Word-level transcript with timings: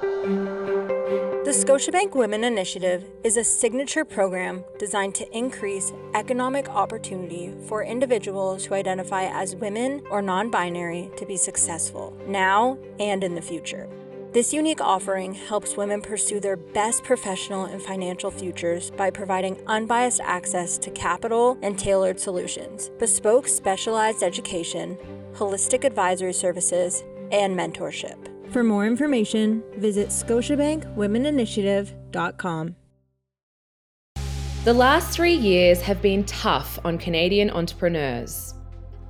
The 0.00 1.52
Scotiabank 1.52 2.14
Women 2.14 2.44
Initiative 2.44 3.04
is 3.22 3.36
a 3.36 3.44
signature 3.44 4.04
program 4.04 4.64
designed 4.78 5.14
to 5.16 5.36
increase 5.36 5.92
economic 6.14 6.68
opportunity 6.70 7.52
for 7.66 7.82
individuals 7.82 8.64
who 8.64 8.74
identify 8.74 9.24
as 9.24 9.56
women 9.56 10.02
or 10.10 10.22
non 10.22 10.50
binary 10.50 11.10
to 11.16 11.26
be 11.26 11.36
successful 11.36 12.16
now 12.26 12.78
and 12.98 13.22
in 13.22 13.34
the 13.34 13.42
future. 13.42 13.88
This 14.32 14.54
unique 14.54 14.80
offering 14.80 15.34
helps 15.34 15.76
women 15.76 16.00
pursue 16.00 16.40
their 16.40 16.56
best 16.56 17.02
professional 17.02 17.64
and 17.64 17.82
financial 17.82 18.30
futures 18.30 18.92
by 18.92 19.10
providing 19.10 19.60
unbiased 19.66 20.20
access 20.22 20.78
to 20.78 20.90
capital 20.92 21.58
and 21.62 21.78
tailored 21.78 22.20
solutions, 22.20 22.90
bespoke 22.98 23.48
specialized 23.48 24.22
education, 24.22 24.96
holistic 25.34 25.84
advisory 25.84 26.32
services, 26.32 27.02
and 27.32 27.58
mentorship. 27.58 28.29
For 28.50 28.62
more 28.64 28.84
information, 28.84 29.62
visit 29.76 30.08
scotiabankwomeninitiative.com. 30.08 32.74
The 34.64 34.74
last 34.74 35.14
three 35.14 35.34
years 35.34 35.80
have 35.82 36.02
been 36.02 36.24
tough 36.24 36.80
on 36.84 36.98
Canadian 36.98 37.50
entrepreneurs. 37.50 38.54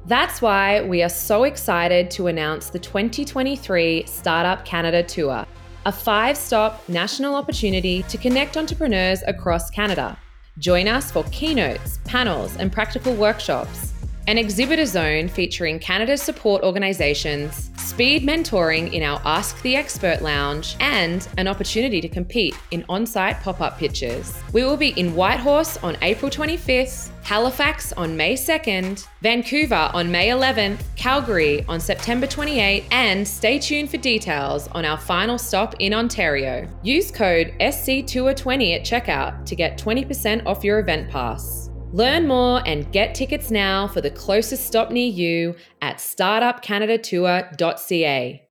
That's 0.04 0.42
why 0.42 0.82
we 0.82 1.02
are 1.02 1.08
so 1.08 1.44
excited 1.44 2.10
to 2.12 2.26
announce 2.26 2.68
the 2.68 2.78
2023 2.78 4.04
Startup 4.06 4.62
Canada 4.66 5.02
Tour, 5.02 5.46
a 5.86 5.92
five 5.92 6.36
stop 6.36 6.86
national 6.88 7.34
opportunity 7.34 8.02
to 8.04 8.16
connect 8.18 8.58
entrepreneurs 8.58 9.22
across 9.26 9.70
Canada. 9.70 10.18
Join 10.58 10.86
us 10.86 11.10
for 11.10 11.24
keynotes, 11.32 11.98
panels, 12.04 12.54
and 12.58 12.70
practical 12.70 13.14
workshops 13.14 13.94
an 14.26 14.38
exhibitor 14.38 14.86
zone 14.86 15.28
featuring 15.28 15.78
Canada's 15.78 16.22
support 16.22 16.62
organisations, 16.62 17.70
speed 17.76 18.22
mentoring 18.22 18.92
in 18.92 19.02
our 19.02 19.20
Ask 19.24 19.60
the 19.62 19.76
Expert 19.76 20.22
lounge, 20.22 20.76
and 20.80 21.26
an 21.38 21.48
opportunity 21.48 22.00
to 22.00 22.08
compete 22.08 22.54
in 22.70 22.84
on 22.88 23.06
site 23.06 23.40
pop 23.40 23.60
up 23.60 23.78
pitches. 23.78 24.36
We 24.52 24.64
will 24.64 24.76
be 24.76 24.90
in 24.90 25.14
Whitehorse 25.14 25.76
on 25.78 25.96
April 26.02 26.30
25th, 26.30 27.10
Halifax 27.22 27.92
on 27.92 28.16
May 28.16 28.34
2nd, 28.34 29.06
Vancouver 29.20 29.90
on 29.94 30.10
May 30.10 30.28
11th, 30.28 30.80
Calgary 30.96 31.64
on 31.68 31.78
September 31.80 32.26
28th, 32.26 32.84
and 32.90 33.26
stay 33.26 33.58
tuned 33.58 33.90
for 33.90 33.98
details 33.98 34.68
on 34.68 34.84
our 34.84 34.98
final 34.98 35.38
stop 35.38 35.74
in 35.78 35.92
Ontario. 35.92 36.66
Use 36.82 37.10
code 37.10 37.52
SC220 37.60 38.76
at 38.76 38.82
checkout 38.82 39.44
to 39.46 39.54
get 39.54 39.78
20% 39.78 40.46
off 40.46 40.64
your 40.64 40.78
event 40.78 41.10
pass. 41.10 41.59
Learn 41.92 42.28
more 42.28 42.62
and 42.66 42.92
get 42.92 43.16
tickets 43.16 43.50
now 43.50 43.88
for 43.88 44.00
the 44.00 44.12
closest 44.12 44.64
stop 44.64 44.92
near 44.92 45.08
you 45.08 45.56
at 45.82 45.96
startupcanadatour.ca. 45.96 48.46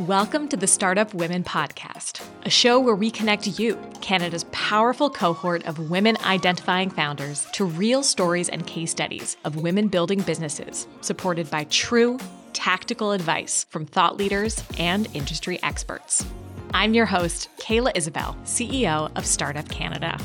Welcome 0.00 0.48
to 0.48 0.56
the 0.56 0.66
Startup 0.66 1.14
Women 1.14 1.44
Podcast, 1.44 2.20
a 2.44 2.50
show 2.50 2.80
where 2.80 2.96
we 2.96 3.12
connect 3.12 3.60
you, 3.60 3.78
Canada's 4.00 4.46
powerful 4.50 5.08
cohort 5.08 5.64
of 5.66 5.90
women 5.90 6.16
identifying 6.24 6.90
founders, 6.90 7.46
to 7.52 7.66
real 7.66 8.02
stories 8.02 8.48
and 8.48 8.66
case 8.66 8.90
studies 8.90 9.36
of 9.44 9.54
women 9.54 9.86
building 9.86 10.22
businesses 10.22 10.88
supported 11.02 11.48
by 11.48 11.62
true 11.64 12.18
tactical 12.52 13.12
advice 13.12 13.64
from 13.70 13.86
thought 13.86 14.16
leaders 14.16 14.62
and 14.78 15.08
industry 15.14 15.62
experts. 15.62 16.24
I'm 16.72 16.94
your 16.94 17.06
host, 17.06 17.48
Kayla 17.58 17.92
Isabelle, 17.96 18.36
CEO 18.44 19.10
of 19.16 19.26
Startup 19.26 19.68
Canada. 19.68 20.18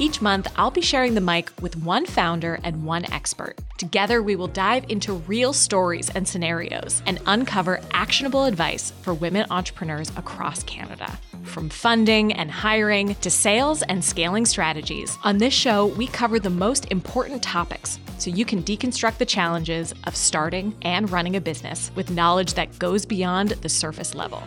Each 0.00 0.22
month, 0.22 0.46
I'll 0.56 0.70
be 0.70 0.80
sharing 0.80 1.14
the 1.14 1.20
mic 1.20 1.50
with 1.60 1.76
one 1.76 2.06
founder 2.06 2.60
and 2.62 2.84
one 2.84 3.04
expert. 3.12 3.58
Together, 3.78 4.22
we 4.22 4.36
will 4.36 4.46
dive 4.46 4.84
into 4.88 5.14
real 5.14 5.52
stories 5.52 6.08
and 6.10 6.26
scenarios 6.26 7.02
and 7.04 7.20
uncover 7.26 7.80
actionable 7.90 8.44
advice 8.44 8.92
for 9.02 9.12
women 9.12 9.46
entrepreneurs 9.50 10.10
across 10.16 10.62
Canada. 10.62 11.18
From 11.48 11.70
funding 11.70 12.34
and 12.34 12.50
hiring 12.50 13.14
to 13.16 13.30
sales 13.30 13.82
and 13.82 14.04
scaling 14.04 14.44
strategies, 14.44 15.16
on 15.24 15.38
this 15.38 15.54
show, 15.54 15.86
we 15.86 16.06
cover 16.06 16.38
the 16.38 16.50
most 16.50 16.86
important 16.92 17.42
topics 17.42 17.98
so 18.18 18.28
you 18.30 18.44
can 18.44 18.62
deconstruct 18.62 19.16
the 19.16 19.24
challenges 19.24 19.94
of 20.04 20.14
starting 20.14 20.76
and 20.82 21.10
running 21.10 21.36
a 21.36 21.40
business 21.40 21.90
with 21.94 22.10
knowledge 22.10 22.52
that 22.52 22.78
goes 22.78 23.06
beyond 23.06 23.50
the 23.50 23.68
surface 23.68 24.14
level. 24.14 24.42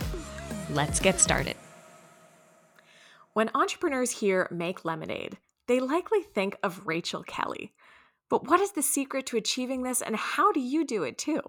Let's 0.70 1.00
get 1.00 1.20
started. 1.20 1.56
When 3.34 3.50
entrepreneurs 3.56 4.12
hear 4.12 4.48
make 4.52 4.86
lemonade, 4.86 5.40
they 5.68 5.80
likely 5.80 6.22
think 6.22 6.56
of 6.62 6.86
Rachel 6.86 7.24
Kelly. 7.24 7.74
But 8.30 8.48
what 8.48 8.62
is 8.62 8.74
the 8.74 8.84
secret 8.84 9.26
to 9.28 9.38
achieving 9.38 9.82
this, 9.82 10.04
and 10.04 10.16
how 10.16 10.52
do 10.52 10.60
you 10.60 10.86
do 10.86 11.02
it 11.04 11.18
too? 11.18 11.42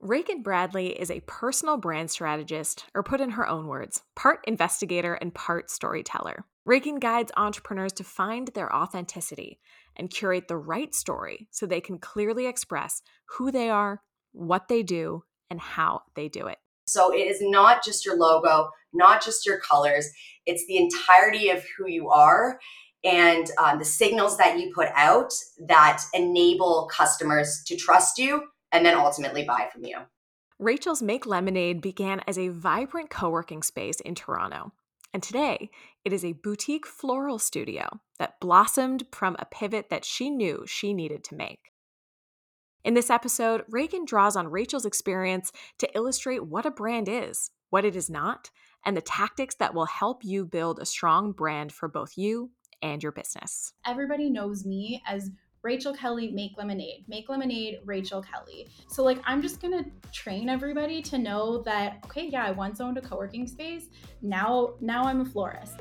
Reagan 0.00 0.42
Bradley 0.42 0.90
is 0.98 1.10
a 1.10 1.24
personal 1.26 1.76
brand 1.76 2.08
strategist, 2.08 2.84
or 2.94 3.02
put 3.02 3.20
in 3.20 3.30
her 3.30 3.48
own 3.48 3.66
words, 3.66 4.02
part 4.14 4.44
investigator 4.46 5.14
and 5.14 5.34
part 5.34 5.72
storyteller. 5.72 6.44
Reagan 6.64 7.00
guides 7.00 7.32
entrepreneurs 7.36 7.92
to 7.94 8.04
find 8.04 8.46
their 8.54 8.72
authenticity 8.72 9.58
and 9.96 10.08
curate 10.08 10.46
the 10.46 10.56
right 10.56 10.94
story 10.94 11.48
so 11.50 11.66
they 11.66 11.80
can 11.80 11.98
clearly 11.98 12.46
express 12.46 13.02
who 13.24 13.50
they 13.50 13.70
are, 13.70 14.00
what 14.30 14.68
they 14.68 14.84
do, 14.84 15.24
and 15.50 15.60
how 15.60 16.02
they 16.14 16.28
do 16.28 16.46
it. 16.46 16.58
So 16.86 17.12
it 17.12 17.26
is 17.26 17.38
not 17.40 17.84
just 17.84 18.06
your 18.06 18.16
logo, 18.16 18.70
not 18.92 19.20
just 19.20 19.44
your 19.44 19.58
colors, 19.58 20.08
it's 20.46 20.64
the 20.68 20.76
entirety 20.76 21.50
of 21.50 21.64
who 21.76 21.88
you 21.88 22.08
are 22.08 22.60
and 23.02 23.50
um, 23.58 23.80
the 23.80 23.84
signals 23.84 24.36
that 24.36 24.60
you 24.60 24.70
put 24.72 24.88
out 24.94 25.32
that 25.66 26.04
enable 26.14 26.88
customers 26.94 27.64
to 27.66 27.76
trust 27.76 28.18
you 28.18 28.44
and 28.72 28.84
then 28.84 28.96
ultimately 28.96 29.44
buy 29.44 29.68
from 29.72 29.84
you. 29.84 29.96
Rachel's 30.58 31.02
Make 31.02 31.24
Lemonade 31.24 31.80
began 31.80 32.20
as 32.26 32.36
a 32.36 32.48
vibrant 32.48 33.10
co 33.10 33.30
working 33.30 33.62
space 33.62 34.00
in 34.00 34.14
Toronto. 34.14 34.72
And 35.14 35.22
today, 35.22 35.70
it 36.04 36.12
is 36.12 36.24
a 36.24 36.32
boutique 36.32 36.86
floral 36.86 37.38
studio 37.38 38.00
that 38.18 38.40
blossomed 38.40 39.04
from 39.12 39.36
a 39.38 39.46
pivot 39.46 39.88
that 39.88 40.04
she 40.04 40.28
knew 40.28 40.64
she 40.66 40.92
needed 40.92 41.24
to 41.24 41.34
make. 41.34 41.72
In 42.84 42.94
this 42.94 43.10
episode, 43.10 43.64
Reagan 43.68 44.04
draws 44.04 44.36
on 44.36 44.48
Rachel's 44.48 44.84
experience 44.84 45.52
to 45.78 45.88
illustrate 45.96 46.46
what 46.46 46.66
a 46.66 46.70
brand 46.70 47.08
is, 47.08 47.50
what 47.70 47.84
it 47.84 47.96
is 47.96 48.10
not, 48.10 48.50
and 48.84 48.96
the 48.96 49.02
tactics 49.02 49.54
that 49.56 49.74
will 49.74 49.86
help 49.86 50.24
you 50.24 50.44
build 50.44 50.78
a 50.78 50.86
strong 50.86 51.32
brand 51.32 51.72
for 51.72 51.88
both 51.88 52.16
you 52.16 52.50
and 52.82 53.02
your 53.02 53.12
business. 53.12 53.72
Everybody 53.86 54.30
knows 54.30 54.64
me 54.64 55.02
as 55.06 55.30
Rachel 55.62 55.94
Kelly 55.94 56.30
make 56.30 56.56
lemonade. 56.56 57.04
Make 57.08 57.28
lemonade, 57.28 57.80
Rachel 57.84 58.22
Kelly. 58.22 58.68
So 58.88 59.02
like 59.02 59.18
I'm 59.24 59.42
just 59.42 59.60
to 59.60 59.84
train 60.12 60.48
everybody 60.48 61.02
to 61.02 61.18
know 61.18 61.62
that 61.62 61.98
okay, 62.06 62.28
yeah, 62.28 62.44
I 62.44 62.52
once 62.52 62.80
owned 62.80 62.98
a 62.98 63.00
co-working 63.00 63.46
space. 63.46 63.88
Now 64.22 64.74
now 64.80 65.04
I'm 65.04 65.20
a 65.20 65.24
florist. 65.24 65.80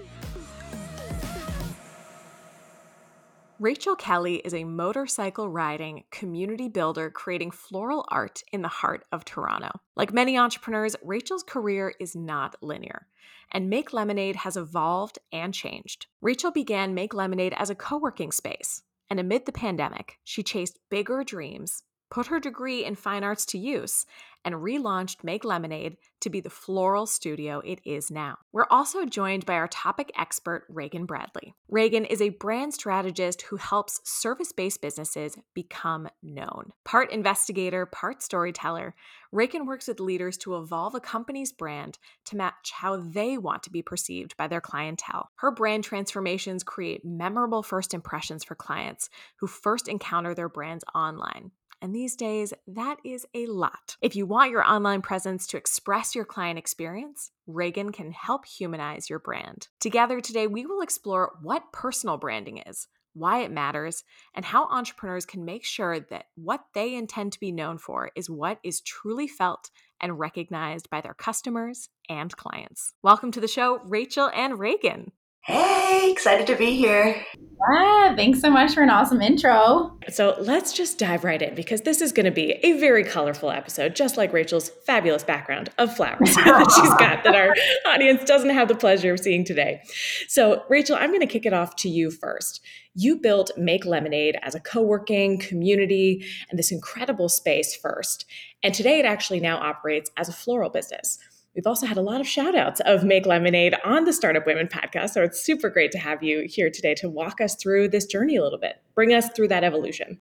Rachel 3.59 3.95
Kelly 3.95 4.35
is 4.35 4.53
a 4.53 4.65
motorcycle 4.65 5.49
riding 5.49 6.03
community 6.11 6.67
builder 6.67 7.09
creating 7.09 7.49
floral 7.49 8.05
art 8.09 8.43
in 8.51 8.61
the 8.61 8.67
heart 8.67 9.03
of 9.11 9.25
Toronto. 9.25 9.79
Like 9.95 10.13
many 10.13 10.37
entrepreneurs, 10.37 10.95
Rachel's 11.01 11.41
career 11.41 11.95
is 11.99 12.15
not 12.15 12.55
linear, 12.61 13.07
and 13.51 13.67
Make 13.67 13.93
Lemonade 13.93 14.35
has 14.35 14.57
evolved 14.57 15.17
and 15.31 15.55
changed. 15.55 16.05
Rachel 16.21 16.51
began 16.51 16.93
Make 16.93 17.15
Lemonade 17.15 17.55
as 17.57 17.71
a 17.71 17.75
co 17.75 17.97
working 17.97 18.31
space, 18.31 18.83
and 19.09 19.19
amid 19.19 19.45
the 19.45 19.51
pandemic, 19.51 20.17
she 20.23 20.43
chased 20.43 20.79
bigger 20.89 21.23
dreams, 21.23 21.83
put 22.09 22.27
her 22.27 22.39
degree 22.39 22.85
in 22.85 22.95
fine 22.95 23.23
arts 23.23 23.45
to 23.47 23.57
use, 23.57 24.05
and 24.47 24.55
relaunched 24.55 25.25
Make 25.25 25.43
Lemonade 25.43 25.97
to 26.21 26.29
be 26.29 26.39
the 26.39 26.49
floral 26.49 27.05
studio 27.05 27.61
it 27.65 27.81
is 27.83 28.09
now. 28.09 28.37
We're 28.53 28.67
also 28.71 29.05
joined 29.05 29.45
by 29.45 29.55
our 29.55 29.67
topic 29.67 30.09
expert, 30.17 30.65
Reagan 30.69 31.05
Bradley. 31.05 31.53
Reagan 31.67 32.05
is 32.05 32.21
a 32.21 32.29
brand 32.29 32.73
strategist 32.73 33.41
who 33.41 33.57
helps 33.57 33.99
service 34.05 34.53
based 34.53 34.81
businesses 34.81 35.37
become 35.53 36.07
known. 36.23 36.71
Part 36.85 37.11
investigator, 37.11 37.85
part 37.85 38.23
storyteller, 38.23 38.95
Reagan 39.33 39.65
works 39.65 39.89
with 39.89 39.99
leaders 39.99 40.37
to 40.37 40.55
evolve 40.55 40.95
a 40.95 41.01
company's 41.01 41.51
brand 41.51 41.97
to 42.25 42.37
match 42.37 42.71
how 42.73 42.95
they 42.95 43.37
want 43.37 43.63
to 43.63 43.69
be 43.69 43.81
perceived 43.81 44.37
by 44.37 44.47
their 44.47 44.61
clientele. 44.61 45.29
Her 45.35 45.51
brand 45.51 45.83
transformations 45.83 46.63
create 46.63 47.03
memorable 47.03 47.63
first 47.63 47.93
impressions 47.93 48.45
for 48.45 48.55
clients 48.55 49.09
who 49.39 49.47
first 49.47 49.89
encounter 49.89 50.33
their 50.33 50.49
brands 50.49 50.85
online. 50.95 51.51
And 51.81 51.93
these 51.93 52.15
days, 52.15 52.53
that 52.67 52.97
is 53.03 53.27
a 53.35 53.45
lot. 53.45 53.97
If 54.01 54.15
you 54.15 54.25
want 54.25 54.51
your 54.51 54.63
online 54.63 55.01
presence 55.01 55.45
to 55.47 55.57
express 55.57 56.15
your 56.15 56.25
client 56.25 56.57
experience, 56.57 57.31
Reagan 57.45 57.91
can 57.91 58.11
help 58.11 58.45
humanize 58.45 59.09
your 59.09 59.19
brand. 59.19 59.67
Together 59.79 60.19
today, 60.19 60.47
we 60.47 60.65
will 60.65 60.81
explore 60.81 61.37
what 61.41 61.71
personal 61.71 62.17
branding 62.17 62.57
is, 62.65 62.87
why 63.13 63.41
it 63.41 63.51
matters, 63.51 64.03
and 64.33 64.43
how 64.43 64.67
entrepreneurs 64.69 65.25
can 65.25 65.45
make 65.45 65.65
sure 65.65 65.99
that 65.99 66.25
what 66.35 66.65
they 66.73 66.95
intend 66.95 67.33
to 67.33 67.39
be 67.39 67.51
known 67.51 67.77
for 67.77 68.11
is 68.15 68.29
what 68.29 68.59
is 68.63 68.81
truly 68.81 69.27
felt 69.27 69.69
and 70.01 70.19
recognized 70.19 70.89
by 70.89 71.01
their 71.01 71.13
customers 71.13 71.89
and 72.09 72.35
clients. 72.35 72.93
Welcome 73.03 73.31
to 73.31 73.39
the 73.39 73.47
show, 73.47 73.81
Rachel 73.85 74.31
and 74.33 74.59
Reagan. 74.59 75.11
Hey, 75.47 76.11
excited 76.11 76.45
to 76.47 76.57
be 76.57 76.75
here. 76.75 77.25
Yeah, 77.71 78.17
thanks 78.17 78.41
so 78.41 78.49
much 78.49 78.73
for 78.73 78.83
an 78.83 78.89
awesome 78.89 79.21
intro. 79.21 79.97
So 80.09 80.35
let's 80.41 80.73
just 80.73 80.99
dive 80.99 81.23
right 81.23 81.41
in 81.41 81.55
because 81.55 81.83
this 81.83 82.01
is 82.01 82.11
going 82.11 82.25
to 82.25 82.33
be 82.33 82.59
a 82.63 82.77
very 82.81 83.05
colorful 83.05 83.49
episode, 83.49 83.95
just 83.95 84.17
like 84.17 84.33
Rachel's 84.33 84.67
fabulous 84.85 85.23
background 85.23 85.69
of 85.77 85.95
flowers 85.95 86.19
that 86.35 86.69
she's 86.75 86.93
got 86.99 87.23
that 87.23 87.33
our 87.33 87.55
audience 87.89 88.25
doesn't 88.25 88.49
have 88.49 88.67
the 88.67 88.75
pleasure 88.75 89.13
of 89.13 89.21
seeing 89.21 89.45
today. 89.45 89.81
So, 90.27 90.65
Rachel, 90.67 90.97
I'm 90.97 91.11
going 91.11 91.21
to 91.21 91.27
kick 91.27 91.45
it 91.45 91.53
off 91.53 91.77
to 91.77 91.89
you 91.89 92.11
first. 92.11 92.59
You 92.93 93.15
built 93.15 93.49
Make 93.55 93.85
Lemonade 93.85 94.37
as 94.41 94.53
a 94.53 94.59
co 94.59 94.81
working 94.81 95.39
community 95.39 96.25
and 96.49 96.59
this 96.59 96.73
incredible 96.73 97.29
space 97.29 97.73
first. 97.73 98.25
And 98.63 98.73
today 98.73 98.99
it 98.99 99.05
actually 99.05 99.39
now 99.39 99.59
operates 99.59 100.11
as 100.17 100.27
a 100.27 100.33
floral 100.33 100.69
business. 100.69 101.19
We've 101.55 101.65
also 101.65 101.85
had 101.87 101.97
a 101.97 102.01
lot 102.01 102.21
of 102.21 102.27
shout 102.27 102.55
outs 102.55 102.81
of 102.85 103.03
Make 103.03 103.25
Lemonade 103.25 103.75
on 103.83 104.03
the 104.05 104.13
Startup 104.13 104.45
Women 104.45 104.67
podcast. 104.67 105.09
So 105.09 105.23
it's 105.23 105.43
super 105.43 105.69
great 105.69 105.91
to 105.91 105.97
have 105.97 106.21
you 106.21 106.45
here 106.47 106.69
today 106.69 106.93
to 106.95 107.09
walk 107.09 107.41
us 107.41 107.55
through 107.55 107.89
this 107.89 108.05
journey 108.05 108.35
a 108.35 108.43
little 108.43 108.59
bit, 108.59 108.75
bring 108.93 109.13
us 109.13 109.29
through 109.29 109.47
that 109.47 109.63
evolution. 109.63 110.21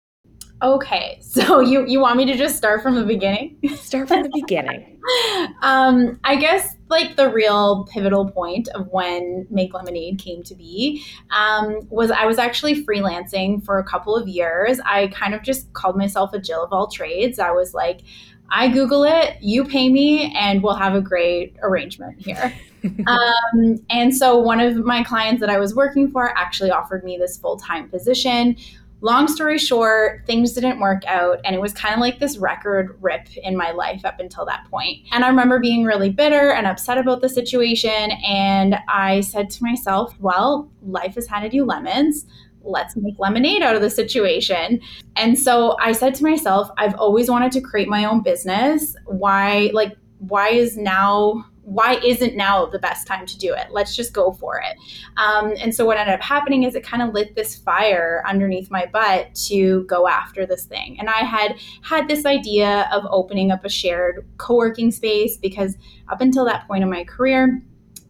Okay, 0.61 1.17
so 1.21 1.59
you 1.59 1.85
you 1.85 1.99
want 1.99 2.17
me 2.17 2.25
to 2.25 2.37
just 2.37 2.55
start 2.55 2.81
from 2.81 2.95
the 2.95 3.03
beginning? 3.03 3.57
Start 3.75 4.07
from 4.07 4.23
the 4.23 4.31
beginning. 4.33 4.99
um, 5.61 6.19
I 6.23 6.35
guess 6.35 6.75
like 6.89 7.15
the 7.15 7.29
real 7.29 7.85
pivotal 7.91 8.29
point 8.29 8.67
of 8.69 8.87
when 8.87 9.47
Make 9.49 9.73
Lemonade 9.73 10.19
came 10.19 10.43
to 10.43 10.55
be 10.55 11.03
um, 11.31 11.79
was 11.89 12.11
I 12.11 12.25
was 12.25 12.37
actually 12.37 12.83
freelancing 12.83 13.63
for 13.63 13.79
a 13.79 13.83
couple 13.83 14.15
of 14.15 14.27
years. 14.27 14.79
I 14.85 15.07
kind 15.07 15.33
of 15.33 15.43
just 15.43 15.73
called 15.73 15.97
myself 15.97 16.33
a 16.33 16.39
Jill 16.39 16.63
of 16.63 16.71
all 16.71 16.87
trades. 16.87 17.39
I 17.39 17.51
was 17.51 17.73
like, 17.73 18.01
I 18.49 18.67
Google 18.67 19.03
it, 19.03 19.37
you 19.41 19.65
pay 19.65 19.89
me, 19.89 20.33
and 20.35 20.61
we'll 20.61 20.75
have 20.75 20.95
a 20.95 21.01
great 21.01 21.55
arrangement 21.61 22.19
here. 22.19 22.53
um, 23.07 23.77
and 23.89 24.15
so 24.15 24.37
one 24.37 24.59
of 24.59 24.77
my 24.77 25.03
clients 25.03 25.39
that 25.39 25.49
I 25.49 25.57
was 25.57 25.75
working 25.75 26.11
for 26.11 26.29
actually 26.37 26.71
offered 26.71 27.03
me 27.03 27.17
this 27.17 27.37
full 27.37 27.57
time 27.57 27.89
position. 27.89 28.55
Long 29.01 29.27
story 29.27 29.59
short, 29.59 30.25
things 30.25 30.53
didn't 30.53 30.79
work 30.79 31.05
out, 31.05 31.39
and 31.43 31.53
it 31.53 31.61
was 31.61 31.73
kind 31.73 31.93
of 31.93 31.99
like 31.99 32.19
this 32.19 32.37
record 32.37 32.97
rip 33.01 33.27
in 33.37 33.55
my 33.55 33.71
life 33.71 34.05
up 34.05 34.19
until 34.19 34.45
that 34.45 34.65
point. 34.71 34.99
And 35.11 35.23
I 35.23 35.27
remember 35.27 35.59
being 35.59 35.83
really 35.83 36.09
bitter 36.09 36.51
and 36.51 36.65
upset 36.65 36.97
about 36.97 37.21
the 37.21 37.29
situation. 37.29 38.11
And 38.25 38.77
I 38.87 39.21
said 39.21 39.49
to 39.51 39.63
myself, 39.63 40.15
well, 40.19 40.71
life 40.81 41.15
has 41.15 41.27
handed 41.27 41.53
you 41.53 41.65
lemons 41.65 42.25
let's 42.65 42.95
make 42.95 43.17
lemonade 43.19 43.61
out 43.61 43.75
of 43.75 43.81
the 43.81 43.89
situation. 43.89 44.81
And 45.15 45.37
so 45.37 45.77
I 45.79 45.91
said 45.91 46.15
to 46.15 46.23
myself, 46.23 46.69
I've 46.77 46.95
always 46.95 47.29
wanted 47.29 47.51
to 47.53 47.61
create 47.61 47.87
my 47.87 48.05
own 48.05 48.21
business. 48.21 48.95
Why, 49.05 49.69
like, 49.73 49.95
why 50.19 50.49
is 50.49 50.77
now 50.77 51.45
why 51.65 51.99
isn't 52.05 52.35
now 52.35 52.67
the 52.67 52.77
best 52.77 53.07
time 53.07 53.25
to 53.25 53.37
do 53.39 53.51
it? 53.51 53.67
Let's 53.71 53.95
just 53.95 54.13
go 54.13 54.31
for 54.31 54.61
it. 54.61 54.77
Um, 55.17 55.55
and 55.59 55.73
so 55.73 55.83
what 55.83 55.97
ended 55.97 56.13
up 56.13 56.21
happening 56.21 56.63
is 56.63 56.75
it 56.75 56.83
kind 56.83 57.01
of 57.01 57.13
lit 57.13 57.35
this 57.35 57.55
fire 57.55 58.23
underneath 58.27 58.69
my 58.69 58.85
butt 58.85 59.33
to 59.47 59.83
go 59.85 60.07
after 60.07 60.45
this 60.45 60.65
thing. 60.65 60.99
And 60.99 61.09
I 61.09 61.23
had 61.25 61.55
had 61.81 62.07
this 62.07 62.25
idea 62.25 62.87
of 62.91 63.03
opening 63.09 63.51
up 63.51 63.65
a 63.65 63.69
shared 63.69 64.25
co-working 64.37 64.91
space 64.91 65.37
because 65.37 65.75
up 66.07 66.21
until 66.21 66.45
that 66.45 66.67
point 66.67 66.83
in 66.83 66.89
my 66.89 67.03
career, 67.03 67.63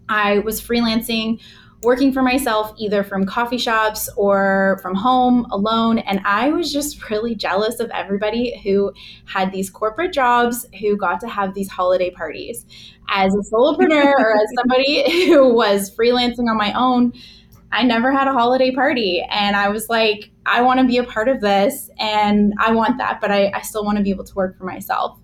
I 0.10 0.40
was 0.40 0.62
freelancing 0.62 1.40
working 1.86 2.12
for 2.12 2.22
myself 2.22 2.74
either 2.78 3.04
from 3.04 3.26
coffee 3.26 3.58
shops 3.58 4.10
or 4.18 4.80
from 4.82 4.96
home 4.96 5.46
alone. 5.52 6.00
And 6.00 6.20
I 6.26 6.50
was 6.50 6.74
just 6.74 7.10
really 7.10 7.36
jealous 7.36 7.80
of 7.80 7.90
everybody 7.92 8.60
who 8.64 8.92
had 9.26 9.52
these 9.52 9.70
corporate 9.70 10.12
jobs 10.12 10.66
who 10.82 10.98
got 10.98 11.22
to 11.22 11.30
have 11.30 11.54
these 11.54 11.70
holiday 11.70 12.10
parties. 12.10 12.66
As 13.08 13.34
a 13.34 13.56
solopreneur 13.56 14.14
or 14.14 14.36
as 14.36 14.48
somebody 14.58 15.28
who 15.28 15.54
was 15.54 15.96
freelancing 15.96 16.50
on 16.50 16.58
my 16.58 16.74
own, 16.74 17.14
I 17.72 17.84
never 17.84 18.12
had 18.12 18.28
a 18.28 18.34
holiday 18.34 18.72
party. 18.72 19.24
And 19.30 19.56
I 19.56 19.70
was 19.70 19.88
like, 19.88 20.32
I 20.46 20.62
want 20.62 20.80
to 20.80 20.86
be 20.86 20.98
a 20.98 21.04
part 21.04 21.30
of 21.30 21.42
this 21.42 21.90
and 22.00 22.54
I 22.60 22.72
want 22.72 22.98
that, 22.98 23.22
but 23.22 23.32
I, 23.32 23.52
I 23.54 23.62
still 23.62 23.86
want 23.86 23.98
to 23.98 24.04
be 24.04 24.10
able 24.10 24.24
to 24.24 24.34
work 24.34 24.58
for 24.58 24.66
myself. 24.66 25.20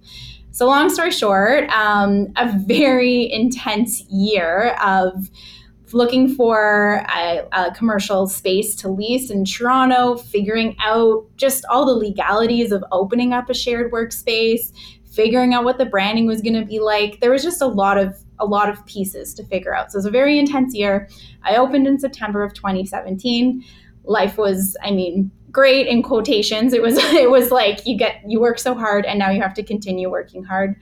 So, 0.53 0.67
long 0.67 0.89
story 0.89 1.11
short, 1.11 1.69
um, 1.69 2.27
a 2.35 2.51
very 2.67 3.31
intense 3.31 4.01
year 4.09 4.75
of 4.83 5.29
looking 5.93 6.33
for 6.35 7.05
a, 7.15 7.47
a, 7.51 7.71
commercial 7.73 8.27
space 8.27 8.75
to 8.77 8.89
lease 8.89 9.29
in 9.29 9.45
Toronto, 9.45 10.17
figuring 10.17 10.75
out 10.83 11.25
just 11.37 11.65
all 11.65 11.85
the 11.85 11.93
legalities 11.93 12.71
of 12.71 12.83
opening 12.91 13.33
up 13.33 13.49
a 13.49 13.53
shared 13.53 13.91
workspace, 13.91 14.71
figuring 15.11 15.53
out 15.53 15.63
what 15.63 15.77
the 15.77 15.85
branding 15.85 16.25
was 16.25 16.41
going 16.41 16.53
to 16.53 16.65
be 16.65 16.79
like. 16.79 17.19
There 17.19 17.31
was 17.31 17.43
just 17.43 17.61
a 17.61 17.67
lot 17.67 17.97
of 17.97 18.15
a 18.39 18.45
lot 18.45 18.69
of 18.69 18.83
pieces 18.85 19.33
to 19.35 19.43
figure 19.43 19.73
out. 19.73 19.91
So 19.91 19.97
it 19.97 19.99
was 19.99 20.05
a 20.07 20.11
very 20.11 20.39
intense 20.39 20.73
year. 20.73 21.07
I 21.43 21.57
opened 21.57 21.87
in 21.87 21.99
September 21.99 22.43
of 22.43 22.53
2017. 22.53 23.63
Life 24.03 24.37
was, 24.37 24.75
I 24.83 24.89
mean, 24.89 25.31
great 25.51 25.87
in 25.87 26.01
quotations. 26.01 26.73
It 26.73 26.81
was 26.81 26.97
it 27.13 27.29
was 27.29 27.51
like 27.51 27.85
you 27.85 27.97
get 27.97 28.21
you 28.27 28.39
work 28.39 28.59
so 28.59 28.73
hard 28.73 29.05
and 29.05 29.19
now 29.19 29.29
you 29.29 29.41
have 29.41 29.53
to 29.55 29.63
continue 29.63 30.09
working 30.09 30.43
hard. 30.43 30.75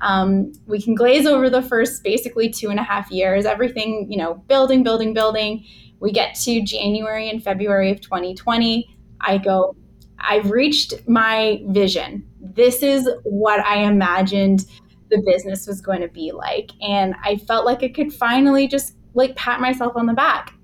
Um, 0.00 0.52
we 0.66 0.80
can 0.80 0.94
glaze 0.94 1.26
over 1.26 1.50
the 1.50 1.62
first 1.62 2.02
basically 2.02 2.48
two 2.48 2.70
and 2.70 2.80
a 2.80 2.82
half 2.82 3.10
years, 3.10 3.44
everything, 3.44 4.06
you 4.10 4.16
know, 4.16 4.34
building, 4.48 4.82
building, 4.82 5.12
building. 5.12 5.64
We 6.00 6.12
get 6.12 6.34
to 6.36 6.62
January 6.62 7.28
and 7.28 7.42
February 7.42 7.90
of 7.90 8.00
2020. 8.00 8.96
I 9.20 9.38
go, 9.38 9.76
I've 10.18 10.50
reached 10.50 10.94
my 11.08 11.62
vision. 11.68 12.26
This 12.40 12.82
is 12.82 13.08
what 13.24 13.60
I 13.60 13.82
imagined 13.84 14.64
the 15.10 15.22
business 15.26 15.66
was 15.66 15.80
going 15.80 16.00
to 16.00 16.08
be 16.08 16.32
like. 16.32 16.70
And 16.80 17.14
I 17.22 17.36
felt 17.36 17.66
like 17.66 17.82
I 17.82 17.88
could 17.88 18.12
finally 18.12 18.68
just 18.68 18.96
like 19.14 19.36
pat 19.36 19.60
myself 19.60 19.94
on 19.96 20.06
the 20.06 20.14
back. 20.14 20.54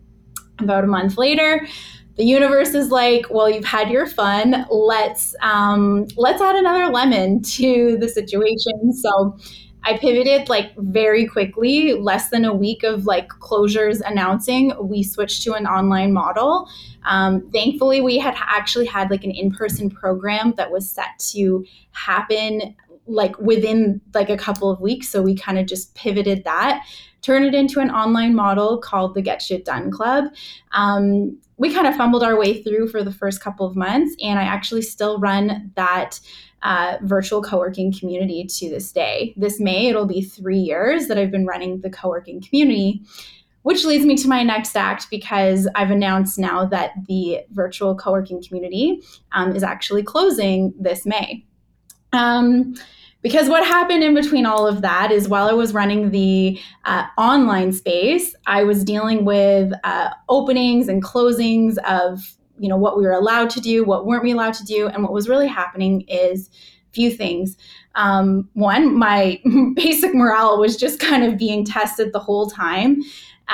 About 0.59 0.85
a 0.85 0.87
month 0.87 1.19
later, 1.19 1.67
the 2.17 2.25
universe 2.25 2.75
is 2.75 2.91
like, 2.91 3.27
well, 3.31 3.49
you've 3.49 3.65
had 3.65 3.91
your 3.91 4.07
fun. 4.07 4.67
Let's 4.71 5.35
um, 5.43 6.07
let's 6.17 6.41
add 6.41 6.57
another 6.57 6.87
lemon 6.87 7.43
to 7.43 7.99
the 8.01 8.09
situation. 8.09 8.93
So 8.93 9.37
I 9.85 9.99
pivoted 9.99 10.49
like 10.49 10.73
very 10.79 11.27
quickly, 11.27 11.93
less 11.93 12.31
than 12.31 12.45
a 12.45 12.55
week 12.55 12.83
of 12.83 13.07
like 13.07 13.29
closures 13.29 14.01
announcing, 14.01 14.73
we 14.81 15.03
switched 15.03 15.43
to 15.43 15.53
an 15.53 15.67
online 15.67 16.13
model. 16.13 16.69
Um, 17.05 17.49
thankfully, 17.53 18.01
we 18.01 18.19
had 18.19 18.35
actually 18.39 18.87
had 18.87 19.11
like 19.11 19.23
an 19.23 19.31
in 19.31 19.53
person 19.53 19.91
program 19.91 20.55
that 20.57 20.73
was 20.73 20.91
set 20.91 21.19
to 21.31 21.65
happen 21.93 22.75
like 23.07 23.39
within 23.39 24.01
like 24.15 24.31
a 24.31 24.37
couple 24.37 24.71
of 24.71 24.81
weeks. 24.81 25.09
So 25.09 25.23
we 25.23 25.37
kind 25.37 25.59
of 25.59 25.67
just 25.67 25.95
pivoted 25.95 26.43
that 26.45 26.85
turn 27.27 27.43
it 27.43 27.57
into 27.57 27.81
an 27.81 27.91
online 27.91 28.37
model 28.37 28.79
called 28.79 29.15
the 29.15 29.21
Get 29.21 29.43
Shit 29.43 29.65
Done 29.65 29.91
Club. 29.91 30.27
Um, 30.71 31.37
we 31.59 31.73
kind 31.73 31.87
of 31.87 31.97
fumbled 31.97 32.23
our 32.23 32.39
way 32.39 32.63
through 32.63 32.89
for 32.89 33.03
the 33.03 33.13
first 33.13 33.41
couple 33.41 33.67
of 33.67 33.77
months, 33.77 34.15
and 34.23 34.39
I 34.39 34.43
actually 34.43 34.83
still 34.83 35.19
run 35.19 35.73
that 35.75 36.21
uh, 36.63 36.99
virtual 37.03 37.43
co 37.43 37.59
working 37.59 37.93
community 37.93 38.45
to 38.45 38.69
this 38.69 38.93
day. 38.93 39.35
This 39.37 39.61
May, 39.61 39.89
it'll 39.89 40.07
be 40.07 40.23
three 40.23 40.59
years 40.59 41.07
that 41.07 41.19
I've 41.19 41.31
been 41.31 41.47
running 41.47 41.81
the 41.81 41.91
co 41.91 42.09
working 42.09 42.43
community. 42.43 43.03
Which 43.63 43.85
leads 43.85 44.05
me 44.05 44.15
to 44.19 44.29
my 44.29 44.45
next 44.45 44.77
act 44.77 45.09
because 45.11 45.67
I've 45.75 45.91
announced 45.91 46.39
now 46.39 46.65
that 46.67 46.93
the 47.09 47.41
virtual 47.51 47.97
co 47.97 48.13
working 48.13 48.41
community 48.41 49.03
um, 49.33 49.57
is 49.57 49.65
actually 49.65 50.05
closing 50.05 50.73
this 50.79 51.05
May. 51.05 51.45
Um, 52.13 52.77
because 53.23 53.49
what 53.49 53.65
happened 53.65 54.05
in 54.05 54.15
between 54.15 54.47
all 54.47 54.67
of 54.67 54.83
that 54.83 55.11
is 55.11 55.29
while 55.29 55.49
I 55.49 55.53
was 55.53 55.75
running 55.75 56.11
the 56.11 56.61
uh, 56.85 57.07
online 57.19 57.73
space, 57.73 58.35
I 58.47 58.65
was 58.65 58.85
dealing 58.85 59.25
with 59.25 59.73
uh, 59.85 60.11
openings 60.29 60.89
and 60.89 61.03
closings 61.03 61.77
of 61.79 62.37
you 62.59 62.69
know 62.69 62.77
what 62.77 62.97
we 62.97 63.05
were 63.05 63.13
allowed 63.13 63.51
to 63.51 63.61
do, 63.61 63.85
what 63.85 64.07
weren't 64.07 64.23
we 64.23 64.33
allowed 64.33 64.55
to 64.55 64.65
do, 64.65 64.89
and 64.89 65.03
what 65.03 65.13
was 65.13 65.29
really 65.29 65.49
happening 65.49 66.03
is 66.03 66.49
a 66.89 66.93
few 66.93 67.11
things. 67.11 67.57
Um, 67.95 68.49
one, 68.55 68.97
my 68.97 69.41
basic 69.75 70.15
morale 70.15 70.59
was 70.59 70.77
just 70.77 71.01
kind 71.01 71.25
of 71.25 71.39
being 71.39 71.65
tested 71.65 72.13
the 72.13 72.19
whole 72.19 72.49
time. 72.49 73.03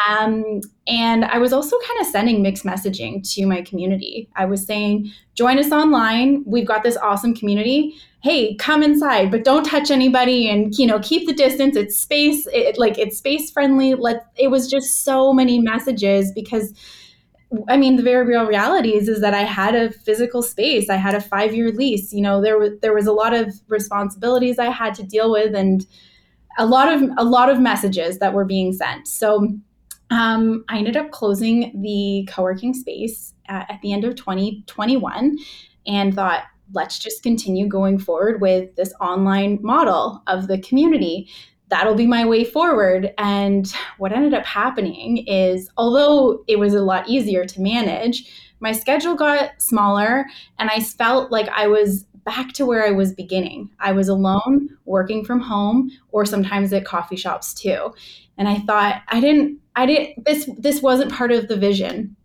Um, 0.09 0.61
and 0.87 1.25
I 1.25 1.39
was 1.39 1.53
also 1.53 1.77
kind 1.87 2.01
of 2.01 2.07
sending 2.07 2.43
mixed 2.43 2.65
messaging 2.65 3.29
to 3.35 3.47
my 3.47 3.63
community. 3.63 4.29
I 4.37 4.47
was 4.47 4.65
saying, 4.65 5.13
join 5.35 5.59
us 5.59 5.71
online. 5.71 6.45
We've 6.47 6.67
got 6.67 6.83
this 6.83 6.97
awesome 6.97 7.35
community 7.35 7.95
hey 8.23 8.55
come 8.55 8.85
inside 8.85 9.33
but 9.33 9.43
don't 9.43 9.65
touch 9.65 9.91
anybody 9.91 10.49
and 10.49 10.79
you 10.79 10.87
know 10.87 11.01
keep 11.01 11.27
the 11.27 11.35
distance 11.35 11.75
it's 11.75 11.97
space 11.97 12.47
it, 12.53 12.79
like 12.79 12.97
it's 12.97 13.19
space 13.19 13.51
friendly 13.51 13.95
let 13.95 14.27
it 14.37 14.49
was 14.49 14.71
just 14.71 15.03
so 15.03 15.33
many 15.33 15.59
messages 15.59 16.31
because 16.31 16.73
I 17.69 17.77
mean, 17.77 17.97
the 17.97 18.03
very 18.03 18.25
real 18.27 18.47
reality 18.47 18.95
is, 18.95 19.09
is 19.09 19.21
that 19.21 19.35
I 19.35 19.43
had 19.43 19.75
a 19.75 19.91
physical 19.91 20.43
space. 20.43 20.89
I 20.89 20.97
had 20.97 21.15
a 21.15 21.21
five 21.21 21.55
year 21.55 21.71
lease. 21.71 22.13
You 22.13 22.23
know, 22.23 22.41
there 22.41 22.59
was 22.59 22.71
there 22.81 22.95
was 22.95 23.07
a 23.07 23.13
lot 23.13 23.35
of 23.35 23.53
responsibilities 23.69 24.59
I 24.59 24.71
had 24.71 24.95
to 24.95 25.03
deal 25.03 25.31
with, 25.31 25.55
and 25.55 25.85
a 26.59 26.67
lot 26.67 26.93
of 26.93 27.03
a 27.19 27.25
lot 27.25 27.51
of 27.51 27.61
messages 27.61 28.19
that 28.19 28.33
were 28.33 28.45
being 28.45 28.73
sent. 28.73 29.07
So 29.07 29.59
um, 30.13 30.65
I 30.69 30.77
ended 30.77 30.97
up 30.97 31.11
closing 31.11 31.81
the 31.81 32.29
co 32.31 32.43
working 32.43 32.75
space 32.75 33.33
at, 33.47 33.71
at 33.71 33.81
the 33.81 33.93
end 33.93 34.05
of 34.05 34.15
2021, 34.15 35.39
and 35.87 36.15
thought, 36.15 36.45
let's 36.75 36.99
just 36.99 37.23
continue 37.23 37.67
going 37.67 37.99
forward 37.99 38.41
with 38.41 38.77
this 38.77 38.93
online 39.01 39.59
model 39.63 40.23
of 40.27 40.49
the 40.49 40.61
community. 40.61 41.29
that'll 41.69 41.95
be 41.95 42.07
my 42.07 42.27
way 42.27 42.45
forward. 42.45 43.15
And 43.17 43.73
what 43.97 44.13
ended 44.13 44.35
up 44.35 44.45
happening 44.45 45.25
is, 45.27 45.71
although 45.79 46.45
it 46.47 46.59
was 46.59 46.75
a 46.75 46.83
lot 46.83 47.09
easier 47.09 47.47
to 47.47 47.61
manage, 47.63 48.31
my 48.61 48.73
schedule 48.73 49.15
got 49.15 49.53
smaller 49.57 50.27
and 50.59 50.69
I 50.69 50.81
felt 50.81 51.33
like 51.33 51.49
I 51.49 51.69
was 51.69 52.05
back 52.25 52.53
to 52.53 52.67
where 52.67 52.85
I 52.87 52.91
was 52.91 53.13
beginning. 53.13 53.71
I 53.81 53.93
was 53.93 54.09
alone, 54.09 54.69
working 54.85 55.25
from 55.25 55.41
home, 55.41 55.91
or 56.11 56.25
sometimes 56.25 56.73
at 56.73 56.85
coffee 56.85 57.17
shops 57.17 57.55
too. 57.55 57.93
And 58.39 58.49
I 58.49 58.59
thought, 58.61 59.03
I 59.09 59.21
didn't, 59.21 59.59
I 59.77 59.87
didn't, 59.87 60.25
this, 60.25 60.49
this 60.59 60.83
wasn't 60.83 61.13
part 61.13 61.33
of 61.33 61.49
the 61.49 61.57
vision. 61.57 62.17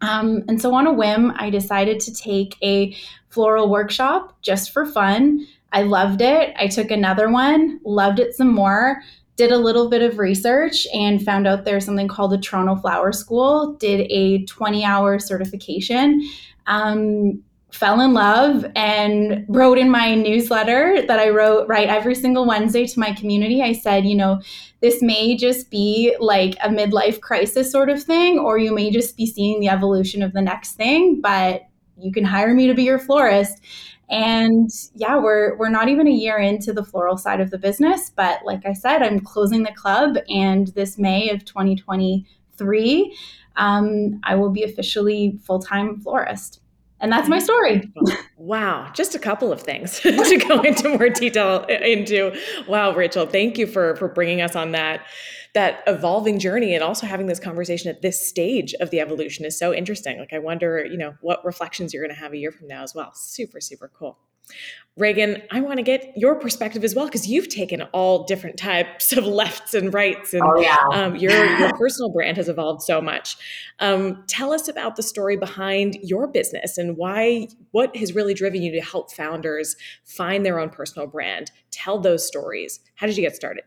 Um, 0.00 0.44
and 0.48 0.60
so 0.60 0.74
on 0.74 0.86
a 0.86 0.92
whim, 0.92 1.32
I 1.36 1.50
decided 1.50 2.00
to 2.00 2.14
take 2.14 2.56
a 2.62 2.96
floral 3.28 3.70
workshop 3.70 4.36
just 4.42 4.72
for 4.72 4.86
fun. 4.86 5.46
I 5.72 5.82
loved 5.82 6.20
it. 6.20 6.54
I 6.58 6.68
took 6.68 6.90
another 6.90 7.30
one, 7.30 7.80
loved 7.84 8.18
it 8.18 8.34
some 8.34 8.52
more, 8.52 9.02
did 9.36 9.52
a 9.52 9.58
little 9.58 9.88
bit 9.90 10.02
of 10.02 10.18
research 10.18 10.86
and 10.94 11.22
found 11.22 11.46
out 11.46 11.64
there's 11.64 11.84
something 11.84 12.08
called 12.08 12.32
the 12.32 12.38
Toronto 12.38 12.76
Flower 12.76 13.12
School, 13.12 13.74
did 13.74 14.06
a 14.10 14.44
20 14.46 14.84
hour 14.84 15.18
certification. 15.18 16.22
Um, 16.66 17.42
fell 17.76 18.00
in 18.00 18.14
love 18.14 18.64
and 18.74 19.44
wrote 19.48 19.76
in 19.76 19.90
my 19.90 20.14
newsletter 20.14 21.04
that 21.06 21.18
I 21.18 21.28
wrote 21.28 21.68
right 21.68 21.88
every 21.88 22.14
single 22.14 22.46
Wednesday 22.46 22.86
to 22.86 22.98
my 22.98 23.12
community. 23.12 23.62
I 23.62 23.74
said, 23.74 24.06
you 24.06 24.16
know, 24.16 24.40
this 24.80 25.02
may 25.02 25.36
just 25.36 25.70
be 25.70 26.16
like 26.18 26.56
a 26.62 26.70
midlife 26.70 27.20
crisis 27.20 27.70
sort 27.70 27.90
of 27.90 28.02
thing, 28.02 28.38
or 28.38 28.58
you 28.58 28.74
may 28.74 28.90
just 28.90 29.16
be 29.16 29.26
seeing 29.26 29.60
the 29.60 29.68
evolution 29.68 30.22
of 30.22 30.32
the 30.32 30.40
next 30.40 30.72
thing, 30.72 31.20
but 31.20 31.62
you 31.98 32.12
can 32.12 32.24
hire 32.24 32.54
me 32.54 32.66
to 32.66 32.74
be 32.74 32.84
your 32.84 32.98
florist. 32.98 33.62
And 34.08 34.70
yeah, 34.94 35.18
we're 35.18 35.56
we're 35.56 35.68
not 35.68 35.88
even 35.88 36.06
a 36.06 36.12
year 36.12 36.38
into 36.38 36.72
the 36.72 36.84
floral 36.84 37.18
side 37.18 37.40
of 37.40 37.50
the 37.50 37.58
business, 37.58 38.10
but 38.14 38.40
like 38.44 38.64
I 38.64 38.72
said, 38.72 39.02
I'm 39.02 39.20
closing 39.20 39.64
the 39.64 39.72
club, 39.72 40.16
and 40.28 40.68
this 40.68 40.96
May 40.96 41.28
of 41.30 41.44
2023, 41.44 43.16
um, 43.56 44.20
I 44.22 44.34
will 44.36 44.50
be 44.50 44.62
officially 44.62 45.38
full 45.44 45.58
time 45.58 46.00
florist. 46.00 46.60
And 47.00 47.12
that's 47.12 47.28
my 47.28 47.38
story. 47.38 47.90
wow, 48.36 48.90
just 48.94 49.14
a 49.14 49.18
couple 49.18 49.52
of 49.52 49.60
things 49.60 50.00
to 50.00 50.44
go 50.48 50.60
into 50.62 50.88
more 50.88 51.08
detail 51.08 51.64
into. 51.64 52.38
Wow, 52.66 52.94
Rachel, 52.94 53.26
thank 53.26 53.58
you 53.58 53.66
for 53.66 53.96
for 53.96 54.08
bringing 54.08 54.40
us 54.40 54.56
on 54.56 54.72
that 54.72 55.06
that 55.54 55.82
evolving 55.86 56.38
journey 56.38 56.74
and 56.74 56.82
also 56.82 57.06
having 57.06 57.26
this 57.26 57.40
conversation 57.40 57.90
at 57.90 58.02
this 58.02 58.26
stage 58.26 58.74
of 58.80 58.90
the 58.90 59.00
evolution 59.00 59.44
is 59.44 59.58
so 59.58 59.72
interesting. 59.72 60.18
Like 60.18 60.32
I 60.32 60.38
wonder, 60.38 60.84
you 60.84 60.98
know, 60.98 61.14
what 61.20 61.44
reflections 61.44 61.92
you're 61.92 62.02
going 62.02 62.14
to 62.14 62.20
have 62.20 62.32
a 62.32 62.38
year 62.38 62.52
from 62.52 62.68
now 62.68 62.82
as 62.82 62.94
well. 62.94 63.12
Super 63.14 63.60
super 63.60 63.90
cool. 63.94 64.18
Reagan, 64.96 65.42
I 65.50 65.60
want 65.60 65.76
to 65.76 65.82
get 65.82 66.14
your 66.16 66.36
perspective 66.36 66.82
as 66.82 66.94
well 66.94 67.04
because 67.04 67.28
you've 67.28 67.50
taken 67.50 67.82
all 67.92 68.24
different 68.24 68.56
types 68.56 69.12
of 69.12 69.26
lefts 69.26 69.74
and 69.74 69.92
rights, 69.92 70.32
and 70.32 70.42
oh, 70.42 70.58
yeah. 70.58 70.78
um, 70.90 71.16
your 71.16 71.32
your 71.58 71.70
personal 71.74 72.10
brand 72.10 72.38
has 72.38 72.48
evolved 72.48 72.80
so 72.80 73.02
much. 73.02 73.36
Um, 73.78 74.24
tell 74.26 74.54
us 74.54 74.68
about 74.68 74.96
the 74.96 75.02
story 75.02 75.36
behind 75.36 75.98
your 76.02 76.26
business 76.26 76.78
and 76.78 76.96
why 76.96 77.48
what 77.72 77.94
has 77.94 78.14
really 78.14 78.32
driven 78.32 78.62
you 78.62 78.72
to 78.72 78.80
help 78.80 79.12
founders 79.12 79.76
find 80.06 80.46
their 80.46 80.58
own 80.58 80.70
personal 80.70 81.06
brand. 81.06 81.50
Tell 81.70 81.98
those 81.98 82.26
stories. 82.26 82.80
How 82.94 83.06
did 83.06 83.18
you 83.18 83.22
get 83.22 83.36
started? 83.36 83.64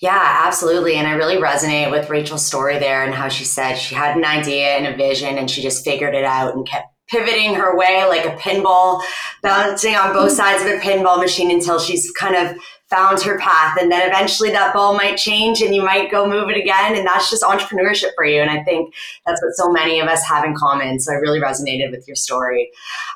Yeah, 0.00 0.42
absolutely. 0.46 0.94
And 0.94 1.06
I 1.06 1.12
really 1.12 1.36
resonate 1.36 1.90
with 1.90 2.10
Rachel's 2.10 2.44
story 2.44 2.78
there 2.78 3.04
and 3.04 3.14
how 3.14 3.28
she 3.28 3.44
said 3.44 3.74
she 3.74 3.94
had 3.94 4.16
an 4.16 4.24
idea 4.24 4.76
and 4.76 4.86
a 4.86 4.96
vision 4.96 5.38
and 5.38 5.50
she 5.50 5.62
just 5.62 5.84
figured 5.84 6.14
it 6.14 6.24
out 6.24 6.54
and 6.54 6.66
kept 6.66 6.91
pivoting 7.08 7.54
her 7.54 7.76
way 7.76 8.04
like 8.06 8.24
a 8.24 8.36
pinball, 8.36 9.02
bouncing 9.42 9.94
on 9.94 10.12
both 10.12 10.30
hmm. 10.30 10.36
sides 10.36 10.62
of 10.62 10.68
a 10.68 10.78
pinball 10.80 11.18
machine 11.18 11.50
until 11.50 11.78
she's 11.78 12.10
kind 12.12 12.34
of 12.34 12.56
found 12.92 13.22
her 13.22 13.38
path. 13.38 13.78
And 13.80 13.90
then 13.90 14.06
eventually 14.06 14.50
that 14.50 14.74
ball 14.74 14.94
might 14.94 15.16
change 15.16 15.62
and 15.62 15.74
you 15.74 15.82
might 15.82 16.10
go 16.10 16.28
move 16.28 16.50
it 16.50 16.58
again. 16.58 16.94
And 16.94 17.06
that's 17.06 17.30
just 17.30 17.42
entrepreneurship 17.42 18.10
for 18.14 18.24
you. 18.24 18.42
And 18.42 18.50
i 18.50 18.62
think 18.64 18.94
that's 19.24 19.42
what 19.42 19.54
so 19.54 19.70
many 19.70 19.98
of 19.98 20.08
us 20.08 20.22
have 20.24 20.44
in 20.44 20.54
common. 20.54 21.00
So 21.00 21.12
i 21.12 21.16
really 21.16 21.40
resonated 21.40 21.90
with 21.90 22.06
your 22.06 22.16
story 22.16 22.70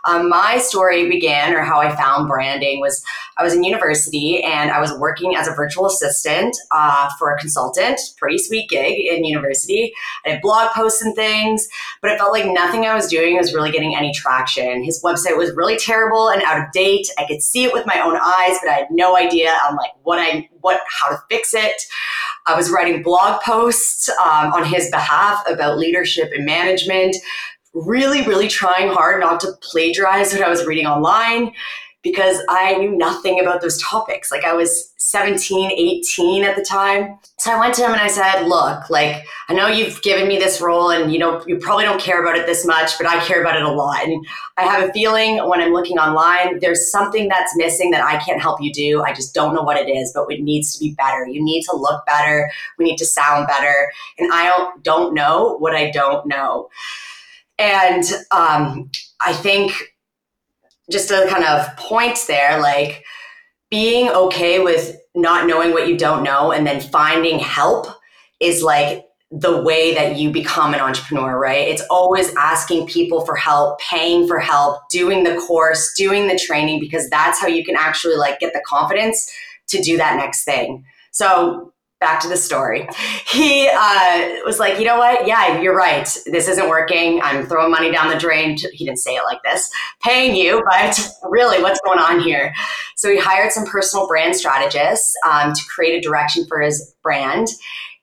um, 0.07 0.29
my 0.29 0.59
story 0.59 1.09
began 1.09 1.55
or 1.55 1.63
how 1.63 1.81
i 1.81 1.95
found 1.95 2.29
branding 2.29 2.81
was 2.81 3.05
i 3.37 3.43
was 3.43 3.55
in 3.55 3.65
university 3.65 4.43
and 4.43 4.71
i 4.71 4.81
was 4.81 4.93
working 4.99 5.37
as 5.37 5.49
a 5.49 5.53
virtual 5.53 5.87
assistant 5.87 6.57
uh, 6.71 7.09
for 7.19 7.33
a 7.33 7.39
consultant 7.39 7.99
pretty 8.17 8.39
sweet 8.39 8.69
gig 8.69 8.99
in 8.99 9.25
university 9.25 9.93
i 10.25 10.31
had 10.31 10.41
blog 10.41 10.71
posts 10.73 11.03
and 11.03 11.15
things 11.15 11.69
but 12.03 12.11
it 12.11 12.19
felt 12.19 12.33
like 12.33 12.47
nothing 12.47 12.85
i 12.85 12.95
was 12.95 13.07
doing 13.09 13.37
was 13.37 13.55
really 13.55 13.71
getting 13.71 13.97
any 13.97 14.13
traction 14.13 14.83
his 14.83 15.03
website 15.03 15.37
was 15.37 15.55
really 15.55 15.77
terrible 15.77 16.29
and 16.29 16.43
out 16.43 16.61
of 16.61 16.71
date 16.73 17.07
i 17.19 17.27
could 17.27 17.43
see 17.43 17.65
it 17.65 17.73
with 17.73 17.87
my 17.87 18.01
own 18.01 18.17
eyes 18.17 18.59
but 18.63 18.71
i 18.71 18.75
had 18.75 18.89
no 18.91 19.17
idea 19.17 19.51
on 19.69 19.77
like 19.77 19.91
what 20.07 20.19
I 20.19 20.49
what 20.61 20.81
how 20.89 21.09
to 21.11 21.23
fix 21.29 21.53
it. 21.53 21.83
I 22.47 22.57
was 22.57 22.71
writing 22.71 23.03
blog 23.03 23.41
posts 23.43 24.09
um, 24.09 24.53
on 24.53 24.65
his 24.65 24.91
behalf 24.91 25.43
about 25.49 25.79
leadership 25.79 26.31
and 26.35 26.45
management. 26.45 27.17
Really, 27.77 28.23
really 28.23 28.49
trying 28.49 28.89
hard 28.89 29.21
not 29.21 29.39
to 29.41 29.53
plagiarize 29.61 30.33
what 30.33 30.43
I 30.43 30.49
was 30.49 30.65
reading 30.65 30.87
online 30.87 31.53
because 32.03 32.39
I 32.49 32.77
knew 32.77 32.97
nothing 32.97 33.41
about 33.41 33.61
those 33.61 33.83
topics. 33.83 34.31
Like 34.31 34.45
I 34.45 34.55
was 34.55 34.95
17, 34.97 35.73
18 35.73 36.45
at 36.45 36.57
the 36.57 36.63
time. 36.63 37.19
So 37.39 37.53
I 37.53 37.59
went 37.59 37.75
to 37.75 37.83
him 37.83 37.91
and 37.91 38.01
I 38.01 38.07
said, 38.07 38.47
look, 38.47 38.89
like, 38.89 39.25
I 39.49 39.55
know 39.55 39.67
you've 39.67 40.01
given 40.03 40.29
me 40.29 40.39
this 40.39 40.61
role 40.61 40.91
and 40.91 41.13
you 41.13 41.19
know, 41.19 41.45
you 41.47 41.59
probably 41.59 41.85
don't 41.85 42.01
care 42.01 42.23
about 42.23 42.37
it 42.37 42.47
this 42.47 42.65
much, 42.65 42.97
but 42.97 43.07
I 43.07 43.19
care 43.25 43.41
about 43.41 43.57
it 43.57 43.63
a 43.63 43.71
lot. 43.71 44.05
And 44.05 44.25
I 44.57 44.63
have 44.63 44.89
a 44.89 44.93
feeling 44.93 45.39
when 45.49 45.61
I'm 45.61 45.73
looking 45.73 45.99
online, 45.99 46.61
there's 46.61 46.91
something 46.91 47.29
that's 47.29 47.57
missing 47.57 47.91
that 47.91 48.05
I 48.05 48.19
can't 48.25 48.41
help 48.41 48.63
you 48.63 48.73
do. 48.73 49.03
I 49.03 49.13
just 49.13 49.35
don't 49.35 49.55
know 49.55 49.63
what 49.63 49.77
it 49.77 49.91
is, 49.91 50.13
but 50.15 50.27
it 50.31 50.43
needs 50.43 50.75
to 50.75 50.81
be 50.81 50.95
better. 50.95 51.27
You 51.27 51.45
need 51.45 51.65
to 51.65 51.77
look 51.77 52.07
better. 52.07 52.51
We 52.79 52.85
need 52.85 52.97
to 52.99 53.07
sound 53.07 53.49
better. 53.49 53.93
And 54.19 54.33
I 54.33 54.47
don't, 54.47 54.83
don't 54.83 55.15
know 55.15 55.57
what 55.59 55.75
I 55.75 55.91
don't 55.91 56.27
know. 56.27 56.69
And 57.59 58.05
um, 58.31 58.91
I 59.21 59.33
think 59.33 59.73
just 60.91 61.11
a 61.11 61.27
kind 61.29 61.45
of 61.45 61.77
point 61.77 62.19
there, 62.29 62.61
like 62.61 63.05
being 63.71 64.09
okay 64.11 64.61
with 64.61 64.97
not 65.15 65.47
knowing 65.47 65.73
what 65.73 65.89
you 65.89 65.97
don't 65.97 66.23
know 66.23 66.53
and 66.53 66.67
then 66.67 66.81
finding 66.81 67.39
help 67.39 67.87
is 68.41 68.63
like 68.63 69.05
the 69.31 69.61
way 69.63 69.93
that 69.95 70.17
you 70.17 70.31
become 70.31 70.73
an 70.73 70.81
entrepreneur, 70.81 71.39
right? 71.39 71.67
It's 71.67 71.83
always 71.91 72.33
asking 72.37 72.87
people 72.87 73.25
for 73.25 73.35
help, 73.35 73.81
paying 73.81 74.29
for 74.29 74.39
help, 74.39 74.89
doing 74.89 75.25
the 75.25 75.37
course, 75.37 75.93
doing 75.97 76.29
the 76.29 76.39
training, 76.39 76.79
because 76.79 77.11
that's 77.11 77.41
how 77.41 77.49
you 77.49 77.65
can 77.65 77.75
actually 77.77 78.17
like 78.17 78.39
get 78.39 78.53
the 78.53 78.63
confidence 78.65 79.29
to 79.69 79.83
do 79.83 79.97
that 79.97 80.17
next 80.17 80.45
thing. 80.45 80.85
So 81.11 81.73
back 82.07 82.21
to 82.21 82.29
the 82.29 82.37
story. 82.37 82.87
He 83.27 83.69
uh, 83.69 84.37
was 84.45 84.61
like, 84.61 84.79
you 84.79 84.85
know 84.85 84.97
what? 84.97 85.27
Yeah, 85.27 85.61
you're 85.61 85.77
right. 85.77 86.09
This 86.27 86.47
isn't 86.47 86.69
working. 86.69 87.21
I'm 87.21 87.47
throwing 87.47 87.73
money 87.73 87.91
down 87.91 88.11
the 88.11 88.17
drain. 88.17 88.57
He 88.73 88.85
didn't 88.85 89.01
say 89.01 89.17
it 89.17 89.25
like 89.25 89.43
this, 89.43 89.69
paying 90.05 90.37
you, 90.37 90.63
but 90.71 90.97
really, 91.25 91.61
what's 91.61 91.81
going 91.81 91.99
on 91.99 92.21
here? 92.21 92.55
So 92.95 93.11
he 93.11 93.19
hired 93.19 93.51
some 93.51 93.67
personal 93.67 94.07
brand 94.07 94.37
strategists 94.37 95.17
um, 95.29 95.53
to 95.53 95.61
create 95.69 95.99
a 95.99 96.01
direction 96.01 96.47
for 96.47 96.61
his 96.61 96.95
brand. 97.03 97.49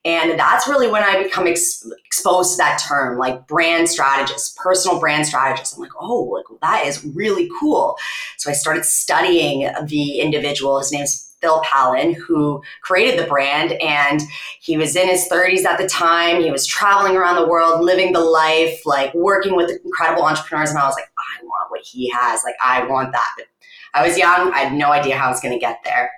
And 0.04 0.38
that's 0.38 0.68
really 0.68 0.90
when 0.90 1.02
I 1.02 1.22
become 1.22 1.46
ex- 1.46 1.82
exposed 2.04 2.52
to 2.52 2.56
that 2.58 2.82
term, 2.86 3.16
like 3.16 3.46
brand 3.48 3.88
strategist, 3.88 4.54
personal 4.56 5.00
brand 5.00 5.26
strategist. 5.26 5.76
I'm 5.76 5.80
like, 5.80 5.92
oh, 5.98 6.24
like 6.24 6.60
that 6.60 6.86
is 6.86 7.02
really 7.14 7.48
cool. 7.58 7.96
So 8.36 8.50
I 8.50 8.52
started 8.52 8.84
studying 8.84 9.70
the 9.86 10.20
individual. 10.20 10.78
His 10.78 10.92
name's 10.92 11.23
Phil 11.44 11.60
Palin, 11.62 12.14
who 12.14 12.62
created 12.80 13.20
the 13.20 13.28
brand. 13.28 13.72
And 13.72 14.22
he 14.62 14.78
was 14.78 14.96
in 14.96 15.08
his 15.08 15.28
30s 15.30 15.66
at 15.66 15.78
the 15.78 15.86
time. 15.86 16.40
He 16.40 16.50
was 16.50 16.66
traveling 16.66 17.16
around 17.16 17.36
the 17.36 17.46
world, 17.46 17.84
living 17.84 18.14
the 18.14 18.20
life, 18.20 18.80
like 18.86 19.12
working 19.12 19.56
with 19.56 19.70
incredible 19.84 20.24
entrepreneurs. 20.24 20.70
And 20.70 20.78
I 20.78 20.86
was 20.86 20.94
like, 20.94 21.10
I 21.18 21.44
want 21.44 21.70
what 21.70 21.82
he 21.84 22.10
has. 22.10 22.42
Like, 22.44 22.54
I 22.64 22.86
want 22.86 23.12
that. 23.12 23.28
But 23.36 23.46
I 23.92 24.06
was 24.06 24.16
young. 24.16 24.54
I 24.54 24.60
had 24.60 24.72
no 24.72 24.90
idea 24.90 25.18
how 25.18 25.26
I 25.26 25.30
was 25.30 25.40
going 25.40 25.52
to 25.52 25.60
get 25.60 25.80
there. 25.84 26.10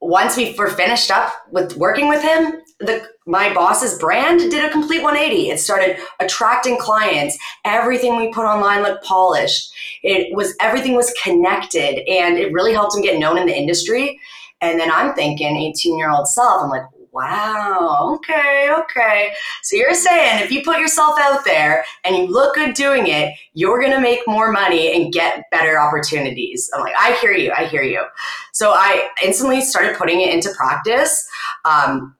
Once 0.00 0.34
we 0.34 0.54
were 0.54 0.70
finished 0.70 1.10
up 1.10 1.30
with 1.52 1.76
working 1.76 2.08
with 2.08 2.22
him, 2.22 2.62
the 2.80 3.06
my 3.26 3.52
boss's 3.52 3.98
brand 3.98 4.50
did 4.50 4.64
a 4.64 4.70
complete 4.70 5.02
180. 5.02 5.50
It 5.50 5.60
started 5.60 5.98
attracting 6.18 6.78
clients. 6.78 7.38
Everything 7.64 8.16
we 8.16 8.32
put 8.32 8.44
online 8.44 8.82
looked 8.82 9.04
polished. 9.04 9.70
It 10.02 10.34
was 10.34 10.54
everything 10.60 10.94
was 10.94 11.12
connected, 11.22 12.02
and 12.08 12.38
it 12.38 12.52
really 12.52 12.72
helped 12.72 12.96
him 12.96 13.02
get 13.02 13.20
known 13.20 13.38
in 13.38 13.46
the 13.46 13.56
industry. 13.56 14.18
And 14.60 14.78
then 14.78 14.90
I'm 14.90 15.14
thinking, 15.14 15.56
18 15.56 15.98
year 15.98 16.10
old 16.10 16.28
self, 16.28 16.62
I'm 16.62 16.70
like, 16.70 16.84
wow, 17.12 18.12
okay, 18.14 18.70
okay. 18.78 19.32
So 19.62 19.76
you're 19.76 19.94
saying 19.94 20.42
if 20.44 20.50
you 20.50 20.62
put 20.62 20.78
yourself 20.78 21.18
out 21.18 21.44
there 21.44 21.84
and 22.04 22.16
you 22.16 22.26
look 22.26 22.54
good 22.54 22.74
doing 22.74 23.08
it, 23.08 23.34
you're 23.52 23.80
going 23.80 23.92
to 23.92 24.00
make 24.00 24.20
more 24.26 24.52
money 24.52 24.94
and 24.94 25.12
get 25.12 25.44
better 25.50 25.78
opportunities. 25.78 26.70
I'm 26.74 26.82
like, 26.82 26.94
I 26.98 27.12
hear 27.20 27.32
you, 27.32 27.52
I 27.56 27.64
hear 27.66 27.82
you. 27.82 28.04
So 28.52 28.70
I 28.70 29.08
instantly 29.22 29.60
started 29.60 29.96
putting 29.96 30.20
it 30.20 30.32
into 30.32 30.50
practice. 30.56 31.28
Um, 31.64 32.16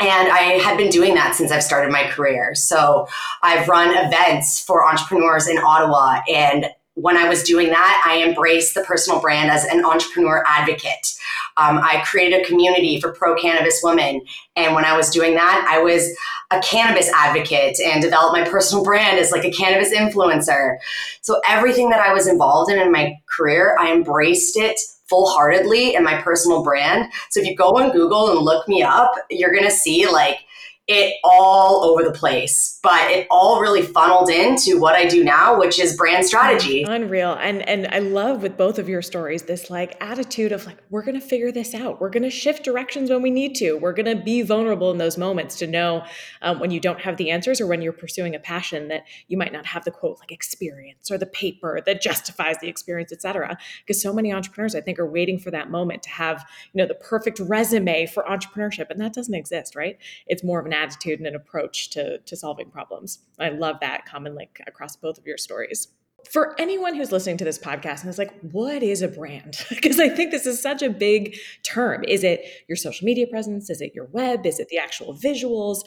and 0.00 0.32
I 0.32 0.58
had 0.62 0.76
been 0.76 0.90
doing 0.90 1.14
that 1.14 1.36
since 1.36 1.52
I've 1.52 1.62
started 1.62 1.92
my 1.92 2.10
career. 2.10 2.54
So 2.54 3.06
I've 3.42 3.68
run 3.68 3.96
events 3.96 4.60
for 4.60 4.84
entrepreneurs 4.84 5.46
in 5.46 5.58
Ottawa 5.58 6.20
and 6.28 6.66
when 6.94 7.16
I 7.16 7.28
was 7.28 7.42
doing 7.42 7.70
that, 7.70 8.04
I 8.06 8.22
embraced 8.22 8.74
the 8.74 8.82
personal 8.82 9.20
brand 9.20 9.50
as 9.50 9.64
an 9.64 9.84
entrepreneur 9.84 10.44
advocate. 10.46 11.14
Um, 11.56 11.78
I 11.78 12.02
created 12.04 12.40
a 12.40 12.44
community 12.44 13.00
for 13.00 13.12
pro 13.12 13.34
cannabis 13.34 13.80
women. 13.82 14.20
And 14.56 14.74
when 14.74 14.84
I 14.84 14.96
was 14.96 15.10
doing 15.10 15.34
that, 15.34 15.66
I 15.68 15.80
was 15.80 16.08
a 16.50 16.60
cannabis 16.60 17.10
advocate 17.12 17.78
and 17.84 18.00
developed 18.00 18.36
my 18.36 18.48
personal 18.48 18.84
brand 18.84 19.18
as 19.18 19.32
like 19.32 19.44
a 19.44 19.50
cannabis 19.50 19.92
influencer. 19.92 20.76
So 21.20 21.40
everything 21.46 21.90
that 21.90 22.00
I 22.00 22.12
was 22.12 22.28
involved 22.28 22.70
in 22.70 22.78
in 22.78 22.92
my 22.92 23.14
career, 23.26 23.76
I 23.78 23.92
embraced 23.92 24.56
it 24.56 24.78
full 25.08 25.28
heartedly 25.28 25.94
in 25.94 26.04
my 26.04 26.20
personal 26.22 26.62
brand. 26.62 27.12
So 27.30 27.40
if 27.40 27.46
you 27.46 27.56
go 27.56 27.70
on 27.70 27.92
Google 27.92 28.30
and 28.30 28.40
look 28.40 28.66
me 28.68 28.82
up, 28.82 29.12
you're 29.30 29.52
going 29.52 29.64
to 29.64 29.70
see 29.70 30.08
like 30.08 30.38
it 30.86 31.14
all 31.24 31.82
over 31.82 32.02
the 32.02 32.12
place, 32.12 32.78
but 32.82 33.10
it 33.10 33.26
all 33.30 33.62
really 33.62 33.80
funneled 33.80 34.28
into 34.28 34.78
what 34.78 34.94
I 34.94 35.06
do 35.06 35.24
now, 35.24 35.58
which 35.58 35.80
is 35.80 35.96
brand 35.96 36.26
strategy. 36.26 36.84
Unreal. 36.86 37.38
And 37.40 37.66
and 37.66 37.86
I 37.86 38.00
love 38.00 38.42
with 38.42 38.58
both 38.58 38.78
of 38.78 38.86
your 38.86 39.00
stories 39.00 39.44
this 39.44 39.70
like 39.70 39.96
attitude 40.02 40.52
of 40.52 40.66
like 40.66 40.76
we're 40.90 41.02
going 41.02 41.18
to 41.18 41.26
figure 41.26 41.50
this 41.50 41.74
out. 41.74 42.02
We're 42.02 42.10
going 42.10 42.24
to 42.24 42.30
shift 42.30 42.64
directions 42.64 43.08
when 43.08 43.22
we 43.22 43.30
need 43.30 43.54
to. 43.56 43.78
We're 43.78 43.94
going 43.94 44.14
to 44.14 44.22
be 44.22 44.42
vulnerable 44.42 44.90
in 44.90 44.98
those 44.98 45.16
moments 45.16 45.56
to 45.60 45.66
know 45.66 46.04
um, 46.42 46.60
when 46.60 46.70
you 46.70 46.80
don't 46.80 47.00
have 47.00 47.16
the 47.16 47.30
answers 47.30 47.62
or 47.62 47.66
when 47.66 47.80
you're 47.80 47.92
pursuing 47.92 48.34
a 48.34 48.38
passion 48.38 48.88
that 48.88 49.04
you 49.28 49.38
might 49.38 49.54
not 49.54 49.64
have 49.64 49.84
the 49.84 49.90
quote 49.90 50.18
like 50.20 50.32
experience 50.32 51.10
or 51.10 51.16
the 51.16 51.26
paper 51.26 51.80
that 51.86 52.02
justifies 52.02 52.56
the 52.60 52.68
experience, 52.68 53.10
etc. 53.10 53.56
Because 53.86 54.02
so 54.02 54.12
many 54.12 54.34
entrepreneurs 54.34 54.74
I 54.74 54.82
think 54.82 54.98
are 54.98 55.10
waiting 55.10 55.38
for 55.38 55.50
that 55.50 55.70
moment 55.70 56.02
to 56.02 56.10
have, 56.10 56.44
you 56.74 56.82
know, 56.82 56.86
the 56.86 56.94
perfect 56.94 57.38
resume 57.38 58.04
for 58.04 58.22
entrepreneurship 58.24 58.90
and 58.90 59.00
that 59.00 59.14
doesn't 59.14 59.34
exist, 59.34 59.74
right? 59.74 59.96
It's 60.26 60.44
more 60.44 60.60
of 60.60 60.66
an 60.66 60.73
attitude 60.74 61.18
and 61.18 61.26
an 61.26 61.34
approach 61.34 61.90
to, 61.90 62.18
to 62.18 62.36
solving 62.36 62.70
problems. 62.70 63.20
I 63.38 63.50
love 63.50 63.76
that 63.80 64.06
common 64.06 64.34
link 64.34 64.60
across 64.66 64.96
both 64.96 65.18
of 65.18 65.26
your 65.26 65.38
stories. 65.38 65.88
For 66.30 66.58
anyone 66.58 66.94
who's 66.94 67.12
listening 67.12 67.36
to 67.38 67.44
this 67.44 67.58
podcast 67.58 68.00
and 68.00 68.08
is 68.08 68.18
like, 68.18 68.34
what 68.40 68.82
is 68.82 69.02
a 69.02 69.08
brand? 69.08 69.58
because 69.68 70.00
I 70.00 70.08
think 70.08 70.30
this 70.30 70.46
is 70.46 70.60
such 70.60 70.82
a 70.82 70.88
big 70.88 71.36
term. 71.62 72.02
Is 72.04 72.24
it 72.24 72.44
your 72.68 72.76
social 72.76 73.04
media 73.04 73.26
presence? 73.26 73.68
Is 73.68 73.80
it 73.80 73.94
your 73.94 74.06
web? 74.06 74.46
Is 74.46 74.58
it 74.58 74.68
the 74.68 74.78
actual 74.78 75.14
visuals? 75.14 75.82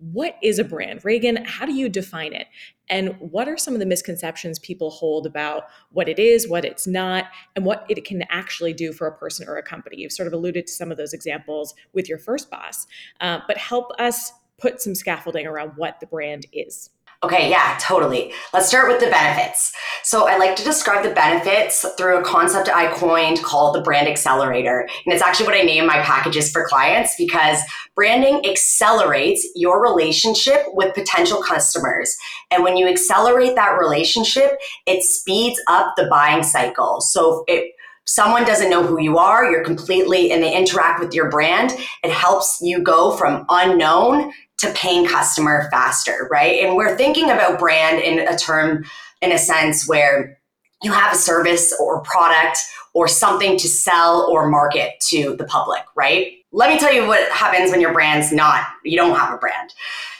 What 0.00 0.36
is 0.42 0.58
a 0.58 0.64
brand? 0.64 1.04
Reagan, 1.04 1.44
how 1.44 1.66
do 1.66 1.74
you 1.74 1.88
define 1.88 2.32
it? 2.32 2.46
And 2.88 3.14
what 3.18 3.48
are 3.48 3.58
some 3.58 3.74
of 3.74 3.80
the 3.80 3.86
misconceptions 3.86 4.58
people 4.58 4.90
hold 4.90 5.26
about 5.26 5.64
what 5.90 6.08
it 6.08 6.18
is, 6.18 6.48
what 6.48 6.64
it's 6.64 6.86
not, 6.86 7.26
and 7.54 7.66
what 7.66 7.84
it 7.88 8.02
can 8.04 8.22
actually 8.30 8.72
do 8.72 8.92
for 8.92 9.06
a 9.06 9.16
person 9.16 9.46
or 9.46 9.58
a 9.58 9.62
company? 9.62 9.98
You've 9.98 10.12
sort 10.12 10.26
of 10.26 10.32
alluded 10.32 10.66
to 10.66 10.72
some 10.72 10.90
of 10.90 10.96
those 10.96 11.12
examples 11.12 11.74
with 11.92 12.08
your 12.08 12.18
first 12.18 12.50
boss, 12.50 12.86
uh, 13.20 13.40
but 13.46 13.58
help 13.58 13.92
us 13.98 14.32
put 14.58 14.80
some 14.80 14.94
scaffolding 14.94 15.46
around 15.46 15.72
what 15.76 16.00
the 16.00 16.06
brand 16.06 16.46
is. 16.52 16.90
Okay, 17.22 17.50
yeah, 17.50 17.76
totally. 17.78 18.32
Let's 18.54 18.66
start 18.66 18.88
with 18.88 18.98
the 18.98 19.10
benefits. 19.10 19.72
So, 20.02 20.26
I 20.26 20.38
like 20.38 20.56
to 20.56 20.64
describe 20.64 21.04
the 21.04 21.10
benefits 21.14 21.84
through 21.98 22.18
a 22.18 22.24
concept 22.24 22.70
I 22.70 22.90
coined 22.94 23.42
called 23.42 23.74
the 23.74 23.82
brand 23.82 24.08
accelerator. 24.08 24.88
And 25.04 25.12
it's 25.12 25.22
actually 25.22 25.44
what 25.44 25.54
I 25.54 25.60
name 25.60 25.86
my 25.86 26.00
packages 26.00 26.50
for 26.50 26.66
clients 26.66 27.14
because 27.18 27.58
branding 27.94 28.46
accelerates 28.46 29.46
your 29.54 29.82
relationship 29.82 30.62
with 30.68 30.94
potential 30.94 31.42
customers. 31.42 32.16
And 32.50 32.64
when 32.64 32.78
you 32.78 32.88
accelerate 32.88 33.54
that 33.54 33.78
relationship, 33.78 34.52
it 34.86 35.02
speeds 35.02 35.60
up 35.66 35.96
the 35.96 36.06
buying 36.06 36.42
cycle. 36.42 37.02
So, 37.02 37.44
it 37.46 37.74
someone 38.10 38.44
doesn't 38.44 38.70
know 38.70 38.84
who 38.84 39.00
you 39.00 39.18
are, 39.18 39.48
you're 39.48 39.62
completely, 39.62 40.32
and 40.32 40.42
they 40.42 40.52
interact 40.52 40.98
with 40.98 41.14
your 41.14 41.30
brand, 41.30 41.70
it 42.02 42.10
helps 42.10 42.58
you 42.60 42.82
go 42.82 43.16
from 43.16 43.46
unknown 43.48 44.32
to 44.58 44.72
paying 44.74 45.06
customer 45.06 45.68
faster, 45.70 46.28
right? 46.28 46.64
And 46.64 46.74
we're 46.74 46.96
thinking 46.96 47.30
about 47.30 47.60
brand 47.60 48.02
in 48.02 48.26
a 48.26 48.36
term, 48.36 48.84
in 49.22 49.30
a 49.30 49.38
sense 49.38 49.88
where 49.88 50.36
you 50.82 50.90
have 50.90 51.12
a 51.14 51.16
service 51.16 51.72
or 51.80 52.02
product 52.02 52.58
or 52.94 53.06
something 53.06 53.56
to 53.58 53.68
sell 53.68 54.28
or 54.28 54.48
market 54.48 54.94
to 55.10 55.36
the 55.36 55.44
public, 55.44 55.82
right? 55.94 56.32
Let 56.50 56.68
me 56.68 56.80
tell 56.80 56.92
you 56.92 57.06
what 57.06 57.30
happens 57.30 57.70
when 57.70 57.80
your 57.80 57.92
brand's 57.92 58.32
not, 58.32 58.64
you 58.84 58.96
don't 58.96 59.16
have 59.16 59.32
a 59.32 59.38
brand. 59.38 59.72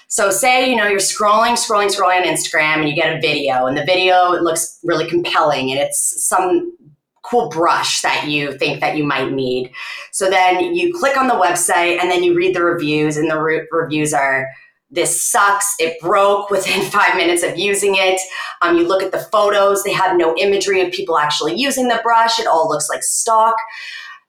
So 0.06 0.30
say, 0.30 0.70
you 0.70 0.76
know, 0.76 0.86
you're 0.86 1.00
scrolling, 1.00 1.54
scrolling, 1.54 1.88
scrolling 1.88 2.20
on 2.20 2.28
Instagram 2.28 2.78
and 2.78 2.88
you 2.88 2.94
get 2.94 3.16
a 3.16 3.20
video 3.20 3.66
and 3.66 3.76
the 3.76 3.84
video 3.84 4.40
looks 4.40 4.78
really 4.84 5.08
compelling 5.08 5.72
and 5.72 5.80
it's 5.80 6.24
some 6.24 6.76
cool 7.22 7.48
brush 7.48 8.00
that 8.02 8.28
you 8.28 8.56
think 8.58 8.80
that 8.80 8.96
you 8.96 9.04
might 9.04 9.32
need. 9.32 9.72
So 10.12 10.30
then 10.30 10.74
you 10.74 10.92
click 10.98 11.16
on 11.16 11.28
the 11.28 11.34
website 11.34 12.00
and 12.00 12.10
then 12.10 12.22
you 12.22 12.34
read 12.34 12.54
the 12.54 12.62
reviews, 12.62 13.16
and 13.16 13.30
the 13.30 13.40
re- 13.40 13.66
reviews 13.70 14.12
are 14.12 14.48
this 14.90 15.24
sucks. 15.24 15.74
It 15.78 16.00
broke 16.00 16.50
within 16.50 16.82
five 16.90 17.16
minutes 17.16 17.42
of 17.42 17.58
using 17.58 17.94
it. 17.96 18.20
Um, 18.62 18.76
you 18.76 18.86
look 18.86 19.02
at 19.02 19.12
the 19.12 19.26
photos; 19.32 19.82
they 19.82 19.92
have 19.92 20.16
no 20.16 20.36
imagery 20.36 20.80
of 20.80 20.92
people 20.92 21.18
actually 21.18 21.54
using 21.56 21.88
the 21.88 22.00
brush. 22.02 22.38
It 22.38 22.46
all 22.46 22.68
looks 22.68 22.88
like 22.88 23.02
stock. 23.02 23.54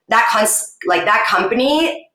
That 0.10 0.30
cons- 0.32 0.78
like 0.86 1.06
that 1.06 1.26
company 1.28 2.08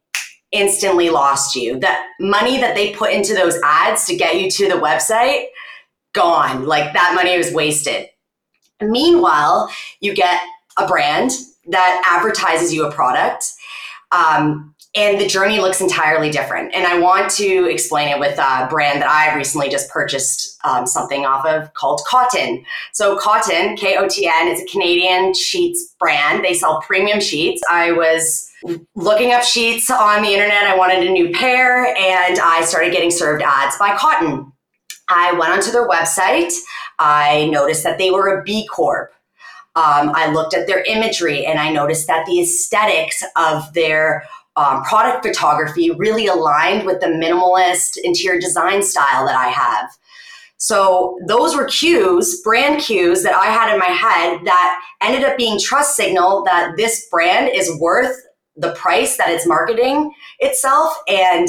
instantly 0.53 1.11
lost 1.11 1.57
you. 1.57 1.79
That 1.81 2.07
money 2.21 2.59
that 2.61 2.75
they 2.75 2.93
put 2.93 3.13
into 3.13 3.35
those 3.35 3.59
ads 3.65 4.07
to 4.07 4.17
get 4.17 4.41
you 4.41 4.51
to 4.51 4.69
the 4.69 4.75
website, 4.75 5.47
gone. 6.13 6.67
Like 6.67 6.93
that 6.93 7.15
money 7.15 7.37
was 7.37 7.53
wasted. 7.53 8.09
Meanwhile, 8.81 9.71
you 10.01 10.15
get 10.15 10.41
a 10.77 10.87
brand 10.87 11.33
that 11.69 12.03
advertises 12.07 12.73
you 12.73 12.87
a 12.87 12.93
product. 12.93 13.53
Um, 14.13 14.75
and 14.95 15.21
the 15.21 15.27
journey 15.27 15.61
looks 15.61 15.83
entirely 15.83 16.31
different. 16.31 16.75
And 16.75 16.87
I 16.87 16.99
want 16.99 17.31
to 17.33 17.71
explain 17.71 18.09
it 18.09 18.19
with 18.19 18.39
a 18.39 18.67
brand 18.71 19.03
that 19.03 19.11
I 19.11 19.37
recently 19.37 19.69
just 19.69 19.91
purchased 19.91 20.59
um, 20.65 20.87
something 20.87 21.27
off 21.27 21.45
of 21.45 21.73
called 21.75 22.01
Kotn. 22.11 22.65
So, 22.95 23.19
Kotn, 23.19 23.77
K 23.77 23.97
O 23.99 24.09
T 24.09 24.27
N, 24.27 24.49
is 24.49 24.63
a 24.63 24.65
Canadian 24.65 25.35
sheets 25.35 25.95
brand. 26.01 26.43
They 26.43 26.55
sell 26.55 26.81
premium 26.81 27.21
sheets. 27.21 27.63
I 27.71 27.93
was 27.93 28.51
looking 28.95 29.33
up 29.33 29.43
sheets 29.43 29.91
on 29.91 30.23
the 30.23 30.31
internet. 30.31 30.63
I 30.63 30.77
wanted 30.77 31.07
a 31.07 31.11
new 31.11 31.31
pair, 31.31 31.87
and 31.87 32.39
I 32.39 32.65
started 32.65 32.91
getting 32.91 33.11
served 33.11 33.43
ads 33.43 33.77
by 33.77 33.95
Kotn. 33.97 34.51
I 35.11 35.33
went 35.35 35.53
onto 35.53 35.71
their 35.71 35.87
website. 35.87 36.53
I 36.99 37.51
noticed 37.53 37.85
that 37.85 37.99
they 37.99 38.11
were 38.11 38.39
a 38.39 38.43
B 38.43 38.67
Corp. 38.67 39.13
Um, 39.77 40.11
I 40.15 40.33
looked 40.33 40.55
at 40.55 40.67
their 40.67 40.83
imagery 40.85 41.45
and 41.45 41.59
I 41.59 41.71
noticed 41.71 42.07
that 42.07 42.25
the 42.27 42.41
aesthetics 42.41 43.23
of 43.37 43.73
their 43.75 44.25
um, 44.57 44.83
product 44.85 45.25
photography 45.25 45.91
really 45.91 46.27
aligned 46.27 46.87
with 46.87 47.01
the 47.01 47.09
minimalist 47.09 47.99
interior 48.03 48.41
design 48.41 48.83
style 48.83 49.27
that 49.27 49.37
I 49.37 49.49
have. 49.49 49.91
So 50.57 51.19
those 51.29 51.55
were 51.55 51.67
cues, 51.67 52.41
brand 52.41 52.81
cues 52.81 53.23
that 53.23 53.35
I 53.35 53.47
had 53.47 53.73
in 53.73 53.79
my 53.79 53.87
head 53.87 54.41
that 54.47 54.81
ended 55.03 55.25
up 55.25 55.37
being 55.37 55.61
trust 55.61 55.95
signal 55.95 56.43
that 56.45 56.73
this 56.79 57.07
brand 57.11 57.51
is 57.55 57.79
worth 57.79 58.17
the 58.57 58.73
price 58.73 59.19
that 59.19 59.29
it's 59.29 59.47
marketing 59.47 60.15
itself 60.39 60.97
and 61.07 61.49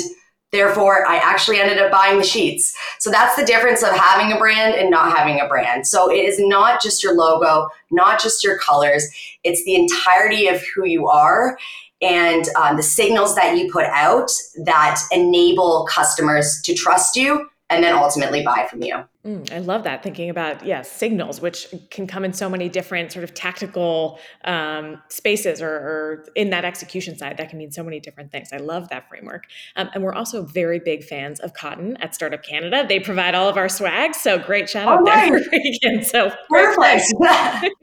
Therefore, 0.51 1.05
I 1.05 1.17
actually 1.17 1.59
ended 1.59 1.77
up 1.77 1.91
buying 1.91 2.17
the 2.17 2.23
sheets. 2.23 2.75
So 2.99 3.11
that's 3.11 3.35
the 3.35 3.45
difference 3.45 3.83
of 3.83 3.89
having 3.89 4.31
a 4.31 4.39
brand 4.39 4.75
and 4.75 4.89
not 4.89 5.15
having 5.15 5.41
a 5.41 5.47
brand. 5.47 5.85
So 5.85 6.09
it 6.09 6.23
is 6.23 6.39
not 6.39 6.81
just 6.81 7.03
your 7.03 7.15
logo, 7.15 7.67
not 7.91 8.21
just 8.21 8.43
your 8.43 8.57
colors, 8.57 9.05
it's 9.43 9.63
the 9.65 9.75
entirety 9.75 10.47
of 10.47 10.61
who 10.73 10.85
you 10.85 11.07
are 11.07 11.57
and 12.01 12.45
um, 12.55 12.77
the 12.77 12.83
signals 12.83 13.35
that 13.35 13.57
you 13.57 13.71
put 13.71 13.85
out 13.85 14.29
that 14.63 15.01
enable 15.11 15.87
customers 15.89 16.61
to 16.63 16.73
trust 16.73 17.15
you 17.15 17.49
and 17.69 17.83
then 17.83 17.93
ultimately 17.93 18.43
buy 18.43 18.65
from 18.69 18.81
you. 18.81 19.03
Mm, 19.25 19.51
I 19.51 19.59
love 19.59 19.83
that 19.83 20.01
thinking 20.01 20.29
about 20.29 20.65
yeah 20.65 20.83
signals, 20.83 21.41
which 21.41 21.67
can 21.91 22.07
come 22.07 22.23
in 22.23 22.31
so 22.31 22.49
many 22.49 22.69
different 22.69 23.11
sort 23.11 23.25
of 23.25 23.33
tactical 23.33 24.19
um, 24.45 25.01
spaces, 25.09 25.61
or, 25.61 25.69
or, 25.69 26.25
in 26.35 26.49
that 26.51 26.63
execution 26.63 27.17
side, 27.17 27.35
that 27.37 27.49
can 27.49 27.57
mean 27.57 27.71
so 27.71 27.83
many 27.83 27.99
different 27.99 28.31
things. 28.31 28.49
I 28.53 28.57
love 28.57 28.87
that 28.89 29.09
framework, 29.09 29.47
um, 29.75 29.89
and 29.93 30.01
we're 30.01 30.13
also 30.13 30.43
very 30.45 30.79
big 30.79 31.03
fans 31.03 31.41
of 31.41 31.53
Kotn 31.53 31.97
at 31.99 32.15
Startup 32.15 32.41
Canada. 32.41 32.85
They 32.87 33.01
provide 33.01 33.35
all 33.35 33.49
of 33.49 33.57
our 33.57 33.67
swag, 33.67 34.15
so 34.15 34.39
great 34.39 34.69
shout 34.69 34.87
out 34.87 35.05
there, 35.05 35.31
Reagan. 35.51 36.03
So 36.03 36.31
perfect. 36.49 37.05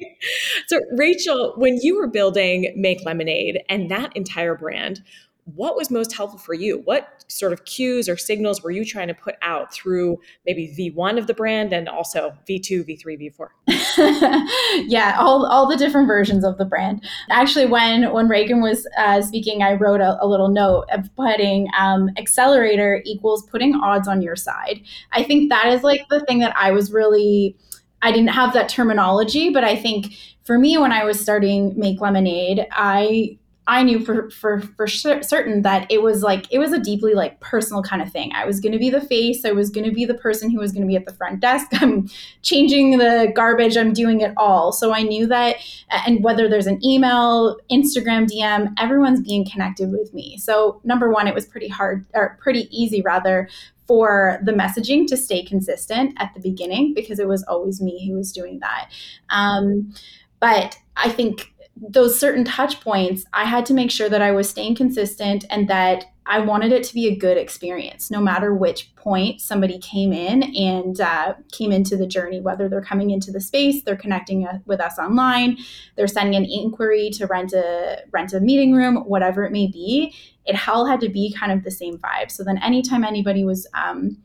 so 0.66 0.80
Rachel, 0.96 1.52
when 1.56 1.78
you 1.82 1.98
were 1.98 2.08
building 2.08 2.72
Make 2.74 3.04
Lemonade 3.04 3.62
and 3.68 3.90
that 3.90 4.16
entire 4.16 4.56
brand, 4.56 5.02
what 5.44 5.76
was 5.76 5.90
most 5.90 6.14
helpful 6.14 6.38
for 6.38 6.54
you? 6.54 6.80
What 6.84 7.24
sort 7.28 7.52
of 7.52 7.64
cues 7.66 8.08
or 8.08 8.16
signals 8.16 8.62
were 8.62 8.70
you 8.70 8.84
trying 8.84 9.08
to 9.08 9.14
put 9.14 9.34
out 9.42 9.72
through 9.74 10.18
maybe 10.46 10.74
V1 10.76 11.18
of 11.18 11.26
the 11.26 11.34
brand 11.34 11.72
and 11.72 11.88
also 11.88 12.32
V2, 12.48 12.88
V3, 12.88 13.34
V4? 13.68 14.86
yeah, 14.88 15.16
all, 15.18 15.44
all 15.44 15.68
the 15.68 15.76
different 15.76 16.06
versions 16.06 16.44
of 16.44 16.56
the 16.56 16.64
brand. 16.64 17.04
Actually, 17.30 17.66
when 17.66 18.10
when 18.12 18.28
Reagan 18.28 18.62
was 18.62 18.86
uh, 18.96 19.20
speaking, 19.20 19.62
I 19.62 19.74
wrote 19.74 20.00
a, 20.00 20.16
a, 20.20 20.26
little 20.26 20.48
note 20.48 20.86
of 20.90 21.14
putting 21.14 21.68
um, 21.78 22.10
accelerator 22.16 23.02
equals 23.04 23.46
putting 23.50 23.74
odds 23.74 24.08
on 24.08 24.22
your 24.22 24.36
side. 24.36 24.80
I 25.12 25.22
think 25.22 25.50
that 25.50 25.66
is 25.66 25.82
like 25.82 26.08
the 26.08 26.20
thing 26.20 26.38
that 26.38 26.54
I 26.56 26.70
was 26.70 26.90
really, 26.90 27.56
I 28.02 28.12
didn't 28.12 28.28
have 28.28 28.54
that 28.54 28.68
terminology, 28.68 29.50
but 29.50 29.64
I 29.64 29.76
think 29.76 30.14
for 30.44 30.58
me, 30.58 30.78
when 30.78 30.92
I 30.92 31.04
was 31.04 31.20
starting 31.20 31.78
Make 31.78 32.00
Lemonade, 32.00 32.66
I 32.70 33.38
I 33.66 33.82
knew 33.82 34.04
for 34.04 34.30
for 34.30 34.60
for 34.60 34.86
certain 34.86 35.62
that 35.62 35.90
it 35.90 36.02
was 36.02 36.22
like 36.22 36.46
it 36.52 36.58
was 36.58 36.72
a 36.72 36.78
deeply 36.78 37.14
like 37.14 37.40
personal 37.40 37.82
kind 37.82 38.02
of 38.02 38.12
thing. 38.12 38.30
I 38.34 38.44
was 38.44 38.60
going 38.60 38.72
to 38.72 38.78
be 38.78 38.90
the 38.90 39.00
face. 39.00 39.44
I 39.44 39.52
was 39.52 39.70
going 39.70 39.86
to 39.86 39.92
be 39.92 40.04
the 40.04 40.14
person 40.14 40.50
who 40.50 40.58
was 40.58 40.70
going 40.72 40.82
to 40.82 40.88
be 40.88 40.96
at 40.96 41.06
the 41.06 41.14
front 41.14 41.40
desk. 41.40 41.68
I'm 41.80 42.08
changing 42.42 42.98
the 42.98 43.32
garbage. 43.34 43.76
I'm 43.76 43.94
doing 43.94 44.20
it 44.20 44.34
all. 44.36 44.70
So 44.70 44.92
I 44.92 45.02
knew 45.02 45.26
that, 45.28 45.56
and 45.90 46.22
whether 46.22 46.46
there's 46.48 46.66
an 46.66 46.84
email, 46.84 47.56
Instagram 47.70 48.28
DM, 48.28 48.74
everyone's 48.78 49.22
being 49.22 49.48
connected 49.50 49.90
with 49.90 50.12
me. 50.12 50.36
So 50.36 50.80
number 50.84 51.10
one, 51.10 51.26
it 51.26 51.34
was 51.34 51.46
pretty 51.46 51.68
hard 51.68 52.04
or 52.12 52.38
pretty 52.42 52.68
easy 52.70 53.00
rather 53.00 53.48
for 53.86 54.40
the 54.42 54.52
messaging 54.52 55.06
to 55.06 55.16
stay 55.16 55.42
consistent 55.42 56.14
at 56.18 56.32
the 56.34 56.40
beginning 56.40 56.94
because 56.94 57.18
it 57.18 57.28
was 57.28 57.42
always 57.44 57.80
me 57.80 58.06
who 58.06 58.14
was 58.14 58.32
doing 58.32 58.58
that. 58.60 58.90
Um, 59.30 59.94
but 60.40 60.78
I 60.96 61.08
think 61.08 61.53
those 61.76 62.18
certain 62.18 62.44
touch 62.44 62.80
points, 62.80 63.24
I 63.32 63.44
had 63.44 63.66
to 63.66 63.74
make 63.74 63.90
sure 63.90 64.08
that 64.08 64.22
I 64.22 64.30
was 64.30 64.48
staying 64.48 64.76
consistent 64.76 65.44
and 65.50 65.68
that 65.68 66.04
I 66.26 66.38
wanted 66.38 66.72
it 66.72 66.84
to 66.84 66.94
be 66.94 67.06
a 67.06 67.16
good 67.16 67.36
experience, 67.36 68.10
no 68.10 68.20
matter 68.20 68.54
which 68.54 68.94
point 68.96 69.42
somebody 69.42 69.78
came 69.78 70.12
in 70.12 70.42
and 70.56 70.98
uh, 70.98 71.34
came 71.52 71.70
into 71.70 71.96
the 71.96 72.06
journey, 72.06 72.40
whether 72.40 72.66
they're 72.68 72.80
coming 72.80 73.10
into 73.10 73.30
the 73.30 73.40
space, 73.40 73.82
they're 73.82 73.96
connecting 73.96 74.48
with 74.64 74.80
us 74.80 74.98
online, 74.98 75.58
they're 75.96 76.06
sending 76.06 76.34
an 76.34 76.48
inquiry 76.50 77.10
to 77.10 77.26
rent 77.26 77.52
a 77.52 77.98
rent 78.10 78.32
a 78.32 78.40
meeting 78.40 78.72
room, 78.72 78.96
whatever 79.04 79.44
it 79.44 79.52
may 79.52 79.66
be. 79.66 80.14
It 80.46 80.56
all 80.66 80.86
had 80.86 81.00
to 81.00 81.10
be 81.10 81.34
kind 81.38 81.52
of 81.52 81.62
the 81.62 81.70
same 81.70 81.98
vibe. 81.98 82.30
So 82.30 82.42
then, 82.42 82.58
anytime 82.58 83.04
anybody 83.04 83.44
was 83.44 83.66
um, 83.74 84.16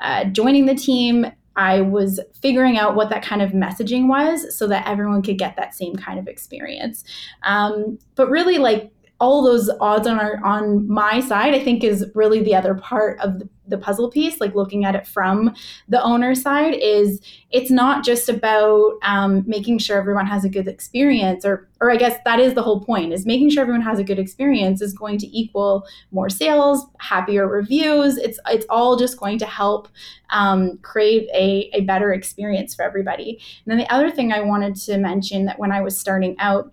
uh, 0.00 0.24
joining 0.24 0.66
the 0.66 0.74
team, 0.74 1.26
I 1.56 1.80
was 1.80 2.20
figuring 2.40 2.78
out 2.78 2.94
what 2.94 3.10
that 3.10 3.24
kind 3.24 3.42
of 3.42 3.50
messaging 3.50 4.08
was 4.08 4.56
so 4.56 4.66
that 4.68 4.86
everyone 4.86 5.22
could 5.22 5.38
get 5.38 5.56
that 5.56 5.74
same 5.74 5.96
kind 5.96 6.18
of 6.18 6.28
experience. 6.28 7.04
Um, 7.42 7.98
but 8.14 8.28
really, 8.28 8.58
like 8.58 8.92
all 9.18 9.42
those 9.42 9.70
odds 9.80 10.06
on 10.06 10.20
our 10.20 10.44
on 10.44 10.86
my 10.86 11.20
side 11.20 11.54
i 11.54 11.64
think 11.64 11.82
is 11.82 12.04
really 12.14 12.42
the 12.42 12.54
other 12.54 12.74
part 12.74 13.18
of 13.20 13.38
the, 13.38 13.48
the, 13.68 13.76
puzzle 13.76 14.10
piece 14.10 14.40
like 14.40 14.54
looking 14.54 14.84
at 14.84 14.94
it 14.94 15.06
from 15.06 15.54
the 15.88 16.02
owner 16.02 16.34
side 16.34 16.74
is 16.74 17.20
it's 17.50 17.70
not 17.70 18.04
just 18.04 18.28
about 18.28 18.94
um, 19.02 19.44
making 19.46 19.78
sure 19.78 19.98
everyone 19.98 20.26
has 20.26 20.44
a 20.44 20.48
good 20.48 20.66
experience 20.66 21.44
or 21.44 21.68
or 21.80 21.90
i 21.90 21.96
guess 21.96 22.18
that 22.24 22.40
is 22.40 22.54
the 22.54 22.62
whole 22.62 22.80
point 22.80 23.12
is 23.12 23.26
making 23.26 23.50
sure 23.50 23.62
everyone 23.62 23.82
has 23.82 23.98
a 23.98 24.04
good 24.04 24.18
experience 24.18 24.80
is 24.80 24.92
going 24.92 25.18
to 25.18 25.26
equal 25.38 25.86
more 26.10 26.28
sales 26.28 26.86
happier 26.98 27.46
reviews. 27.46 28.16
It's 28.16 28.38
it's 28.46 28.66
all 28.70 28.96
just 28.96 29.18
going 29.18 29.38
to 29.38 29.46
help 29.46 29.88
um, 30.30 30.78
create 30.78 31.28
a, 31.32 31.70
a 31.72 31.82
better 31.82 32.12
experience 32.12 32.74
for 32.74 32.82
everybody. 32.82 33.40
And 33.64 33.70
then 33.70 33.78
the 33.78 33.92
other 33.92 34.10
thing 34.10 34.32
i 34.32 34.40
wanted 34.40 34.74
to 34.76 34.98
mention 34.98 35.44
that 35.46 35.58
when 35.58 35.72
i 35.72 35.80
was 35.80 35.98
starting 35.98 36.36
out 36.38 36.72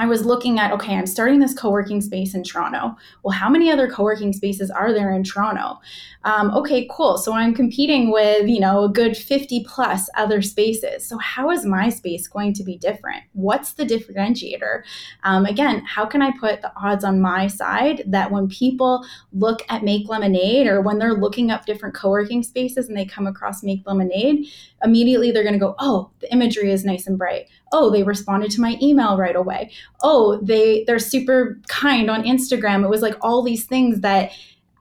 I 0.00 0.06
was 0.06 0.24
looking 0.24 0.58
at, 0.58 0.72
okay, 0.72 0.96
I'm 0.96 1.06
starting 1.06 1.40
this 1.40 1.52
co 1.52 1.70
working 1.70 2.00
space 2.00 2.34
in 2.34 2.42
Toronto. 2.42 2.96
Well, 3.22 3.36
how 3.36 3.50
many 3.50 3.70
other 3.70 3.86
co 3.86 4.02
working 4.02 4.32
spaces 4.32 4.70
are 4.70 4.94
there 4.94 5.12
in 5.12 5.22
Toronto? 5.22 5.78
Um, 6.24 6.50
okay, 6.52 6.88
cool. 6.90 7.18
So 7.18 7.34
I'm 7.34 7.54
competing 7.54 8.10
with, 8.10 8.48
you 8.48 8.60
know, 8.60 8.84
a 8.84 8.88
good 8.88 9.14
50 9.14 9.62
plus 9.68 10.08
other 10.16 10.40
spaces. 10.40 11.06
So 11.06 11.18
how 11.18 11.50
is 11.50 11.66
my 11.66 11.90
space 11.90 12.28
going 12.28 12.54
to 12.54 12.64
be 12.64 12.78
different? 12.78 13.24
What's 13.34 13.74
the 13.74 13.84
differentiator? 13.84 14.84
Um, 15.24 15.44
again, 15.44 15.84
how 15.84 16.06
can 16.06 16.22
I 16.22 16.30
put 16.40 16.62
the 16.62 16.72
odds 16.76 17.04
on 17.04 17.20
my 17.20 17.46
side 17.46 18.02
that 18.06 18.30
when 18.30 18.48
people 18.48 19.04
look 19.34 19.60
at 19.68 19.84
Make 19.84 20.08
Lemonade 20.08 20.66
or 20.66 20.80
when 20.80 20.98
they're 20.98 21.12
looking 21.12 21.50
up 21.50 21.66
different 21.66 21.94
co 21.94 22.08
working 22.08 22.42
spaces 22.42 22.88
and 22.88 22.96
they 22.96 23.04
come 23.04 23.26
across 23.26 23.62
Make 23.62 23.86
Lemonade, 23.86 24.46
immediately 24.82 25.30
they're 25.30 25.42
going 25.42 25.52
to 25.52 25.58
go, 25.58 25.74
oh, 25.78 26.10
the 26.20 26.32
imagery 26.32 26.72
is 26.72 26.86
nice 26.86 27.06
and 27.06 27.18
bright 27.18 27.48
oh 27.72 27.90
they 27.90 28.02
responded 28.02 28.50
to 28.50 28.60
my 28.60 28.76
email 28.82 29.16
right 29.16 29.36
away 29.36 29.70
oh 30.02 30.40
they 30.42 30.84
they're 30.86 30.98
super 30.98 31.60
kind 31.68 32.10
on 32.10 32.22
instagram 32.24 32.84
it 32.84 32.90
was 32.90 33.02
like 33.02 33.16
all 33.22 33.42
these 33.42 33.64
things 33.64 34.00
that 34.00 34.30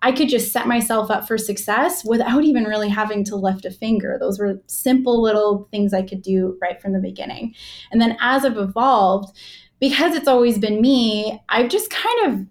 I 0.02 0.12
could 0.12 0.30
just 0.30 0.54
set 0.54 0.67
myself 0.67 1.12
up 1.12 1.28
for 1.28 1.38
success 1.38 2.06
without 2.06 2.43
even 2.43 2.63
really 2.63 2.89
having 2.89 3.23
to 3.25 3.36
lift 3.36 3.65
a 3.65 3.71
finger. 3.71 4.17
Those 4.19 4.39
were 4.39 4.62
simple 4.67 5.21
little 5.21 5.67
things 5.71 5.93
I 5.93 6.04
could 6.04 6.21
do 6.21 6.58
right 6.62 6.82
from 6.82 6.93
the 6.93 6.99
beginning. 6.99 7.54
And 7.91 7.99
then 7.99 8.15
as 8.21 8.45
I've 8.45 8.58
evolved, 8.58 9.38
because 9.80 10.15
it's 10.15 10.28
always 10.28 10.58
been 10.58 10.82
me, 10.82 11.41
I've 11.49 11.69
just 11.69 11.89
kind 11.89 12.28
of 12.28 12.45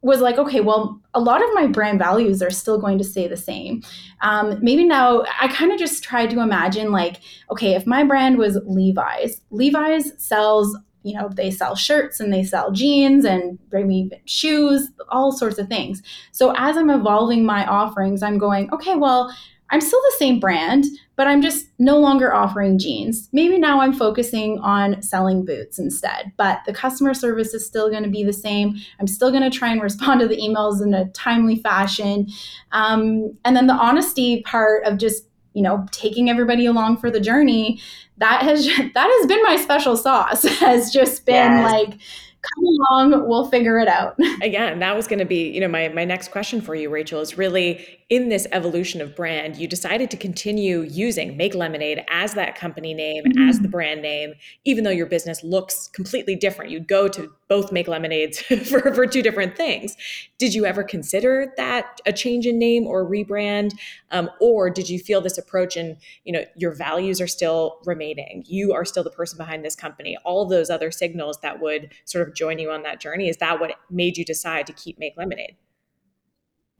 was 0.00 0.20
like, 0.20 0.38
okay, 0.38 0.60
well, 0.60 1.00
a 1.14 1.20
lot 1.20 1.42
of 1.42 1.48
my 1.54 1.66
brand 1.66 1.98
values 1.98 2.40
are 2.42 2.50
still 2.50 2.78
going 2.78 2.98
to 2.98 3.04
stay 3.04 3.26
the 3.26 3.36
same. 3.36 3.82
Um, 4.22 4.58
maybe 4.62 4.84
now 4.84 5.24
I 5.40 5.48
kind 5.48 5.72
of 5.72 5.78
just 5.78 6.04
tried 6.04 6.30
to 6.30 6.40
imagine, 6.40 6.92
like, 6.92 7.16
okay, 7.50 7.74
if 7.74 7.86
my 7.86 8.04
brand 8.04 8.38
was 8.38 8.58
Levi's, 8.64 9.40
Levi's 9.50 10.12
sells, 10.16 10.76
you 11.02 11.14
know, 11.14 11.28
they 11.28 11.50
sell 11.50 11.74
shirts 11.74 12.20
and 12.20 12.32
they 12.32 12.44
sell 12.44 12.70
jeans 12.70 13.24
and 13.24 13.58
maybe 13.72 14.10
shoes, 14.24 14.88
all 15.08 15.32
sorts 15.32 15.58
of 15.58 15.68
things. 15.68 16.02
So 16.32 16.54
as 16.56 16.76
I'm 16.76 16.90
evolving 16.90 17.44
my 17.44 17.66
offerings, 17.66 18.22
I'm 18.22 18.38
going, 18.38 18.72
okay, 18.72 18.94
well, 18.94 19.34
I'm 19.70 19.80
still 19.80 20.00
the 20.00 20.16
same 20.18 20.40
brand, 20.40 20.84
but 21.16 21.26
I'm 21.26 21.42
just 21.42 21.66
no 21.78 21.98
longer 21.98 22.34
offering 22.34 22.78
jeans. 22.78 23.28
Maybe 23.32 23.58
now 23.58 23.80
I'm 23.80 23.92
focusing 23.92 24.58
on 24.60 25.02
selling 25.02 25.44
boots 25.44 25.78
instead, 25.78 26.32
but 26.36 26.60
the 26.66 26.72
customer 26.72 27.12
service 27.12 27.52
is 27.54 27.66
still 27.66 27.90
going 27.90 28.04
to 28.04 28.08
be 28.08 28.24
the 28.24 28.32
same. 28.32 28.76
I'm 28.98 29.06
still 29.06 29.30
going 29.30 29.48
to 29.48 29.56
try 29.56 29.70
and 29.70 29.82
respond 29.82 30.20
to 30.20 30.28
the 30.28 30.36
emails 30.36 30.82
in 30.82 30.94
a 30.94 31.08
timely 31.10 31.56
fashion. 31.56 32.28
Um, 32.72 33.36
and 33.44 33.54
then 33.56 33.66
the 33.66 33.74
honesty 33.74 34.42
part 34.42 34.84
of 34.84 34.98
just 34.98 35.24
you 35.54 35.62
know 35.62 35.84
taking 35.90 36.30
everybody 36.30 36.66
along 36.66 36.98
for 36.98 37.10
the 37.10 37.20
journey 37.20 37.80
that 38.18 38.42
has 38.42 38.66
that 38.94 39.18
has 39.18 39.26
been 39.26 39.42
my 39.42 39.56
special 39.56 39.96
sauce 39.96 40.42
has 40.60 40.92
just 40.92 41.26
been 41.26 41.34
yes. 41.34 41.72
like 41.72 41.90
come 41.90 42.64
along 42.64 43.28
we'll 43.28 43.48
figure 43.48 43.78
it 43.78 43.88
out 43.88 44.16
again 44.42 44.78
that 44.78 44.94
was 44.94 45.08
going 45.08 45.18
to 45.18 45.24
be 45.24 45.50
you 45.50 45.60
know 45.60 45.66
my, 45.66 45.88
my 45.88 46.04
next 46.04 46.30
question 46.30 46.60
for 46.60 46.74
you 46.74 46.88
rachel 46.88 47.20
is 47.20 47.36
really 47.36 47.97
in 48.10 48.30
this 48.30 48.46
evolution 48.52 49.02
of 49.02 49.14
brand, 49.14 49.56
you 49.56 49.68
decided 49.68 50.10
to 50.10 50.16
continue 50.16 50.80
using 50.80 51.36
Make 51.36 51.54
Lemonade 51.54 52.06
as 52.08 52.32
that 52.34 52.54
company 52.54 52.94
name, 52.94 53.24
mm-hmm. 53.24 53.48
as 53.48 53.60
the 53.60 53.68
brand 53.68 54.00
name, 54.00 54.32
even 54.64 54.84
though 54.84 54.90
your 54.90 55.06
business 55.06 55.44
looks 55.44 55.88
completely 55.88 56.34
different. 56.34 56.70
You'd 56.70 56.88
go 56.88 57.08
to 57.08 57.30
both 57.48 57.70
Make 57.70 57.86
Lemonades 57.86 58.40
for, 58.70 58.94
for 58.94 59.06
two 59.06 59.20
different 59.20 59.58
things. 59.58 59.94
Did 60.38 60.54
you 60.54 60.64
ever 60.64 60.82
consider 60.82 61.52
that 61.58 62.00
a 62.06 62.12
change 62.12 62.46
in 62.46 62.58
name 62.58 62.86
or 62.86 63.04
rebrand? 63.04 63.72
Um, 64.10 64.30
or 64.40 64.70
did 64.70 64.88
you 64.88 64.98
feel 64.98 65.20
this 65.20 65.36
approach 65.36 65.76
and, 65.76 65.98
you 66.24 66.32
know, 66.32 66.44
your 66.56 66.74
values 66.74 67.20
are 67.20 67.26
still 67.26 67.78
remaining? 67.84 68.42
You 68.46 68.72
are 68.72 68.86
still 68.86 69.04
the 69.04 69.10
person 69.10 69.36
behind 69.36 69.66
this 69.66 69.76
company. 69.76 70.16
All 70.24 70.46
those 70.46 70.70
other 70.70 70.90
signals 70.90 71.40
that 71.42 71.60
would 71.60 71.92
sort 72.06 72.26
of 72.26 72.34
join 72.34 72.58
you 72.58 72.70
on 72.70 72.84
that 72.84 73.00
journey. 73.00 73.28
Is 73.28 73.36
that 73.36 73.60
what 73.60 73.74
made 73.90 74.16
you 74.16 74.24
decide 74.24 74.66
to 74.68 74.72
keep 74.72 74.98
Make 74.98 75.14
Lemonade? 75.18 75.56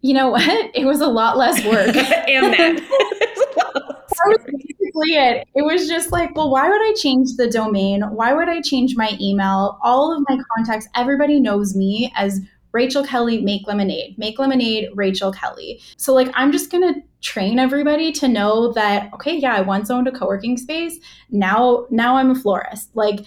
You 0.01 0.15
know 0.15 0.31
what? 0.31 0.71
It 0.75 0.85
was 0.85 1.01
a 1.01 1.07
lot 1.07 1.37
less 1.37 1.65
work. 1.65 1.97
and 1.97 2.55
that. 2.55 4.05
was 4.27 4.39
basically 4.45 5.17
it. 5.17 5.49
It 5.55 5.63
was 5.63 5.89
just 5.89 6.13
like, 6.13 6.37
well, 6.37 6.51
why 6.51 6.69
would 6.69 6.81
I 6.81 6.95
change 6.95 7.37
the 7.37 7.51
domain? 7.51 8.03
Why 8.03 8.33
would 8.33 8.49
I 8.49 8.61
change 8.61 8.97
my 8.97 9.17
email? 9.21 9.79
All 9.83 10.17
of 10.17 10.25
my 10.29 10.39
contacts, 10.55 10.89
everybody 10.95 11.41
knows 11.41 11.75
me 11.75 12.13
as 12.15 12.41
Rachel 12.73 13.05
Kelly 13.05 13.41
Make 13.41 13.67
Lemonade. 13.67 14.17
Make 14.19 14.39
Lemonade 14.39 14.91
Rachel 14.95 15.33
Kelly. 15.33 15.81
So 15.97 16.15
like 16.15 16.31
I'm 16.35 16.53
just 16.53 16.71
going 16.71 16.95
to 16.95 17.01
train 17.21 17.59
everybody 17.59 18.13
to 18.13 18.29
know 18.29 18.73
that 18.73 19.13
okay, 19.15 19.37
yeah, 19.37 19.55
I 19.55 19.63
once 19.63 19.91
owned 19.91 20.07
a 20.07 20.13
co-working 20.13 20.57
space. 20.57 20.99
Now 21.31 21.87
now 21.91 22.17
I'm 22.17 22.31
a 22.31 22.35
florist. 22.35 22.95
Like 22.95 23.21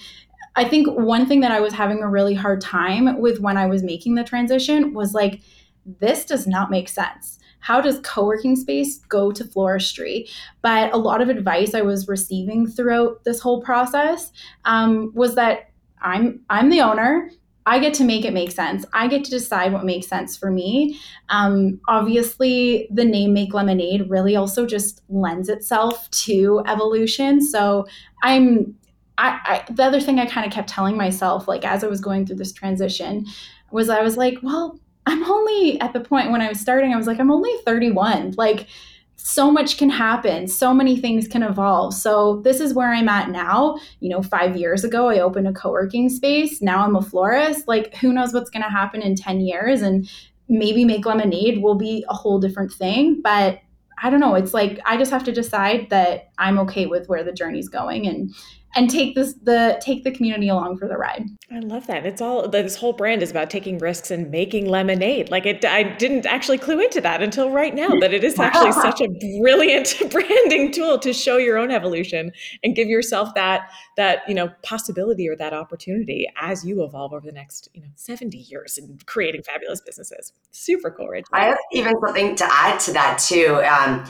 I 0.56 0.66
think 0.66 0.88
one 0.88 1.26
thing 1.26 1.40
that 1.42 1.52
I 1.52 1.60
was 1.60 1.74
having 1.74 2.00
a 2.02 2.10
really 2.10 2.34
hard 2.34 2.62
time 2.62 3.20
with 3.20 3.40
when 3.40 3.58
I 3.58 3.66
was 3.66 3.84
making 3.84 4.16
the 4.16 4.24
transition 4.24 4.94
was 4.94 5.14
like 5.14 5.42
this 5.86 6.26
does 6.26 6.48
not 6.48 6.72
make 6.72 6.90
sense. 6.90 7.40
How 7.60 7.80
does 7.80 8.00
co 8.04 8.26
working 8.26 8.56
space 8.56 9.00
go 9.00 9.32
to 9.32 9.44
floristry? 9.44 10.30
But 10.62 10.94
a 10.94 10.98
lot 10.98 11.22
of 11.22 11.30
advice 11.30 11.74
I 11.74 11.82
was 11.82 12.08
receiving 12.08 12.68
throughout 12.68 13.24
this 13.24 13.40
whole 13.40 13.62
process 13.62 14.32
um, 14.66 15.12
was 15.14 15.36
that 15.36 15.70
I'm 16.02 16.42
I'm 16.50 16.70
the 16.70 16.82
owner. 16.82 17.30
I 17.68 17.78
get 17.78 17.94
to 17.96 18.04
make 18.04 18.26
it 18.26 18.34
make 18.34 18.52
sense. 18.52 18.86
I 18.92 19.08
get 19.08 19.24
to 19.26 19.30
decide 19.30 19.72
what 19.72 19.86
makes 19.86 20.08
sense 20.08 20.36
for 20.36 20.50
me. 20.50 21.00
Um, 21.30 21.80
obviously, 21.88 22.88
the 22.92 23.06
name 23.06 23.34
Make 23.34 23.54
Lemonade 23.54 24.10
really 24.10 24.36
also 24.36 24.66
just 24.66 25.04
lends 25.10 25.48
itself 25.48 26.10
to 26.12 26.64
evolution. 26.66 27.40
So 27.40 27.86
I'm 28.24 28.76
I, 29.20 29.64
I 29.68 29.72
the 29.72 29.84
other 29.84 30.02
thing 30.02 30.20
I 30.20 30.26
kind 30.26 30.48
of 30.48 30.52
kept 30.52 30.70
telling 30.70 30.98
myself, 30.98 31.48
like 31.48 31.64
as 31.64 31.84
I 31.84 31.88
was 31.88 32.02
going 32.02 32.26
through 32.26 32.38
this 32.38 32.52
transition, 32.52 33.28
was 33.72 33.90
I 33.90 34.02
was 34.02 34.18
like, 34.18 34.40
well, 34.42 34.80
I'm 35.06 35.24
only 35.24 35.80
at 35.82 35.94
the 35.94 36.00
point 36.00 36.32
when 36.32 36.42
I 36.42 36.50
was 36.50 36.60
starting, 36.60 36.94
I 36.94 36.98
was 36.98 37.08
like, 37.08 37.20
I'm 37.20 37.32
only 37.32 37.52
31. 37.66 38.36
Like, 38.38 38.68
so 39.16 39.52
much 39.52 39.78
can 39.78 39.90
happen, 39.90 40.48
so 40.48 40.74
many 40.74 40.98
things 40.98 41.28
can 41.28 41.44
evolve. 41.44 41.94
So, 41.94 42.42
this 42.42 42.60
is 42.60 42.74
where 42.74 42.92
I'm 42.92 43.08
at 43.08 43.30
now. 43.30 43.78
You 44.00 44.10
know, 44.10 44.24
five 44.24 44.56
years 44.58 44.84
ago, 44.84 45.10
I 45.10 45.20
opened 45.20 45.48
a 45.48 45.54
co 45.54 45.72
working 45.72 46.10
space. 46.10 46.62
Now 46.62 46.84
I'm 46.84 46.96
a 46.96 47.02
florist. 47.02 47.68
Like, 47.68 47.96
who 47.98 48.14
knows 48.14 48.34
what's 48.34 48.50
going 48.50 48.64
to 48.64 48.70
happen 48.70 49.02
in 49.02 49.16
10 49.16 49.42
years? 49.42 49.82
And 49.82 50.10
maybe 50.50 50.86
Make 50.86 51.06
Lemonade 51.06 51.62
will 51.62 51.76
be 51.76 52.04
a 52.10 52.14
whole 52.14 52.40
different 52.40 52.74
thing. 52.74 53.22
But 53.22 53.60
I 54.04 54.10
don't 54.10 54.20
know. 54.20 54.36
It's 54.36 54.54
like 54.54 54.80
I 54.86 54.98
just 54.98 55.12
have 55.12 55.24
to 55.26 55.32
decide 55.32 55.90
that 55.92 56.32
I'm 56.38 56.58
okay 56.60 56.88
with 56.88 57.08
where 57.08 57.24
the 57.24 57.32
journey's 57.32 57.70
going 57.70 58.08
and 58.08 58.34
and 58.76 58.90
take 58.90 59.16
this 59.16 59.34
the 59.44 59.80
take 59.82 60.04
the 60.04 60.12
community 60.12 60.50
along 60.50 60.78
for 60.78 60.88
the 60.88 60.98
ride. 60.98 61.26
I 61.52 61.60
love 61.60 61.88
that. 61.88 62.06
It's 62.06 62.22
all 62.22 62.48
this 62.48 62.76
whole 62.76 62.94
brand 62.94 63.22
is 63.22 63.32
about 63.32 63.50
taking 63.50 63.78
risks 63.78 64.12
and 64.12 64.32
making 64.32 64.68
lemonade. 64.68 65.30
Like 65.30 65.46
it 65.46 65.64
I 65.66 65.84
didn't 65.84 66.26
actually 66.26 66.58
clue 66.58 66.80
into 66.80 67.02
that 67.02 67.22
until 67.22 67.52
right 67.52 67.76
now 67.76 67.90
that 68.00 68.14
it 68.14 68.24
is 68.24 68.40
actually 68.40 68.72
such 68.72 69.02
a 69.02 69.08
brilliant 69.40 69.96
branding 70.12 70.72
tool 70.72 71.00
to 71.00 71.14
show 71.14 71.38
your 71.38 71.58
own 71.58 71.72
evolution 71.72 72.32
and 72.64 72.76
give 72.76 72.88
yourself 72.88 73.34
that 73.36 73.70
that, 73.98 74.20
you 74.28 74.34
know, 74.34 74.50
possibility 74.64 75.28
or 75.28 75.36
that 75.36 75.54
opportunity 75.54 76.28
as 76.40 76.66
you 76.66 76.84
evolve 76.84 77.14
over 77.14 77.26
the 77.26 77.32
next, 77.32 77.70
you 77.74 77.82
know, 77.82 77.90
70 77.96 78.38
years 78.38 78.78
in 78.78 79.00
creating 79.06 79.44
fabulous 79.44 79.82
businesses. 79.82 80.34
Super 80.52 80.92
cool, 80.92 81.08
Rachel. 81.08 81.30
I 81.34 81.46
have 81.46 81.58
even 81.74 81.94
something 82.04 82.36
to 82.36 82.48
add 82.50 82.80
to 82.82 82.94
that 82.94 83.20
too. 83.20 83.62
Um, 83.64 84.06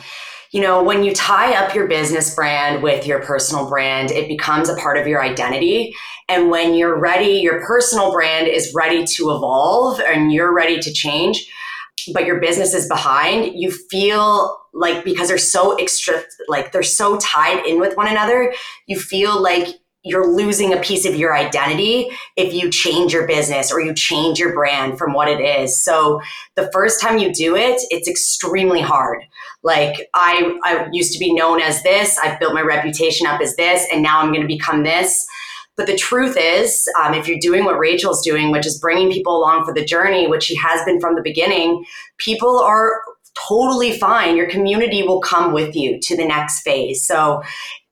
you 0.52 0.62
know, 0.62 0.84
when 0.84 1.04
you 1.04 1.14
tie 1.14 1.56
up 1.56 1.74
your 1.74 1.88
business 1.88 2.36
brand 2.36 2.84
with 2.84 3.08
your 3.08 3.22
personal 3.22 3.70
brand, 3.70 4.12
it 4.12 4.28
becomes 4.28 4.68
a 4.68 4.76
part 4.76 4.98
of 4.98 5.08
your 5.08 5.24
identity. 5.24 5.94
And 6.28 6.50
when 6.50 6.76
you're 6.76 7.00
ready, 7.00 7.40
your 7.40 7.66
personal 7.66 8.12
brand 8.12 8.48
is 8.48 8.74
ready 8.74 9.06
to 9.16 9.32
evolve 9.32 10.02
and 10.02 10.32
you're 10.32 10.54
ready 10.54 10.80
to 10.80 10.92
change, 10.92 11.50
but 12.14 12.26
your 12.26 12.40
business 12.40 12.74
is 12.74 12.88
behind, 12.88 13.54
you 13.60 13.72
feel 13.72 14.58
like 14.74 15.04
because 15.04 15.30
they're 15.30 15.38
so 15.38 15.76
extra, 15.76 16.22
like 16.48 16.72
they're 16.72 16.84
so 16.84 17.18
tied 17.18 17.66
in 17.66 17.80
with 17.80 17.96
one 17.96 18.08
another, 18.08 18.54
you 18.88 19.00
feel 19.00 19.42
like 19.42 19.68
you're 20.04 20.36
losing 20.36 20.74
a 20.74 20.80
piece 20.80 21.06
of 21.06 21.16
your 21.16 21.36
identity 21.36 22.10
if 22.36 22.54
you 22.54 22.70
change 22.72 23.14
your 23.14 23.28
business 23.28 23.72
or 23.72 23.80
you 23.80 23.94
change 23.94 24.40
your 24.40 24.54
brand 24.54 24.98
from 24.98 25.14
what 25.14 25.28
it 25.28 25.40
is. 25.40 25.80
So 25.84 26.22
the 26.56 26.70
first 26.74 27.00
time 27.00 27.20
you 27.20 27.32
do 27.32 27.56
it, 27.56 27.80
it's 27.92 28.08
extremely 28.08 28.82
hard. 28.82 29.24
Like 29.64 30.10
I, 30.16 30.58
I 30.64 30.88
used 30.92 31.14
to 31.14 31.20
be 31.20 31.34
known 31.34 31.62
as 31.62 31.84
this. 31.84 32.18
I've 32.18 32.40
built 32.40 32.56
my 32.56 32.62
reputation 32.62 33.28
up 33.28 33.42
as 33.42 33.56
this, 33.56 33.86
and 33.92 34.02
now 34.02 34.20
I'm 34.20 34.30
going 34.30 34.42
to 34.42 34.48
become 34.48 34.84
this. 34.84 35.28
But 35.78 35.88
the 35.88 35.96
truth 35.96 36.36
is, 36.38 36.88
um, 37.02 37.14
if 37.14 37.28
you're 37.28 37.40
doing 37.40 37.64
what 37.64 37.78
Rachel's 37.80 38.24
doing, 38.24 38.52
which 38.52 38.66
is 38.66 38.80
bringing 38.80 39.12
people 39.12 39.38
along 39.38 39.66
for 39.66 39.74
the 39.74 39.86
journey, 39.86 40.28
which 40.28 40.44
she 40.44 40.56
has 40.56 40.84
been 40.84 41.00
from 41.00 41.16
the 41.16 41.22
beginning, 41.22 41.86
people 42.18 42.60
are 42.60 43.02
totally 43.48 43.98
fine. 43.98 44.36
Your 44.36 44.50
community 44.50 45.04
will 45.04 45.22
come 45.22 45.54
with 45.54 45.76
you 45.76 46.00
to 46.02 46.18
the 46.18 46.26
next 46.26 46.62
phase. 46.62 47.06
So 47.06 47.42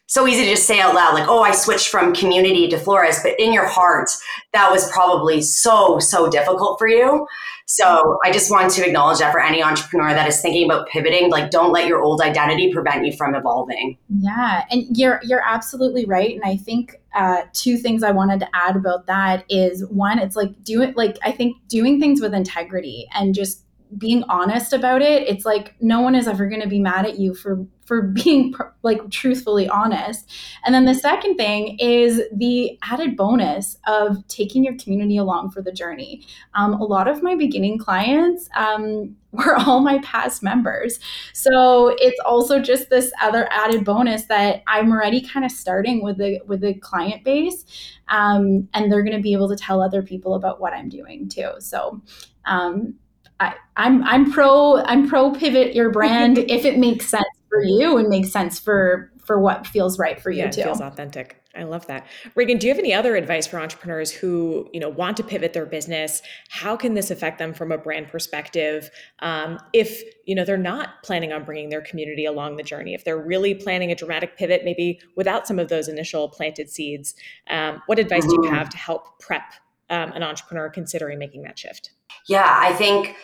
so 0.10 0.28
easy 0.28 0.44
to 0.44 0.50
just 0.50 0.66
say 0.66 0.80
out 0.80 0.96
loud, 0.96 1.14
like, 1.14 1.28
oh, 1.30 1.44
I 1.44 1.52
switched 1.52 1.90
from 1.90 2.16
community 2.16 2.68
to 2.70 2.80
florist, 2.80 3.22
but 3.22 3.40
in 3.40 3.54
your 3.54 3.68
heart, 3.68 4.10
that 4.54 4.72
was 4.72 4.90
probably 4.92 5.40
so, 5.40 6.00
so 6.00 6.28
difficult 6.28 6.80
for 6.80 6.88
you. 6.88 7.28
So 7.68 8.18
I 8.26 8.32
just 8.32 8.50
want 8.50 8.72
to 8.72 8.88
acknowledge 8.88 9.20
that 9.20 9.32
for 9.32 9.40
any 9.40 9.62
entrepreneur 9.62 10.10
that 10.10 10.28
is 10.28 10.42
thinking 10.42 10.66
about 10.66 10.88
pivoting, 10.88 11.30
like 11.30 11.52
don't 11.52 11.72
let 11.72 11.86
your 11.86 12.02
old 12.02 12.22
identity 12.22 12.74
prevent 12.74 13.06
you 13.06 13.16
from 13.16 13.36
evolving. 13.36 14.00
Yeah, 14.10 14.66
and 14.72 14.98
you're 14.98 15.20
you're 15.24 15.44
absolutely 15.46 16.06
right. 16.06 16.34
And 16.34 16.44
I 16.44 16.58
think 16.58 16.96
uh, 17.14 17.44
two 17.54 17.78
things 17.78 18.02
I 18.02 18.10
wanted 18.10 18.40
to 18.40 18.48
add 18.56 18.76
about 18.76 19.06
that 19.06 19.46
is 19.48 19.86
one, 19.86 20.18
it's 20.18 20.36
like 20.36 20.64
doing 20.64 20.94
like 20.96 21.20
I 21.24 21.32
think 21.32 21.58
doing 21.68 22.00
things 22.00 22.20
with 22.20 22.34
integrity 22.34 23.08
and 23.14 23.36
just 23.36 23.64
being 23.98 24.24
honest 24.30 24.72
about 24.72 25.02
it 25.02 25.28
it's 25.28 25.46
like 25.46 25.76
no 25.82 26.02
one 26.02 26.16
is 26.16 26.28
ever 26.28 26.48
going 26.48 26.62
to 26.62 26.68
be 26.68 26.80
mad 26.80 27.06
at 27.06 27.18
you 27.18 27.34
for 27.34 27.66
for 27.90 28.04
being 28.24 28.54
like 28.84 29.10
truthfully 29.10 29.68
honest. 29.68 30.32
And 30.64 30.74
then 30.74 30.86
the 30.86 30.94
second 30.94 31.36
thing 31.36 31.76
is 31.80 32.22
the 32.32 32.78
added 32.84 33.18
bonus 33.18 33.78
of 33.88 34.26
taking 34.28 34.64
your 34.64 34.78
community 34.78 35.18
along 35.18 35.50
for 35.50 35.62
the 35.64 35.72
journey. 35.72 36.26
Um, 36.54 36.74
a 36.74 36.84
lot 36.84 37.08
of 37.08 37.24
my 37.24 37.36
beginning 37.36 37.80
clients 37.80 38.48
um, 38.56 39.18
were 39.32 39.56
all 39.56 39.82
my 39.82 39.98
past 40.00 40.44
members. 40.44 41.00
So 41.34 41.96
it's 41.98 42.20
also 42.26 42.60
just 42.60 42.92
this 42.92 43.12
other 43.22 43.50
added 43.52 43.84
bonus 43.84 44.26
that 44.26 44.62
i'm 44.68 44.92
already 44.92 45.22
kind 45.22 45.46
of 45.46 45.52
starting 45.52 46.04
with 46.04 46.18
the 46.18 46.40
with 46.46 46.62
the 46.62 46.74
client 46.76 47.24
base 47.24 47.66
um, 48.08 48.68
and 48.74 48.92
they're 48.92 49.04
going 49.04 49.16
to 49.16 49.22
be 49.22 49.34
able 49.34 49.50
to 49.50 49.56
tell 49.56 49.82
other 49.82 50.04
people 50.04 50.36
about 50.36 50.62
what 50.62 50.74
i'm 50.74 50.90
doing 50.90 51.28
too. 51.28 51.50
So 51.60 52.02
um, 52.46 52.96
I, 53.40 53.56
I'm 53.78 54.04
I'm 54.04 54.32
pro 54.32 54.84
I'm 54.84 55.08
pro 55.08 55.32
pivot 55.32 55.76
your 55.76 55.90
brand 55.92 56.38
if 56.38 56.66
it 56.66 56.78
makes 56.78 57.08
sense 57.08 57.26
for 57.50 57.64
you 57.64 57.98
and 57.98 58.08
makes 58.08 58.32
sense 58.32 58.60
for 58.60 59.12
for 59.30 59.40
what 59.40 59.68
feels 59.68 60.00
right 60.00 60.20
for 60.20 60.32
you 60.32 60.40
yeah, 60.40 60.50
too. 60.50 60.64
feels 60.64 60.82
authentic. 60.82 61.40
I 61.56 61.62
love 61.64 61.86
that. 61.86 62.08
Regan, 62.34 62.58
do 62.58 62.66
you 62.66 62.74
have 62.74 62.80
any 62.80 62.96
other 62.96 63.16
advice 63.16 63.46
for 63.46 63.60
entrepreneurs 63.60 64.12
who, 64.12 64.68
you 64.74 64.80
know, 64.80 64.90
want 64.90 65.18
to 65.18 65.24
pivot 65.24 65.54
their 65.54 65.68
business? 65.68 66.24
How 66.50 66.76
can 66.76 66.96
this 66.96 67.12
affect 67.12 67.38
them 67.38 67.54
from 67.54 67.72
a 67.72 67.78
brand 67.78 68.08
perspective? 68.08 68.90
Um, 69.20 69.60
if, 69.72 70.02
you 70.26 70.34
know, 70.34 70.46
they're 70.46 70.58
not 70.58 71.04
planning 71.04 71.32
on 71.32 71.44
bringing 71.44 71.70
their 71.70 71.82
community 71.82 72.26
along 72.26 72.58
the 72.58 72.64
journey, 72.64 72.96
if 72.96 73.04
they're 73.04 73.24
really 73.24 73.54
planning 73.54 73.92
a 73.92 73.96
dramatic 73.96 74.36
pivot, 74.36 74.64
maybe 74.64 75.00
without 75.16 75.46
some 75.46 75.60
of 75.60 75.70
those 75.70 75.88
initial 75.88 76.30
planted 76.30 76.70
seeds, 76.70 77.14
um, 77.52 77.84
what 77.86 78.00
advice 78.00 78.26
do 78.26 78.34
you 78.34 78.40
mm-hmm. 78.42 78.56
have 78.56 78.70
to 78.70 78.78
help 78.78 79.20
prep 79.20 79.54
um, 79.90 80.12
an 80.14 80.24
entrepreneur 80.24 80.70
considering 80.70 81.20
making 81.20 81.44
that 81.44 81.58
shift? 81.58 81.92
Yeah, 82.28 82.58
I 82.60 82.74
think 82.74 83.16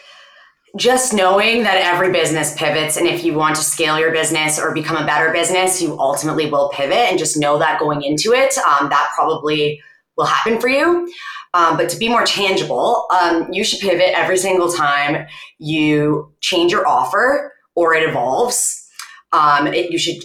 just 0.78 1.14
knowing 1.14 1.64
that 1.64 1.78
every 1.78 2.12
business 2.12 2.56
pivots 2.58 2.98
and 2.98 3.08
if 3.08 3.24
you 3.24 3.34
want 3.34 3.56
to 3.56 3.62
scale 3.62 3.98
your 3.98 4.12
business 4.12 4.60
or 4.60 4.74
become 4.74 5.02
a 5.02 5.06
better 5.06 5.32
business 5.32 5.82
you 5.82 5.98
ultimately 6.00 6.50
will 6.52 6.70
pivot 6.70 6.98
and 6.98 7.18
just 7.18 7.38
know 7.38 7.58
that 7.58 7.80
going 7.80 8.02
into 8.02 8.34
it 8.34 8.58
um, 8.58 8.90
that 8.90 9.10
probably 9.16 9.82
will 10.18 10.26
happen 10.26 10.60
for 10.60 10.68
you 10.68 11.10
um, 11.54 11.78
but 11.78 11.88
to 11.88 11.98
be 11.98 12.10
more 12.10 12.26
tangible 12.26 13.08
um, 13.10 13.48
you 13.54 13.64
should 13.64 13.80
pivot 13.80 14.12
every 14.16 14.38
single 14.38 14.70
time 14.70 15.26
you 15.60 16.30
change 16.42 16.74
your 16.74 16.86
offer 16.86 17.54
or 17.76 17.94
it 17.94 18.08
evolves 18.08 18.86
um, 19.32 19.68
it, 19.68 19.92
you 19.92 19.98
should 19.98 20.22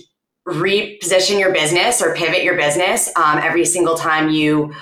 reposition 0.49 1.39
your 1.39 1.53
business 1.53 2.03
or 2.03 2.15
pivot 2.15 2.43
your 2.43 2.57
business 2.57 3.15
um, 3.15 3.39
every 3.39 3.65
single 3.65 3.97
time 3.97 4.31
you 4.31 4.73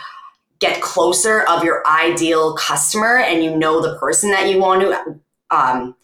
get 0.61 0.81
closer 0.83 1.43
of 1.43 1.63
your 1.63 1.87
ideal 1.87 2.55
customer 2.55 3.19
and 3.19 3.45
you 3.45 3.57
know 3.57 3.81
the 3.81 3.99
person 3.99 4.31
that 4.31 4.49
you 4.49 4.59
want 4.59 4.83
to 4.83 5.21
um, 5.51 5.95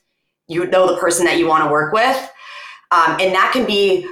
you 0.48 0.66
know 0.66 0.86
the 0.86 0.98
person 0.98 1.24
that 1.24 1.38
you 1.38 1.48
want 1.48 1.64
to 1.64 1.70
work 1.70 1.92
with. 1.92 2.30
Um, 2.90 3.16
and 3.20 3.34
that 3.34 3.50
can 3.52 3.66
be 3.66 4.06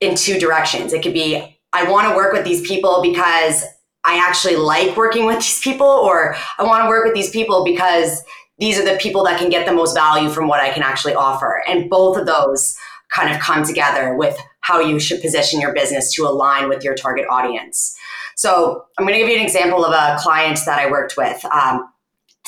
in 0.00 0.14
two 0.14 0.38
directions. 0.38 0.92
It 0.92 1.02
could 1.02 1.12
be, 1.12 1.58
I 1.72 1.90
want 1.90 2.08
to 2.08 2.14
work 2.14 2.32
with 2.32 2.44
these 2.44 2.66
people 2.66 3.02
because 3.02 3.64
I 4.04 4.18
actually 4.18 4.56
like 4.56 4.96
working 4.96 5.26
with 5.26 5.36
these 5.40 5.60
people, 5.60 5.86
or 5.86 6.36
I 6.58 6.64
want 6.64 6.84
to 6.84 6.88
work 6.88 7.04
with 7.04 7.14
these 7.14 7.30
people 7.30 7.64
because 7.64 8.22
these 8.58 8.78
are 8.78 8.84
the 8.84 8.98
people 8.98 9.24
that 9.24 9.38
can 9.38 9.48
get 9.48 9.66
the 9.66 9.72
most 9.72 9.94
value 9.94 10.28
from 10.28 10.46
what 10.46 10.60
I 10.60 10.70
can 10.70 10.82
actually 10.82 11.14
offer. 11.14 11.62
And 11.66 11.88
both 11.88 12.16
of 12.18 12.26
those 12.26 12.76
kind 13.10 13.34
of 13.34 13.40
come 13.40 13.64
together 13.64 14.14
with 14.14 14.38
how 14.60 14.80
you 14.80 15.00
should 15.00 15.20
position 15.20 15.60
your 15.60 15.72
business 15.72 16.12
to 16.14 16.26
align 16.26 16.68
with 16.68 16.84
your 16.84 16.94
target 16.94 17.26
audience. 17.28 17.96
So 18.40 18.86
I'm 18.96 19.04
going 19.04 19.12
to 19.12 19.20
give 19.20 19.28
you 19.28 19.36
an 19.38 19.44
example 19.44 19.84
of 19.84 19.92
a 19.92 20.16
client 20.18 20.60
that 20.64 20.78
I 20.78 20.90
worked 20.90 21.18
with. 21.18 21.44
Um, 21.44 21.86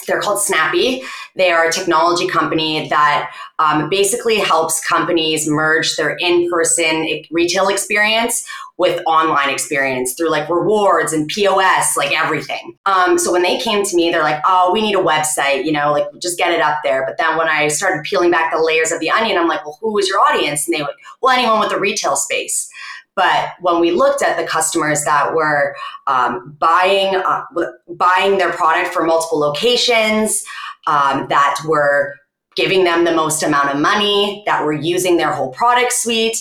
they're 0.06 0.22
called 0.22 0.40
Snappy. 0.40 1.02
They 1.36 1.50
are 1.50 1.68
a 1.68 1.72
technology 1.72 2.26
company 2.26 2.88
that 2.88 3.30
um, 3.58 3.90
basically 3.90 4.38
helps 4.38 4.82
companies 4.86 5.46
merge 5.46 5.96
their 5.96 6.16
in 6.18 6.48
person 6.50 7.06
retail 7.30 7.68
experience 7.68 8.42
with 8.78 9.02
online 9.06 9.50
experience 9.50 10.14
through 10.14 10.30
like 10.30 10.48
rewards 10.48 11.12
and 11.12 11.28
POS, 11.28 11.94
like 11.94 12.18
everything. 12.18 12.74
Um, 12.86 13.18
so 13.18 13.30
when 13.30 13.42
they 13.42 13.58
came 13.58 13.84
to 13.84 13.94
me, 13.94 14.10
they're 14.10 14.22
like, 14.22 14.40
oh, 14.46 14.70
we 14.72 14.80
need 14.80 14.96
a 14.96 15.02
website, 15.02 15.66
you 15.66 15.72
know, 15.72 15.92
like 15.92 16.06
just 16.22 16.38
get 16.38 16.52
it 16.52 16.62
up 16.62 16.78
there. 16.82 17.04
But 17.06 17.18
then 17.18 17.36
when 17.36 17.48
I 17.48 17.68
started 17.68 18.02
peeling 18.02 18.30
back 18.30 18.50
the 18.50 18.62
layers 18.62 18.92
of 18.92 19.00
the 19.00 19.10
onion, 19.10 19.36
I'm 19.36 19.46
like, 19.46 19.62
well, 19.66 19.78
who 19.82 19.98
is 19.98 20.08
your 20.08 20.20
audience? 20.20 20.66
And 20.66 20.74
they 20.74 20.80
went, 20.80 20.94
well, 21.20 21.36
anyone 21.36 21.60
with 21.60 21.70
a 21.70 21.78
retail 21.78 22.16
space. 22.16 22.70
But 23.14 23.50
when 23.60 23.80
we 23.80 23.90
looked 23.90 24.22
at 24.22 24.38
the 24.38 24.46
customers 24.46 25.04
that 25.04 25.34
were 25.34 25.76
um, 26.06 26.56
buying 26.58 27.16
uh, 27.16 27.44
buying 27.88 28.38
their 28.38 28.52
product 28.52 28.92
for 28.94 29.04
multiple 29.04 29.38
locations, 29.38 30.44
um, 30.86 31.26
that 31.28 31.60
were 31.66 32.14
giving 32.56 32.84
them 32.84 33.04
the 33.04 33.14
most 33.14 33.42
amount 33.42 33.70
of 33.70 33.80
money, 33.80 34.42
that 34.46 34.64
were 34.64 34.72
using 34.72 35.16
their 35.16 35.32
whole 35.32 35.50
product 35.52 35.92
suite, 35.92 36.36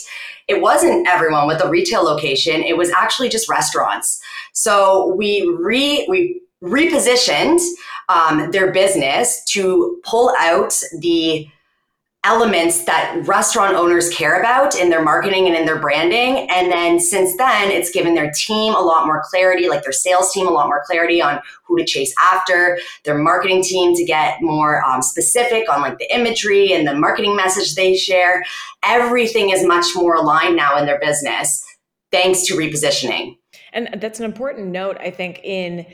it 0.48 0.62
wasn't 0.62 1.08
everyone 1.08 1.48
with 1.48 1.62
a 1.64 1.70
retail 1.70 2.04
location. 2.04 2.62
It 2.62 2.78
was 2.78 2.90
actually 2.90 3.30
just 3.30 3.48
restaurants. 3.50 4.22
So 4.54 5.14
we 5.16 5.48
re 5.60 6.06
we 6.10 6.42
repositioned 6.62 7.60
um, 8.10 8.52
their 8.52 8.72
business 8.72 9.44
to 9.46 10.02
pull 10.04 10.34
out 10.38 10.74
the 11.00 11.48
elements 12.24 12.86
that 12.86 13.20
restaurant 13.26 13.76
owners 13.76 14.10
care 14.10 14.40
about 14.40 14.76
in 14.76 14.90
their 14.90 15.04
marketing 15.04 15.48
and 15.48 15.56
in 15.56 15.66
their 15.66 15.80
branding. 15.80 16.48
And 16.52 16.72
then 16.72 17.00
since 17.00 17.36
then, 17.36 17.72
it's 17.72 17.90
given 17.90 18.14
their 18.14 18.32
team 18.36 18.76
a 18.76 18.80
lot 18.80 19.08
more 19.08 19.24
clarity, 19.26 19.68
like 19.68 19.82
their 19.82 19.92
sales 19.92 20.32
team 20.32 20.48
a 20.48 20.52
lot 20.52 20.68
more 20.68 20.84
clarity 20.86 21.20
on 21.20 21.42
who 21.64 21.78
to 21.78 21.86
chase 21.86 22.14
after, 22.32 22.78
their 23.06 23.18
marketing 23.18 23.64
team 23.64 23.96
to 23.96 24.06
get 24.06 24.40
more 24.40 24.86
um, 24.86 25.02
specific 25.02 25.68
on 25.68 25.82
like 25.82 25.98
the 25.98 26.14
imagery 26.14 26.74
and 26.74 26.88
the 26.88 26.94
marketing 26.94 27.36
message 27.36 27.74
they 27.74 27.96
share. 27.96 28.44
Everything 28.84 29.50
is 29.50 29.66
much 29.66 29.88
more 29.96 30.16
aligned 30.16 30.56
now 30.56 30.78
in 30.78 30.86
their 30.86 31.00
business 31.00 31.66
thanks 32.12 32.46
to 32.46 32.56
repositioning. 32.56 33.38
And 33.74 33.90
that's 34.00 34.20
an 34.20 34.26
important 34.26 34.68
note, 34.68 34.98
I 35.00 35.12
think, 35.12 35.40
in 35.44 35.86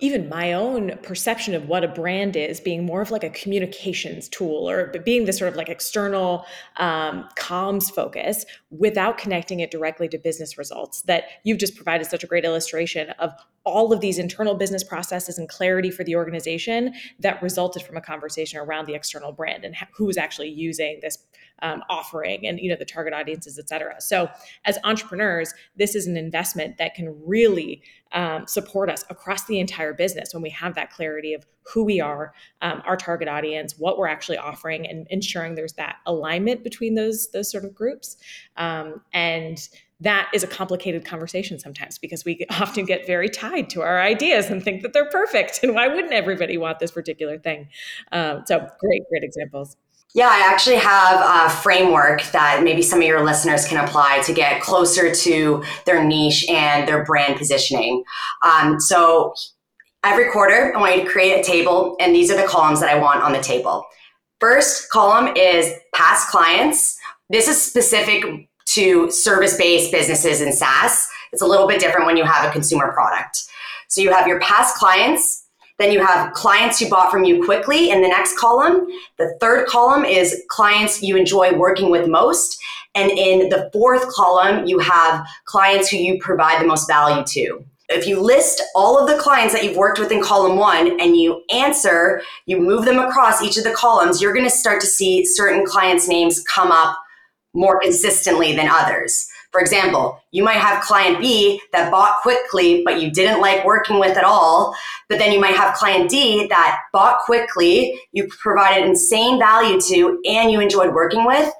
even 0.00 0.30
my 0.30 0.54
own 0.54 0.96
perception 1.02 1.54
of 1.54 1.68
what 1.68 1.84
a 1.84 1.88
brand 1.88 2.36
is 2.36 2.58
being 2.58 2.86
more 2.86 3.02
of 3.02 3.10
like 3.10 3.22
a 3.22 3.28
communications 3.30 4.30
tool 4.30 4.68
or 4.68 4.86
being 5.04 5.26
this 5.26 5.36
sort 5.36 5.50
of 5.50 5.56
like 5.56 5.68
external 5.68 6.46
um, 6.78 7.28
comms 7.36 7.92
focus 7.92 8.46
without 8.70 9.18
connecting 9.18 9.60
it 9.60 9.70
directly 9.70 10.08
to 10.08 10.16
business 10.16 10.56
results 10.56 11.02
that 11.02 11.24
you've 11.44 11.58
just 11.58 11.76
provided 11.76 12.06
such 12.06 12.24
a 12.24 12.26
great 12.26 12.46
illustration 12.46 13.10
of 13.18 13.32
all 13.64 13.92
of 13.92 14.00
these 14.00 14.18
internal 14.18 14.54
business 14.54 14.82
processes 14.82 15.36
and 15.36 15.50
clarity 15.50 15.90
for 15.90 16.02
the 16.02 16.16
organization 16.16 16.94
that 17.20 17.42
resulted 17.42 17.82
from 17.82 17.96
a 17.96 18.00
conversation 18.00 18.58
around 18.58 18.86
the 18.86 18.94
external 18.94 19.32
brand 19.32 19.64
and 19.64 19.76
who 19.94 20.06
was 20.06 20.16
actually 20.16 20.48
using 20.48 20.98
this 21.02 21.18
um, 21.62 21.82
offering 21.88 22.46
and 22.46 22.58
you 22.60 22.68
know 22.70 22.76
the 22.76 22.84
target 22.84 23.12
audiences 23.12 23.58
et 23.58 23.68
cetera. 23.68 24.00
So 24.00 24.28
as 24.64 24.78
entrepreneurs 24.84 25.54
this 25.76 25.94
is 25.94 26.06
an 26.06 26.16
investment 26.16 26.78
that 26.78 26.94
can 26.94 27.14
really 27.24 27.82
um, 28.12 28.46
support 28.46 28.88
us 28.90 29.04
across 29.10 29.44
the 29.46 29.58
entire 29.58 29.92
business 29.92 30.32
when 30.32 30.42
we 30.42 30.50
have 30.50 30.74
that 30.74 30.90
clarity 30.90 31.34
of 31.34 31.46
who 31.62 31.84
we 31.84 32.00
are 32.00 32.34
um, 32.62 32.82
our 32.86 32.96
target 32.96 33.28
audience 33.28 33.78
what 33.78 33.98
we're 33.98 34.08
actually 34.08 34.38
offering 34.38 34.86
and 34.86 35.06
ensuring 35.10 35.54
there's 35.54 35.72
that 35.74 35.96
alignment 36.06 36.62
between 36.62 36.94
those 36.94 37.30
those 37.32 37.50
sort 37.50 37.64
of 37.64 37.74
groups. 37.74 38.16
Um, 38.56 39.02
and 39.12 39.68
that 40.00 40.28
is 40.34 40.42
a 40.42 40.46
complicated 40.46 41.04
conversation 41.04 41.58
sometimes 41.58 41.98
because 41.98 42.24
we 42.24 42.44
often 42.50 42.84
get 42.84 43.06
very 43.06 43.28
tied 43.28 43.70
to 43.70 43.82
our 43.82 44.00
ideas 44.00 44.46
and 44.46 44.62
think 44.62 44.82
that 44.82 44.92
they're 44.92 45.10
perfect 45.10 45.60
and 45.62 45.74
why 45.74 45.88
wouldn't 45.88 46.12
everybody 46.12 46.58
want 46.58 46.78
this 46.78 46.90
particular 46.90 47.38
thing? 47.38 47.68
Um, 48.12 48.42
so 48.46 48.58
great 48.80 49.02
great 49.10 49.22
examples 49.22 49.76
yeah, 50.14 50.28
I 50.28 50.48
actually 50.48 50.76
have 50.76 51.20
a 51.20 51.50
framework 51.50 52.22
that 52.30 52.62
maybe 52.62 52.82
some 52.82 53.00
of 53.00 53.04
your 53.04 53.24
listeners 53.24 53.66
can 53.66 53.84
apply 53.84 54.22
to 54.24 54.32
get 54.32 54.62
closer 54.62 55.12
to 55.12 55.64
their 55.86 56.04
niche 56.04 56.48
and 56.48 56.88
their 56.88 57.04
brand 57.04 57.36
positioning. 57.36 58.04
Um, 58.42 58.78
so 58.78 59.34
every 60.04 60.30
quarter, 60.30 60.72
I 60.74 60.80
want 60.80 60.96
you 60.96 61.02
to 61.02 61.10
create 61.10 61.40
a 61.40 61.42
table, 61.42 61.96
and 61.98 62.14
these 62.14 62.30
are 62.30 62.36
the 62.36 62.46
columns 62.46 62.78
that 62.80 62.88
I 62.88 62.98
want 62.98 63.24
on 63.24 63.32
the 63.32 63.40
table. 63.40 63.84
First 64.38 64.88
column 64.90 65.34
is 65.36 65.72
past 65.92 66.28
clients. 66.28 66.96
This 67.28 67.48
is 67.48 67.60
specific 67.60 68.48
to 68.66 69.10
service 69.10 69.56
based 69.56 69.90
businesses 69.90 70.40
and 70.40 70.54
SaaS. 70.54 71.08
It's 71.32 71.42
a 71.42 71.46
little 71.46 71.66
bit 71.66 71.80
different 71.80 72.06
when 72.06 72.16
you 72.16 72.24
have 72.24 72.48
a 72.48 72.52
consumer 72.52 72.92
product. 72.92 73.42
So 73.88 74.00
you 74.00 74.12
have 74.12 74.28
your 74.28 74.38
past 74.38 74.76
clients, 74.76 75.43
then 75.78 75.90
you 75.90 76.04
have 76.04 76.32
clients 76.34 76.78
who 76.78 76.88
bought 76.88 77.10
from 77.10 77.24
you 77.24 77.44
quickly 77.44 77.90
in 77.90 78.00
the 78.00 78.08
next 78.08 78.38
column. 78.38 78.86
The 79.18 79.36
third 79.40 79.66
column 79.66 80.04
is 80.04 80.42
clients 80.48 81.02
you 81.02 81.16
enjoy 81.16 81.52
working 81.56 81.90
with 81.90 82.08
most. 82.08 82.58
And 82.94 83.10
in 83.10 83.48
the 83.48 83.70
fourth 83.72 84.06
column, 84.14 84.66
you 84.66 84.78
have 84.78 85.26
clients 85.46 85.88
who 85.88 85.96
you 85.96 86.18
provide 86.20 86.62
the 86.62 86.66
most 86.66 86.86
value 86.86 87.24
to. 87.26 87.64
If 87.88 88.06
you 88.06 88.20
list 88.20 88.62
all 88.74 88.98
of 88.98 89.08
the 89.08 89.20
clients 89.20 89.52
that 89.52 89.64
you've 89.64 89.76
worked 89.76 89.98
with 89.98 90.12
in 90.12 90.22
column 90.22 90.56
one 90.56 90.98
and 91.00 91.16
you 91.16 91.42
answer, 91.52 92.22
you 92.46 92.58
move 92.58 92.84
them 92.84 92.98
across 92.98 93.42
each 93.42 93.58
of 93.58 93.64
the 93.64 93.72
columns, 93.72 94.22
you're 94.22 94.32
going 94.32 94.46
to 94.46 94.50
start 94.50 94.80
to 94.80 94.86
see 94.86 95.26
certain 95.26 95.66
clients' 95.66 96.08
names 96.08 96.42
come 96.44 96.70
up 96.70 96.96
more 97.52 97.80
consistently 97.80 98.54
than 98.54 98.68
others. 98.70 99.28
For 99.54 99.60
example, 99.60 100.20
you 100.32 100.42
might 100.42 100.56
have 100.56 100.82
client 100.82 101.20
B 101.20 101.60
that 101.70 101.88
bought 101.88 102.20
quickly, 102.22 102.82
but 102.84 103.00
you 103.00 103.12
didn't 103.12 103.40
like 103.40 103.64
working 103.64 104.00
with 104.00 104.16
at 104.16 104.24
all. 104.24 104.74
But 105.08 105.20
then 105.20 105.30
you 105.30 105.40
might 105.40 105.54
have 105.54 105.76
client 105.76 106.10
D 106.10 106.48
that 106.48 106.80
bought 106.92 107.20
quickly, 107.20 107.96
you 108.10 108.26
provided 108.26 108.84
insane 108.84 109.38
value 109.38 109.80
to, 109.82 110.20
and 110.26 110.50
you 110.50 110.58
enjoyed 110.58 110.92
working 110.92 111.24
with. 111.24 111.52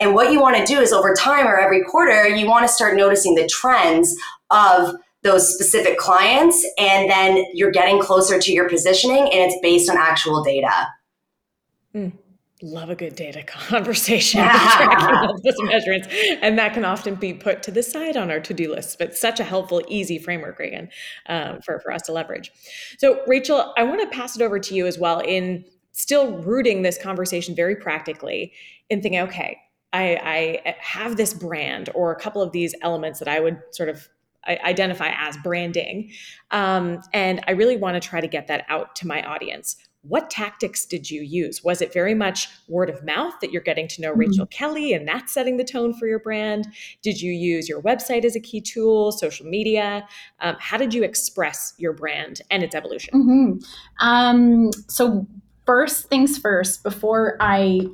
And 0.00 0.12
what 0.12 0.32
you 0.32 0.40
want 0.40 0.56
to 0.56 0.64
do 0.64 0.80
is 0.80 0.92
over 0.92 1.14
time 1.14 1.46
or 1.46 1.56
every 1.56 1.84
quarter, 1.84 2.26
you 2.26 2.48
want 2.48 2.66
to 2.66 2.72
start 2.72 2.96
noticing 2.96 3.36
the 3.36 3.46
trends 3.46 4.12
of 4.50 4.96
those 5.22 5.54
specific 5.54 5.98
clients. 5.98 6.66
And 6.80 7.08
then 7.08 7.44
you're 7.54 7.70
getting 7.70 8.00
closer 8.00 8.40
to 8.40 8.52
your 8.52 8.68
positioning 8.68 9.22
and 9.32 9.52
it's 9.52 9.56
based 9.62 9.88
on 9.88 9.96
actual 9.96 10.42
data. 10.42 10.88
Mm 11.94 12.12
love 12.62 12.88
a 12.90 12.94
good 12.94 13.14
data 13.14 13.42
conversation 13.46 14.40
tracking 14.40 15.28
all 15.28 15.40
those 15.42 15.54
measurements. 15.62 16.08
And 16.40 16.58
that 16.58 16.74
can 16.74 16.84
often 16.84 17.14
be 17.14 17.34
put 17.34 17.62
to 17.64 17.70
the 17.70 17.82
side 17.82 18.16
on 18.16 18.30
our 18.30 18.40
to-do 18.40 18.72
list 18.72 18.98
but 18.98 19.16
such 19.16 19.40
a 19.40 19.44
helpful 19.44 19.82
easy 19.88 20.18
framework 20.18 20.58
Reagan 20.58 20.88
um, 21.26 21.60
for, 21.60 21.78
for 21.80 21.92
us 21.92 22.02
to 22.02 22.12
leverage. 22.12 22.50
So 22.98 23.22
rachel 23.26 23.74
i 23.76 23.82
want 23.82 24.00
to 24.00 24.16
pass 24.16 24.36
it 24.36 24.42
over 24.42 24.58
to 24.58 24.74
you 24.74 24.86
as 24.86 24.98
well 24.98 25.20
in 25.20 25.64
still 25.92 26.38
rooting 26.42 26.82
this 26.82 26.98
conversation 26.98 27.54
very 27.54 27.76
practically 27.76 28.52
in 28.90 29.02
thinking 29.02 29.20
okay 29.20 29.58
I, 29.92 30.60
I 30.66 30.76
have 30.78 31.16
this 31.16 31.32
brand 31.32 31.88
or 31.94 32.12
a 32.12 32.20
couple 32.20 32.42
of 32.42 32.52
these 32.52 32.74
elements 32.82 33.18
that 33.18 33.28
i 33.28 33.40
would 33.40 33.60
sort 33.70 33.88
of 33.88 34.08
identify 34.46 35.12
as 35.16 35.36
branding 35.38 36.10
um, 36.50 37.00
and 37.12 37.42
i 37.48 37.52
really 37.52 37.76
want 37.76 38.00
to 38.00 38.08
try 38.08 38.20
to 38.20 38.28
get 38.28 38.46
that 38.48 38.64
out 38.68 38.94
to 38.96 39.06
my 39.06 39.22
audience 39.22 39.76
what 40.08 40.30
tactics 40.30 40.84
did 40.84 41.10
you 41.10 41.22
use? 41.22 41.62
Was 41.64 41.80
it 41.80 41.92
very 41.92 42.14
much 42.14 42.48
word 42.68 42.90
of 42.90 43.04
mouth 43.04 43.34
that 43.40 43.52
you're 43.52 43.62
getting 43.62 43.88
to 43.88 44.02
know 44.02 44.10
mm-hmm. 44.10 44.20
Rachel 44.20 44.46
Kelly 44.46 44.92
and 44.92 45.06
that's 45.06 45.32
setting 45.32 45.56
the 45.56 45.64
tone 45.64 45.94
for 45.94 46.06
your 46.06 46.18
brand? 46.18 46.68
Did 47.02 47.20
you 47.20 47.32
use 47.32 47.68
your 47.68 47.82
website 47.82 48.24
as 48.24 48.36
a 48.36 48.40
key 48.40 48.60
tool, 48.60 49.12
social 49.12 49.46
media? 49.46 50.06
Um, 50.40 50.56
how 50.58 50.76
did 50.76 50.94
you 50.94 51.02
express 51.02 51.74
your 51.78 51.92
brand 51.92 52.42
and 52.50 52.62
its 52.62 52.74
evolution? 52.74 53.14
Mm-hmm. 53.14 54.06
Um, 54.06 54.70
so, 54.88 55.26
first 55.64 56.08
things 56.08 56.38
first, 56.38 56.82
before 56.82 57.36
I 57.40 57.86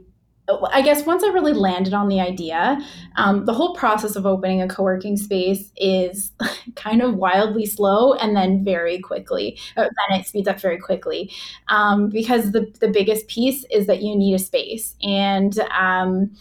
I 0.72 0.82
guess 0.82 1.06
once 1.06 1.22
I 1.22 1.28
really 1.28 1.52
landed 1.52 1.94
on 1.94 2.08
the 2.08 2.20
idea, 2.20 2.78
um, 3.16 3.44
the 3.44 3.52
whole 3.52 3.74
process 3.74 4.16
of 4.16 4.26
opening 4.26 4.62
a 4.62 4.68
co 4.68 4.82
working 4.82 5.16
space 5.16 5.70
is 5.76 6.32
kind 6.76 7.02
of 7.02 7.14
wildly 7.14 7.66
slow 7.66 8.14
and 8.14 8.36
then 8.36 8.64
very 8.64 8.98
quickly, 8.98 9.58
then 9.76 9.88
it 10.10 10.26
speeds 10.26 10.48
up 10.48 10.60
very 10.60 10.78
quickly. 10.78 11.30
Um, 11.68 12.08
because 12.08 12.52
the, 12.52 12.72
the 12.80 12.88
biggest 12.88 13.28
piece 13.28 13.64
is 13.70 13.86
that 13.86 14.02
you 14.02 14.16
need 14.16 14.34
a 14.34 14.38
space. 14.38 14.94
And, 15.02 15.58
um, 15.70 16.34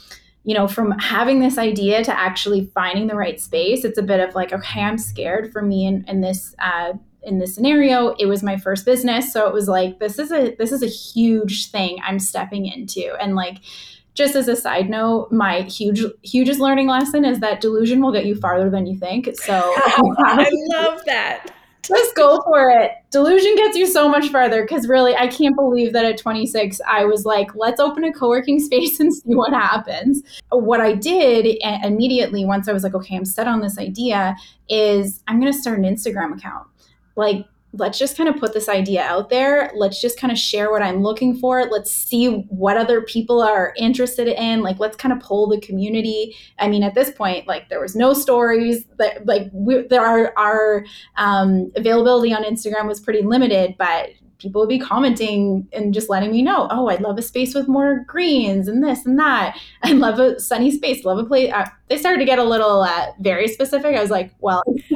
you 0.43 0.55
know, 0.55 0.67
from 0.67 0.91
having 0.99 1.39
this 1.39 1.57
idea 1.57 2.03
to 2.03 2.19
actually 2.19 2.65
finding 2.73 3.07
the 3.07 3.15
right 3.15 3.39
space, 3.39 3.85
it's 3.85 3.97
a 3.97 4.03
bit 4.03 4.19
of 4.19 4.33
like, 4.33 4.51
okay, 4.51 4.81
I'm 4.81 4.97
scared 4.97 5.51
for 5.51 5.61
me 5.61 5.85
in, 5.85 6.03
in 6.07 6.21
this. 6.21 6.55
Uh, 6.59 6.93
in 7.23 7.37
this 7.37 7.53
scenario 7.53 8.15
it 8.17 8.25
was 8.25 8.41
my 8.41 8.57
first 8.57 8.85
business 8.85 9.31
so 9.31 9.47
it 9.47 9.53
was 9.53 9.67
like 9.67 9.99
this 9.99 10.17
is 10.17 10.31
a 10.31 10.55
this 10.55 10.71
is 10.71 10.81
a 10.81 10.87
huge 10.87 11.69
thing 11.69 11.97
i'm 12.03 12.17
stepping 12.17 12.65
into 12.65 13.13
and 13.21 13.35
like 13.35 13.57
just 14.13 14.35
as 14.35 14.47
a 14.47 14.55
side 14.55 14.89
note, 14.89 15.31
my 15.31 15.61
huge 15.61 16.03
hugest 16.23 16.59
learning 16.59 16.87
lesson 16.87 17.25
is 17.25 17.39
that 17.39 17.61
delusion 17.61 18.01
will 18.01 18.11
get 18.11 18.25
you 18.25 18.35
farther 18.35 18.69
than 18.69 18.85
you 18.85 18.97
think. 18.97 19.29
So 19.37 19.53
I 19.77 20.49
love 20.73 21.01
that. 21.05 21.47
Just 21.83 22.15
go 22.15 22.39
for 22.45 22.69
it. 22.69 22.91
Delusion 23.09 23.55
gets 23.55 23.75
you 23.75 23.87
so 23.87 24.07
much 24.07 24.29
farther 24.29 24.61
because 24.61 24.87
really, 24.87 25.15
I 25.15 25.27
can't 25.27 25.55
believe 25.55 25.93
that 25.93 26.05
at 26.05 26.17
26, 26.17 26.79
I 26.87 27.05
was 27.05 27.25
like, 27.25 27.55
let's 27.55 27.79
open 27.79 28.03
a 28.03 28.13
co 28.13 28.29
working 28.29 28.59
space 28.63 28.99
and 28.99 29.13
see 29.13 29.33
what 29.33 29.51
happens. 29.53 30.21
What 30.51 30.79
I 30.79 30.93
did 30.93 31.57
immediately, 31.83 32.45
once 32.45 32.67
I 32.67 32.73
was 32.73 32.83
like, 32.83 32.93
okay, 32.93 33.15
I'm 33.15 33.25
set 33.25 33.47
on 33.47 33.61
this 33.61 33.77
idea, 33.77 34.35
is 34.69 35.23
I'm 35.27 35.39
going 35.39 35.51
to 35.51 35.57
start 35.57 35.79
an 35.79 35.85
Instagram 35.85 36.37
account. 36.37 36.67
Like, 37.15 37.45
let's 37.73 37.97
just 37.97 38.17
kind 38.17 38.27
of 38.27 38.37
put 38.37 38.53
this 38.53 38.67
idea 38.67 39.01
out 39.01 39.29
there. 39.29 39.71
Let's 39.75 40.01
just 40.01 40.19
kind 40.19 40.31
of 40.31 40.37
share 40.37 40.71
what 40.71 40.81
I'm 40.81 41.01
looking 41.01 41.35
for. 41.35 41.65
Let's 41.65 41.91
see 41.91 42.27
what 42.49 42.77
other 42.77 43.01
people 43.01 43.41
are 43.41 43.73
interested 43.77 44.27
in. 44.27 44.61
Like, 44.61 44.79
let's 44.79 44.97
kind 44.97 45.13
of 45.13 45.19
pull 45.19 45.47
the 45.47 45.59
community. 45.61 46.35
I 46.59 46.67
mean, 46.67 46.83
at 46.83 46.95
this 46.95 47.11
point, 47.11 47.47
like 47.47 47.69
there 47.69 47.79
was 47.79 47.95
no 47.95 48.13
stories 48.13 48.85
that 48.97 49.25
like 49.25 49.49
we, 49.53 49.87
there 49.87 50.05
are 50.05 50.33
our 50.37 50.85
um, 51.15 51.71
availability 51.75 52.33
on 52.33 52.43
Instagram 52.43 52.87
was 52.87 52.99
pretty 52.99 53.21
limited, 53.21 53.75
but 53.77 54.09
people 54.41 54.61
would 54.61 54.69
be 54.69 54.79
commenting 54.79 55.67
and 55.71 55.93
just 55.93 56.09
letting 56.09 56.31
me 56.31 56.41
know, 56.41 56.67
oh, 56.71 56.89
I'd 56.89 57.01
love 57.01 57.17
a 57.17 57.21
space 57.21 57.53
with 57.53 57.67
more 57.67 58.03
greens 58.07 58.67
and 58.67 58.83
this 58.83 59.05
and 59.05 59.19
that. 59.19 59.57
I 59.83 59.91
love 59.93 60.19
a 60.19 60.39
sunny 60.39 60.71
space, 60.71 61.05
love 61.05 61.19
a 61.19 61.23
place. 61.23 61.51
Uh, 61.53 61.67
they 61.89 61.97
started 61.97 62.19
to 62.19 62.25
get 62.25 62.39
a 62.39 62.43
little 62.43 62.81
uh, 62.81 63.07
very 63.19 63.47
specific. 63.47 63.95
I 63.95 64.01
was 64.01 64.09
like, 64.09 64.33
well, 64.39 64.63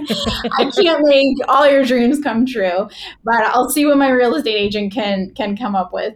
I 0.58 0.72
can't 0.76 1.04
make 1.06 1.38
all 1.48 1.70
your 1.70 1.84
dreams 1.84 2.20
come 2.22 2.46
true, 2.46 2.90
but 3.24 3.44
I'll 3.44 3.70
see 3.70 3.86
what 3.86 3.98
my 3.98 4.10
real 4.10 4.36
estate 4.36 4.56
agent 4.56 4.94
can 4.94 5.32
can 5.36 5.56
come 5.58 5.76
up 5.76 5.94
with 5.94 6.16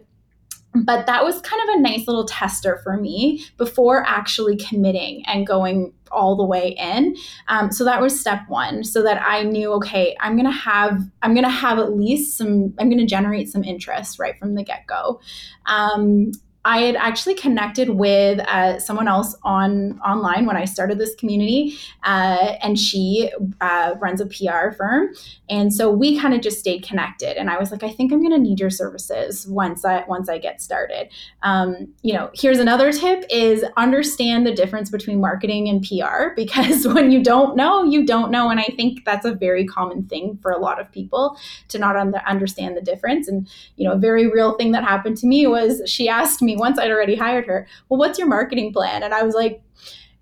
but 0.74 1.06
that 1.06 1.24
was 1.24 1.40
kind 1.40 1.62
of 1.68 1.76
a 1.76 1.80
nice 1.80 2.06
little 2.06 2.24
tester 2.24 2.80
for 2.84 2.96
me 2.96 3.44
before 3.56 4.04
actually 4.06 4.56
committing 4.56 5.24
and 5.26 5.46
going 5.46 5.92
all 6.10 6.36
the 6.36 6.44
way 6.44 6.76
in. 6.78 7.16
Um, 7.48 7.70
so 7.70 7.84
that 7.84 8.00
was 8.00 8.18
step 8.18 8.40
one 8.48 8.84
so 8.84 9.02
that 9.02 9.20
i 9.22 9.42
knew 9.42 9.72
okay 9.72 10.16
i'm 10.20 10.36
gonna 10.36 10.50
have 10.50 11.00
i'm 11.22 11.34
gonna 11.34 11.48
have 11.48 11.78
at 11.78 11.96
least 11.96 12.36
some 12.36 12.74
i'm 12.78 12.90
gonna 12.90 13.06
generate 13.06 13.48
some 13.48 13.64
interest 13.64 14.18
right 14.18 14.38
from 14.38 14.54
the 14.54 14.62
get-go. 14.62 15.20
Um, 15.66 16.32
I 16.64 16.82
had 16.82 16.96
actually 16.96 17.34
connected 17.34 17.90
with 17.90 18.38
uh, 18.40 18.78
someone 18.78 19.08
else 19.08 19.34
on 19.44 19.98
online 20.00 20.44
when 20.44 20.56
I 20.56 20.66
started 20.66 20.98
this 20.98 21.14
community, 21.14 21.78
uh, 22.04 22.56
and 22.62 22.78
she 22.78 23.30
uh, 23.62 23.94
runs 23.98 24.20
a 24.20 24.26
PR 24.26 24.70
firm, 24.76 25.14
and 25.48 25.72
so 25.72 25.90
we 25.90 26.20
kind 26.20 26.34
of 26.34 26.42
just 26.42 26.58
stayed 26.58 26.82
connected. 26.82 27.38
And 27.38 27.48
I 27.48 27.58
was 27.58 27.70
like, 27.70 27.82
I 27.82 27.90
think 27.90 28.12
I'm 28.12 28.20
going 28.20 28.32
to 28.32 28.38
need 28.38 28.60
your 28.60 28.68
services 28.68 29.46
once 29.46 29.86
I 29.86 30.04
once 30.06 30.28
I 30.28 30.36
get 30.36 30.60
started. 30.60 31.08
Um, 31.42 31.94
you 32.02 32.12
know, 32.12 32.30
here's 32.34 32.58
another 32.58 32.92
tip: 32.92 33.24
is 33.30 33.64
understand 33.78 34.46
the 34.46 34.54
difference 34.54 34.90
between 34.90 35.18
marketing 35.18 35.66
and 35.68 35.82
PR 35.82 36.34
because 36.36 36.86
when 36.86 37.10
you 37.10 37.22
don't 37.22 37.56
know, 37.56 37.84
you 37.84 38.04
don't 38.04 38.30
know, 38.30 38.50
and 38.50 38.60
I 38.60 38.68
think 38.76 39.06
that's 39.06 39.24
a 39.24 39.32
very 39.32 39.66
common 39.66 40.04
thing 40.04 40.38
for 40.42 40.50
a 40.50 40.58
lot 40.58 40.78
of 40.78 40.92
people 40.92 41.38
to 41.68 41.78
not 41.78 41.96
understand 41.96 42.76
the 42.76 42.82
difference. 42.82 43.28
And 43.28 43.48
you 43.76 43.88
know, 43.88 43.94
a 43.94 43.98
very 43.98 44.26
real 44.26 44.58
thing 44.58 44.72
that 44.72 44.84
happened 44.84 45.16
to 45.18 45.26
me 45.26 45.46
was 45.46 45.80
she 45.86 46.06
asked 46.06 46.42
me 46.42 46.49
me 46.50 46.56
once 46.56 46.78
I'd 46.78 46.90
already 46.90 47.16
hired 47.16 47.46
her, 47.46 47.66
well, 47.88 47.98
what's 47.98 48.18
your 48.18 48.28
marketing 48.28 48.72
plan? 48.72 49.02
And 49.02 49.14
I 49.14 49.22
was 49.22 49.34
like, 49.34 49.62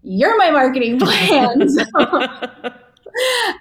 you're 0.02 0.36
my 0.38 0.50
marketing 0.50 0.98
plan. 1.00 1.68
so, 1.68 1.84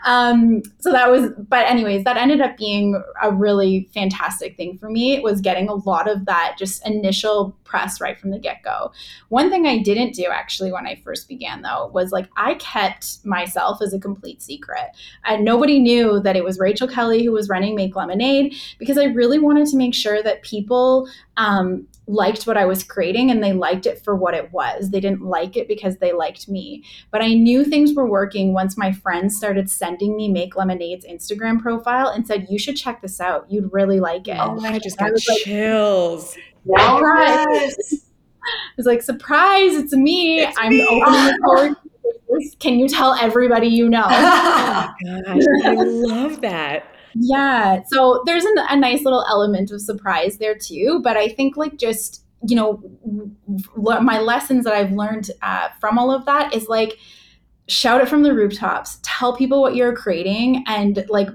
um, 0.05 0.61
so 0.79 0.91
that 0.91 1.09
was, 1.09 1.31
but 1.37 1.65
anyways, 1.65 2.03
that 2.03 2.17
ended 2.17 2.41
up 2.41 2.57
being 2.57 3.01
a 3.21 3.31
really 3.31 3.89
fantastic 3.93 4.55
thing 4.55 4.77
for 4.77 4.89
me. 4.89 5.13
It 5.13 5.23
was 5.23 5.41
getting 5.41 5.67
a 5.69 5.73
lot 5.73 6.09
of 6.09 6.25
that 6.25 6.55
just 6.57 6.85
initial 6.85 7.57
press 7.63 7.99
right 7.99 8.17
from 8.17 8.31
the 8.31 8.39
get 8.39 8.63
go. 8.63 8.91
One 9.29 9.49
thing 9.49 9.65
I 9.65 9.79
didn't 9.79 10.13
do 10.13 10.25
actually 10.31 10.71
when 10.71 10.87
I 10.87 10.95
first 11.03 11.27
began 11.27 11.61
though 11.61 11.89
was 11.93 12.11
like 12.11 12.29
I 12.37 12.55
kept 12.55 13.25
myself 13.25 13.81
as 13.81 13.93
a 13.93 13.99
complete 13.99 14.41
secret. 14.41 14.91
And 15.25 15.43
nobody 15.43 15.79
knew 15.79 16.19
that 16.21 16.35
it 16.35 16.43
was 16.43 16.59
Rachel 16.59 16.87
Kelly 16.87 17.23
who 17.25 17.31
was 17.31 17.49
running 17.49 17.75
Make 17.75 17.95
Lemonade 17.95 18.55
because 18.77 18.97
I 18.97 19.05
really 19.05 19.39
wanted 19.39 19.67
to 19.67 19.77
make 19.77 19.95
sure 19.95 20.21
that 20.23 20.43
people 20.43 21.09
um, 21.35 21.87
liked 22.07 22.47
what 22.47 22.57
I 22.57 22.65
was 22.65 22.83
creating 22.83 23.29
and 23.29 23.43
they 23.43 23.53
liked 23.53 23.85
it 23.85 24.03
for 24.03 24.15
what 24.15 24.33
it 24.33 24.51
was. 24.51 24.89
They 24.89 24.99
didn't 24.99 25.21
like 25.21 25.57
it 25.57 25.67
because 25.67 25.97
they 25.97 26.13
liked 26.13 26.47
me. 26.47 26.83
But 27.11 27.21
I 27.21 27.33
knew 27.33 27.65
things 27.65 27.93
were 27.93 28.09
working 28.09 28.53
once 28.53 28.77
my 28.77 28.91
friends 28.91 29.35
started 29.35 29.69
sending 29.69 30.15
me 30.15 30.29
Make 30.29 30.55
Lemonade's 30.55 31.05
Instagram 31.05 31.61
profile 31.61 32.07
and 32.07 32.25
said, 32.25 32.47
You 32.49 32.57
should 32.57 32.77
check 32.77 33.01
this 33.01 33.19
out. 33.19 33.45
You'd 33.51 33.71
really 33.73 33.99
like 33.99 34.27
it. 34.27 34.37
Oh, 34.39 34.59
I 34.63 34.79
just 34.79 34.97
got 34.97 35.11
chills. 35.17 36.37
Like, 36.65 36.81
surprise. 36.81 37.75
I 37.87 38.73
was 38.77 38.85
like, 38.85 39.01
surprise, 39.01 39.73
it's 39.73 39.93
me. 39.93 40.39
It's 40.39 40.57
I'm 40.59 40.69
me. 40.69 40.87
opening 40.89 41.25
the 41.25 41.39
door. 41.45 41.75
Can 42.59 42.79
you 42.79 42.87
tell 42.87 43.13
everybody 43.13 43.67
you 43.67 43.89
know? 43.89 44.05
oh 44.09 44.93
my 45.05 45.21
gosh, 45.23 45.43
I 45.65 45.73
love 45.73 46.41
that. 46.41 46.96
Yeah. 47.19 47.83
So 47.87 48.21
there's 48.25 48.45
an, 48.45 48.55
a 48.69 48.75
nice 48.75 49.03
little 49.03 49.25
element 49.27 49.71
of 49.71 49.81
surprise 49.81 50.37
there 50.37 50.55
too. 50.55 51.01
But 51.03 51.17
I 51.17 51.29
think 51.29 51.57
like 51.57 51.77
just, 51.77 52.23
you 52.47 52.55
know, 52.55 52.81
my 53.75 54.19
lessons 54.19 54.65
that 54.65 54.73
I've 54.73 54.91
learned 54.91 55.31
uh, 55.41 55.69
from 55.79 55.97
all 55.97 56.11
of 56.11 56.25
that 56.25 56.53
is 56.53 56.67
like, 56.67 56.97
shout 57.67 58.01
it 58.01 58.07
from 58.07 58.23
the 58.23 58.33
rooftops, 58.33 58.99
tell 59.03 59.35
people 59.35 59.61
what 59.61 59.75
you're 59.75 59.95
creating 59.95 60.63
and 60.67 61.05
like 61.09 61.29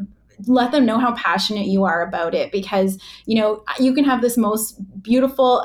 let 0.46 0.72
them 0.72 0.86
know 0.86 0.98
how 0.98 1.14
passionate 1.14 1.66
you 1.66 1.84
are 1.84 2.02
about 2.02 2.34
it 2.34 2.50
because 2.50 2.98
you 3.26 3.40
know 3.40 3.62
you 3.78 3.94
can 3.94 4.02
have 4.02 4.20
this 4.20 4.36
most 4.36 4.76
beautiful 5.02 5.64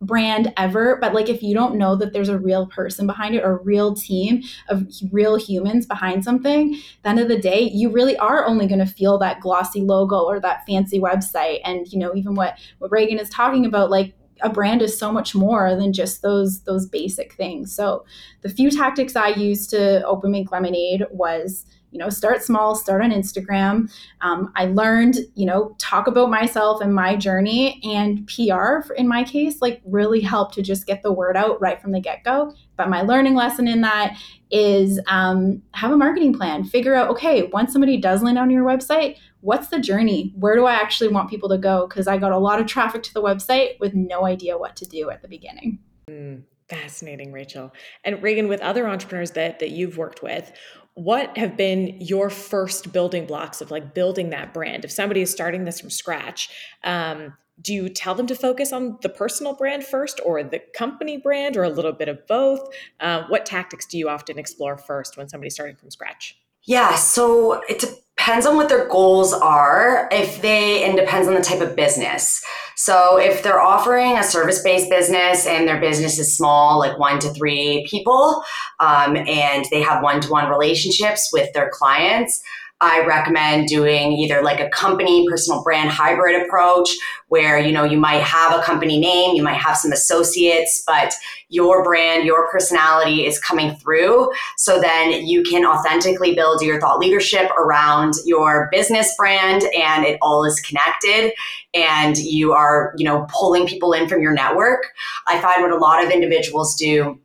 brand 0.00 0.52
ever 0.56 0.96
but 1.00 1.12
like 1.12 1.28
if 1.28 1.42
you 1.42 1.54
don't 1.54 1.76
know 1.76 1.96
that 1.96 2.12
there's 2.12 2.28
a 2.28 2.38
real 2.38 2.66
person 2.66 3.06
behind 3.06 3.34
it 3.34 3.42
or 3.44 3.58
a 3.58 3.62
real 3.62 3.94
team 3.94 4.42
of 4.68 4.86
real 5.10 5.36
humans 5.36 5.86
behind 5.86 6.24
something 6.24 6.78
the 7.02 7.08
end 7.08 7.18
of 7.18 7.28
the 7.28 7.38
day 7.38 7.60
you 7.60 7.90
really 7.90 8.16
are 8.18 8.46
only 8.46 8.66
going 8.66 8.78
to 8.78 8.86
feel 8.86 9.18
that 9.18 9.40
glossy 9.40 9.80
logo 9.80 10.24
or 10.24 10.40
that 10.40 10.64
fancy 10.66 11.00
website. 11.00 11.60
And 11.64 11.86
you 11.88 11.98
know 11.98 12.14
even 12.14 12.34
what 12.34 12.58
what 12.78 12.90
reagan 12.90 13.18
is 13.18 13.30
talking 13.30 13.64
about 13.64 13.90
like 13.90 14.14
a 14.40 14.48
brand 14.48 14.82
is 14.82 14.96
so 14.96 15.10
much 15.10 15.34
more 15.34 15.74
than 15.74 15.92
just 15.92 16.22
those 16.22 16.62
those 16.62 16.86
basic 16.86 17.32
things. 17.34 17.74
So 17.74 18.04
the 18.42 18.48
few 18.48 18.70
tactics 18.70 19.16
i 19.16 19.28
used 19.28 19.70
to 19.70 20.04
open 20.04 20.30
make 20.30 20.52
lemonade 20.52 21.04
was 21.10 21.66
you 21.90 21.98
know 21.98 22.08
start 22.08 22.42
small 22.42 22.74
start 22.74 23.02
on 23.02 23.10
instagram. 23.10 23.90
Um, 24.20 24.52
i 24.56 24.66
learned 24.66 25.18
you 25.34 25.46
know 25.46 25.74
talk 25.78 26.06
about 26.06 26.30
myself 26.30 26.80
and 26.80 26.94
my 26.94 27.16
journey 27.16 27.80
and 27.84 28.26
pr 28.26 28.92
in 28.94 29.08
my 29.08 29.24
case 29.24 29.60
like 29.60 29.80
really 29.84 30.20
helped 30.20 30.54
to 30.54 30.62
just 30.62 30.86
get 30.86 31.02
the 31.02 31.12
word 31.12 31.36
out 31.36 31.60
right 31.60 31.80
from 31.80 31.92
the 31.92 32.00
get-go. 32.00 32.52
But 32.76 32.88
my 32.88 33.02
learning 33.02 33.34
lesson 33.34 33.66
in 33.66 33.80
that 33.80 34.16
is 34.50 35.00
um, 35.08 35.62
have 35.74 35.90
a 35.90 35.96
marketing 35.96 36.32
plan. 36.32 36.64
Figure 36.64 36.94
out 36.94 37.10
okay 37.10 37.44
once 37.52 37.72
somebody 37.72 37.96
does 37.96 38.22
land 38.22 38.38
on 38.38 38.50
your 38.50 38.64
website 38.64 39.16
what's 39.40 39.68
the 39.68 39.78
journey? 39.78 40.32
Where 40.36 40.56
do 40.56 40.66
i 40.66 40.74
actually 40.74 41.08
want 41.08 41.30
people 41.30 41.48
to 41.50 41.58
go? 41.58 41.86
Because 41.86 42.06
i 42.06 42.18
got 42.18 42.32
a 42.32 42.38
lot 42.38 42.60
of 42.60 42.66
traffic 42.66 43.02
to 43.04 43.14
the 43.14 43.22
website 43.22 43.78
with 43.80 43.94
no 43.94 44.26
idea 44.26 44.58
what 44.58 44.76
to 44.76 44.84
do 44.84 45.10
at 45.10 45.22
the 45.22 45.28
beginning. 45.28 45.78
Mm. 46.10 46.42
Fascinating, 46.68 47.32
Rachel. 47.32 47.72
And 48.04 48.22
Reagan, 48.22 48.48
with 48.48 48.60
other 48.60 48.86
entrepreneurs 48.86 49.30
that 49.32 49.58
that 49.60 49.70
you've 49.70 49.96
worked 49.96 50.22
with, 50.22 50.52
what 50.94 51.36
have 51.38 51.56
been 51.56 51.96
your 52.00 52.28
first 52.28 52.92
building 52.92 53.24
blocks 53.24 53.60
of 53.60 53.70
like 53.70 53.94
building 53.94 54.30
that 54.30 54.52
brand? 54.52 54.84
If 54.84 54.90
somebody 54.90 55.22
is 55.22 55.30
starting 55.30 55.64
this 55.64 55.80
from 55.80 55.90
scratch, 55.90 56.50
um, 56.84 57.34
do 57.60 57.72
you 57.72 57.88
tell 57.88 58.14
them 58.14 58.26
to 58.26 58.34
focus 58.34 58.72
on 58.72 58.98
the 59.02 59.08
personal 59.08 59.54
brand 59.54 59.84
first 59.84 60.20
or 60.24 60.42
the 60.42 60.60
company 60.76 61.16
brand 61.16 61.56
or 61.56 61.62
a 61.62 61.68
little 61.68 61.92
bit 61.92 62.08
of 62.08 62.26
both? 62.26 62.68
Uh, 63.00 63.24
what 63.28 63.46
tactics 63.46 63.86
do 63.86 63.96
you 63.96 64.08
often 64.08 64.38
explore 64.38 64.76
first 64.76 65.16
when 65.16 65.28
somebody's 65.28 65.54
starting 65.54 65.76
from 65.76 65.90
scratch? 65.90 66.38
Yeah, 66.64 66.96
so 66.96 67.62
it 67.68 67.84
depends 68.28 68.44
on 68.44 68.56
what 68.56 68.68
their 68.68 68.86
goals 68.88 69.32
are 69.32 70.06
if 70.12 70.42
they 70.42 70.84
and 70.84 70.98
depends 70.98 71.26
on 71.26 71.32
the 71.32 71.40
type 71.40 71.62
of 71.62 71.74
business. 71.74 72.44
So 72.76 73.16
if 73.16 73.42
they're 73.42 73.58
offering 73.58 74.18
a 74.18 74.22
service-based 74.22 74.90
business 74.90 75.46
and 75.46 75.66
their 75.66 75.80
business 75.80 76.18
is 76.18 76.36
small 76.36 76.78
like 76.78 76.98
one 76.98 77.20
to 77.20 77.30
three 77.30 77.86
people 77.88 78.44
um, 78.80 79.16
and 79.16 79.64
they 79.70 79.80
have 79.80 80.02
one-to-one 80.02 80.50
relationships 80.50 81.30
with 81.32 81.50
their 81.54 81.70
clients 81.72 82.42
I 82.80 83.04
recommend 83.04 83.66
doing 83.66 84.12
either 84.12 84.42
like 84.42 84.60
a 84.60 84.68
company 84.68 85.26
personal 85.28 85.64
brand 85.64 85.90
hybrid 85.90 86.40
approach 86.40 86.88
where 87.26 87.58
you 87.58 87.72
know 87.72 87.84
you 87.84 87.98
might 87.98 88.22
have 88.22 88.58
a 88.58 88.62
company 88.62 89.00
name, 89.00 89.34
you 89.34 89.42
might 89.42 89.60
have 89.60 89.76
some 89.76 89.92
associates, 89.92 90.84
but 90.86 91.12
your 91.48 91.82
brand, 91.82 92.24
your 92.24 92.48
personality 92.50 93.26
is 93.26 93.38
coming 93.38 93.74
through. 93.76 94.30
So 94.58 94.80
then 94.80 95.26
you 95.26 95.42
can 95.42 95.64
authentically 95.64 96.34
build 96.34 96.62
your 96.62 96.80
thought 96.80 96.98
leadership 96.98 97.50
around 97.52 98.14
your 98.24 98.68
business 98.70 99.14
brand 99.16 99.64
and 99.74 100.04
it 100.04 100.18
all 100.20 100.44
is 100.44 100.60
connected 100.60 101.32
and 101.74 102.16
you 102.18 102.52
are, 102.52 102.94
you 102.96 103.04
know, 103.04 103.26
pulling 103.30 103.66
people 103.66 103.92
in 103.92 104.08
from 104.08 104.22
your 104.22 104.32
network. 104.32 104.86
I 105.26 105.40
find 105.40 105.62
what 105.62 105.72
a 105.72 105.76
lot 105.76 106.04
of 106.04 106.10
individuals 106.10 106.76
do 106.76 107.18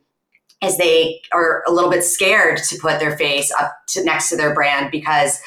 is 0.63 0.77
they 0.77 1.21
are 1.31 1.63
a 1.67 1.71
little 1.71 1.89
bit 1.89 2.03
scared 2.03 2.57
to 2.57 2.77
put 2.77 2.99
their 2.99 3.17
face 3.17 3.51
up 3.59 3.73
to 3.87 4.03
next 4.03 4.29
to 4.29 4.37
their 4.37 4.53
brand 4.53 4.91
because 4.91 5.39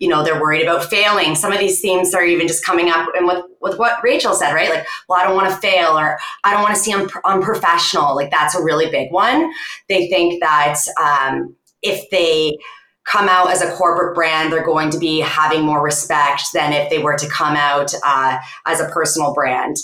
you 0.00 0.08
know 0.08 0.24
they're 0.24 0.40
worried 0.40 0.62
about 0.62 0.84
failing. 0.84 1.34
Some 1.34 1.52
of 1.52 1.58
these 1.58 1.80
themes 1.80 2.14
are 2.14 2.24
even 2.24 2.48
just 2.48 2.64
coming 2.64 2.90
up 2.90 3.08
and 3.14 3.26
with, 3.26 3.44
with 3.60 3.78
what 3.78 4.02
rachel 4.02 4.34
said 4.34 4.52
right? 4.52 4.70
Like 4.70 4.86
well 5.08 5.20
i 5.20 5.24
don't 5.24 5.36
want 5.36 5.50
to 5.50 5.56
fail 5.56 5.98
or 5.98 6.18
i 6.42 6.52
don't 6.52 6.62
want 6.62 6.74
to 6.74 6.80
seem 6.80 7.08
unprofessional. 7.24 8.16
Like 8.16 8.30
that's 8.30 8.54
a 8.54 8.62
really 8.62 8.90
big 8.90 9.12
one. 9.12 9.52
They 9.88 10.08
think 10.08 10.40
that 10.40 10.78
um, 11.00 11.54
if 11.82 12.08
they 12.10 12.56
come 13.04 13.28
out 13.28 13.52
as 13.52 13.60
a 13.60 13.70
corporate 13.72 14.14
brand 14.14 14.52
they're 14.52 14.64
going 14.64 14.90
to 14.90 14.98
be 14.98 15.20
having 15.20 15.62
more 15.62 15.84
respect 15.84 16.42
than 16.54 16.72
if 16.72 16.88
they 16.90 16.98
were 16.98 17.16
to 17.16 17.28
come 17.28 17.54
out 17.54 17.92
uh, 18.04 18.38
as 18.66 18.80
a 18.80 18.88
personal 18.88 19.34
brand 19.34 19.76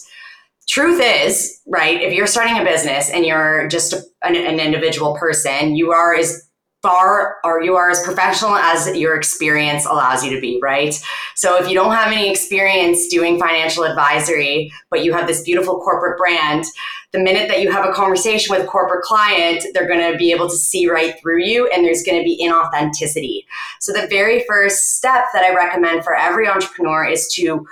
truth 0.71 1.01
is, 1.03 1.61
right, 1.67 2.01
if 2.01 2.13
you're 2.15 2.29
starting 2.29 2.59
a 2.59 2.65
business 2.65 3.11
and 3.11 3.27
you're 3.27 3.67
just 3.69 3.93
an, 4.23 4.37
an, 4.37 4.61
individual 4.61 5.17
person, 5.17 5.75
you 5.75 5.91
are 5.91 6.15
as 6.15 6.49
far 6.81 7.39
or 7.45 7.61
you 7.61 7.75
are 7.75 7.91
as 7.91 8.01
professional 8.05 8.55
as 8.55 8.97
your 8.97 9.17
experience 9.17 9.85
allows 9.85 10.25
you 10.25 10.33
to 10.33 10.41
be, 10.41 10.61
right? 10.63 10.95
So 11.35 11.61
if 11.61 11.69
you 11.69 11.75
don't 11.75 11.93
have 11.93 12.13
any 12.13 12.31
experience 12.31 13.09
doing 13.09 13.39
financial 13.39 13.83
advisory, 13.83 14.73
but 14.91 15.05
you 15.05 15.13
have 15.13 15.27
this 15.27 15.43
beautiful 15.43 15.81
corporate 15.81 16.17
brand, 16.17 16.65
the 17.13 17.19
minute 17.19 17.49
that 17.49 17.61
you 17.61 17.73
have 17.73 17.85
a 17.85 17.93
conversation 17.93 18.55
with 18.55 18.65
a 18.65 18.69
corporate 18.69 19.03
client, 19.03 19.65
they're 19.75 19.89
going 19.89 20.13
to 20.13 20.17
be 20.17 20.31
able 20.31 20.49
to 20.49 20.57
see 20.57 20.89
right 20.89 21.21
through 21.21 21.43
you 21.43 21.69
and 21.69 21.85
there's 21.85 22.05
going 22.05 22.17
to 22.17 22.25
be 22.25 22.41
inauthenticity. 22.41 23.45
So 23.81 23.93
the 23.93 24.07
very 24.07 24.45
first 24.49 24.97
step 24.97 25.25
that 25.35 25.43
I 25.43 25.53
recommend 25.53 26.05
for 26.05 26.15
every 26.15 26.49
entrepreneur 26.49 27.05
is 27.05 27.27
to 27.35 27.67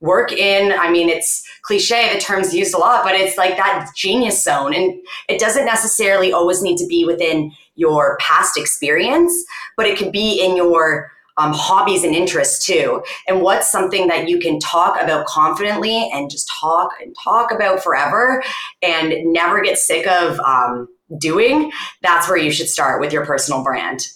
work 0.00 0.32
in 0.32 0.72
i 0.78 0.90
mean 0.90 1.08
it's 1.08 1.42
cliche 1.62 2.12
the 2.12 2.20
term's 2.20 2.54
used 2.54 2.74
a 2.74 2.78
lot 2.78 3.04
but 3.04 3.14
it's 3.14 3.36
like 3.36 3.56
that 3.56 3.90
genius 3.96 4.42
zone. 4.42 4.74
And 4.74 4.94
it 5.28 5.40
doesn't 5.40 5.64
necessarily 5.64 6.32
always 6.32 6.62
need 6.62 6.76
to 6.78 6.86
be 6.86 7.04
within 7.04 7.52
your 7.74 8.16
past 8.20 8.56
experience 8.56 9.32
but 9.76 9.86
it 9.86 9.98
could 9.98 10.12
be 10.12 10.40
in 10.42 10.56
your 10.56 11.10
um, 11.38 11.52
hobbies 11.52 12.02
and 12.02 12.14
interests 12.14 12.64
too. 12.64 13.02
And 13.28 13.42
what's 13.42 13.70
something 13.70 14.06
that 14.08 14.26
you 14.26 14.38
can 14.38 14.58
talk 14.58 14.98
about 14.98 15.26
confidently 15.26 16.10
and 16.10 16.30
just 16.30 16.50
talk 16.58 16.92
and 16.98 17.14
talk 17.22 17.52
about 17.52 17.82
forever 17.82 18.42
and 18.80 19.12
never 19.34 19.60
get 19.60 19.76
sick 19.76 20.06
of 20.06 20.40
um, 20.40 20.88
doing 21.18 21.70
that's 22.02 22.28
where 22.28 22.38
you 22.38 22.50
should 22.50 22.68
start 22.68 23.00
with 23.00 23.12
your 23.12 23.24
personal 23.24 23.62
brand 23.62 24.08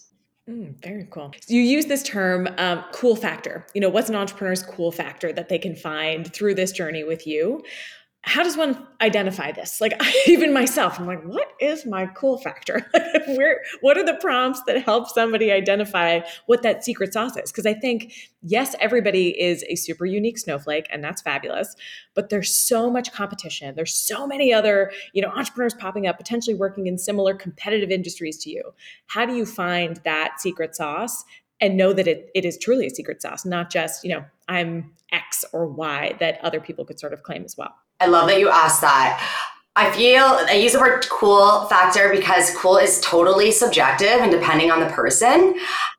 Mm, 0.50 0.82
very 0.82 1.06
cool. 1.10 1.32
You 1.46 1.60
use 1.60 1.86
this 1.86 2.02
term 2.02 2.48
um, 2.58 2.84
cool 2.92 3.14
factor. 3.14 3.64
You 3.72 3.80
know, 3.80 3.88
what's 3.88 4.08
an 4.08 4.16
entrepreneur's 4.16 4.62
cool 4.64 4.90
factor 4.90 5.32
that 5.32 5.48
they 5.48 5.58
can 5.58 5.76
find 5.76 6.32
through 6.32 6.54
this 6.54 6.72
journey 6.72 7.04
with 7.04 7.26
you? 7.26 7.62
How 8.22 8.42
does 8.42 8.56
one 8.56 8.86
identify 9.00 9.50
this? 9.50 9.80
Like 9.80 10.00
even 10.26 10.52
myself, 10.52 11.00
I'm 11.00 11.06
like, 11.06 11.22
what 11.24 11.48
is 11.58 11.86
my 11.86 12.06
cool 12.06 12.38
factor? 12.38 12.86
Where 13.26 13.62
what 13.80 13.96
are 13.96 14.04
the 14.04 14.14
prompts 14.14 14.62
that 14.66 14.82
help 14.84 15.08
somebody 15.08 15.50
identify 15.50 16.20
what 16.46 16.62
that 16.62 16.84
secret 16.84 17.14
sauce 17.14 17.36
is? 17.36 17.50
Because 17.50 17.64
I 17.64 17.72
think 17.72 18.12
yes, 18.42 18.74
everybody 18.78 19.40
is 19.40 19.64
a 19.68 19.76
super 19.76 20.04
unique 20.04 20.38
snowflake, 20.38 20.86
and 20.92 21.02
that's 21.02 21.22
fabulous. 21.22 21.74
But 22.14 22.28
there's 22.28 22.54
so 22.54 22.90
much 22.90 23.10
competition. 23.12 23.74
There's 23.74 23.94
so 23.94 24.26
many 24.26 24.52
other 24.52 24.92
you 25.14 25.22
know 25.22 25.28
entrepreneurs 25.28 25.74
popping 25.74 26.06
up, 26.06 26.18
potentially 26.18 26.54
working 26.54 26.86
in 26.86 26.98
similar 26.98 27.34
competitive 27.34 27.90
industries 27.90 28.36
to 28.44 28.50
you. 28.50 28.62
How 29.06 29.24
do 29.24 29.34
you 29.34 29.46
find 29.46 29.96
that 30.04 30.40
secret 30.40 30.76
sauce 30.76 31.24
and 31.62 31.76
know 31.76 31.92
that 31.92 32.06
it, 32.06 32.30
it 32.34 32.44
is 32.44 32.58
truly 32.58 32.86
a 32.86 32.90
secret 32.90 33.22
sauce, 33.22 33.46
not 33.46 33.70
just 33.70 34.04
you 34.04 34.10
know 34.10 34.24
I'm 34.46 34.92
X 35.10 35.44
or 35.54 35.66
Y 35.66 36.16
that 36.20 36.38
other 36.44 36.60
people 36.60 36.84
could 36.84 37.00
sort 37.00 37.14
of 37.14 37.22
claim 37.22 37.44
as 37.44 37.56
well. 37.56 37.74
I 38.00 38.06
love 38.06 38.28
that 38.28 38.40
you 38.40 38.48
asked 38.48 38.80
that. 38.80 39.20
I 39.80 39.90
feel 39.92 40.24
I 40.24 40.60
use 40.62 40.72
the 40.72 40.78
word 40.78 41.08
cool 41.08 41.64
factor 41.64 42.10
because 42.10 42.54
cool 42.54 42.76
is 42.76 43.00
totally 43.00 43.50
subjective 43.50 44.08
and 44.08 44.30
depending 44.30 44.70
on 44.70 44.78
the 44.80 44.86
person. 44.88 45.58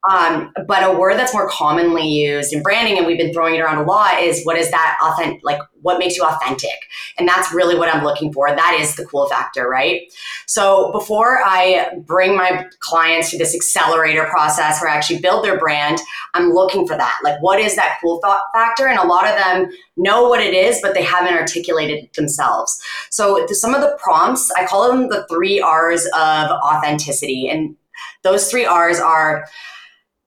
Um, 0.10 0.54
but 0.68 0.84
a 0.84 0.96
word 0.96 1.18
that's 1.18 1.34
more 1.34 1.50
commonly 1.50 2.08
used 2.08 2.54
in 2.54 2.62
branding, 2.62 2.98
and 2.98 3.08
we've 3.08 3.18
been 3.18 3.34
throwing 3.34 3.56
it 3.56 3.60
around 3.60 3.78
a 3.78 3.84
lot, 3.84 4.22
is 4.22 4.44
what 4.44 4.58
is 4.58 4.70
that 4.72 4.98
authentic? 5.04 5.42
Like, 5.44 5.60
what 5.82 6.00
makes 6.00 6.16
you 6.16 6.24
authentic? 6.24 6.76
And 7.18 7.28
that's 7.28 7.54
really 7.54 7.76
what 7.76 7.94
I'm 7.94 8.04
looking 8.04 8.32
for. 8.32 8.48
That 8.48 8.78
is 8.80 8.96
the 8.96 9.06
cool 9.06 9.28
factor, 9.28 9.68
right? 9.68 10.02
So 10.46 10.92
before 10.92 11.40
I 11.44 11.90
bring 12.06 12.36
my 12.36 12.66
clients 12.80 13.32
to 13.32 13.38
this 13.38 13.56
accelerator 13.56 14.26
process 14.26 14.82
where 14.82 14.92
I 14.92 14.96
actually 14.96 15.20
build 15.20 15.44
their 15.44 15.60
brand, 15.60 16.00
I'm 16.34 16.52
looking 16.52 16.88
for 16.88 16.98
that. 16.98 17.20
Like, 17.24 17.42
what 17.42 17.60
is 17.60 17.76
that 17.76 17.98
cool 18.02 18.22
factor? 18.54 18.88
And 18.88 19.00
a 19.00 19.08
lot 19.08 19.28
of 19.28 19.36
them 19.36 19.72
know 19.98 20.28
what 20.28 20.42
it 20.42 20.54
is, 20.54 20.80
but 20.82 20.94
they 20.94 21.04
haven't 21.04 21.34
articulated 21.34 22.06
it 22.06 22.14
themselves. 22.14 22.80
So 23.10 23.46
some 23.48 23.70
of 23.74 23.82
the 23.82 23.97
prompts, 24.01 24.51
I 24.51 24.65
call 24.65 24.89
them 24.89 25.09
the 25.09 25.26
three 25.30 25.59
R's 25.59 26.05
of 26.15 26.51
authenticity. 26.51 27.49
And 27.49 27.76
those 28.24 28.49
three 28.49 28.65
R's 28.65 28.99
are 28.99 29.45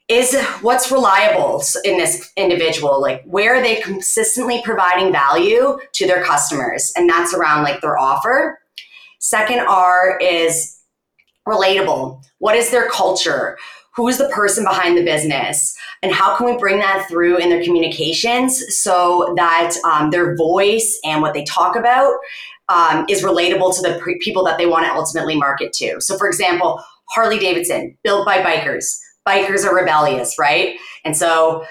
is 0.09 0.36
what's 0.61 0.90
reliable 0.92 1.62
in 1.84 1.97
this 1.97 2.30
individual? 2.36 3.01
Like 3.01 3.22
where 3.24 3.57
are 3.57 3.62
they 3.62 3.76
consistently 3.76 4.61
providing 4.62 5.12
value 5.12 5.78
to 5.92 6.07
their 6.07 6.22
customers? 6.22 6.92
And 6.95 7.09
that's 7.09 7.32
around 7.32 7.62
like 7.62 7.80
their 7.80 7.99
offer. 7.99 8.61
Second 9.20 9.61
r 9.61 10.18
is 10.20 10.78
relatable. 11.49 12.22
What 12.38 12.57
is 12.57 12.70
their 12.70 12.88
culture? 12.90 13.57
Who's 13.97 14.18
the 14.18 14.28
person 14.28 14.64
behind 14.64 14.99
the 14.99 15.05
business? 15.05 15.74
And 16.03 16.12
how 16.12 16.36
can 16.36 16.47
we 16.47 16.59
bring 16.59 16.80
that 16.80 17.07
through 17.09 17.38
in 17.38 17.49
their 17.49 17.62
communications 17.62 18.62
so 18.82 19.32
that 19.36 19.74
um, 19.84 20.11
their 20.11 20.36
voice 20.36 20.99
and 21.05 21.22
what 21.22 21.32
they 21.32 21.45
talk 21.45 21.76
about 21.76 22.12
um, 22.69 23.05
is 23.09 23.23
relatable 23.23 23.75
to 23.77 23.83
the 23.83 23.99
pre- 24.01 24.19
people 24.23 24.45
that 24.45 24.59
they 24.59 24.67
want 24.67 24.87
to 24.87 24.93
ultimately 24.93 25.37
market 25.37 25.73
to 25.73 26.01
so 26.01 26.17
for 26.17 26.27
example 26.27 26.83
harley 27.11 27.39
davidson 27.39 27.97
built 28.03 28.25
by 28.25 28.39
bikers 28.39 28.99
bikers 29.27 29.65
are 29.65 29.75
rebellious, 29.75 30.39
right? 30.39 30.77
And 31.05 31.17
so 31.17 31.65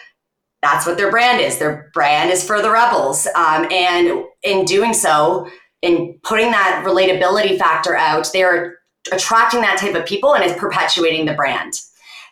that's 0.61 0.85
what 0.85 0.97
their 0.97 1.11
brand 1.11 1.41
is. 1.41 1.57
Their 1.57 1.91
brand 1.93 2.31
is 2.31 2.45
for 2.45 2.61
the 2.61 2.71
rebels. 2.71 3.27
Um, 3.35 3.71
and 3.71 4.23
in 4.43 4.65
doing 4.65 4.93
so, 4.93 5.47
in 5.81 6.17
putting 6.23 6.51
that 6.51 6.83
relatability 6.85 7.57
factor 7.57 7.95
out, 7.95 8.29
they're 8.31 8.77
attracting 9.11 9.61
that 9.61 9.77
type 9.77 9.95
of 9.95 10.05
people 10.05 10.33
and 10.33 10.43
it's 10.43 10.57
perpetuating 10.57 11.25
the 11.25 11.33
brand. 11.33 11.73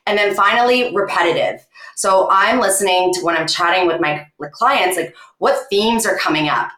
And 0.07 0.17
then 0.17 0.33
finally, 0.33 0.95
repetitive. 0.95 1.59
So 1.97 2.27
I'm 2.31 2.59
listening 2.59 3.11
to 3.13 3.21
when 3.21 3.35
I'm 3.35 3.45
chatting 3.47 3.85
with 3.85 3.99
my 3.99 4.25
clients, 4.53 4.97
like 4.97 5.15
what 5.37 5.67
themes 5.69 6.05
are 6.05 6.17
coming 6.17 6.49
up? 6.49 6.69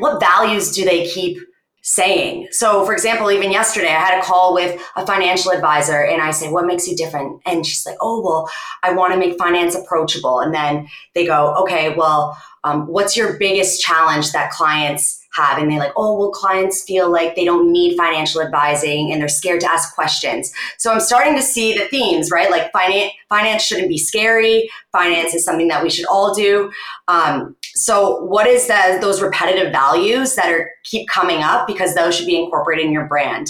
What 0.00 0.20
values 0.20 0.72
do 0.72 0.84
they 0.84 1.06
keep 1.06 1.38
saying. 1.82 2.48
So, 2.50 2.84
for 2.84 2.92
example, 2.92 3.30
even 3.30 3.50
yesterday, 3.50 3.88
I 3.88 4.00
had 4.00 4.18
a 4.18 4.22
call 4.22 4.54
with 4.54 4.80
a 4.96 5.06
financial 5.06 5.50
advisor 5.50 6.04
and 6.04 6.20
I 6.20 6.30
said, 6.30 6.52
What 6.52 6.66
makes 6.66 6.86
you 6.86 6.96
different? 6.96 7.40
And 7.46 7.64
she's 7.64 7.84
like, 7.86 7.96
Oh, 8.00 8.20
well, 8.22 8.50
I 8.82 8.92
want 8.92 9.12
to 9.12 9.18
make 9.18 9.38
finance 9.38 9.74
approachable. 9.74 10.40
And 10.40 10.54
then 10.54 10.88
they 11.14 11.26
go, 11.26 11.54
Okay, 11.62 11.94
well, 11.94 12.36
um, 12.64 12.86
what's 12.86 13.16
your 13.16 13.38
biggest 13.38 13.80
challenge 13.82 14.32
that 14.32 14.50
clients 14.50 15.18
have 15.32 15.58
and 15.58 15.70
they're 15.70 15.78
like 15.78 15.92
oh 15.96 16.18
well 16.18 16.30
clients 16.32 16.82
feel 16.82 17.10
like 17.10 17.36
they 17.36 17.44
don't 17.44 17.70
need 17.70 17.96
financial 17.96 18.42
advising 18.42 19.12
and 19.12 19.20
they're 19.20 19.28
scared 19.28 19.60
to 19.60 19.70
ask 19.70 19.94
questions 19.94 20.52
so 20.76 20.92
i'm 20.92 20.98
starting 20.98 21.36
to 21.36 21.42
see 21.42 21.72
the 21.72 21.84
themes 21.84 22.30
right 22.32 22.50
like 22.50 22.72
finance 22.72 23.12
finance 23.28 23.62
shouldn't 23.62 23.88
be 23.88 23.96
scary 23.96 24.68
finance 24.90 25.32
is 25.32 25.44
something 25.44 25.68
that 25.68 25.84
we 25.84 25.88
should 25.88 26.06
all 26.06 26.34
do 26.34 26.70
um, 27.06 27.54
so 27.80 28.22
what 28.24 28.46
is 28.46 28.66
those 28.66 29.22
repetitive 29.22 29.72
values 29.72 30.34
that 30.34 30.52
are 30.52 30.70
keep 30.84 31.08
coming 31.08 31.42
up 31.42 31.66
because 31.66 31.94
those 31.94 32.14
should 32.14 32.26
be 32.26 32.38
incorporated 32.38 32.84
in 32.84 32.92
your 32.92 33.06
brand? 33.06 33.46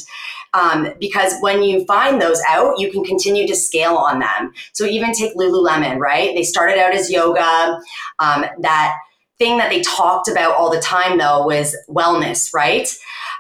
Um, 0.55 0.95
because 1.01 1.35
when 1.41 1.65
you 1.65 1.85
find 1.85 2.23
those 2.23 2.41
out 2.49 2.79
you 2.79 2.93
can 2.93 3.03
continue 3.03 3.45
to 3.49 3.57
scale 3.57 3.97
on 3.97 4.21
them. 4.21 4.53
So 4.73 4.85
even 4.85 5.13
take 5.13 5.35
lululemon 5.35 5.99
right? 5.99 6.33
They 6.35 6.45
started 6.45 6.79
out 6.79 6.95
as 6.95 7.11
yoga. 7.11 7.81
Um, 8.21 8.45
that 8.61 8.95
thing 9.39 9.59
that 9.59 9.71
they 9.71 9.81
talked 9.81 10.29
about 10.29 10.55
all 10.55 10.71
the 10.71 10.81
time 10.81 11.19
though 11.19 11.45
was 11.45 11.77
wellness 11.89 12.55
right? 12.55 12.89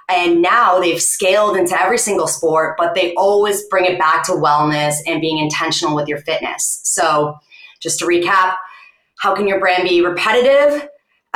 And 0.08 0.42
now 0.42 0.80
they've 0.80 1.00
scaled 1.00 1.56
into 1.56 1.80
every 1.80 1.98
single 1.98 2.26
sport 2.26 2.74
but 2.76 2.96
they 2.96 3.14
always 3.14 3.62
bring 3.68 3.84
it 3.84 3.96
back 3.96 4.24
to 4.24 4.32
wellness 4.32 4.96
and 5.06 5.20
being 5.20 5.38
intentional 5.38 5.94
with 5.94 6.08
your 6.08 6.18
fitness. 6.18 6.80
So 6.82 7.36
just 7.80 8.00
to 8.00 8.06
recap 8.06 8.56
how 9.20 9.34
can 9.34 9.46
your 9.46 9.60
brand 9.60 9.86
be 9.86 10.00
repetitive 10.00 10.88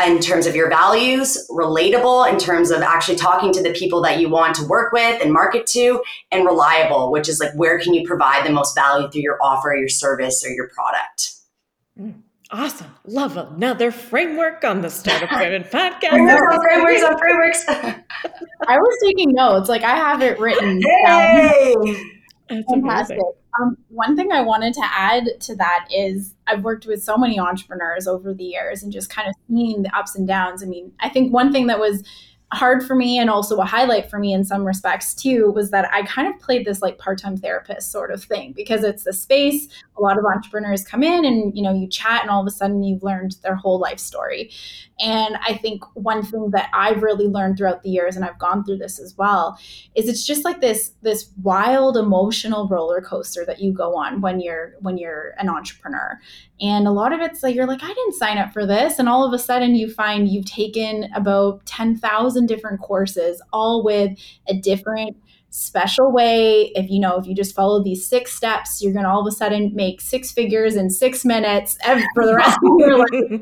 in 0.05 0.19
terms 0.19 0.47
of 0.47 0.57
your 0.57 0.69
values, 0.69 1.47
relatable 1.51 2.29
in 2.29 2.39
terms 2.39 2.71
of 2.71 2.81
actually 2.81 3.17
talking 3.17 3.53
to 3.53 3.63
the 3.63 3.73
people 3.73 4.03
that 4.03 4.19
you 4.19 4.29
want 4.29 4.57
to 4.57 4.67
work 4.67 4.93
with 4.93 5.23
and 5.23 5.33
market 5.33 5.67
to, 5.67 6.03
and 6.33 6.45
reliable, 6.45 7.13
which 7.13 7.29
is 7.29 7.39
like 7.39 7.53
where 7.55 7.79
can 7.79 7.95
you 7.95 8.05
provide 8.07 8.45
the 8.45 8.51
most 8.51 8.75
value 8.75 9.09
through 9.11 9.21
your 9.21 9.39
offer, 9.41 9.77
your 9.77 9.89
service, 9.89 10.45
or 10.45 10.51
your 10.51 10.69
product. 10.69 11.33
Mm, 12.01 12.23
awesome. 12.51 12.93
Love 13.07 13.37
another 13.37 13.93
framework 13.93 14.65
on 14.65 14.81
the 14.81 14.89
Startup 14.89 15.31
Women 15.39 15.63
podcast. 15.65 16.63
frameworks 16.63 17.05
on 17.05 17.19
frameworks. 17.19 17.65
I 18.67 18.79
was 18.79 18.99
taking 19.05 19.33
notes. 19.33 19.69
Like 19.69 19.83
I 19.83 19.95
have 19.95 20.23
it 20.23 20.41
written 20.41 20.81
hey! 20.83 21.75
down. 21.75 22.11
That's 22.49 22.71
Fantastic. 22.71 23.19
Um, 23.61 23.77
one 23.89 24.17
thing 24.17 24.33
I 24.33 24.41
wanted 24.41 24.75
to 24.75 24.83
add 24.85 25.29
to 25.41 25.57
that 25.57 25.89
is 25.95 26.35
I've 26.47 26.65
worked 26.65 26.87
with 26.87 27.03
so 27.03 27.17
many 27.17 27.39
entrepreneurs 27.39 28.07
over 28.07 28.35
the 28.35 28.45
years 28.45 28.83
and 28.83 28.93
just 28.93 29.11
kind 29.11 29.29
of 29.29 29.35
seeing 29.49 29.83
the 29.83 29.97
ups 29.97 30.17
and 30.17 30.27
downs. 30.27 30.63
I 30.63 30.67
mean, 30.67 30.93
I 31.01 31.09
think 31.09 31.33
one 31.33 31.53
thing 31.53 31.69
that 31.69 31.79
was 31.79 32.03
hard 32.55 32.87
for 32.87 32.95
me 32.95 33.19
and 33.19 33.29
also 33.29 33.57
a 33.59 33.65
highlight 33.65 34.09
for 34.09 34.19
me 34.19 34.33
in 34.33 34.45
some 34.45 34.65
respects 34.65 35.15
too 35.15 35.51
was 35.51 35.71
that 35.71 35.91
I 35.93 36.03
kind 36.03 36.33
of 36.33 36.41
played 36.41 36.65
this 36.65 36.81
like 36.83 36.99
part-time 36.99 37.37
therapist 37.37 37.91
sort 37.91 38.11
of 38.11 38.23
thing 38.23 38.53
because 38.53 38.85
it's 38.85 39.05
the 39.05 39.13
space 39.13 39.67
a 39.97 40.01
lot 40.01 40.19
of 40.19 40.25
entrepreneurs 40.25 40.85
come 40.85 41.03
in 41.03 41.25
and 41.25 41.57
you 41.57 41.63
know 41.63 41.75
you 41.75 41.89
chat 41.89 42.23
and 42.23 42.31
all 42.31 42.41
of 42.41 42.47
a 42.47 42.51
sudden 42.51 42.83
you've 42.83 43.03
learned 43.03 43.37
their 43.43 43.57
whole 43.57 43.79
life 43.79 43.99
story 43.99 44.51
and 45.01 45.37
I 45.45 45.55
think 45.55 45.83
one 45.95 46.23
thing 46.23 46.51
that 46.51 46.71
I've 46.73 47.03
really 47.03 47.27
learned 47.27 47.59
throughout 47.59 47.83
the 47.83 47.91
years 47.91 48.15
and 48.15 48.25
I've 48.25 48.39
gone 48.39 48.65
through 48.65 48.79
this 48.79 49.01
as 49.01 49.17
well 49.19 49.59
is 49.97 50.09
it's 50.09 50.25
just 50.25 50.45
like 50.45 50.61
this 50.61 50.93
this 51.03 51.31
wild 51.43 51.97
emotional 51.97 52.69
roller 52.69 53.01
coaster 53.01 53.45
that 53.47 53.61
you 53.61 53.73
go 53.73 53.97
on 53.97 54.21
when 54.21 54.41
you're 54.41 54.75
when 54.81 54.97
you're 54.97 55.35
an 55.39 55.49
entrepreneur. 55.49 56.21
And 56.61 56.87
a 56.87 56.93
lot 56.93 57.13
of 57.13 57.21
it's 57.21 57.43
like 57.43 57.57
you're 57.57 57.67
like 57.67 57.83
I 57.83 57.89
didn't 57.89 58.15
sign 58.15 58.39
up 58.39 58.53
for 58.53 58.65
this. 58.65 59.01
And 59.01 59.09
all 59.09 59.27
of 59.27 59.33
a 59.33 59.39
sudden 59.39 59.75
you 59.75 59.91
find 59.91 60.29
you've 60.29 60.47
taken 60.47 61.11
about 61.15 61.67
10,000 61.67 62.47
different 62.47 62.81
courses 62.81 63.43
all 63.53 63.83
with 63.83 64.17
a 64.47 64.55
different 64.55 65.17
special 65.55 66.11
way. 66.11 66.73
If 66.75 66.91
you 66.91 66.99
know 66.99 67.17
if 67.17 67.27
you 67.27 67.35
just 67.35 67.55
follow 67.55 67.83
these 67.83 68.05
six 68.05 68.35
steps 68.35 68.83
you're 68.83 68.93
going 68.93 69.05
to 69.05 69.11
all 69.11 69.21
of 69.21 69.33
a 69.33 69.37
sudden 69.37 69.75
make 69.75 70.01
six 70.01 70.33
figures 70.33 70.77
in 70.77 70.91
six 70.91 71.25
minutes 71.25 71.79
for 72.15 72.27
the 72.27 72.35
rest 72.35 72.59
of 72.65 72.79
your 72.79 72.99
life 72.99 73.41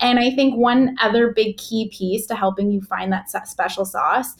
and 0.00 0.18
i 0.18 0.30
think 0.30 0.56
one 0.56 0.96
other 1.00 1.32
big 1.32 1.56
key 1.56 1.88
piece 1.88 2.26
to 2.26 2.34
helping 2.34 2.70
you 2.70 2.80
find 2.80 3.12
that 3.12 3.30
special 3.48 3.84
sauce 3.84 4.34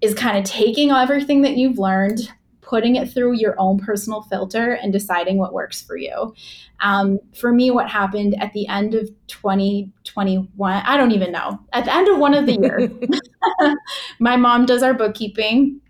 is 0.00 0.14
kind 0.14 0.36
of 0.36 0.44
taking 0.44 0.90
everything 0.90 1.42
that 1.42 1.56
you've 1.56 1.78
learned 1.78 2.30
putting 2.66 2.96
it 2.96 3.08
through 3.12 3.32
your 3.32 3.54
own 3.58 3.78
personal 3.78 4.22
filter 4.22 4.72
and 4.72 4.92
deciding 4.92 5.38
what 5.38 5.52
works 5.52 5.80
for 5.80 5.96
you. 5.96 6.34
Um, 6.80 7.20
for 7.32 7.52
me, 7.52 7.70
what 7.70 7.88
happened 7.88 8.34
at 8.42 8.52
the 8.54 8.66
end 8.66 8.94
of 8.94 9.08
2021, 9.28 10.82
I 10.84 10.96
don't 10.96 11.12
even 11.12 11.30
know, 11.30 11.60
at 11.72 11.84
the 11.84 11.94
end 11.94 12.08
of 12.08 12.18
one 12.18 12.34
of 12.34 12.44
the 12.44 12.54
years, 12.54 12.90
my 14.20 14.36
mom 14.36 14.66
does 14.66 14.82
our 14.82 14.94
bookkeeping 14.94 15.80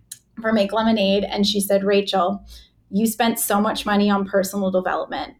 for 0.40 0.52
Make 0.52 0.72
Lemonade, 0.72 1.24
and 1.24 1.46
she 1.46 1.60
said, 1.60 1.84
Rachel, 1.84 2.44
you 2.90 3.06
spent 3.06 3.38
so 3.38 3.60
much 3.60 3.86
money 3.86 4.10
on 4.10 4.26
personal 4.26 4.70
development. 4.70 5.34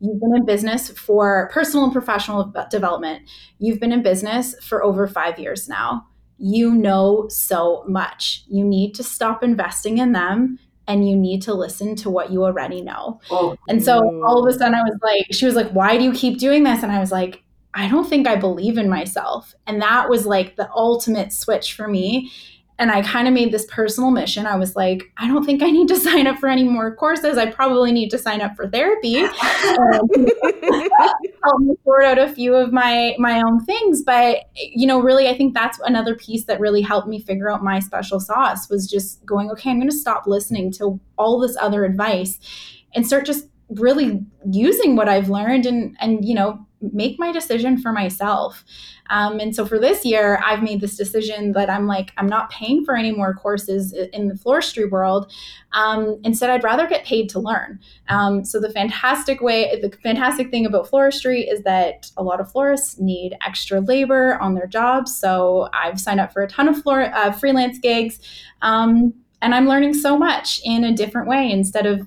You've 0.00 0.20
been 0.20 0.34
in 0.34 0.46
business 0.46 0.90
for 0.90 1.50
personal 1.52 1.84
and 1.84 1.92
professional 1.92 2.52
development. 2.70 3.28
You've 3.58 3.80
been 3.80 3.92
in 3.92 4.02
business 4.02 4.54
for 4.62 4.82
over 4.82 5.06
five 5.06 5.38
years 5.38 5.68
now. 5.68 6.06
You 6.38 6.74
know 6.74 7.28
so 7.28 7.84
much. 7.86 8.44
You 8.48 8.64
need 8.64 8.94
to 8.94 9.02
stop 9.02 9.42
investing 9.42 9.98
in 9.98 10.12
them 10.12 10.58
and 10.88 11.08
you 11.08 11.14
need 11.14 11.42
to 11.42 11.54
listen 11.54 11.94
to 11.96 12.10
what 12.10 12.32
you 12.32 12.44
already 12.44 12.80
know. 12.80 13.20
Oh. 13.30 13.56
And 13.68 13.84
so 13.84 13.98
all 14.24 14.42
of 14.42 14.52
a 14.52 14.58
sudden 14.58 14.74
I 14.74 14.82
was 14.82 14.98
like, 15.02 15.26
she 15.30 15.44
was 15.44 15.54
like, 15.54 15.70
why 15.70 15.98
do 15.98 16.02
you 16.02 16.12
keep 16.12 16.38
doing 16.38 16.64
this? 16.64 16.82
And 16.82 16.90
I 16.90 16.98
was 16.98 17.12
like, 17.12 17.44
I 17.74 17.88
don't 17.88 18.08
think 18.08 18.26
I 18.26 18.36
believe 18.36 18.78
in 18.78 18.88
myself. 18.88 19.54
And 19.66 19.80
that 19.80 20.08
was 20.08 20.26
like 20.26 20.56
the 20.56 20.70
ultimate 20.72 21.32
switch 21.32 21.74
for 21.74 21.86
me. 21.86 22.32
And 22.78 22.90
I 22.90 23.02
kind 23.02 23.28
of 23.28 23.34
made 23.34 23.52
this 23.52 23.66
personal 23.66 24.10
mission. 24.10 24.46
I 24.46 24.56
was 24.56 24.74
like, 24.74 25.12
I 25.18 25.28
don't 25.28 25.44
think 25.44 25.62
I 25.62 25.70
need 25.70 25.86
to 25.88 25.96
sign 26.00 26.26
up 26.26 26.38
for 26.38 26.48
any 26.48 26.64
more 26.64 26.96
courses. 26.96 27.36
I 27.36 27.50
probably 27.50 27.92
need 27.92 28.08
to 28.10 28.18
sign 28.18 28.40
up 28.40 28.56
for 28.56 28.68
therapy. 28.68 29.18
um, 29.24 29.30
help 31.44 31.60
me 31.60 31.74
sort 31.84 32.04
out 32.04 32.18
a 32.18 32.32
few 32.32 32.54
of 32.54 32.72
my 32.72 33.14
my 33.18 33.42
own 33.42 33.64
things. 33.64 34.02
But 34.02 34.48
you 34.56 34.86
know, 34.86 35.00
really, 35.00 35.28
I 35.28 35.36
think 35.36 35.54
that's 35.54 35.78
another 35.80 36.14
piece 36.14 36.46
that 36.46 36.58
really 36.58 36.80
helped 36.80 37.06
me 37.06 37.20
figure 37.20 37.50
out 37.50 37.62
my 37.62 37.80
special 37.80 38.18
sauce 38.18 38.70
was 38.70 38.90
just 38.90 39.24
going, 39.26 39.50
okay, 39.50 39.70
I'm 39.70 39.78
going 39.78 39.90
to 39.90 39.96
stop 39.96 40.26
listening 40.26 40.72
to 40.72 40.98
all 41.18 41.38
this 41.38 41.56
other 41.60 41.84
advice 41.84 42.38
and 42.94 43.06
start 43.06 43.26
just 43.26 43.46
really 43.68 44.24
using 44.50 44.96
what 44.96 45.08
I've 45.08 45.28
learned 45.28 45.66
and 45.66 45.96
and 46.00 46.24
you 46.24 46.34
know 46.34 46.66
make 46.80 47.18
my 47.18 47.32
decision 47.32 47.78
for 47.78 47.92
myself. 47.92 48.64
Um, 49.10 49.40
and 49.40 49.54
so 49.54 49.66
for 49.66 49.78
this 49.78 50.04
year, 50.04 50.40
I've 50.44 50.62
made 50.62 50.80
this 50.80 50.96
decision 50.96 51.52
that 51.52 51.68
I'm 51.68 51.86
like, 51.86 52.12
I'm 52.16 52.28
not 52.28 52.50
paying 52.50 52.84
for 52.84 52.96
any 52.96 53.10
more 53.10 53.34
courses 53.34 53.92
in 53.92 54.28
the 54.28 54.34
floristry 54.34 54.88
world. 54.88 55.32
Um, 55.72 56.20
instead, 56.22 56.48
I'd 56.48 56.64
rather 56.64 56.86
get 56.86 57.04
paid 57.04 57.28
to 57.30 57.40
learn. 57.40 57.80
Um, 58.08 58.44
so 58.44 58.60
the 58.60 58.70
fantastic 58.70 59.40
way, 59.40 59.80
the 59.80 59.90
fantastic 60.02 60.50
thing 60.50 60.64
about 60.64 60.88
floristry 60.88 61.52
is 61.52 61.62
that 61.64 62.10
a 62.16 62.22
lot 62.22 62.40
of 62.40 62.50
florists 62.50 63.00
need 63.00 63.36
extra 63.44 63.80
labor 63.80 64.38
on 64.40 64.54
their 64.54 64.68
jobs. 64.68 65.16
So 65.16 65.68
I've 65.72 66.00
signed 66.00 66.20
up 66.20 66.32
for 66.32 66.42
a 66.42 66.48
ton 66.48 66.68
of 66.68 66.80
floor, 66.80 67.12
uh, 67.14 67.32
freelance 67.32 67.78
gigs. 67.78 68.20
Um, 68.62 69.12
and 69.42 69.54
I'm 69.54 69.66
learning 69.66 69.94
so 69.94 70.16
much 70.18 70.60
in 70.64 70.84
a 70.84 70.94
different 70.94 71.26
way 71.26 71.50
instead 71.50 71.86
of 71.86 72.06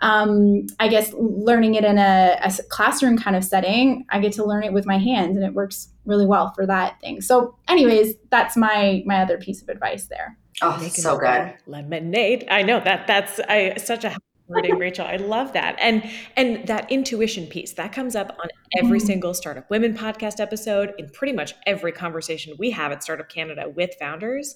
um, 0.00 0.66
I 0.78 0.88
guess 0.88 1.12
learning 1.14 1.74
it 1.74 1.84
in 1.84 1.98
a, 1.98 2.38
a, 2.42 2.52
classroom 2.68 3.18
kind 3.18 3.34
of 3.36 3.44
setting, 3.44 4.06
I 4.10 4.20
get 4.20 4.32
to 4.34 4.44
learn 4.44 4.62
it 4.62 4.72
with 4.72 4.86
my 4.86 4.98
hands, 4.98 5.36
and 5.36 5.44
it 5.44 5.54
works 5.54 5.88
really 6.04 6.26
well 6.26 6.52
for 6.54 6.66
that 6.66 7.00
thing. 7.00 7.20
So, 7.20 7.56
anyways, 7.68 8.14
that's 8.30 8.56
my 8.56 9.02
my 9.06 9.22
other 9.22 9.38
piece 9.38 9.60
of 9.60 9.68
advice 9.68 10.06
there. 10.06 10.38
Oh, 10.62 10.76
Making 10.80 11.02
so 11.02 11.18
good 11.18 11.54
lemonade. 11.66 12.46
I 12.50 12.62
know 12.62 12.80
that 12.80 13.06
that's 13.06 13.40
I 13.48 13.74
such 13.76 14.04
a 14.04 14.16
wording, 14.46 14.78
Rachel. 14.78 15.06
I 15.06 15.16
love 15.16 15.52
that, 15.54 15.76
and 15.80 16.08
and 16.36 16.64
that 16.68 16.90
intuition 16.92 17.46
piece 17.46 17.72
that 17.72 17.92
comes 17.92 18.14
up 18.14 18.36
on 18.40 18.48
every 18.78 19.00
mm. 19.00 19.06
single 19.06 19.34
Startup 19.34 19.68
Women 19.68 19.96
podcast 19.96 20.38
episode, 20.38 20.94
in 20.98 21.08
pretty 21.10 21.32
much 21.32 21.54
every 21.66 21.90
conversation 21.90 22.54
we 22.56 22.70
have 22.70 22.92
at 22.92 23.02
Startup 23.02 23.28
Canada 23.28 23.68
with 23.68 23.90
founders. 23.98 24.54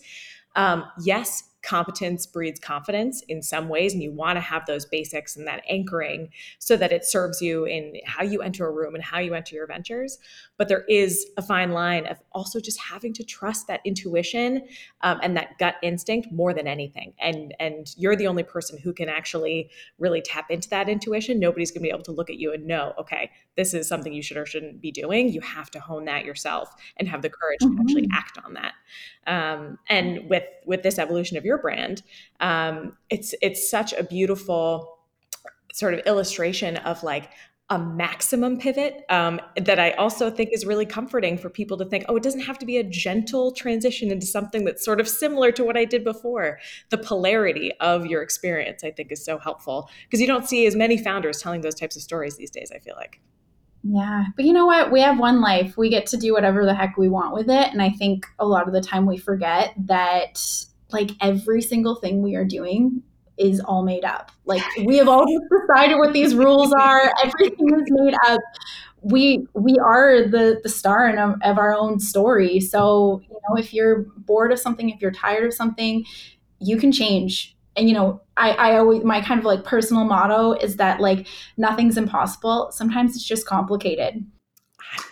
Um, 0.55 0.85
yes, 1.03 1.45
competence 1.63 2.27
breeds 2.27 2.59
confidence 2.59 3.23
in 3.29 3.41
some 3.41 3.69
ways 3.69 3.95
and 3.95 4.03
you 4.03 4.11
want 4.11 4.37
to 4.37 4.41
have 4.41 4.67
those 4.67 4.85
basics 4.85 5.37
and 5.37 5.47
that 5.47 5.63
anchoring 5.69 6.29
so 6.59 6.77
that 6.77 6.93
it 6.93 7.05
serves 7.05 7.41
you 7.41 7.65
in 7.65 7.95
how 8.05 8.23
you 8.23 8.43
enter 8.43 8.67
a 8.67 8.73
room 8.73 8.95
and 8.95 9.05
how 9.05 9.19
you 9.19 9.35
enter 9.35 9.55
your 9.55 9.67
ventures 9.67 10.19
but 10.63 10.69
there 10.69 10.85
is 10.89 11.27
a 11.37 11.43
fine 11.43 11.73
line 11.73 12.07
of 12.07 12.23
also 12.31 12.61
just 12.61 12.79
having 12.79 13.13
to 13.13 13.25
trust 13.25 13.67
that 13.67 13.81
intuition 13.85 14.63
um, 15.01 15.19
and 15.21 15.37
that 15.37 15.59
gut 15.59 15.75
instinct 15.83 16.31
more 16.31 16.55
than 16.55 16.69
anything 16.69 17.13
and 17.19 17.53
and 17.59 17.89
you're 17.97 18.15
the 18.15 18.29
only 18.29 18.45
person 18.45 18.79
who 18.79 18.93
can 18.93 19.09
actually 19.09 19.69
really 19.99 20.23
tap 20.23 20.49
into 20.53 20.69
that 20.69 20.89
intuition 20.89 21.41
nobody's 21.41 21.73
going 21.73 21.81
to 21.81 21.83
be 21.83 21.91
able 21.91 22.05
to 22.05 22.13
look 22.13 22.31
at 22.31 22.37
you 22.37 22.53
and 22.53 22.65
know 22.65 22.95
okay 22.97 23.29
this 23.57 23.75
is 23.75 23.89
something 23.89 24.13
you 24.13 24.23
should 24.23 24.37
or 24.37 24.47
shouldn't 24.47 24.81
be 24.81 24.93
doing 24.93 25.29
you 25.29 25.41
have 25.41 25.69
to 25.69 25.81
hone 25.81 26.05
that 26.05 26.25
yourself 26.25 26.73
and 26.97 27.09
have 27.09 27.23
the 27.23 27.29
courage 27.29 27.59
mm-hmm. 27.61 27.75
to 27.75 27.83
actually 27.83 28.03
mm-hmm. 28.03 28.17
act 28.17 28.39
on 28.45 28.55
that 28.55 28.75
um, 29.27 29.77
and 29.89 30.31
with 30.31 30.45
with 30.65 30.85
this 30.85 30.97
evolution 30.97 31.37
of 31.37 31.45
your 31.45 31.59
brand 31.59 32.05
um, 32.39 32.97
it's 33.11 33.35
it's 33.43 33.69
such 33.69 33.93
a 33.95 34.05
beautiful 34.05 35.01
sort 35.73 35.95
of 35.95 36.01
illustration 36.07 36.77
of 36.77 37.03
like 37.03 37.31
a 37.73 37.79
maximum 37.79 38.59
pivot 38.59 39.03
um, 39.09 39.41
that 39.57 39.79
I 39.79 39.93
also 39.93 40.31
think 40.31 40.51
is 40.53 40.67
really 40.67 40.85
comforting 40.85 41.39
for 41.39 41.49
people 41.49 41.79
to 41.79 41.87
think, 41.87 42.05
oh, 42.07 42.17
it 42.17 42.23
doesn't 42.23 42.43
have 42.43 42.59
to 42.59 42.67
be 42.67 42.77
a 42.77 42.85
gentle 42.85 43.51
transition 43.51 44.11
into 44.11 44.27
something 44.27 44.67
that's 44.67 44.85
sort 44.85 45.01
of 45.01 45.09
similar 45.09 45.51
to 45.53 45.65
what 45.65 45.75
I 45.75 45.87
did 45.87 46.05
before. 46.05 46.59
The 46.91 46.99
polarity 46.99 47.73
of 47.81 48.05
your 48.05 48.21
experience, 48.21 48.85
I 48.85 48.91
think, 48.91 49.11
is 49.11 49.25
so 49.25 49.39
helpful 49.39 49.89
because 50.05 50.21
you 50.21 50.27
don't 50.27 50.47
see 50.47 50.67
as 50.67 50.77
many 50.77 50.99
founders 50.99 51.41
telling 51.41 51.63
those 51.63 51.75
types 51.75 51.97
of 51.97 52.03
stories 52.03 52.37
these 52.37 52.51
days, 52.51 52.71
I 52.77 52.79
feel 52.79 52.95
like. 52.95 53.23
Yeah. 53.85 54.25
But 54.37 54.45
you 54.45 54.53
know 54.53 54.67
what? 54.67 54.93
We 54.93 55.01
have 55.01 55.19
one 55.19 55.41
life. 55.41 55.79
We 55.79 55.89
get 55.89 56.05
to 56.09 56.19
do 56.19 56.35
whatever 56.35 56.67
the 56.67 56.75
heck 56.75 56.99
we 56.99 57.09
want 57.09 57.33
with 57.33 57.49
it. 57.49 57.73
And 57.73 57.81
I 57.81 57.89
think 57.89 58.27
a 58.39 58.45
lot 58.45 58.69
of 58.69 58.75
the 58.75 58.83
time 58.83 59.07
we 59.07 59.17
forget 59.17 59.73
that 59.87 60.39
like 60.91 61.13
every 61.23 61.63
single 61.63 61.95
thing 61.95 62.21
we 62.21 62.35
are 62.35 62.45
doing 62.45 63.03
is 63.43 63.61
all 63.61 63.83
made 63.83 64.05
up. 64.05 64.31
Like 64.45 64.63
we 64.85 64.97
have 64.97 65.09
all 65.09 65.27
decided 65.51 65.99
what 65.99 66.13
these 66.13 66.35
rules 66.35 66.73
are. 66.73 67.13
Everything 67.25 67.69
is 67.75 67.83
made 67.89 68.15
up. 68.27 68.41
We 69.01 69.47
we 69.55 69.79
are 69.79 70.23
the 70.23 70.61
the 70.63 70.69
star 70.69 71.09
in 71.09 71.19
a, 71.19 71.37
of 71.43 71.59
our 71.59 71.75
own 71.75 71.99
story. 72.01 72.61
So 72.61 73.21
you 73.29 73.41
know, 73.49 73.57
if 73.57 73.75
you're 73.75 74.07
bored 74.19 74.53
of 74.53 74.59
something, 74.59 74.91
if 74.91 75.01
you're 75.01 75.11
tired 75.11 75.45
of 75.45 75.55
something, 75.55 76.05
you 76.61 76.77
can 76.77 76.93
change. 76.93 77.57
And 77.77 77.89
you 77.89 77.95
know, 77.95 78.21
I 78.37 78.51
I 78.51 78.79
always 78.79 79.03
my 79.03 79.21
kind 79.21 79.39
of 79.39 79.45
like 79.45 79.65
personal 79.65 80.05
motto 80.05 80.53
is 80.53 80.77
that 80.77 81.01
like 81.01 81.27
nothing's 81.57 81.97
impossible. 81.97 82.71
Sometimes 82.73 83.17
it's 83.17 83.27
just 83.27 83.47
complicated. 83.47 84.25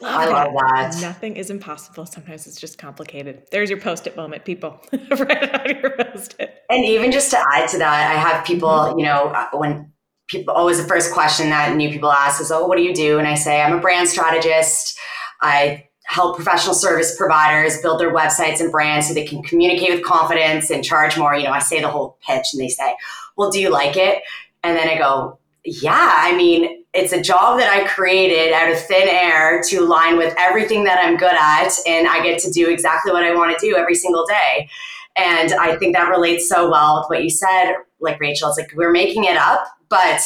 I 0.03 0.27
love, 0.27 0.35
I 0.35 0.45
love 0.45 0.55
that. 0.93 1.01
Nothing 1.01 1.37
is 1.37 1.51
impossible. 1.51 2.07
Sometimes 2.07 2.47
it's 2.47 2.61
just 2.61 2.79
complicated. 2.79 3.45
There's 3.51 3.71
your 3.71 3.81
post-it 3.81 4.17
moment, 4.17 4.45
people. 4.45 4.81
Write 4.93 5.61
on 5.61 5.81
your 5.81 5.91
post-it. 5.91 6.63
And 6.69 6.85
even 6.85 7.11
just 7.11 7.31
to 7.31 7.39
add 7.53 7.69
to 7.71 7.79
that, 7.79 8.11
I 8.11 8.19
have 8.19 8.45
people, 8.45 8.69
mm-hmm. 8.69 8.99
you 8.99 9.05
know, 9.07 9.29
uh, 9.29 9.49
when 9.53 9.93
people 10.31 10.55
always 10.55 10.81
the 10.81 10.87
first 10.87 11.13
question 11.13 11.51
that 11.51 11.77
new 11.77 11.91
people 11.91 12.11
ask 12.11 12.41
is, 12.41 12.51
"Oh, 12.51 12.67
what 12.67 12.77
do 12.77 12.83
you 12.83 12.95
do?" 12.95 13.19
And 13.19 13.27
I 13.27 13.35
say, 13.35 13.61
"I'm 13.61 13.77
a 13.77 13.81
brand 13.81 14.09
strategist. 14.09 14.99
I 15.43 15.89
help 16.05 16.37
professional 16.37 16.75
service 16.75 17.17
providers 17.17 17.81
build 17.83 18.01
their 18.01 18.13
websites 18.13 18.61
and 18.61 18.73
brands 18.73 19.09
so 19.09 19.15
they 19.15 19.27
can 19.27 19.43
communicate 19.43 19.93
with 19.93 20.05
confidence 20.05 20.71
and 20.71 20.85
charge 20.85 21.19
more." 21.19 21.35
You 21.35 21.45
know, 21.45 21.53
I 21.53 21.59
say 21.59 21.81
the 21.81 21.89
whole 21.89 22.19
pitch, 22.27 22.47
and 22.53 22.61
they 22.61 22.69
say, 22.69 22.95
"Well, 23.37 23.51
do 23.51 23.61
you 23.61 23.71
like 23.71 23.97
it?" 23.97 24.23
And 24.63 24.77
then 24.77 24.89
I 24.89 24.99
go, 24.99 25.39
"Yeah, 25.65 26.15
I 26.19 26.37
mean." 26.37 26.80
It's 26.93 27.13
a 27.13 27.21
job 27.21 27.59
that 27.59 27.73
I 27.73 27.87
created 27.87 28.53
out 28.53 28.71
of 28.71 28.79
thin 28.79 29.09
air 29.09 29.63
to 29.69 29.77
align 29.79 30.17
with 30.17 30.35
everything 30.39 30.85
that 30.85 30.99
I'm 31.03 31.17
good 31.17 31.35
at. 31.35 31.71
And 31.87 32.09
I 32.09 32.23
get 32.23 32.41
to 32.41 32.51
do 32.51 32.69
exactly 32.69 33.13
what 33.13 33.23
I 33.23 33.35
want 33.35 33.57
to 33.57 33.67
do 33.67 33.77
every 33.77 33.95
single 33.95 34.27
day. 34.27 34.69
And 35.17 35.53
I 35.53 35.77
think 35.77 35.95
that 35.95 36.09
relates 36.09 36.49
so 36.49 36.71
well 36.71 37.01
with 37.01 37.11
what 37.11 37.23
you 37.23 37.31
said, 37.31 37.75
like 38.01 38.21
Rachel. 38.21 38.49
It's 38.49 38.59
like 38.59 38.73
we're 38.75 38.93
making 38.93 39.25
it 39.25 39.37
up, 39.37 39.67
but 39.89 40.21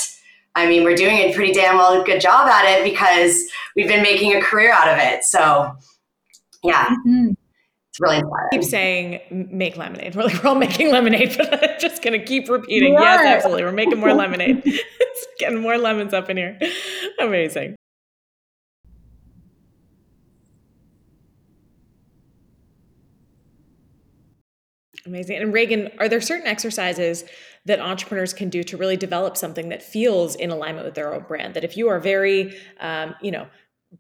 I 0.55 0.67
mean, 0.69 0.85
we're 0.85 0.97
doing 0.97 1.19
a 1.19 1.35
pretty 1.35 1.53
damn 1.53 1.77
well 1.77 2.03
good 2.05 2.21
job 2.21 2.49
at 2.49 2.65
it 2.65 2.85
because 2.85 3.43
we've 3.77 3.89
been 3.89 4.03
making 4.03 4.35
a 4.35 4.41
career 4.41 4.73
out 4.73 4.89
of 4.89 4.99
it. 4.99 5.25
So, 5.25 5.73
yeah. 6.63 6.87
Mm-hmm 7.07 7.33
it's 7.95 8.01
really 8.01 8.17
inspiring. 8.17 8.49
Keep 8.51 8.65
saying 8.65 9.49
make 9.53 9.77
lemonade. 9.77 10.17
We're 10.17 10.25
like 10.25 10.43
we're 10.43 10.51
all 10.51 10.57
making 10.57 10.91
lemonade, 10.91 11.35
but 11.39 11.63
I'm 11.63 11.81
just 11.81 12.03
gonna 12.03 12.19
keep 12.19 12.49
repeating. 12.49 12.95
Yes, 12.95 13.25
absolutely. 13.25 13.63
We're 13.63 13.71
making 13.73 13.99
more 13.99 14.13
lemonade. 14.13 14.63
it's 14.65 15.27
getting 15.39 15.61
more 15.61 15.79
lemons 15.79 16.13
up 16.13 16.29
in 16.29 16.37
here. 16.37 16.59
Amazing. 17.21 17.77
Amazing. 25.07 25.37
And 25.37 25.53
Reagan, 25.53 25.91
are 25.99 26.09
there 26.09 26.21
certain 26.21 26.47
exercises 26.47 27.25
that 27.67 27.79
entrepreneurs 27.79 28.33
can 28.33 28.49
do 28.49 28.63
to 28.65 28.77
really 28.77 28.97
develop 28.97 29.37
something 29.37 29.69
that 29.69 29.83
feels 29.83 30.35
in 30.35 30.51
alignment 30.51 30.87
with 30.87 30.95
their 30.95 31.15
own 31.15 31.25
brand? 31.29 31.55
That 31.55 31.63
if 31.63 31.77
you 31.77 31.89
are 31.91 32.01
very, 32.01 32.57
um, 32.81 33.15
you 33.21 33.31
know, 33.31 33.47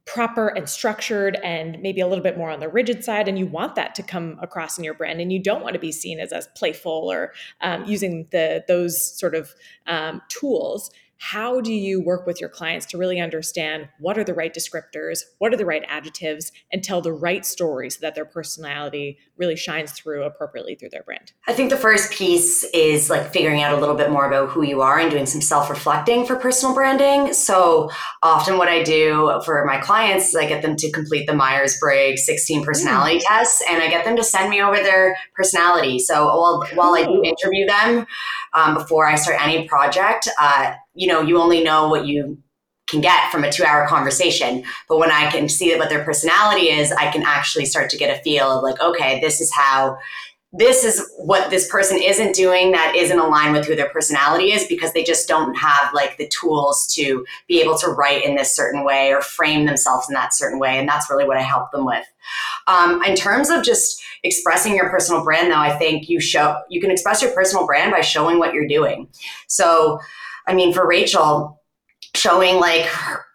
proper 0.04 0.48
and 0.48 0.68
structured 0.68 1.36
and 1.42 1.80
maybe 1.80 2.00
a 2.00 2.06
little 2.06 2.22
bit 2.22 2.36
more 2.36 2.50
on 2.50 2.60
the 2.60 2.68
rigid 2.68 3.04
side 3.04 3.28
and 3.28 3.38
you 3.38 3.46
want 3.46 3.74
that 3.74 3.94
to 3.94 4.02
come 4.02 4.38
across 4.40 4.78
in 4.78 4.84
your 4.84 4.94
brand 4.94 5.20
and 5.20 5.32
you 5.32 5.42
don't 5.42 5.62
want 5.62 5.74
to 5.74 5.80
be 5.80 5.92
seen 5.92 6.20
as 6.20 6.32
as 6.32 6.48
playful 6.56 7.10
or 7.10 7.32
um, 7.60 7.84
using 7.84 8.26
the 8.30 8.64
those 8.68 9.18
sort 9.18 9.34
of 9.34 9.54
um, 9.86 10.20
tools 10.28 10.90
how 11.30 11.58
do 11.58 11.72
you 11.72 12.02
work 12.02 12.26
with 12.26 12.38
your 12.38 12.50
clients 12.50 12.84
to 12.84 12.98
really 12.98 13.18
understand 13.18 13.88
what 13.98 14.18
are 14.18 14.24
the 14.24 14.34
right 14.34 14.52
descriptors, 14.52 15.20
what 15.38 15.54
are 15.54 15.56
the 15.56 15.64
right 15.64 15.82
adjectives, 15.88 16.52
and 16.70 16.84
tell 16.84 17.00
the 17.00 17.14
right 17.14 17.46
story 17.46 17.88
so 17.88 17.98
that 18.02 18.14
their 18.14 18.26
personality 18.26 19.16
really 19.38 19.56
shines 19.56 19.92
through 19.92 20.22
appropriately 20.22 20.74
through 20.74 20.90
their 20.90 21.02
brand? 21.02 21.32
I 21.48 21.54
think 21.54 21.70
the 21.70 21.78
first 21.78 22.12
piece 22.12 22.62
is 22.74 23.08
like 23.08 23.32
figuring 23.32 23.62
out 23.62 23.72
a 23.72 23.80
little 23.80 23.94
bit 23.94 24.10
more 24.10 24.26
about 24.26 24.50
who 24.50 24.64
you 24.64 24.82
are 24.82 24.98
and 24.98 25.10
doing 25.10 25.24
some 25.24 25.40
self 25.40 25.70
reflecting 25.70 26.26
for 26.26 26.36
personal 26.36 26.74
branding. 26.74 27.32
So 27.32 27.90
often, 28.22 28.58
what 28.58 28.68
I 28.68 28.82
do 28.82 29.40
for 29.46 29.64
my 29.64 29.78
clients 29.78 30.28
is 30.28 30.36
I 30.36 30.46
get 30.46 30.60
them 30.60 30.76
to 30.76 30.92
complete 30.92 31.26
the 31.26 31.34
Myers 31.34 31.78
Briggs 31.80 32.26
16 32.26 32.64
personality 32.64 33.16
mm. 33.16 33.22
tests 33.26 33.62
and 33.70 33.82
I 33.82 33.88
get 33.88 34.04
them 34.04 34.16
to 34.16 34.22
send 34.22 34.50
me 34.50 34.60
over 34.60 34.76
their 34.76 35.16
personality. 35.34 36.00
So 36.00 36.26
while, 36.26 36.62
while 36.74 36.94
I 36.94 37.04
do 37.04 37.22
interview 37.24 37.66
them 37.66 38.06
um, 38.52 38.74
before 38.74 39.06
I 39.06 39.14
start 39.14 39.42
any 39.42 39.66
project, 39.66 40.28
uh, 40.38 40.74
you 40.94 41.06
know, 41.06 41.20
you 41.20 41.40
only 41.40 41.62
know 41.62 41.88
what 41.88 42.06
you 42.06 42.38
can 42.88 43.00
get 43.00 43.30
from 43.30 43.44
a 43.44 43.50
two 43.50 43.64
hour 43.64 43.86
conversation. 43.86 44.64
But 44.88 44.98
when 44.98 45.10
I 45.10 45.30
can 45.30 45.48
see 45.48 45.74
what 45.76 45.88
their 45.88 46.04
personality 46.04 46.68
is, 46.68 46.92
I 46.92 47.10
can 47.10 47.22
actually 47.22 47.64
start 47.64 47.90
to 47.90 47.96
get 47.96 48.16
a 48.16 48.22
feel 48.22 48.50
of 48.50 48.62
like, 48.62 48.80
okay, 48.80 49.20
this 49.20 49.40
is 49.40 49.52
how 49.52 49.98
this 50.56 50.84
is 50.84 51.12
what 51.18 51.50
this 51.50 51.68
person 51.68 52.00
isn't 52.00 52.32
doing 52.32 52.70
that 52.70 52.94
isn't 52.94 53.18
aligned 53.18 53.54
with 53.54 53.66
who 53.66 53.74
their 53.74 53.88
personality 53.88 54.52
is 54.52 54.64
because 54.68 54.92
they 54.92 55.02
just 55.02 55.26
don't 55.26 55.56
have 55.56 55.92
like 55.92 56.16
the 56.16 56.28
tools 56.28 56.86
to 56.94 57.26
be 57.48 57.60
able 57.60 57.76
to 57.76 57.88
write 57.88 58.24
in 58.24 58.36
this 58.36 58.54
certain 58.54 58.84
way 58.84 59.12
or 59.12 59.20
frame 59.20 59.66
themselves 59.66 60.08
in 60.08 60.14
that 60.14 60.32
certain 60.32 60.60
way. 60.60 60.78
And 60.78 60.88
that's 60.88 61.10
really 61.10 61.26
what 61.26 61.36
i 61.36 61.42
help 61.42 61.72
them 61.72 61.84
with. 61.84 62.06
Um, 62.68 63.02
in 63.02 63.16
terms 63.16 63.50
of 63.50 63.64
just 63.64 64.00
expressing 64.22 64.76
your 64.76 64.88
personal 64.88 65.22
brand 65.24 65.50
though 65.50 65.58
i 65.58 65.76
think 65.76 66.08
you 66.08 66.18
show 66.18 66.58
you 66.70 66.80
can 66.80 66.90
express 66.90 67.20
your 67.20 67.32
personal 67.32 67.66
brand 67.66 67.92
by 67.92 68.00
showing 68.00 68.38
what 68.38 68.54
you're 68.54 68.68
doing. 68.68 69.08
So 69.48 69.98
i 70.46 70.54
mean 70.54 70.72
for 70.72 70.86
rachel 70.86 71.60
showing 72.14 72.56
like 72.56 72.88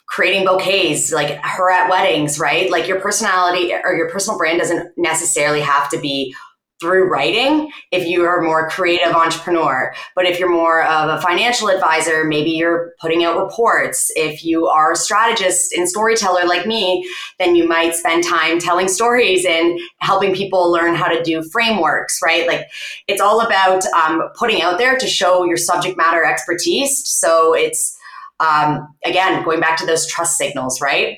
creating 0.09 0.43
bouquets, 0.45 1.11
like 1.13 1.39
her 1.43 1.71
at 1.71 1.89
weddings, 1.89 2.39
right? 2.39 2.69
Like 2.71 2.87
your 2.87 2.99
personality 2.99 3.73
or 3.73 3.93
your 3.93 4.09
personal 4.09 4.37
brand 4.37 4.59
doesn't 4.59 4.91
necessarily 4.97 5.61
have 5.61 5.87
to 5.91 5.99
be 5.99 6.35
through 6.79 7.09
writing 7.09 7.69
if 7.91 8.07
you 8.07 8.23
are 8.23 8.39
a 8.39 8.43
more 8.43 8.69
creative 8.69 9.13
entrepreneur. 9.13 9.93
But 10.15 10.25
if 10.25 10.39
you're 10.39 10.49
more 10.49 10.83
of 10.83 11.09
a 11.09 11.21
financial 11.21 11.69
advisor, 11.69 12.23
maybe 12.23 12.51
you're 12.51 12.93
putting 13.01 13.23
out 13.23 13.37
reports. 13.37 14.11
If 14.15 14.45
you 14.45 14.67
are 14.67 14.93
a 14.93 14.95
strategist 14.95 15.73
and 15.73 15.89
storyteller 15.89 16.45
like 16.45 16.65
me, 16.65 17.07
then 17.37 17.55
you 17.55 17.67
might 17.67 17.95
spend 17.95 18.23
time 18.23 18.59
telling 18.59 18.87
stories 18.87 19.45
and 19.45 19.79
helping 19.99 20.33
people 20.33 20.71
learn 20.71 20.95
how 20.95 21.07
to 21.07 21.21
do 21.21 21.43
frameworks, 21.51 22.19
right? 22.23 22.47
Like 22.47 22.67
it's 23.07 23.21
all 23.21 23.41
about 23.41 23.85
um, 23.87 24.29
putting 24.37 24.61
out 24.61 24.77
there 24.77 24.97
to 24.97 25.07
show 25.07 25.43
your 25.43 25.57
subject 25.57 25.97
matter 25.97 26.23
expertise. 26.25 27.07
So 27.07 27.53
it's, 27.53 27.97
um, 28.39 28.87
again, 29.03 29.43
going 29.43 29.59
back 29.59 29.77
to 29.79 29.85
those 29.85 30.07
trust 30.07 30.37
signals, 30.37 30.79
right? 30.79 31.17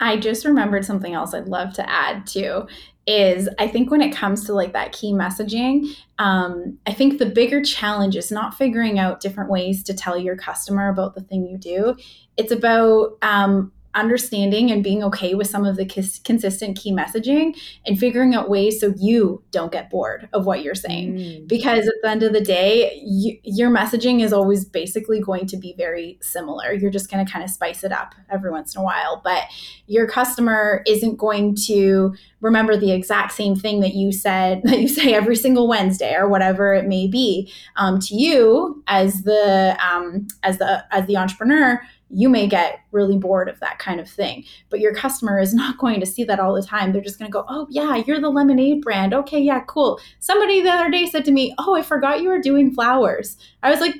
I 0.00 0.16
just 0.16 0.44
remembered 0.44 0.84
something 0.84 1.14
else 1.14 1.34
I'd 1.34 1.48
love 1.48 1.72
to 1.74 1.88
add 1.88 2.26
too 2.26 2.66
is 3.06 3.48
I 3.58 3.68
think 3.68 3.90
when 3.90 4.00
it 4.00 4.14
comes 4.14 4.44
to 4.46 4.54
like 4.54 4.72
that 4.72 4.92
key 4.92 5.12
messaging, 5.12 5.94
um, 6.18 6.78
I 6.86 6.92
think 6.92 7.18
the 7.18 7.26
bigger 7.26 7.62
challenge 7.62 8.16
is 8.16 8.30
not 8.30 8.54
figuring 8.54 8.98
out 8.98 9.20
different 9.20 9.50
ways 9.50 9.82
to 9.84 9.94
tell 9.94 10.16
your 10.16 10.36
customer 10.36 10.88
about 10.88 11.14
the 11.14 11.20
thing 11.20 11.46
you 11.46 11.58
do. 11.58 11.96
It's 12.36 12.52
about 12.52 13.18
um, 13.22 13.72
understanding 13.94 14.70
and 14.70 14.82
being 14.82 15.02
okay 15.04 15.34
with 15.34 15.46
some 15.46 15.64
of 15.64 15.76
the 15.76 15.86
cons- 15.86 16.20
consistent 16.24 16.78
key 16.78 16.92
messaging 16.92 17.56
and 17.86 17.98
figuring 17.98 18.34
out 18.34 18.48
ways 18.50 18.80
so 18.80 18.92
you 18.96 19.42
don't 19.50 19.72
get 19.72 19.90
bored 19.90 20.28
of 20.32 20.46
what 20.46 20.62
you're 20.62 20.74
saying. 20.74 21.14
Mm. 21.14 21.48
Because 21.48 21.86
at 21.86 21.94
the 22.02 22.08
end 22.08 22.22
of 22.22 22.32
the 22.32 22.40
day, 22.40 23.00
you, 23.04 23.38
your 23.42 23.70
messaging 23.70 24.22
is 24.22 24.32
always 24.32 24.64
basically 24.64 25.20
going 25.20 25.46
to 25.46 25.56
be 25.56 25.74
very 25.76 26.18
similar. 26.22 26.72
You're 26.72 26.90
just 26.90 27.10
going 27.10 27.24
to 27.24 27.30
kind 27.30 27.44
of 27.44 27.50
spice 27.50 27.84
it 27.84 27.92
up 27.92 28.14
every 28.30 28.50
once 28.50 28.74
in 28.74 28.80
a 28.80 28.84
while. 28.84 29.20
But 29.22 29.44
your 29.86 30.06
customer 30.06 30.82
isn't 30.86 31.16
going 31.16 31.56
to 31.66 32.14
remember 32.40 32.76
the 32.76 32.92
exact 32.92 33.32
same 33.32 33.56
thing 33.56 33.80
that 33.80 33.94
you 33.94 34.12
said 34.12 34.62
that 34.64 34.78
you 34.78 34.88
say 34.88 35.14
every 35.14 35.36
single 35.36 35.68
Wednesday 35.68 36.14
or 36.14 36.28
whatever 36.28 36.74
it 36.74 36.86
may 36.86 37.06
be. 37.06 37.52
Um, 37.76 37.98
to 38.00 38.14
you 38.14 38.82
as 38.86 39.22
the 39.22 39.76
um, 39.84 40.26
as 40.42 40.58
the 40.58 40.84
as 40.94 41.06
the 41.06 41.16
entrepreneur, 41.16 41.80
you 42.14 42.28
may 42.28 42.46
get 42.46 42.80
really 42.92 43.18
bored 43.18 43.48
of 43.48 43.58
that 43.60 43.78
kind 43.78 44.00
of 44.00 44.08
thing. 44.08 44.44
But 44.70 44.80
your 44.80 44.94
customer 44.94 45.40
is 45.40 45.52
not 45.62 45.78
going 45.78 46.00
to 46.00 46.06
see 46.06 46.24
that 46.24 46.40
all 46.40 46.54
the 46.54 46.62
time. 46.62 46.92
They're 46.92 47.02
just 47.02 47.18
going 47.18 47.30
to 47.30 47.32
go, 47.32 47.44
oh, 47.48 47.66
yeah, 47.70 47.96
you're 48.06 48.20
the 48.20 48.30
lemonade 48.30 48.82
brand. 48.82 49.12
Okay, 49.12 49.40
yeah, 49.40 49.60
cool. 49.66 50.00
Somebody 50.20 50.62
the 50.62 50.70
other 50.70 50.90
day 50.90 51.06
said 51.06 51.24
to 51.26 51.32
me, 51.32 51.54
oh, 51.58 51.74
I 51.74 51.82
forgot 51.82 52.22
you 52.22 52.28
were 52.28 52.40
doing 52.40 52.72
flowers. 52.72 53.36
I 53.62 53.70
was 53.70 53.80
like, 53.80 53.96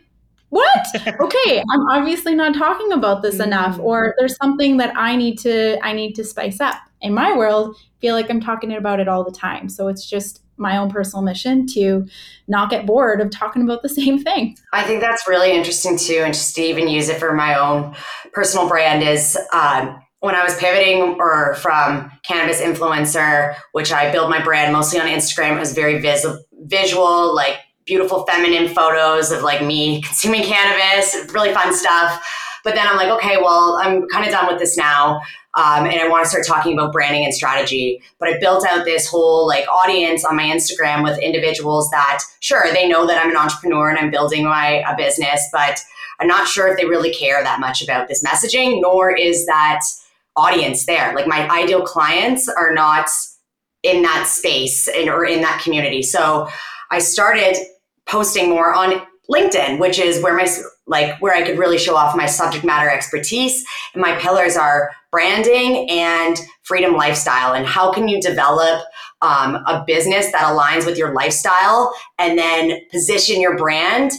what 0.51 0.87
okay 1.21 1.65
i'm 1.73 1.89
obviously 1.91 2.33
not 2.33 2.55
talking 2.55 2.93
about 2.93 3.23
this 3.23 3.41
enough 3.41 3.73
mm-hmm. 3.73 3.87
or 3.87 4.15
there's 4.19 4.37
something 4.37 4.77
that 4.77 4.97
i 4.97 5.17
need 5.17 5.37
to 5.37 5.77
i 5.85 5.93
need 5.93 6.15
to 6.15 6.23
spice 6.23 6.61
up 6.61 6.77
in 7.01 7.13
my 7.13 7.37
world 7.37 7.77
feel 8.01 8.15
like 8.15 8.31
i'm 8.31 8.41
talking 8.41 8.73
about 8.73 9.01
it 9.01 9.09
all 9.09 9.25
the 9.25 9.33
time 9.33 9.69
so 9.69 9.89
it's 9.89 10.09
just 10.09 10.44
my 10.57 10.77
own 10.77 10.91
personal 10.91 11.23
mission 11.23 11.67
to 11.69 12.07
not 12.49 12.71
get 12.71 12.87
bored 12.87 13.21
of 13.21 13.31
talking 13.31 13.63
about 13.63 13.83
the 13.83 13.89
same 14.01 14.23
thing. 14.23 14.57
I 14.73 14.83
think 14.83 15.01
that's 15.01 15.29
really 15.29 15.53
interesting 15.53 15.99
too, 15.99 16.23
and 16.25 16.35
just 16.35 16.55
to 16.57 16.63
even 16.63 16.89
use 16.89 17.09
it 17.09 17.19
for 17.19 17.33
my 17.33 17.59
own 17.59 17.95
personal 18.33 18.69
brand 18.69 19.03
is 19.03 19.39
um, 19.53 20.01
when 20.21 20.35
I 20.35 20.43
was 20.43 20.57
pivoting 20.57 21.17
or 21.21 21.55
from 21.57 22.11
cannabis 22.27 22.61
influencer, 22.61 23.55
which 23.73 23.93
I 23.93 24.11
built 24.11 24.31
my 24.31 24.43
brand 24.43 24.73
mostly 24.73 24.99
on 24.99 25.07
Instagram, 25.07 25.57
it 25.57 25.61
was 25.61 25.75
very 25.75 26.01
vis- 26.01 26.27
visual, 26.63 27.35
like 27.35 27.59
beautiful 27.85 28.25
feminine 28.25 28.75
photos 28.75 29.31
of 29.31 29.43
like 29.43 29.63
me 29.63 30.01
consuming 30.01 30.43
cannabis, 30.43 31.31
really 31.35 31.53
fun 31.53 31.75
stuff. 31.75 32.27
But 32.65 32.75
then 32.75 32.87
I'm 32.89 32.97
like, 32.97 33.11
okay, 33.11 33.37
well, 33.37 33.79
I'm 33.83 34.09
kind 34.09 34.25
of 34.25 34.33
done 34.33 34.47
with 34.47 34.59
this 34.59 34.79
now. 34.79 35.21
Um, 35.57 35.87
and 35.87 36.01
I 36.01 36.09
want 36.09 36.25
to 36.25 36.29
start 36.29 36.47
talking 36.47 36.73
about 36.73 36.93
branding 36.93 37.25
and 37.25 37.33
strategy. 37.33 38.03
But 38.19 38.29
I 38.29 38.39
built 38.39 38.67
out 38.67 38.85
this 38.85 39.09
whole 39.09 39.47
like 39.47 39.69
audience 39.69 40.25
on 40.25 40.37
my 40.37 40.45
Instagram 40.45 41.05
with 41.05 41.19
individuals 41.21 41.91
that, 41.91 42.21
sure, 42.41 42.65
they 42.73 42.89
know 42.89 43.07
that 43.07 43.23
I'm 43.23 43.31
an 43.31 43.37
entrepreneur 43.37 43.89
and 43.89 43.99
I'm 43.99 44.11
building 44.11 44.45
my 44.45 44.83
a 44.89 44.97
business, 44.97 45.49
but 45.53 45.81
I'm 46.21 46.29
not 46.29 46.49
sure 46.49 46.69
if 46.69 46.77
they 46.77 46.87
really 46.87 47.13
care 47.15 47.43
that 47.43 47.61
much 47.61 47.83
about 47.83 48.09
this 48.09 48.25
messaging, 48.25 48.81
nor 48.81 49.15
is 49.17 49.47
that 49.47 49.81
audience 50.37 50.87
there. 50.87 51.15
Like 51.15 51.29
my 51.29 51.49
ideal 51.49 51.83
clients 51.83 52.49
are 52.49 52.73
not 52.73 53.09
in 53.83 54.03
that 54.03 54.27
space 54.27 54.89
in, 54.89 55.09
or 55.09 55.25
in 55.25 55.41
that 55.43 55.61
community. 55.63 56.03
So 56.03 56.49
I 56.91 56.99
started 56.99 57.57
posting 58.07 58.49
more 58.49 58.75
on 58.75 59.07
LinkedIn, 59.31 59.79
which 59.79 59.99
is 59.99 60.23
where 60.23 60.35
my 60.35 60.49
like 60.87 61.21
where 61.21 61.35
I 61.35 61.43
could 61.43 61.59
really 61.59 61.79
show 61.79 61.97
off 61.97 62.17
my 62.17 62.27
subject 62.27 62.65
matter 62.65 62.91
expertise. 62.91 63.65
And 63.95 64.03
my 64.03 64.17
pillars 64.19 64.57
are 64.57 64.91
branding 65.11 65.89
and 65.89 66.37
freedom 66.63 66.95
lifestyle. 66.95 67.55
And 67.55 67.67
how 67.67 67.93
can 67.93 68.09
you 68.09 68.21
develop 68.21 68.85
um, 69.23 69.57
a 69.67 69.83
business 69.87 70.31
that 70.33 70.43
aligns 70.43 70.85
with 70.85 70.99
your 70.99 71.15
lifestyle 71.15 71.95
and 72.19 72.39
then 72.39 72.81
position 72.91 73.41
your 73.41 73.57
brand 73.57 74.13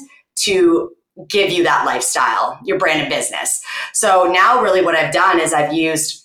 to 0.44 0.92
give 1.30 1.52
you 1.52 1.64
that 1.64 1.86
lifestyle, 1.86 2.60
your 2.66 2.78
brand 2.78 3.02
and 3.02 3.10
business. 3.10 3.62
So 3.94 4.30
now, 4.32 4.62
really, 4.62 4.82
what 4.82 4.96
I've 4.96 5.14
done 5.14 5.40
is 5.40 5.54
I've 5.54 5.74
used 5.74 6.25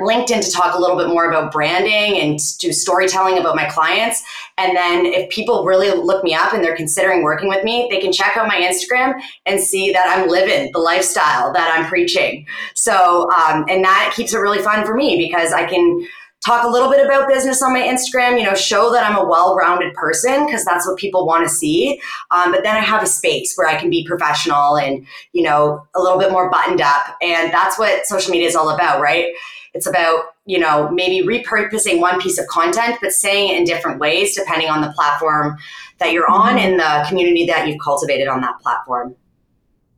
LinkedIn 0.00 0.44
to 0.44 0.50
talk 0.50 0.74
a 0.74 0.80
little 0.80 0.96
bit 0.96 1.08
more 1.08 1.30
about 1.30 1.52
branding 1.52 2.20
and 2.20 2.38
do 2.58 2.72
storytelling 2.72 3.38
about 3.38 3.56
my 3.56 3.66
clients. 3.66 4.22
And 4.58 4.76
then 4.76 5.06
if 5.06 5.30
people 5.30 5.64
really 5.64 5.90
look 5.90 6.24
me 6.24 6.34
up 6.34 6.52
and 6.52 6.62
they're 6.62 6.76
considering 6.76 7.22
working 7.22 7.48
with 7.48 7.64
me, 7.64 7.88
they 7.90 8.00
can 8.00 8.12
check 8.12 8.36
out 8.36 8.48
my 8.48 8.60
Instagram 8.60 9.20
and 9.46 9.60
see 9.60 9.92
that 9.92 10.06
I'm 10.08 10.28
living 10.28 10.70
the 10.72 10.78
lifestyle 10.78 11.52
that 11.52 11.76
I'm 11.76 11.86
preaching. 11.86 12.46
So, 12.74 13.30
um, 13.30 13.64
and 13.68 13.84
that 13.84 14.12
keeps 14.14 14.34
it 14.34 14.38
really 14.38 14.62
fun 14.62 14.84
for 14.84 14.94
me 14.94 15.16
because 15.16 15.52
I 15.52 15.66
can 15.66 16.06
talk 16.44 16.64
a 16.64 16.68
little 16.68 16.90
bit 16.90 17.04
about 17.04 17.28
business 17.28 17.62
on 17.62 17.72
my 17.72 17.82
Instagram, 17.82 18.38
you 18.38 18.44
know, 18.44 18.54
show 18.54 18.90
that 18.92 19.04
I'm 19.04 19.16
a 19.16 19.24
well 19.24 19.54
rounded 19.56 19.94
person 19.94 20.46
because 20.46 20.64
that's 20.64 20.86
what 20.86 20.98
people 20.98 21.26
want 21.26 21.46
to 21.46 21.54
see. 21.54 22.00
Um, 22.30 22.52
but 22.52 22.62
then 22.62 22.76
I 22.76 22.80
have 22.80 23.02
a 23.02 23.06
space 23.06 23.54
where 23.56 23.68
I 23.68 23.78
can 23.78 23.90
be 23.90 24.06
professional 24.06 24.76
and, 24.76 25.06
you 25.32 25.42
know, 25.42 25.86
a 25.94 26.00
little 26.00 26.18
bit 26.18 26.32
more 26.32 26.50
buttoned 26.50 26.80
up. 26.80 27.16
And 27.20 27.52
that's 27.52 27.78
what 27.78 28.06
social 28.06 28.32
media 28.32 28.48
is 28.48 28.56
all 28.56 28.70
about, 28.70 29.00
right? 29.00 29.26
It's 29.72 29.86
about, 29.86 30.34
you 30.46 30.58
know, 30.58 30.90
maybe 30.90 31.26
repurposing 31.26 32.00
one 32.00 32.20
piece 32.20 32.38
of 32.38 32.46
content, 32.48 32.98
but 33.00 33.12
saying 33.12 33.50
it 33.50 33.58
in 33.58 33.64
different 33.64 34.00
ways 34.00 34.36
depending 34.36 34.68
on 34.68 34.80
the 34.80 34.92
platform 34.92 35.56
that 35.98 36.12
you're 36.12 36.30
on 36.30 36.56
mm-hmm. 36.56 36.58
and 36.58 36.80
the 36.80 37.08
community 37.08 37.46
that 37.46 37.68
you've 37.68 37.80
cultivated 37.82 38.28
on 38.28 38.40
that 38.40 38.58
platform. 38.60 39.14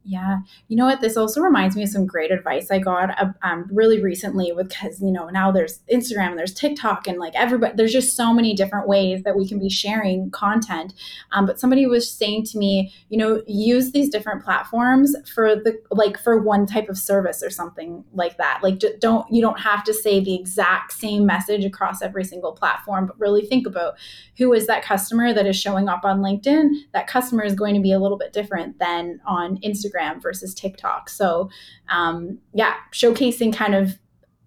Yeah. 0.04 0.38
You 0.66 0.76
know 0.76 0.86
what? 0.86 1.00
This 1.00 1.16
also 1.16 1.40
reminds 1.40 1.76
me 1.76 1.84
of 1.84 1.88
some 1.88 2.06
great 2.06 2.32
advice 2.32 2.72
I 2.72 2.80
got 2.80 3.10
uh, 3.22 3.32
um, 3.42 3.68
really 3.70 4.02
recently 4.02 4.52
because, 4.56 5.00
you 5.00 5.12
know, 5.12 5.28
now 5.28 5.52
there's 5.52 5.78
Instagram 5.92 6.30
and 6.30 6.38
there's 6.38 6.54
TikTok 6.54 7.06
and 7.06 7.18
like 7.18 7.34
everybody, 7.36 7.74
there's 7.76 7.92
just 7.92 8.16
so 8.16 8.34
many 8.34 8.52
different 8.52 8.88
ways 8.88 9.22
that 9.22 9.36
we 9.36 9.46
can 9.46 9.60
be 9.60 9.70
sharing 9.70 10.28
content. 10.32 10.92
Um, 11.30 11.46
but 11.46 11.60
somebody 11.60 11.86
was 11.86 12.10
saying 12.10 12.46
to 12.46 12.58
me, 12.58 12.92
you 13.10 13.16
know, 13.18 13.42
use 13.46 13.92
these 13.92 14.08
different 14.08 14.42
platforms 14.42 15.14
for 15.32 15.54
the, 15.54 15.80
like 15.92 16.18
for 16.18 16.42
one 16.42 16.66
type 16.66 16.88
of 16.88 16.98
service 16.98 17.40
or 17.40 17.50
something 17.50 18.04
like 18.12 18.38
that. 18.38 18.58
Like 18.60 18.80
don't, 18.98 19.32
you 19.32 19.40
don't 19.40 19.60
have 19.60 19.84
to 19.84 19.94
say 19.94 20.18
the 20.18 20.34
exact 20.34 20.92
same 20.92 21.26
message 21.26 21.64
across 21.64 22.02
every 22.02 22.24
single 22.24 22.52
platform, 22.52 23.06
but 23.06 23.20
really 23.20 23.46
think 23.46 23.68
about 23.68 23.94
who 24.36 24.52
is 24.52 24.66
that 24.66 24.82
customer 24.82 25.32
that 25.32 25.46
is 25.46 25.54
showing 25.54 25.88
up 25.88 26.04
on 26.04 26.22
LinkedIn. 26.22 26.70
That 26.92 27.06
customer 27.06 27.44
is 27.44 27.54
going 27.54 27.76
to 27.76 27.80
be 27.80 27.92
a 27.92 28.00
little 28.00 28.18
bit 28.18 28.32
different 28.32 28.80
than 28.80 29.20
on 29.24 29.58
Instagram 29.58 29.91
Instagram 29.92 30.22
versus 30.22 30.54
TikTok. 30.54 31.08
So 31.08 31.50
um, 31.88 32.38
yeah, 32.54 32.74
showcasing 32.92 33.54
kind 33.54 33.74
of 33.74 33.98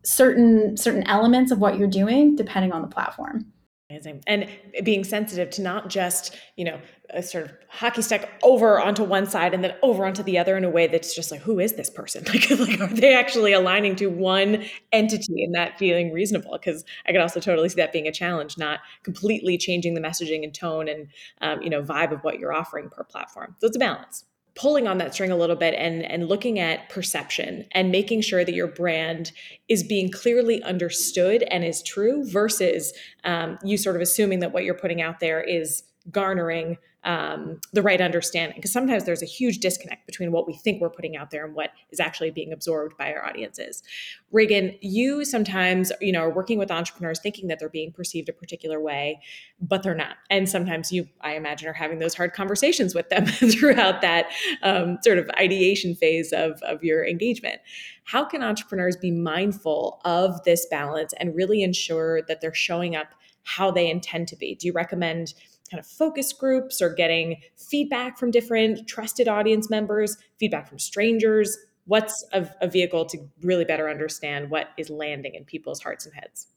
certain 0.04 0.78
certain 0.78 1.04
elements 1.08 1.52
of 1.52 1.60
what 1.60 1.78
you're 1.78 1.88
doing 1.88 2.36
depending 2.36 2.72
on 2.72 2.82
the 2.82 2.88
platform. 2.88 3.52
Amazing. 3.92 4.24
And 4.26 4.50
being 4.84 5.04
sensitive 5.04 5.52
to 5.52 5.62
not 5.62 5.90
just, 5.90 6.36
you 6.58 6.66
know, 6.66 6.82
a 7.12 7.22
sort 7.22 7.46
of 7.46 7.52
hockey 7.70 8.02
stick 8.02 8.28
over 8.42 8.80
onto 8.80 9.04
one 9.04 9.28
side 9.28 9.54
and 9.54 9.64
then 9.64 9.76
over 9.84 10.06
onto 10.06 10.24
the 10.24 10.40
other 10.40 10.58
in 10.58 10.64
a 10.64 10.70
way 10.72 10.88
that's 10.88 11.14
just 11.14 11.30
like, 11.30 11.42
who 11.42 11.60
is 11.60 11.74
this 11.74 11.92
person? 11.92 12.24
Like, 12.34 12.50
like 12.50 12.82
are 12.82 12.88
they 12.88 13.14
actually 13.14 13.54
aligning 13.54 13.96
to 13.98 14.08
one 14.08 14.66
entity 14.92 15.44
and 15.44 15.54
that 15.54 15.78
feeling 15.78 16.12
reasonable? 16.12 16.54
Because 16.54 16.84
I 17.06 17.12
could 17.12 17.22
also 17.22 17.40
totally 17.40 17.70
see 17.70 17.76
that 17.76 17.94
being 17.94 18.08
a 18.08 18.12
challenge, 18.12 18.58
not 18.58 18.80
completely 19.04 19.56
changing 19.56 19.94
the 19.94 20.02
messaging 20.02 20.44
and 20.44 20.54
tone 20.54 20.88
and, 20.90 21.08
um, 21.42 21.62
you 21.62 21.70
know, 21.70 21.84
vibe 21.84 22.12
of 22.12 22.24
what 22.24 22.40
you're 22.40 22.54
offering 22.54 22.90
per 22.90 23.04
platform. 23.04 23.56
So 23.60 23.68
it's 23.68 23.76
a 23.76 23.80
balance. 23.80 24.26
Pulling 24.56 24.88
on 24.88 24.98
that 24.98 25.14
string 25.14 25.32
a 25.32 25.36
little 25.36 25.56
bit 25.56 25.74
and 25.74 26.04
and 26.04 26.28
looking 26.28 26.60
at 26.60 26.90
perception 26.90 27.66
and 27.74 27.92
making 27.92 28.22
sure 28.22 28.46
that 28.46 28.54
your 28.54 28.68
brand 28.68 29.32
is 29.68 29.84
being 29.84 30.10
clearly 30.10 30.64
understood 30.64 31.44
and 31.44 31.64
is 31.66 31.84
true 31.84 32.24
versus 32.30 32.94
um, 33.26 33.58
you 33.64 33.78
sort 33.78 33.96
of 33.96 34.02
assuming 34.02 34.40
that 34.40 34.54
what 34.54 34.64
you're 34.64 34.74
putting 34.74 35.02
out 35.02 35.20
there 35.20 35.42
is 35.42 35.84
garnering 36.12 36.78
um, 37.06 37.62
the 37.72 37.82
right 37.82 38.02
understanding 38.02 38.58
because 38.58 38.74
sometimes 38.74 39.06
there's 39.06 39.22
a 39.22 39.28
huge 39.28 39.60
disconnect 39.60 40.06
between 40.08 40.32
what 40.32 40.48
we 40.48 40.54
think 40.54 40.82
we're 40.82 40.90
putting 40.90 41.16
out 41.16 41.32
there 41.32 41.46
and 41.46 41.56
what 41.56 41.70
is 41.92 42.00
actually 42.00 42.32
being 42.32 42.52
absorbed 42.52 42.98
by 42.98 43.14
our 43.14 43.24
audiences. 43.26 43.84
Reagan 44.32 44.76
you 44.82 45.24
sometimes 45.24 45.92
you 46.02 46.12
know 46.12 46.22
are 46.22 46.34
working 46.34 46.58
with 46.58 46.72
entrepreneurs 46.72 47.20
thinking 47.20 47.48
that 47.48 47.60
they're 47.60 47.70
being 47.70 47.92
perceived 47.92 48.28
a 48.28 48.34
particular 48.34 48.82
way 48.82 49.20
but 49.62 49.84
they're 49.84 49.96
not. 49.96 50.18
And 50.30 50.50
sometimes 50.50 50.92
you 50.92 51.08
i 51.22 51.36
imagine 51.36 51.70
are 51.70 51.74
having 51.74 52.00
those 52.00 52.16
hard 52.16 52.34
conversations 52.34 52.96
with 52.96 53.10
them 53.10 53.26
throughout 53.52 54.02
that 54.02 54.32
um, 54.64 54.98
sort 55.04 55.20
of 55.20 55.30
ideation 55.40 55.96
phase 55.96 56.34
of, 56.34 56.62
of 56.64 56.84
your 56.84 57.06
engagement. 57.06 57.62
How 58.04 58.26
can 58.26 58.42
entrepreneurs 58.42 58.98
be 58.98 59.12
mindful 59.12 60.02
of 60.06 60.44
this 60.44 60.66
balance 60.70 61.14
and 61.20 61.36
really 61.36 61.64
ensure 61.64 62.22
that 62.24 62.42
they're 62.42 62.54
showing 62.54 62.96
up 62.96 63.08
how 63.44 63.72
they 63.72 63.90
intend 63.90 64.28
to 64.30 64.36
be? 64.36 64.56
Do 64.56 64.68
you 64.68 64.74
recommend 64.74 65.34
kind 65.70 65.80
of 65.80 65.86
focus 65.86 66.32
groups 66.34 66.82
or 66.82 66.94
getting 66.94 67.42
feedback 67.58 68.18
from 68.18 68.32
different 68.32 68.88
trusted 68.88 69.28
audience 69.28 69.70
members, 69.70 70.18
feedback 70.40 70.68
from 70.68 70.80
strangers? 70.80 71.58
What's 71.86 72.26
a, 72.34 72.48
a 72.62 72.68
vehicle 72.68 73.06
to 73.06 73.18
really 73.42 73.66
better 73.66 73.90
understand 73.90 74.50
what 74.50 74.70
is 74.78 74.90
landing 74.90 75.36
in 75.36 75.46
people's 75.46 75.82
hearts 75.82 76.06
and 76.06 76.16
heads? 76.16 76.48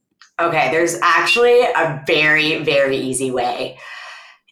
Okay, 0.41 0.71
there's 0.71 0.97
actually 1.03 1.61
a 1.63 2.03
very, 2.07 2.63
very 2.63 2.97
easy 2.97 3.31
way. 3.31 3.79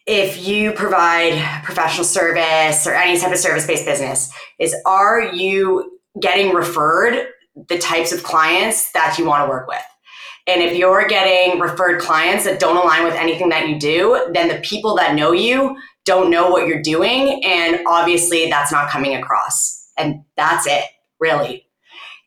If 0.05 0.45
you 0.45 0.71
provide 0.73 1.63
professional 1.63 2.03
service 2.03 2.85
or 2.85 2.93
any 2.93 3.19
type 3.19 3.31
of 3.31 3.37
service 3.37 3.65
based 3.65 3.85
business, 3.85 4.31
is 4.59 4.75
are 4.85 5.21
you 5.33 5.99
getting 6.19 6.53
referred 6.53 7.27
the 7.69 7.77
types 7.77 8.11
of 8.11 8.23
clients 8.23 8.91
that 8.91 9.17
you 9.17 9.25
want 9.25 9.45
to 9.45 9.49
work 9.49 9.67
with? 9.67 9.81
And 10.47 10.61
if 10.61 10.77
you're 10.77 11.05
getting 11.07 11.59
referred 11.59 11.99
clients 11.99 12.45
that 12.45 12.59
don't 12.59 12.77
align 12.77 13.03
with 13.03 13.15
anything 13.15 13.49
that 13.49 13.67
you 13.67 13.77
do, 13.77 14.31
then 14.33 14.47
the 14.47 14.61
people 14.61 14.95
that 14.95 15.13
know 15.13 15.33
you 15.33 15.77
don't 16.05 16.29
know 16.29 16.49
what 16.49 16.67
you're 16.67 16.81
doing. 16.81 17.43
And 17.43 17.81
obviously, 17.85 18.49
that's 18.49 18.71
not 18.71 18.89
coming 18.89 19.15
across. 19.15 19.91
And 19.97 20.23
that's 20.37 20.65
it, 20.65 20.85
really. 21.19 21.65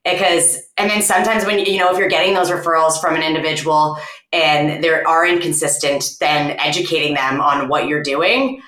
Because, 0.05 0.59
and 0.77 0.91
then 0.91 1.03
sometimes 1.03 1.45
when, 1.45 1.59
you 1.59 1.79
know, 1.79 1.91
if 1.91 1.99
you're 1.99 2.09
getting 2.09 2.35
those 2.35 2.51
referrals 2.51 3.01
from 3.01 3.17
an 3.17 3.23
individual 3.23 3.99
and 4.33 4.85
they 4.85 4.89
are 4.91 5.27
inconsistent, 5.27 6.05
then 6.21 6.59
educating 6.59 7.15
them 7.15 7.41
on 7.41 7.69
what 7.69 7.87
you're 7.87 8.03
doing 8.03 8.63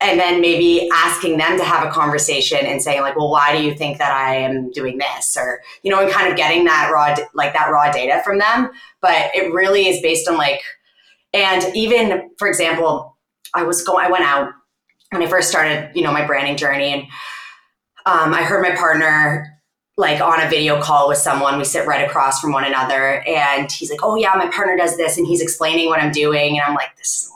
and 0.00 0.20
then 0.20 0.40
maybe 0.40 0.88
asking 0.92 1.38
them 1.38 1.56
to 1.56 1.64
have 1.64 1.86
a 1.86 1.90
conversation 1.90 2.58
and 2.66 2.82
saying 2.82 3.00
like 3.00 3.16
well 3.16 3.30
why 3.30 3.56
do 3.56 3.62
you 3.64 3.74
think 3.74 3.98
that 3.98 4.12
i 4.12 4.34
am 4.34 4.70
doing 4.72 4.98
this? 4.98 5.36
or 5.36 5.60
you 5.82 5.90
know 5.90 6.00
and 6.00 6.10
kind 6.10 6.30
of 6.30 6.36
getting 6.36 6.64
that 6.64 6.90
raw 6.92 7.14
like 7.34 7.52
that 7.54 7.70
raw 7.70 7.90
data 7.90 8.20
from 8.24 8.38
them. 8.38 8.70
But 9.00 9.30
it 9.34 9.52
really 9.52 9.88
is 9.88 10.02
based 10.02 10.28
on 10.28 10.36
like 10.36 10.60
and 11.32 11.64
even 11.74 12.30
for 12.38 12.48
example 12.48 13.16
i 13.54 13.62
was 13.62 13.82
going 13.82 14.04
i 14.04 14.10
went 14.10 14.24
out 14.24 14.52
when 15.10 15.22
i 15.22 15.26
first 15.26 15.48
started 15.48 15.90
you 15.94 16.02
know 16.02 16.12
my 16.12 16.26
branding 16.26 16.56
journey 16.56 16.92
and 16.92 17.02
um, 18.06 18.34
i 18.34 18.42
heard 18.42 18.62
my 18.62 18.74
partner 18.76 19.56
like 19.96 20.20
on 20.20 20.42
a 20.42 20.48
video 20.48 20.80
call 20.80 21.08
with 21.08 21.16
someone. 21.16 21.56
We 21.56 21.64
sit 21.64 21.86
right 21.86 22.06
across 22.06 22.38
from 22.38 22.52
one 22.52 22.64
another 22.64 23.22
and 23.26 23.70
he's 23.72 23.90
like 23.90 24.00
oh 24.02 24.16
yeah 24.16 24.34
my 24.34 24.48
partner 24.48 24.76
does 24.76 24.96
this 24.96 25.16
and 25.16 25.26
he's 25.26 25.40
explaining 25.40 25.88
what 25.88 26.00
i'm 26.00 26.12
doing 26.12 26.58
and 26.58 26.66
i'm 26.66 26.74
like 26.74 26.96
this 26.96 27.22
is 27.22 27.32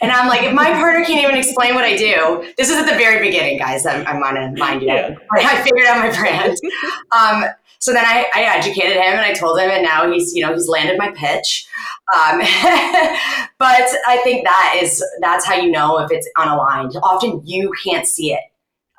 and 0.00 0.10
I'm 0.10 0.28
like, 0.28 0.42
if 0.42 0.54
my 0.54 0.70
partner 0.70 1.04
can't 1.04 1.22
even 1.22 1.36
explain 1.36 1.74
what 1.74 1.84
I 1.84 1.96
do, 1.96 2.52
this 2.56 2.70
is 2.70 2.76
at 2.76 2.86
the 2.86 2.96
very 2.96 3.26
beginning, 3.26 3.58
guys. 3.58 3.84
I'm, 3.86 4.06
I'm 4.06 4.22
on 4.22 4.36
a 4.36 4.52
mind 4.58 4.82
you. 4.82 4.88
Yeah. 4.88 5.14
I 5.32 5.62
figured 5.62 5.86
out 5.86 5.98
my 5.98 6.16
brand. 6.16 6.56
Um, 7.12 7.44
so 7.80 7.92
then 7.92 8.04
I, 8.04 8.26
I, 8.34 8.42
educated 8.42 8.92
him 8.92 9.14
and 9.14 9.20
I 9.20 9.32
told 9.32 9.58
him, 9.58 9.68
and 9.68 9.82
now 9.82 10.10
he's, 10.10 10.32
you 10.32 10.42
know, 10.46 10.52
he's 10.52 10.68
landed 10.68 10.96
my 10.96 11.10
pitch. 11.10 11.66
Um, 12.14 12.38
but 13.58 13.88
I 14.06 14.20
think 14.22 14.44
that 14.44 14.78
is 14.80 15.04
that's 15.20 15.44
how 15.44 15.54
you 15.54 15.70
know 15.70 15.98
if 15.98 16.10
it's 16.12 16.28
unaligned. 16.36 16.94
Often 17.02 17.42
you 17.46 17.72
can't 17.82 18.06
see 18.06 18.32
it; 18.32 18.40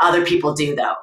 other 0.02 0.26
people 0.26 0.54
do, 0.54 0.76
though 0.76 0.96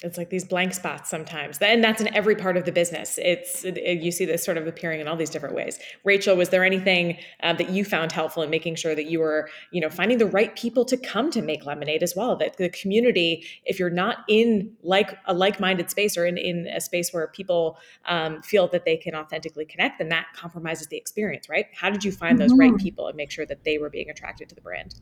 it's 0.00 0.16
like 0.16 0.30
these 0.30 0.44
blank 0.44 0.74
spots 0.74 1.10
sometimes. 1.10 1.58
And 1.58 1.82
that's 1.82 2.00
in 2.00 2.14
every 2.14 2.36
part 2.36 2.56
of 2.56 2.64
the 2.64 2.70
business. 2.70 3.18
It's 3.20 3.64
it, 3.64 4.00
you 4.00 4.12
see 4.12 4.24
this 4.24 4.44
sort 4.44 4.56
of 4.56 4.66
appearing 4.68 5.00
in 5.00 5.08
all 5.08 5.16
these 5.16 5.30
different 5.30 5.56
ways. 5.56 5.80
Rachel 6.04 6.36
was 6.36 6.50
there 6.50 6.62
anything 6.62 7.18
uh, 7.42 7.54
that 7.54 7.70
you 7.70 7.84
found 7.84 8.12
helpful 8.12 8.44
in 8.44 8.50
making 8.50 8.76
sure 8.76 8.94
that 8.94 9.06
you 9.06 9.18
were 9.18 9.50
you 9.72 9.80
know 9.80 9.90
finding 9.90 10.18
the 10.18 10.26
right 10.26 10.54
people 10.54 10.84
to 10.84 10.96
come 10.96 11.32
to 11.32 11.42
make 11.42 11.66
lemonade 11.66 12.04
as 12.04 12.14
well? 12.14 12.36
That 12.36 12.58
the 12.58 12.68
community 12.68 13.44
if 13.64 13.80
you're 13.80 13.90
not 13.90 14.18
in 14.28 14.72
like 14.84 15.18
a 15.26 15.34
like-minded 15.34 15.90
space 15.90 16.16
or 16.16 16.26
in, 16.26 16.38
in 16.38 16.68
a 16.68 16.80
space 16.80 17.12
where 17.12 17.26
people 17.26 17.76
um, 18.06 18.40
feel 18.42 18.68
that 18.68 18.84
they 18.84 18.96
can 18.96 19.16
authentically 19.16 19.64
connect 19.64 19.98
then 19.98 20.10
that 20.10 20.26
compromises 20.34 20.86
the 20.86 20.96
experience 20.96 21.48
right? 21.48 21.66
How 21.74 21.90
did 21.90 22.04
you 22.04 22.12
find 22.12 22.38
those 22.38 22.52
mm-hmm. 22.52 22.72
right 22.72 22.76
people 22.76 23.08
and 23.08 23.16
make 23.16 23.32
sure 23.32 23.46
that 23.46 23.64
they 23.64 23.78
were 23.78 23.90
being 23.90 24.10
attracted 24.10 24.48
to 24.50 24.54
the 24.54 24.60
brand? 24.60 24.94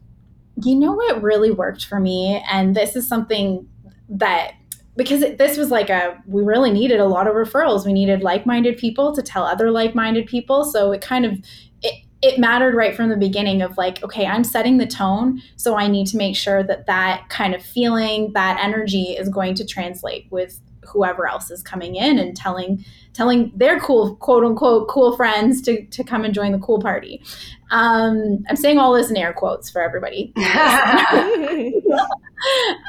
You 0.63 0.75
know 0.75 0.93
what 0.95 1.21
really 1.21 1.51
worked 1.51 1.85
for 1.85 2.01
me 2.01 2.43
and 2.51 2.75
this 2.75 2.97
is 2.97 3.07
something 3.07 3.69
that 4.09 4.55
because 4.97 5.23
it, 5.23 5.39
this 5.39 5.57
was 5.57 5.71
like 5.71 5.91
a 5.91 6.23
we 6.27 6.43
really 6.43 6.71
needed 6.71 7.01
a 7.01 7.05
lot 7.05 7.27
of 7.27 7.35
referrals. 7.35 7.85
We 7.85 7.93
needed 7.93 8.23
like-minded 8.23 8.79
people 8.79 9.15
to 9.15 9.23
tell 9.23 9.45
other 9.45 9.71
like-minded 9.71 10.27
people. 10.27 10.65
So 10.65 10.93
it 10.93 11.01
kind 11.01 11.27
of 11.27 11.39
it, 11.83 12.05
it 12.23 12.39
mattered 12.39 12.75
right 12.75 12.97
from 12.97 13.11
the 13.11 13.17
beginning 13.17 13.61
of 13.61 13.77
like 13.77 14.03
okay 14.03 14.27
i'm 14.27 14.45
setting 14.45 14.79
the 14.79 14.87
tone. 14.87 15.43
So 15.57 15.77
i 15.77 15.87
need 15.87 16.07
to 16.09 16.17
make 16.17 16.37
sure 16.37 16.63
that 16.63 16.87
that 16.87 17.29
kind 17.29 17.55
of 17.55 17.63
feeling 17.63 18.33
that 18.33 18.59
energy 18.63 19.17
is 19.19 19.29
going 19.29 19.55
to 19.57 19.67
translate 19.67 20.27
with 20.31 20.61
whoever 20.87 21.29
else 21.29 21.51
is 21.51 21.63
coming 21.63 21.97
in 21.97 22.19
and 22.19 22.37
telling 22.37 22.85
telling 23.13 23.53
their 23.55 23.79
cool 23.81 24.17
quote 24.17 24.45
unquote 24.45 24.89
cool 24.89 25.17
friends 25.17 25.61
to, 25.63 25.85
to 25.87 26.05
come 26.05 26.25
and 26.25 26.35
join 26.35 26.53
the 26.53 26.59
cool 26.59 26.81
party. 26.81 27.23
Um, 27.71 28.45
i'm 28.49 28.57
saying 28.57 28.79
all 28.79 28.93
this 28.93 29.11
in 29.11 29.17
air 29.17 29.33
quotes 29.33 29.71
for 29.71 29.83
everybody. 29.83 30.33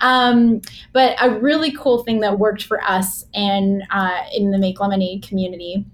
Um, 0.01 0.61
but 0.93 1.15
a 1.21 1.39
really 1.39 1.71
cool 1.71 2.03
thing 2.03 2.19
that 2.19 2.37
worked 2.37 2.63
for 2.63 2.83
us 2.83 3.25
and 3.33 3.83
uh, 3.89 4.23
in 4.35 4.51
the 4.51 4.57
make 4.57 4.79
lemonade 4.79 5.25
community 5.27 5.85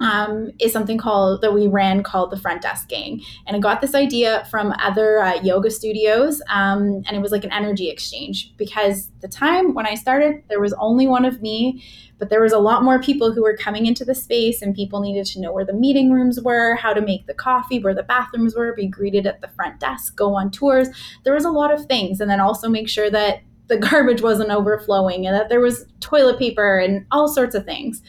um, 0.00 0.50
is 0.60 0.72
something 0.72 0.98
called 0.98 1.40
that 1.40 1.52
we 1.52 1.66
ran 1.66 2.02
called 2.02 2.30
the 2.30 2.36
front 2.36 2.62
desk 2.62 2.88
gang. 2.88 3.20
And 3.46 3.56
i 3.56 3.60
got 3.60 3.80
this 3.80 3.94
idea 3.94 4.46
from 4.50 4.72
other 4.78 5.20
uh, 5.20 5.40
yoga 5.42 5.70
studios 5.70 6.40
um, 6.48 7.02
and 7.06 7.16
it 7.16 7.20
was 7.20 7.32
like 7.32 7.44
an 7.44 7.52
energy 7.52 7.90
exchange 7.90 8.52
because 8.56 9.10
the 9.20 9.28
time 9.28 9.74
when 9.74 9.86
i 9.86 9.94
started 9.94 10.42
there 10.48 10.60
was 10.60 10.74
only 10.74 11.06
one 11.06 11.24
of 11.24 11.42
me 11.42 11.82
but 12.18 12.30
there 12.30 12.42
was 12.42 12.52
a 12.52 12.58
lot 12.58 12.82
more 12.82 13.00
people 13.00 13.32
who 13.32 13.42
were 13.42 13.56
coming 13.56 13.86
into 13.86 14.04
the 14.04 14.14
space 14.14 14.60
and 14.60 14.74
people 14.74 15.00
needed 15.00 15.24
to 15.26 15.40
know 15.40 15.52
where 15.52 15.64
the 15.64 15.72
meeting 15.72 16.12
rooms 16.12 16.40
were 16.40 16.74
how 16.74 16.92
to 16.92 17.00
make 17.00 17.26
the 17.26 17.34
coffee 17.34 17.78
where 17.78 17.94
the 17.94 18.02
bathrooms 18.02 18.54
were 18.54 18.74
be 18.74 18.86
greeted 18.86 19.26
at 19.26 19.40
the 19.40 19.48
front 19.48 19.78
desk 19.80 20.16
go 20.16 20.34
on 20.34 20.50
tours. 20.50 20.88
There 21.24 21.34
was 21.34 21.44
a 21.44 21.50
lot 21.50 21.72
of 21.72 21.86
things. 21.86 22.20
And 22.20 22.30
then 22.30 22.40
also 22.40 22.68
make 22.68 22.88
sure 22.88 23.10
that 23.10 23.42
the 23.68 23.76
garbage 23.76 24.22
wasn't 24.22 24.50
overflowing 24.50 25.26
and 25.26 25.34
that 25.34 25.48
there 25.48 25.60
was 25.60 25.86
toilet 26.00 26.38
paper 26.38 26.78
and 26.78 27.06
all 27.10 27.28
sorts 27.28 27.54
of 27.54 27.64
things. 27.64 28.02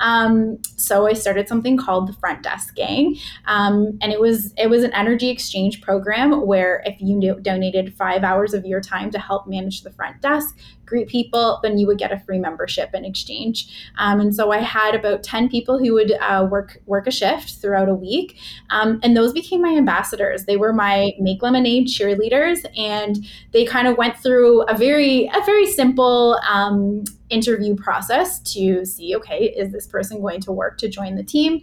Um, 0.00 0.58
so 0.76 1.06
I 1.06 1.14
started 1.14 1.48
something 1.48 1.76
called 1.76 2.08
the 2.08 2.12
Front 2.12 2.42
Desk 2.42 2.74
Gang, 2.74 3.16
um, 3.46 3.98
and 4.02 4.12
it 4.12 4.20
was 4.20 4.52
it 4.58 4.68
was 4.68 4.84
an 4.84 4.92
energy 4.92 5.30
exchange 5.30 5.80
program 5.80 6.46
where 6.46 6.82
if 6.84 7.00
you 7.00 7.40
donated 7.40 7.94
five 7.94 8.22
hours 8.22 8.52
of 8.52 8.66
your 8.66 8.80
time 8.80 9.10
to 9.10 9.18
help 9.18 9.46
manage 9.46 9.82
the 9.82 9.90
front 9.90 10.20
desk, 10.20 10.56
greet 10.86 11.08
people, 11.08 11.58
then 11.62 11.78
you 11.78 11.86
would 11.86 11.98
get 11.98 12.12
a 12.12 12.18
free 12.20 12.38
membership 12.38 12.90
in 12.94 13.04
exchange. 13.04 13.90
Um, 13.98 14.20
and 14.20 14.34
so 14.34 14.52
I 14.52 14.58
had 14.58 14.94
about 14.94 15.22
10 15.22 15.48
people 15.48 15.78
who 15.78 15.94
would 15.94 16.12
uh, 16.12 16.46
work 16.50 16.78
work 16.86 17.06
a 17.06 17.10
shift 17.10 17.56
throughout 17.56 17.88
a 17.88 17.94
week. 17.94 18.38
Um, 18.70 19.00
and 19.02 19.16
those 19.16 19.32
became 19.32 19.62
my 19.62 19.74
ambassadors. 19.76 20.44
They 20.44 20.56
were 20.56 20.72
my 20.72 21.12
Make 21.18 21.42
Lemonade 21.42 21.88
cheerleaders. 21.88 22.64
And 22.78 23.26
they 23.52 23.64
kind 23.64 23.88
of 23.88 23.96
went 23.96 24.16
through 24.16 24.62
a 24.62 24.76
very, 24.76 25.26
a 25.34 25.44
very 25.44 25.66
simple 25.66 26.38
um, 26.48 27.04
interview 27.28 27.74
process 27.74 28.38
to 28.54 28.84
see, 28.84 29.16
okay, 29.16 29.52
is 29.56 29.72
this 29.72 29.86
person 29.86 30.20
going 30.20 30.40
to 30.40 30.52
work 30.52 30.78
to 30.78 30.88
join 30.88 31.16
the 31.16 31.24
team? 31.24 31.62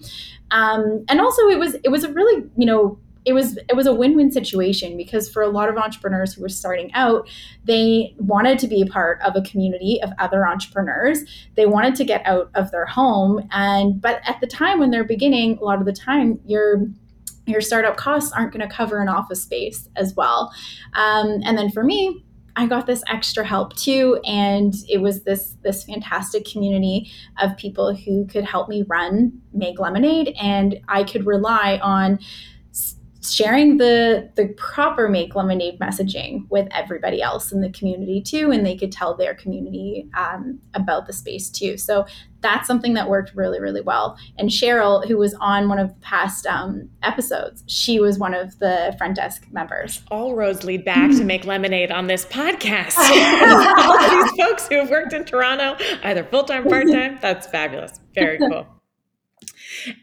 Um, 0.52 1.06
and 1.08 1.20
also 1.20 1.48
it 1.48 1.58
was, 1.58 1.76
it 1.84 1.90
was 1.90 2.04
a 2.04 2.12
really, 2.12 2.44
you 2.58 2.66
know, 2.66 3.00
it 3.26 3.34
was 3.34 3.58
it 3.70 3.76
was 3.76 3.88
a 3.88 3.94
win-win 3.94 4.32
situation 4.32 4.98
because 4.98 5.30
for 5.30 5.42
a 5.42 5.50
lot 5.50 5.70
of 5.70 5.78
entrepreneurs 5.78 6.34
who 6.34 6.42
were 6.42 6.50
starting 6.50 6.94
out 6.94 7.28
they 7.64 8.14
wanted 8.18 8.60
to 8.60 8.68
be 8.68 8.82
a 8.82 8.86
part 8.86 9.22
of 9.22 9.36
a 9.36 9.42
community 9.42 10.00
of 10.04 10.12
other 10.20 10.48
entrepreneurs. 10.48 11.20
They 11.56 11.66
wanted 11.66 11.96
to 11.96 12.04
get 12.04 12.26
out 12.26 12.50
of 12.56 12.72
their 12.72 12.86
home. 12.86 13.48
And 13.52 14.02
but 14.02 14.22
at 14.26 14.40
the 14.42 14.48
time 14.48 14.80
when 14.80 14.92
they're 14.92 15.04
beginning 15.04 15.58
a 15.58 15.64
lot 15.64 15.80
of 15.80 15.86
the 15.86 15.94
time 15.94 16.40
your 16.46 16.86
your 17.46 17.62
startup 17.62 17.98
costs 17.98 18.32
aren't 18.32 18.54
going 18.54 18.68
to 18.68 18.74
cover 18.74 19.02
an 19.02 19.10
office 19.10 19.44
space 19.44 19.90
as 19.96 20.16
well. 20.16 20.54
Um, 20.94 21.42
and 21.44 21.58
then 21.58 21.70
for 21.70 21.84
me 21.84 22.24
I 22.56 22.68
got 22.68 22.86
this 22.86 23.04
extra 23.08 23.44
help 23.44 23.76
too, 23.76 24.20
and 24.26 24.74
it 24.88 25.02
was 25.02 25.24
this 25.24 25.56
this 25.64 25.84
fantastic 25.84 26.46
community 26.46 27.12
of 27.42 27.58
people 27.58 27.96
who 27.96 28.28
could 28.28 28.44
help 28.44 28.70
me 28.70 28.84
run 28.84 29.42
Make 29.54 29.80
Lemonade, 29.80 30.36
and 30.40 30.80
I 30.88 31.04
could 31.04 31.26
rely 31.26 31.80
on 31.82 32.20
sharing 33.24 33.78
the 33.78 34.30
the 34.36 34.48
proper 34.58 35.08
make 35.08 35.36
lemonade 35.36 35.80
messaging 35.80 36.48
with 36.50 36.68
everybody 36.72 37.22
else 37.22 37.52
in 37.52 37.62
the 37.62 37.72
community 37.72 38.22
too 38.22 38.52
and 38.52 38.66
they 38.66 38.76
could 38.76 38.92
tell 38.92 39.16
their 39.16 39.34
community 39.34 40.10
um, 40.16 40.60
about 40.74 41.08
the 41.08 41.14
space 41.14 41.50
too. 41.50 41.78
So 41.78 42.06
that's 42.42 42.68
something 42.68 42.94
that 42.96 43.10
worked 43.10 43.34
really 43.36 43.62
really 43.62 43.82
well. 43.82 44.18
And 44.38 44.50
cheryl 44.50 45.08
who 45.08 45.18
was 45.18 45.34
on 45.36 45.70
one 45.70 45.80
of 45.80 45.90
the 45.90 46.00
past 46.02 46.46
um, 46.46 46.90
episodes 47.02 47.64
she 47.68 48.00
was 48.00 48.18
one 48.18 48.34
of 48.34 48.60
the 48.60 48.94
front 48.98 49.16
desk 49.16 49.48
members. 49.52 50.02
All 50.12 50.36
roads 50.36 50.64
lead 50.64 50.84
back 50.84 51.12
to 51.12 51.24
make 51.24 51.46
lemonade 51.46 51.92
on 51.92 52.08
this 52.08 52.26
podcast. 52.26 52.98
All 53.78 54.10
these 54.10 54.32
folks 54.32 54.68
who 54.68 54.76
have 54.76 54.90
worked 54.90 55.14
in 55.14 55.24
toronto 55.24 55.78
either 56.04 56.24
full-time 56.26 56.64
part-time 56.64 57.20
that's 57.22 57.48
fabulous. 57.48 58.00
Very 58.14 58.38
cool. 58.38 58.68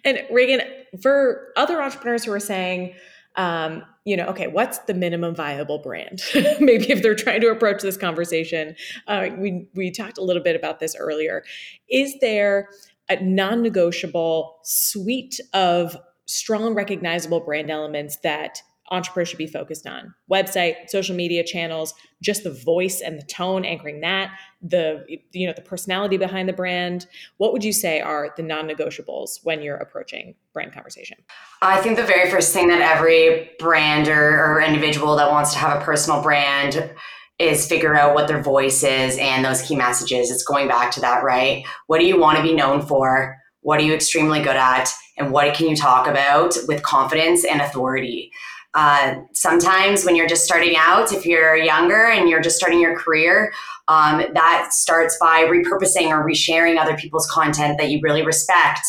And 0.04 0.24
reagan 0.30 0.62
for 1.02 1.48
other 1.56 1.82
entrepreneurs 1.82 2.24
who 2.24 2.32
are 2.32 2.40
saying 2.40 2.94
um, 3.36 3.84
you 4.04 4.16
know, 4.16 4.26
okay, 4.26 4.48
what's 4.48 4.78
the 4.80 4.94
minimum 4.94 5.34
viable 5.34 5.78
brand? 5.78 6.22
Maybe 6.60 6.90
if 6.90 7.02
they're 7.02 7.14
trying 7.14 7.40
to 7.42 7.48
approach 7.48 7.82
this 7.82 7.96
conversation, 7.96 8.74
uh, 9.06 9.28
we 9.38 9.68
we 9.74 9.90
talked 9.90 10.18
a 10.18 10.22
little 10.22 10.42
bit 10.42 10.56
about 10.56 10.80
this 10.80 10.96
earlier. 10.96 11.44
Is 11.88 12.14
there 12.20 12.68
a 13.08 13.22
non-negotiable 13.22 14.58
suite 14.62 15.40
of 15.52 15.96
strong, 16.26 16.74
recognizable 16.74 17.40
brand 17.40 17.70
elements 17.70 18.18
that 18.22 18.62
entrepreneurs 18.90 19.28
should 19.28 19.38
be 19.38 19.46
focused 19.46 19.86
on. 19.86 20.14
Website 20.30 20.88
social 20.88 21.14
media 21.14 21.44
channels 21.44 21.94
just 22.22 22.44
the 22.44 22.50
voice 22.50 23.00
and 23.00 23.18
the 23.18 23.22
tone 23.26 23.64
anchoring 23.64 24.00
that 24.00 24.30
the 24.62 25.04
you 25.32 25.46
know 25.46 25.52
the 25.54 25.62
personality 25.62 26.16
behind 26.16 26.48
the 26.48 26.52
brand. 26.52 27.06
What 27.38 27.52
would 27.52 27.64
you 27.64 27.72
say 27.72 28.00
are 28.00 28.34
the 28.36 28.42
non-negotiables 28.42 29.40
when 29.42 29.62
you're 29.62 29.76
approaching 29.76 30.34
brand 30.52 30.72
conversation? 30.72 31.18
I 31.62 31.80
think 31.80 31.96
the 31.96 32.04
very 32.04 32.30
first 32.30 32.52
thing 32.52 32.68
that 32.68 32.80
every 32.80 33.50
brand 33.58 34.08
or, 34.08 34.44
or 34.44 34.60
individual 34.60 35.16
that 35.16 35.30
wants 35.30 35.52
to 35.52 35.58
have 35.58 35.80
a 35.80 35.84
personal 35.84 36.22
brand 36.22 36.90
is 37.38 37.66
figure 37.66 37.96
out 37.96 38.14
what 38.14 38.28
their 38.28 38.42
voice 38.42 38.82
is 38.82 39.16
and 39.16 39.44
those 39.44 39.62
key 39.62 39.74
messages. 39.74 40.30
It's 40.30 40.44
going 40.44 40.68
back 40.68 40.90
to 40.92 41.00
that 41.00 41.24
right? 41.24 41.64
What 41.86 41.98
do 41.98 42.06
you 42.06 42.20
want 42.20 42.36
to 42.36 42.42
be 42.42 42.52
known 42.52 42.82
for? 42.82 43.36
What 43.62 43.80
are 43.80 43.82
you 43.82 43.94
extremely 43.94 44.42
good 44.42 44.56
at? 44.56 44.90
And 45.16 45.32
what 45.32 45.54
can 45.54 45.68
you 45.68 45.76
talk 45.76 46.06
about 46.06 46.54
with 46.68 46.82
confidence 46.82 47.44
and 47.44 47.60
authority 47.60 48.30
uh, 48.74 49.16
sometimes 49.32 50.04
when 50.04 50.14
you're 50.14 50.28
just 50.28 50.44
starting 50.44 50.74
out, 50.76 51.12
if 51.12 51.26
you're 51.26 51.56
younger 51.56 52.06
and 52.06 52.28
you're 52.28 52.40
just 52.40 52.56
starting 52.56 52.80
your 52.80 52.96
career, 52.96 53.52
um, 53.88 54.24
that 54.34 54.68
starts 54.72 55.18
by 55.20 55.42
repurposing 55.42 56.08
or 56.10 56.24
resharing 56.24 56.78
other 56.78 56.96
people's 56.96 57.26
content 57.26 57.78
that 57.78 57.90
you 57.90 58.00
really 58.02 58.24
respect. 58.24 58.86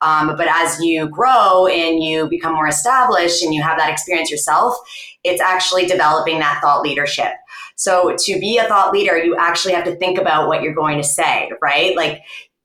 Um, 0.00 0.34
but 0.36 0.48
as 0.48 0.80
you 0.80 1.08
grow 1.08 1.66
and 1.66 2.02
you 2.02 2.28
become 2.28 2.54
more 2.54 2.66
established 2.66 3.44
and 3.44 3.54
you 3.54 3.62
have 3.62 3.78
that 3.78 3.92
experience 3.92 4.30
yourself, 4.30 4.74
it's 5.22 5.40
actually 5.40 5.86
developing 5.86 6.38
that 6.40 6.60
thought 6.60 6.82
leadership. 6.82 7.32
So 7.76 8.16
to 8.18 8.40
be 8.40 8.58
a 8.58 8.64
thought 8.64 8.92
leader, 8.92 9.16
you 9.16 9.36
actually 9.36 9.74
have 9.74 9.84
to 9.84 9.94
think 9.96 10.18
about 10.18 10.48
what 10.48 10.62
you're 10.62 10.74
going 10.74 10.98
to 10.98 11.06
say, 11.06 11.50
right? 11.62 11.94
Like 11.94 12.22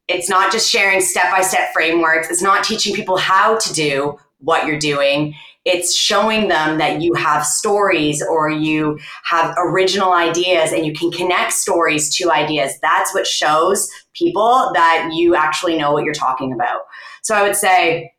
it's 0.07 0.29
not 0.29 0.51
just 0.51 0.69
sharing 0.69 1.01
step 1.01 1.31
by 1.31 1.41
step 1.41 1.71
frameworks, 1.73 2.31
it's 2.31 2.41
not 2.41 2.63
teaching 2.63 2.95
people 2.95 3.17
how 3.17 3.57
to 3.57 3.73
do 3.73 4.17
what 4.39 4.65
you're 4.65 4.79
doing 4.79 5.35
it's 5.65 5.95
showing 5.95 6.47
them 6.47 6.77
that 6.77 7.01
you 7.01 7.13
have 7.15 7.43
stories 7.43 8.21
or 8.21 8.49
you 8.49 8.99
have 9.25 9.55
original 9.57 10.13
ideas 10.13 10.71
and 10.71 10.85
you 10.85 10.93
can 10.93 11.11
connect 11.11 11.53
stories 11.53 12.15
to 12.15 12.31
ideas. 12.31 12.73
That's 12.81 13.13
what 13.15 13.25
shows 13.25 13.89
people 14.13 14.71
that 14.75 15.09
you 15.13 15.35
actually 15.35 15.77
know 15.77 15.91
what 15.91 16.03
you're 16.03 16.13
talking 16.13 16.53
about. 16.53 16.81
So 17.23 17.35
I 17.35 17.41
would 17.41 17.55
say, 17.55 18.11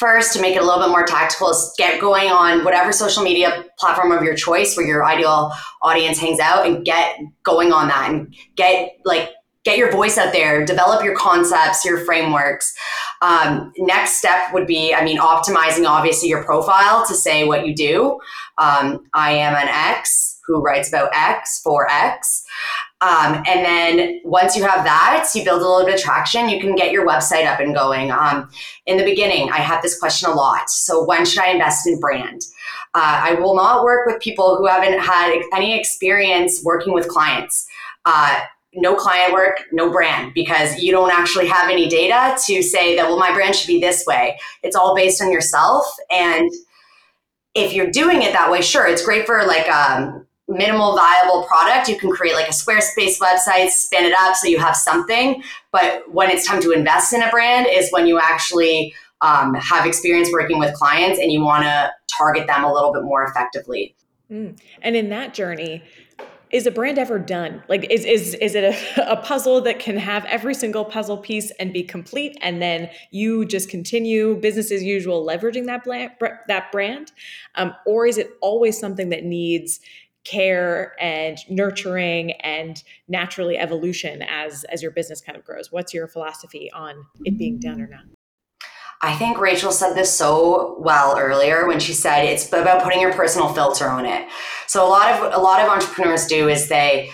first 0.00 0.32
to 0.32 0.40
make 0.40 0.56
it 0.56 0.62
a 0.62 0.64
little 0.64 0.82
bit 0.82 0.88
more 0.88 1.04
tactical 1.04 1.50
is 1.50 1.74
get 1.76 2.00
going 2.00 2.30
on 2.30 2.64
whatever 2.64 2.90
social 2.90 3.22
media 3.22 3.66
platform 3.78 4.10
of 4.10 4.22
your 4.22 4.34
choice 4.34 4.74
where 4.74 4.86
your 4.86 5.04
ideal 5.04 5.52
audience 5.82 6.18
hangs 6.18 6.40
out 6.40 6.66
and 6.66 6.86
get 6.86 7.18
going 7.44 7.70
on 7.70 7.88
that 7.88 8.10
and 8.10 8.34
get 8.56 8.92
like 9.04 9.28
get 9.64 9.76
your 9.76 9.92
voice 9.92 10.16
out 10.16 10.32
there, 10.32 10.64
develop 10.64 11.04
your 11.04 11.14
concepts, 11.14 11.84
your 11.84 11.98
frameworks. 12.04 12.74
Um, 13.22 13.72
next 13.76 14.18
step 14.18 14.52
would 14.52 14.66
be, 14.66 14.94
I 14.94 15.04
mean, 15.04 15.18
optimizing 15.18 15.86
obviously 15.86 16.28
your 16.28 16.42
profile 16.44 17.06
to 17.06 17.14
say 17.14 17.46
what 17.46 17.66
you 17.66 17.74
do. 17.74 18.18
Um, 18.58 19.06
I 19.12 19.32
am 19.32 19.54
an 19.54 19.68
X 19.68 20.40
who 20.46 20.60
writes 20.60 20.88
about 20.88 21.10
X 21.14 21.60
for 21.62 21.90
X. 21.90 22.44
Um, 23.02 23.42
and 23.46 23.64
then 23.64 24.20
once 24.24 24.56
you 24.56 24.62
have 24.62 24.84
that, 24.84 25.30
you 25.34 25.44
build 25.44 25.62
a 25.62 25.66
little 25.66 25.86
bit 25.86 25.94
of 25.94 26.00
traction, 26.00 26.48
you 26.48 26.60
can 26.60 26.74
get 26.74 26.92
your 26.92 27.06
website 27.06 27.46
up 27.46 27.60
and 27.60 27.74
going. 27.74 28.10
Um, 28.10 28.50
in 28.86 28.98
the 28.98 29.04
beginning, 29.04 29.50
I 29.50 29.58
had 29.58 29.80
this 29.80 29.98
question 29.98 30.28
a 30.28 30.34
lot. 30.34 30.68
So, 30.68 31.04
when 31.04 31.24
should 31.24 31.42
I 31.42 31.50
invest 31.50 31.86
in 31.86 31.98
brand? 31.98 32.42
Uh, 32.94 33.22
I 33.24 33.34
will 33.34 33.54
not 33.54 33.84
work 33.84 34.06
with 34.06 34.20
people 34.20 34.56
who 34.56 34.66
haven't 34.66 34.98
had 34.98 35.40
any 35.54 35.78
experience 35.78 36.62
working 36.62 36.92
with 36.92 37.08
clients. 37.08 37.66
Uh, 38.04 38.40
no 38.74 38.94
client 38.94 39.32
work, 39.32 39.64
no 39.72 39.90
brand, 39.90 40.32
because 40.34 40.80
you 40.80 40.92
don't 40.92 41.12
actually 41.12 41.46
have 41.48 41.70
any 41.70 41.88
data 41.88 42.36
to 42.46 42.62
say 42.62 42.94
that, 42.96 43.06
well, 43.08 43.18
my 43.18 43.32
brand 43.32 43.54
should 43.54 43.66
be 43.66 43.80
this 43.80 44.04
way. 44.06 44.38
It's 44.62 44.76
all 44.76 44.94
based 44.94 45.20
on 45.20 45.32
yourself. 45.32 45.84
And 46.10 46.50
if 47.54 47.72
you're 47.72 47.90
doing 47.90 48.22
it 48.22 48.32
that 48.32 48.50
way, 48.50 48.62
sure, 48.62 48.86
it's 48.86 49.04
great 49.04 49.26
for 49.26 49.44
like 49.44 49.66
a 49.66 49.92
um, 49.92 50.26
minimal 50.46 50.96
viable 50.96 51.44
product. 51.44 51.88
You 51.88 51.98
can 51.98 52.10
create 52.10 52.34
like 52.34 52.48
a 52.48 52.52
Squarespace 52.52 53.18
website, 53.18 53.70
spin 53.70 54.04
it 54.04 54.14
up 54.20 54.36
so 54.36 54.46
you 54.46 54.58
have 54.58 54.76
something. 54.76 55.42
But 55.72 56.12
when 56.12 56.30
it's 56.30 56.46
time 56.46 56.60
to 56.62 56.70
invest 56.70 57.12
in 57.12 57.22
a 57.22 57.30
brand 57.30 57.66
is 57.68 57.90
when 57.90 58.06
you 58.06 58.20
actually 58.20 58.94
um, 59.20 59.54
have 59.54 59.86
experience 59.86 60.30
working 60.32 60.58
with 60.58 60.74
clients 60.74 61.18
and 61.18 61.32
you 61.32 61.42
want 61.42 61.64
to 61.64 61.92
target 62.16 62.46
them 62.46 62.64
a 62.64 62.72
little 62.72 62.92
bit 62.92 63.02
more 63.02 63.24
effectively. 63.24 63.94
Mm. 64.30 64.58
And 64.82 64.96
in 64.96 65.08
that 65.10 65.34
journey, 65.34 65.82
is 66.50 66.66
a 66.66 66.70
brand 66.70 66.98
ever 66.98 67.18
done? 67.18 67.62
Like, 67.68 67.90
is 67.90 68.04
is 68.04 68.34
is 68.34 68.54
it 68.54 68.64
a, 68.64 69.12
a, 69.12 69.16
puzzle 69.16 69.60
that 69.62 69.78
can 69.78 69.96
have 69.96 70.24
every 70.26 70.54
single 70.54 70.84
puzzle 70.84 71.18
piece 71.18 71.50
and 71.52 71.72
be 71.72 71.82
complete, 71.82 72.36
and 72.42 72.60
then 72.60 72.90
you 73.10 73.44
just 73.44 73.68
continue 73.68 74.36
business 74.36 74.70
as 74.70 74.82
usual, 74.82 75.26
leveraging 75.26 75.66
that 75.66 75.84
brand, 75.84 76.12
that 76.48 76.72
brand, 76.72 77.12
um, 77.54 77.74
or 77.86 78.06
is 78.06 78.18
it 78.18 78.30
always 78.40 78.78
something 78.78 79.10
that 79.10 79.24
needs 79.24 79.80
care 80.24 80.94
and 81.00 81.38
nurturing 81.48 82.32
and 82.32 82.82
naturally 83.08 83.56
evolution 83.56 84.22
as 84.22 84.64
as 84.64 84.82
your 84.82 84.90
business 84.90 85.20
kind 85.20 85.36
of 85.38 85.44
grows? 85.44 85.72
What's 85.72 85.94
your 85.94 86.08
philosophy 86.08 86.70
on 86.72 87.06
it 87.24 87.38
being 87.38 87.58
done 87.58 87.80
or 87.80 87.86
not? 87.86 88.02
I 89.02 89.16
think 89.16 89.38
Rachel 89.38 89.72
said 89.72 89.94
this 89.94 90.14
so 90.14 90.76
well 90.78 91.18
earlier 91.18 91.66
when 91.66 91.80
she 91.80 91.94
said 91.94 92.24
it's 92.24 92.46
about 92.48 92.82
putting 92.82 93.00
your 93.00 93.14
personal 93.14 93.48
filter 93.48 93.88
on 93.88 94.04
it. 94.04 94.28
So 94.66 94.86
a 94.86 94.88
lot 94.88 95.10
of 95.12 95.34
a 95.34 95.38
lot 95.38 95.62
of 95.62 95.68
entrepreneurs 95.68 96.26
do 96.26 96.48
is 96.48 96.68
they 96.68 97.10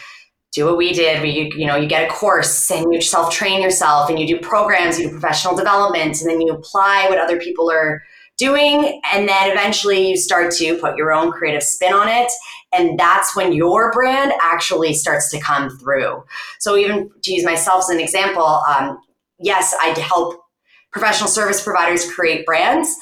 do 0.52 0.64
what 0.64 0.78
we 0.78 0.92
did. 0.92 1.22
We, 1.22 1.52
you 1.56 1.66
know, 1.66 1.76
you 1.76 1.86
get 1.86 2.08
a 2.08 2.12
course 2.12 2.70
and 2.70 2.92
you 2.92 3.00
self 3.00 3.32
train 3.32 3.62
yourself 3.62 4.10
and 4.10 4.18
you 4.18 4.26
do 4.26 4.40
programs, 4.40 4.98
you 4.98 5.06
do 5.06 5.12
professional 5.12 5.54
development, 5.54 6.20
and 6.20 6.30
then 6.30 6.40
you 6.40 6.52
apply 6.52 7.06
what 7.08 7.18
other 7.18 7.38
people 7.38 7.70
are 7.70 8.02
doing. 8.38 9.00
And 9.12 9.28
then 9.28 9.50
eventually 9.50 10.10
you 10.10 10.16
start 10.16 10.52
to 10.54 10.76
put 10.78 10.96
your 10.96 11.12
own 11.12 11.30
creative 11.30 11.62
spin 11.62 11.92
on 11.92 12.08
it. 12.08 12.32
And 12.72 12.98
that's 12.98 13.36
when 13.36 13.52
your 13.52 13.92
brand 13.92 14.32
actually 14.42 14.94
starts 14.94 15.30
to 15.30 15.40
come 15.40 15.70
through. 15.78 16.24
So 16.58 16.76
even 16.76 17.10
to 17.22 17.32
use 17.32 17.44
myself 17.44 17.84
as 17.84 17.88
an 17.90 18.00
example, 18.00 18.62
um, 18.68 18.98
yes, 19.38 19.74
I 19.80 19.88
help 20.00 20.40
professional 20.98 21.28
service 21.28 21.62
providers 21.62 22.10
create 22.10 22.46
brands 22.46 22.96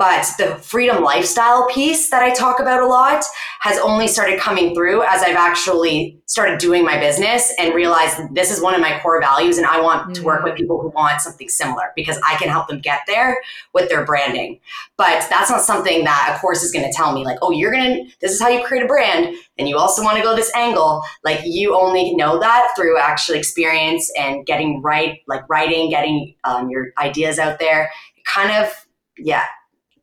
but 0.00 0.26
the 0.38 0.56
freedom 0.62 1.04
lifestyle 1.04 1.68
piece 1.68 2.08
that 2.08 2.22
I 2.22 2.32
talk 2.32 2.58
about 2.58 2.82
a 2.82 2.86
lot 2.86 3.22
has 3.60 3.78
only 3.80 4.06
started 4.06 4.40
coming 4.40 4.74
through 4.74 5.02
as 5.02 5.20
I've 5.22 5.36
actually 5.36 6.18
started 6.24 6.58
doing 6.58 6.86
my 6.86 6.98
business 6.98 7.52
and 7.58 7.74
realized 7.74 8.16
this 8.32 8.50
is 8.50 8.62
one 8.62 8.74
of 8.74 8.80
my 8.80 8.98
core 9.00 9.20
values. 9.20 9.58
And 9.58 9.66
I 9.66 9.78
want 9.78 10.04
mm-hmm. 10.04 10.12
to 10.14 10.22
work 10.22 10.42
with 10.42 10.56
people 10.56 10.80
who 10.80 10.88
want 10.88 11.20
something 11.20 11.50
similar 11.50 11.92
because 11.94 12.18
I 12.26 12.36
can 12.36 12.48
help 12.48 12.68
them 12.68 12.80
get 12.80 13.00
there 13.06 13.42
with 13.74 13.90
their 13.90 14.06
branding. 14.06 14.58
But 14.96 15.26
that's 15.28 15.50
not 15.50 15.60
something 15.60 16.02
that 16.04 16.34
a 16.34 16.40
course 16.40 16.62
is 16.62 16.72
going 16.72 16.90
to 16.90 16.96
tell 16.96 17.12
me, 17.12 17.26
like, 17.26 17.36
oh, 17.42 17.50
you're 17.50 17.70
going 17.70 18.06
to, 18.06 18.12
this 18.22 18.32
is 18.32 18.40
how 18.40 18.48
you 18.48 18.64
create 18.64 18.82
a 18.82 18.88
brand. 18.88 19.36
And 19.58 19.68
you 19.68 19.76
also 19.76 20.02
want 20.02 20.16
to 20.16 20.22
go 20.22 20.34
this 20.34 20.50
angle. 20.56 21.02
Like, 21.24 21.40
you 21.44 21.76
only 21.78 22.14
know 22.14 22.40
that 22.40 22.72
through 22.74 22.98
actual 22.98 23.34
experience 23.34 24.10
and 24.18 24.46
getting 24.46 24.80
right, 24.80 25.18
like 25.28 25.46
writing, 25.50 25.90
getting 25.90 26.36
um, 26.44 26.70
your 26.70 26.86
ideas 26.96 27.38
out 27.38 27.58
there. 27.58 27.90
kind 28.24 28.64
of, 28.64 28.86
yeah, 29.18 29.44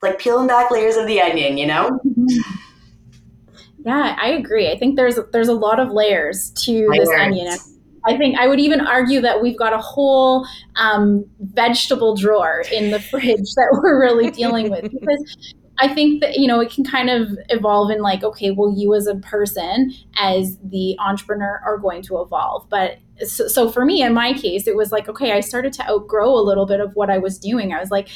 like 0.10 0.20
peeling 0.20 0.47
back 0.47 0.72
layers 0.72 0.95
of 0.95 1.08
the 1.08 1.22
onion, 1.22 1.58
you 1.58 1.68
know? 1.68 1.99
Yeah, 3.86 4.18
I 4.22 4.32
agree. 4.32 4.70
I 4.70 4.78
think 4.78 4.97
there's 4.97 5.18
there's 5.32 5.47
a 5.47 5.53
lot 5.53 5.80
of 5.80 5.91
layers 5.91 6.51
to 6.66 6.89
layers. 6.89 7.08
this 7.08 7.18
onion. 7.18 7.58
I 8.05 8.18
think 8.18 8.38
I 8.38 8.45
would 8.45 8.60
even 8.60 8.82
argue 8.82 9.22
that 9.22 9.41
we've 9.41 9.58
got 9.58 9.72
a 9.72 9.78
whole 9.78 10.45
um, 10.76 11.26
vegetable 11.39 12.14
drawer 12.14 12.64
in 12.70 12.91
the 12.91 12.99
fridge 13.12 13.53
that 13.55 13.80
we're 13.82 13.97
really 13.97 14.30
dealing 14.30 14.70
with 14.70 14.91
because 14.91 15.55
I 15.80 15.93
think 15.93 16.22
that, 16.22 16.38
you 16.38 16.47
know, 16.47 16.60
it 16.60 16.72
can 16.72 16.84
kind 16.84 17.10
of 17.10 17.30
evolve 17.49 17.91
in 17.91 18.01
like, 18.01 18.24
okay, 18.24 18.51
well, 18.51 18.74
you 18.76 18.95
as 18.95 19.05
a 19.05 19.16
person, 19.16 19.93
as 20.18 20.58
the 20.64 20.97
entrepreneur, 20.99 21.62
are 21.64 21.78
going 21.78 22.01
to 22.03 22.20
evolve. 22.20 22.68
But 22.70 22.97
so, 23.26 23.47
so 23.47 23.72
for 23.72 23.86
me, 23.86 24.01
in 24.01 24.14
my 24.14 24.34
case, 24.34 24.68
it 24.68 24.76
was 24.76 24.91
like, 24.91 25.08
okay, 25.08 25.34
I 25.34 25.39
started 25.39 25.74
to 25.74 25.89
outgrow 25.89 26.34
a 26.34 26.41
little 26.41 26.66
bit 26.66 26.80
of 26.80 26.91
what 26.95 27.10
I 27.10 27.20
was 27.20 27.38
doing. 27.38 27.74
I 27.74 27.80
was 27.80 27.91
like, 27.91 28.10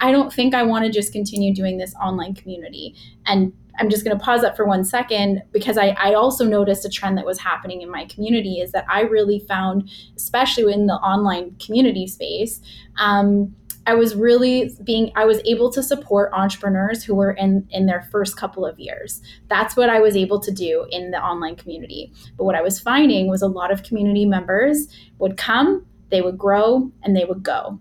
I 0.00 0.12
don't 0.12 0.32
think 0.32 0.54
I 0.54 0.62
want 0.62 0.84
to 0.84 0.90
just 0.90 1.12
continue 1.12 1.54
doing 1.54 1.78
this 1.78 1.94
online 1.94 2.34
community. 2.34 2.94
And 3.26 3.52
I'm 3.78 3.90
just 3.90 4.04
going 4.04 4.16
to 4.16 4.22
pause 4.22 4.42
that 4.42 4.56
for 4.56 4.64
one 4.64 4.84
second 4.84 5.42
because 5.52 5.76
I, 5.76 5.88
I 5.98 6.14
also 6.14 6.44
noticed 6.44 6.84
a 6.84 6.88
trend 6.88 7.18
that 7.18 7.26
was 7.26 7.38
happening 7.38 7.82
in 7.82 7.90
my 7.90 8.06
community 8.06 8.60
is 8.60 8.72
that 8.72 8.86
I 8.88 9.02
really 9.02 9.40
found, 9.40 9.90
especially 10.16 10.72
in 10.72 10.86
the 10.86 10.94
online 10.94 11.56
community 11.58 12.06
space, 12.06 12.60
um, 12.98 13.54
I 13.88 13.94
was 13.94 14.16
really 14.16 14.72
being 14.82 15.12
I 15.14 15.24
was 15.24 15.40
able 15.44 15.70
to 15.70 15.82
support 15.82 16.32
entrepreneurs 16.32 17.04
who 17.04 17.14
were 17.14 17.30
in 17.30 17.68
in 17.70 17.86
their 17.86 18.02
first 18.10 18.36
couple 18.36 18.66
of 18.66 18.80
years. 18.80 19.22
That's 19.48 19.76
what 19.76 19.88
I 19.88 20.00
was 20.00 20.16
able 20.16 20.40
to 20.40 20.50
do 20.50 20.86
in 20.90 21.12
the 21.12 21.22
online 21.22 21.54
community. 21.54 22.12
But 22.36 22.44
what 22.44 22.56
I 22.56 22.62
was 22.62 22.80
finding 22.80 23.28
was 23.28 23.42
a 23.42 23.46
lot 23.46 23.70
of 23.70 23.84
community 23.84 24.26
members 24.26 24.88
would 25.18 25.36
come, 25.36 25.86
they 26.10 26.20
would 26.20 26.36
grow, 26.36 26.90
and 27.04 27.16
they 27.16 27.24
would 27.24 27.44
go. 27.44 27.78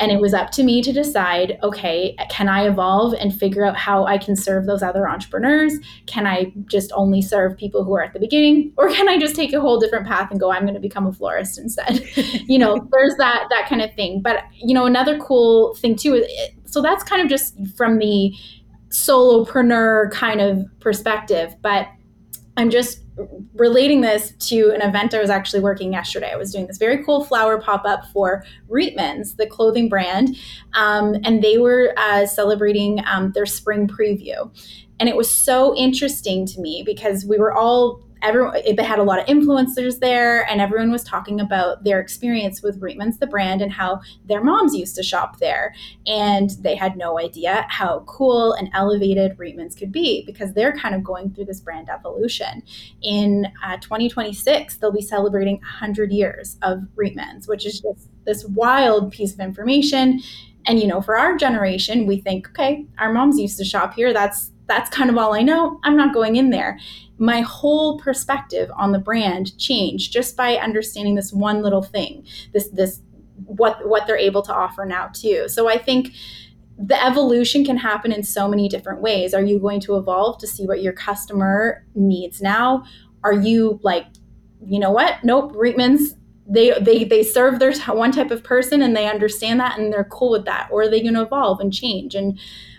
And 0.00 0.10
it 0.10 0.20
was 0.20 0.34
up 0.34 0.50
to 0.52 0.64
me 0.64 0.82
to 0.82 0.92
decide 0.92 1.58
okay, 1.62 2.16
can 2.28 2.48
I 2.48 2.66
evolve 2.66 3.14
and 3.14 3.32
figure 3.32 3.64
out 3.64 3.76
how 3.76 4.04
I 4.04 4.18
can 4.18 4.34
serve 4.34 4.66
those 4.66 4.82
other 4.82 5.08
entrepreneurs? 5.08 5.74
Can 6.06 6.26
I 6.26 6.52
just 6.66 6.90
only 6.94 7.22
serve 7.22 7.56
people 7.56 7.84
who 7.84 7.94
are 7.94 8.02
at 8.02 8.12
the 8.12 8.20
beginning? 8.20 8.72
Or 8.82 8.88
can 8.88 9.08
I 9.08 9.16
just 9.16 9.36
take 9.36 9.52
a 9.52 9.60
whole 9.60 9.78
different 9.78 10.08
path 10.08 10.30
and 10.30 10.40
go, 10.40 10.50
I'm 10.50 10.62
going 10.62 10.74
to 10.74 10.80
become 10.80 11.06
a 11.06 11.12
florist 11.12 11.58
instead? 11.58 12.04
you 12.48 12.58
know, 12.58 12.88
there's 12.90 13.14
that, 13.16 13.46
that 13.50 13.68
kind 13.68 13.80
of 13.80 13.94
thing. 13.94 14.20
But, 14.20 14.42
you 14.56 14.74
know, 14.74 14.86
another 14.86 15.18
cool 15.18 15.74
thing 15.76 15.94
too 15.94 16.14
is 16.14 16.26
so 16.64 16.82
that's 16.82 17.04
kind 17.04 17.22
of 17.22 17.28
just 17.28 17.54
from 17.76 17.98
the 17.98 18.34
solopreneur 18.88 20.10
kind 20.10 20.40
of 20.40 20.66
perspective. 20.80 21.54
But 21.62 21.86
I'm 22.56 22.70
just 22.70 23.01
relating 23.54 24.00
this 24.00 24.32
to 24.48 24.70
an 24.70 24.80
event 24.80 25.14
I 25.14 25.20
was 25.20 25.30
actually 25.30 25.60
working 25.60 25.92
yesterday. 25.92 26.32
I 26.32 26.36
was 26.36 26.52
doing 26.52 26.66
this 26.66 26.78
very 26.78 27.04
cool 27.04 27.24
flower 27.24 27.60
pop 27.60 27.84
up 27.84 28.06
for 28.12 28.44
Reitmans, 28.70 29.36
the 29.36 29.46
clothing 29.46 29.88
brand, 29.88 30.36
um, 30.74 31.16
and 31.24 31.42
they 31.42 31.58
were 31.58 31.92
uh, 31.96 32.26
celebrating 32.26 33.02
um, 33.06 33.32
their 33.32 33.46
spring 33.46 33.86
preview. 33.86 34.50
And 34.98 35.08
it 35.08 35.16
was 35.16 35.30
so 35.30 35.74
interesting 35.76 36.46
to 36.46 36.60
me 36.60 36.82
because 36.84 37.24
we 37.24 37.38
were 37.38 37.52
all 37.52 38.00
everyone 38.22 38.56
it 38.56 38.78
had 38.80 38.98
a 38.98 39.02
lot 39.02 39.18
of 39.18 39.26
influencers 39.26 39.98
there 39.98 40.48
and 40.50 40.60
everyone 40.60 40.90
was 40.90 41.02
talking 41.02 41.40
about 41.40 41.84
their 41.84 42.00
experience 42.00 42.62
with 42.62 42.80
Reitmans 42.80 43.18
the 43.18 43.26
brand 43.26 43.60
and 43.60 43.72
how 43.72 44.00
their 44.24 44.42
moms 44.42 44.74
used 44.74 44.94
to 44.96 45.02
shop 45.02 45.38
there. 45.38 45.74
And 46.06 46.50
they 46.60 46.76
had 46.76 46.96
no 46.96 47.18
idea 47.18 47.66
how 47.68 48.00
cool 48.06 48.52
and 48.52 48.70
elevated 48.74 49.36
Reitmans 49.36 49.76
could 49.76 49.92
be 49.92 50.24
because 50.24 50.54
they're 50.54 50.76
kind 50.76 50.94
of 50.94 51.02
going 51.02 51.34
through 51.34 51.46
this 51.46 51.60
brand 51.60 51.88
evolution. 51.88 52.62
In 53.02 53.46
uh, 53.64 53.76
2026 53.78 54.76
they'll 54.76 54.92
be 54.92 55.02
celebrating 55.02 55.56
100 55.56 56.12
years 56.12 56.56
of 56.62 56.80
Reitmans 56.96 57.48
which 57.48 57.66
is 57.66 57.80
just 57.80 58.08
this 58.24 58.44
wild 58.44 59.12
piece 59.12 59.34
of 59.34 59.40
information. 59.40 60.20
And 60.64 60.78
you 60.78 60.86
know 60.86 61.02
for 61.02 61.18
our 61.18 61.36
generation 61.36 62.06
we 62.06 62.20
think 62.20 62.48
okay 62.50 62.86
our 62.98 63.12
moms 63.12 63.38
used 63.38 63.58
to 63.58 63.64
shop 63.64 63.94
here. 63.94 64.12
That's 64.12 64.52
that's 64.76 64.90
kind 64.90 65.10
of 65.10 65.18
all 65.18 65.34
I 65.34 65.42
know. 65.42 65.78
I'm 65.84 65.96
not 65.96 66.14
going 66.14 66.36
in 66.36 66.50
there. 66.50 66.78
My 67.18 67.40
whole 67.42 67.98
perspective 67.98 68.70
on 68.76 68.92
the 68.92 68.98
brand 68.98 69.56
changed 69.58 70.12
just 70.12 70.36
by 70.36 70.56
understanding 70.56 71.14
this 71.14 71.32
one 71.32 71.62
little 71.62 71.82
thing. 71.82 72.26
This 72.52 72.68
this 72.68 73.00
what 73.44 73.86
what 73.86 74.06
they're 74.06 74.16
able 74.16 74.42
to 74.42 74.54
offer 74.54 74.84
now 74.84 75.08
too. 75.12 75.48
So 75.48 75.68
I 75.68 75.78
think 75.78 76.12
the 76.78 77.02
evolution 77.04 77.64
can 77.64 77.76
happen 77.76 78.12
in 78.12 78.22
so 78.22 78.48
many 78.48 78.68
different 78.68 79.02
ways. 79.02 79.34
Are 79.34 79.42
you 79.42 79.58
going 79.58 79.80
to 79.80 79.96
evolve 79.96 80.38
to 80.38 80.46
see 80.46 80.66
what 80.66 80.82
your 80.82 80.94
customer 80.94 81.84
needs 81.94 82.40
now? 82.40 82.84
Are 83.22 83.34
you 83.34 83.78
like, 83.82 84.06
you 84.64 84.80
know 84.80 84.90
what? 84.90 85.22
Nope, 85.22 85.52
Reitmans 85.52 86.14
they 86.48 86.76
they 86.80 87.04
they 87.04 87.22
serve 87.22 87.58
their 87.58 87.72
one 87.88 88.12
type 88.12 88.30
of 88.30 88.42
person 88.42 88.82
and 88.82 88.96
they 88.96 89.08
understand 89.08 89.60
that 89.60 89.78
and 89.78 89.92
they're 89.92 90.04
cool 90.04 90.30
with 90.30 90.44
that 90.44 90.68
or 90.70 90.82
are 90.82 90.90
they 90.90 91.00
going 91.00 91.14
to 91.14 91.22
evolve 91.22 91.60
and 91.60 91.72
change 91.72 92.14
and 92.14 92.38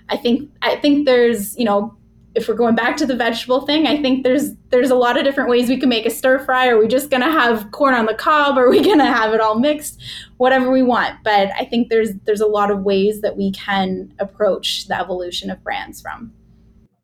I 0.09 0.17
think 0.17 0.49
I 0.61 0.75
think 0.77 1.05
there's 1.05 1.57
you 1.57 1.65
know 1.65 1.97
if 2.35 2.47
we're 2.47 2.55
going 2.55 2.75
back 2.75 2.97
to 2.97 3.05
the 3.05 3.15
vegetable 3.15 3.61
thing, 3.61 3.85
I 3.85 4.01
think 4.01 4.23
there's 4.23 4.55
there's 4.69 4.89
a 4.89 4.95
lot 4.95 5.17
of 5.17 5.23
different 5.23 5.49
ways 5.49 5.69
we 5.69 5.79
can 5.79 5.89
make 5.89 6.05
a 6.05 6.09
stir 6.09 6.39
fry. 6.39 6.67
Are 6.67 6.79
we 6.79 6.87
just 6.87 7.09
gonna 7.09 7.31
have 7.31 7.71
corn 7.71 7.93
on 7.93 8.05
the 8.05 8.15
cob? 8.15 8.57
Are 8.57 8.69
we 8.69 8.83
gonna 8.85 9.05
have 9.05 9.33
it 9.33 9.41
all 9.41 9.59
mixed? 9.59 10.01
Whatever 10.37 10.71
we 10.71 10.81
want. 10.81 11.23
But 11.23 11.49
I 11.57 11.65
think 11.65 11.89
there's 11.89 12.13
there's 12.25 12.41
a 12.41 12.47
lot 12.47 12.71
of 12.71 12.81
ways 12.81 13.21
that 13.21 13.37
we 13.37 13.51
can 13.51 14.13
approach 14.19 14.87
the 14.87 14.99
evolution 14.99 15.51
of 15.51 15.63
brands 15.63 16.01
from. 16.01 16.33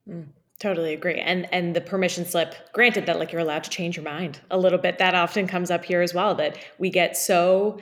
Mm, 0.10 0.28
totally 0.60 0.94
agree. 0.94 1.20
And 1.20 1.48
and 1.54 1.76
the 1.76 1.82
permission 1.82 2.26
slip, 2.26 2.56
granted 2.74 3.06
that 3.06 3.20
like 3.20 3.32
you're 3.32 3.42
allowed 3.42 3.64
to 3.66 3.70
change 3.70 3.98
your 3.98 4.06
mind 4.06 4.40
a 4.50 4.58
little 4.58 4.80
bit. 4.80 4.98
That 4.98 5.14
often 5.14 5.46
comes 5.48 5.70
up 5.70 5.86
here 5.86 6.02
as 6.02 6.14
well. 6.14 6.34
That 6.36 6.58
we 6.80 6.90
get 6.90 7.16
so 7.16 7.80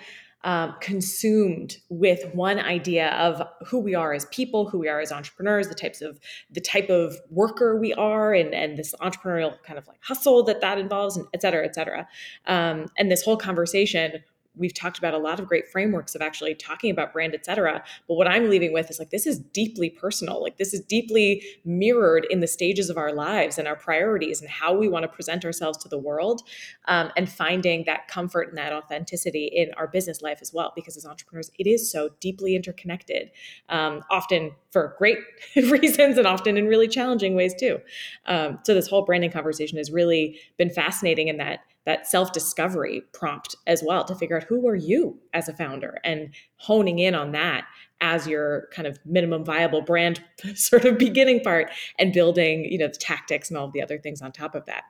um, 0.47 0.73
consumed 0.79 1.75
with 1.89 2.23
one 2.33 2.57
idea 2.57 3.09
of 3.15 3.41
who 3.67 3.79
we 3.79 3.93
are 3.93 4.13
as 4.13 4.25
people, 4.27 4.69
who 4.69 4.79
we 4.79 4.87
are 4.87 5.01
as 5.01 5.11
entrepreneurs, 5.11 5.67
the 5.67 5.75
types 5.75 6.01
of 6.01 6.21
the 6.49 6.61
type 6.61 6.89
of 6.89 7.17
worker 7.29 7.77
we 7.77 7.93
are, 7.95 8.33
and 8.33 8.55
and 8.55 8.77
this 8.77 8.95
entrepreneurial 9.01 9.61
kind 9.63 9.77
of 9.77 9.85
like 9.87 9.99
hustle 10.01 10.43
that 10.43 10.61
that 10.61 10.77
involves, 10.77 11.17
and 11.17 11.27
et 11.33 11.41
cetera, 11.41 11.65
et 11.65 11.75
cetera. 11.75 12.07
Um, 12.45 12.85
and 12.97 13.11
this 13.11 13.23
whole 13.23 13.35
conversation 13.35 14.23
we've 14.57 14.73
talked 14.73 14.97
about 14.97 15.13
a 15.13 15.17
lot 15.17 15.39
of 15.39 15.47
great 15.47 15.67
frameworks 15.67 16.15
of 16.15 16.21
actually 16.21 16.55
talking 16.55 16.91
about 16.91 17.13
brand, 17.13 17.33
et 17.33 17.45
cetera. 17.45 17.83
But 18.07 18.15
what 18.15 18.27
I'm 18.27 18.49
leaving 18.49 18.73
with 18.73 18.89
is 18.89 18.99
like, 18.99 19.09
this 19.09 19.25
is 19.25 19.39
deeply 19.39 19.89
personal. 19.89 20.41
Like, 20.41 20.57
this 20.57 20.73
is 20.73 20.81
deeply 20.81 21.43
mirrored 21.65 22.25
in 22.29 22.39
the 22.39 22.47
stages 22.47 22.89
of 22.89 22.97
our 22.97 23.13
lives 23.13 23.57
and 23.57 23.67
our 23.67 23.75
priorities 23.75 24.41
and 24.41 24.49
how 24.49 24.73
we 24.75 24.87
want 24.87 25.03
to 25.03 25.09
present 25.09 25.45
ourselves 25.45 25.77
to 25.79 25.89
the 25.89 25.97
world 25.97 26.41
um, 26.85 27.11
and 27.15 27.29
finding 27.29 27.83
that 27.85 28.07
comfort 28.07 28.49
and 28.49 28.57
that 28.57 28.73
authenticity 28.73 29.45
in 29.45 29.71
our 29.77 29.87
business 29.87 30.21
life 30.21 30.39
as 30.41 30.53
well. 30.53 30.73
Because 30.75 30.97
as 30.97 31.05
entrepreneurs, 31.05 31.51
it 31.57 31.67
is 31.67 31.91
so 31.91 32.09
deeply 32.19 32.55
interconnected, 32.55 33.31
um, 33.69 34.03
often 34.09 34.51
for 34.71 34.95
great 34.97 35.19
reasons 35.55 36.17
and 36.17 36.27
often 36.27 36.57
in 36.57 36.67
really 36.67 36.87
challenging 36.87 37.35
ways 37.35 37.53
too. 37.59 37.79
Um, 38.25 38.59
so, 38.63 38.73
this 38.73 38.87
whole 38.87 39.03
branding 39.03 39.31
conversation 39.31 39.77
has 39.77 39.91
really 39.91 40.39
been 40.57 40.69
fascinating 40.69 41.27
in 41.27 41.37
that 41.37 41.59
that 41.87 42.05
self 42.05 42.31
discovery 42.33 43.01
prompt 43.13 43.55
as 43.65 43.81
well 43.83 44.03
to 44.03 44.13
figure 44.13 44.35
out 44.35 44.43
who 44.43 44.67
are 44.67 44.75
you 44.75 45.17
as 45.33 45.49
a 45.49 45.53
founder 45.53 45.99
and 46.03 46.29
honing 46.57 46.99
in 46.99 47.15
on 47.15 47.31
that 47.31 47.65
as 48.01 48.27
your 48.27 48.67
kind 48.71 48.87
of 48.87 48.99
minimum 49.05 49.43
viable 49.43 49.81
brand 49.81 50.23
sort 50.53 50.85
of 50.85 50.99
beginning 50.99 51.39
part 51.39 51.71
and 51.97 52.13
building 52.13 52.65
you 52.65 52.77
know 52.77 52.87
the 52.87 52.93
tactics 52.93 53.49
and 53.49 53.57
all 53.57 53.65
of 53.65 53.73
the 53.73 53.81
other 53.81 53.97
things 53.97 54.21
on 54.21 54.31
top 54.31 54.53
of 54.53 54.65
that 54.65 54.83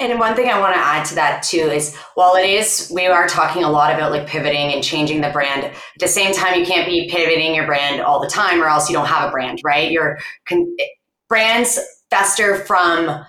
and 0.00 0.18
one 0.18 0.34
thing 0.34 0.48
I 0.48 0.58
want 0.58 0.74
to 0.74 0.80
add 0.80 1.04
to 1.06 1.14
that 1.14 1.44
too 1.44 1.56
is 1.56 1.94
while 2.16 2.34
it 2.34 2.44
is, 2.44 2.90
we 2.92 3.06
are 3.06 3.28
talking 3.28 3.62
a 3.62 3.70
lot 3.70 3.94
about 3.94 4.10
like 4.10 4.26
pivoting 4.26 4.72
and 4.72 4.82
changing 4.82 5.20
the 5.20 5.30
brand. 5.30 5.66
At 5.66 5.74
the 6.00 6.08
same 6.08 6.34
time, 6.34 6.58
you 6.58 6.66
can't 6.66 6.84
be 6.84 7.08
pivoting 7.08 7.54
your 7.54 7.64
brand 7.64 8.00
all 8.00 8.20
the 8.20 8.26
time 8.26 8.60
or 8.60 8.66
else 8.66 8.90
you 8.90 8.96
don't 8.96 9.06
have 9.06 9.28
a 9.28 9.30
brand, 9.30 9.60
right? 9.64 9.92
Your 9.92 10.18
con- 10.48 10.74
eh, 10.80 10.86
brands 11.28 11.78
fester 12.10 12.56
from 12.56 13.24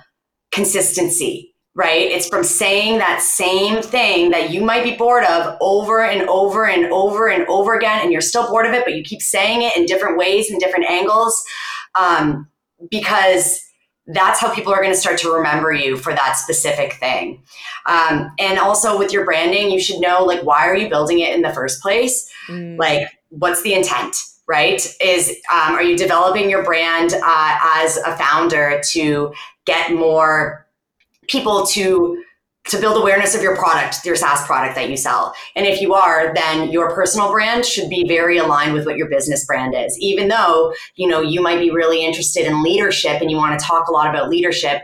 consistency 0.51 1.54
right? 1.75 2.09
It's 2.09 2.29
from 2.29 2.45
saying 2.45 2.99
that 2.99 3.21
same 3.21 3.81
thing 3.81 4.31
that 4.31 4.49
you 4.49 4.61
might 4.61 4.83
be 4.83 4.95
bored 4.95 5.25
of 5.25 5.57
over 5.59 6.03
and 6.03 6.27
over 6.29 6.65
and 6.65 6.85
over 6.85 7.27
and 7.27 7.45
over 7.47 7.75
again, 7.75 8.01
and 8.01 8.13
you're 8.13 8.21
still 8.21 8.47
bored 8.47 8.65
of 8.65 8.73
it, 8.73 8.85
but 8.85 8.95
you 8.95 9.03
keep 9.03 9.21
saying 9.21 9.61
it 9.61 9.75
in 9.75 9.85
different 9.85 10.17
ways 10.17 10.49
and 10.49 10.59
different 10.59 10.89
angles 10.89 11.43
um, 11.95 12.47
because 12.89 13.61
that's 14.07 14.39
how 14.39 14.53
people 14.53 14.71
are 14.71 14.81
going 14.81 14.93
to 14.93 14.99
start 14.99 15.17
to 15.17 15.33
remember 15.33 15.73
you 15.73 15.97
for 15.97 16.13
that 16.13 16.37
specific 16.37 16.93
thing. 16.93 17.43
Um, 17.87 18.31
and 18.39 18.57
also 18.59 18.97
with 18.97 19.11
your 19.11 19.25
branding, 19.25 19.71
you 19.71 19.79
should 19.79 19.99
know 19.99 20.23
like 20.23 20.41
why 20.43 20.67
are 20.67 20.75
you 20.75 20.87
building 20.87 21.19
it 21.19 21.35
in 21.35 21.41
the 21.41 21.53
first 21.53 21.81
place? 21.81 22.31
Mm. 22.47 22.77
Like 22.77 23.09
what's 23.29 23.63
the 23.63 23.73
intent? 23.73 24.15
Right? 24.47 24.85
Is 25.01 25.29
um, 25.51 25.73
are 25.73 25.81
you 25.81 25.97
developing 25.97 26.51
your 26.51 26.63
brand 26.63 27.15
uh, 27.15 27.59
as 27.63 27.97
a 27.97 28.15
founder 28.15 28.79
to 28.91 29.33
get 29.65 29.91
more 29.91 30.64
people 31.27 31.65
to 31.67 32.21
to 32.67 32.79
build 32.79 32.97
awareness 32.97 33.35
of 33.35 33.43
your 33.43 33.55
product, 33.55 34.03
your 34.05 34.15
SaaS 34.15 34.43
product 34.45 34.75
that 34.75 34.89
you 34.89 34.97
sell. 34.97 35.35
And 35.55 35.67
if 35.67 35.81
you 35.81 35.93
are, 35.93 36.33
then 36.33 36.71
your 36.71 36.95
personal 36.95 37.31
brand 37.31 37.63
should 37.63 37.89
be 37.91 38.07
very 38.07 38.37
aligned 38.37 38.73
with 38.73 38.87
what 38.87 38.97
your 38.97 39.07
business 39.07 39.45
brand 39.45 39.75
is. 39.75 39.95
Even 39.99 40.29
though, 40.29 40.73
you 40.95 41.07
know, 41.07 41.21
you 41.21 41.43
might 41.43 41.59
be 41.59 41.69
really 41.69 42.03
interested 42.03 42.47
in 42.47 42.63
leadership 42.63 43.21
and 43.21 43.29
you 43.29 43.37
want 43.37 43.59
to 43.59 43.63
talk 43.63 43.87
a 43.87 43.91
lot 43.91 44.09
about 44.09 44.29
leadership, 44.29 44.81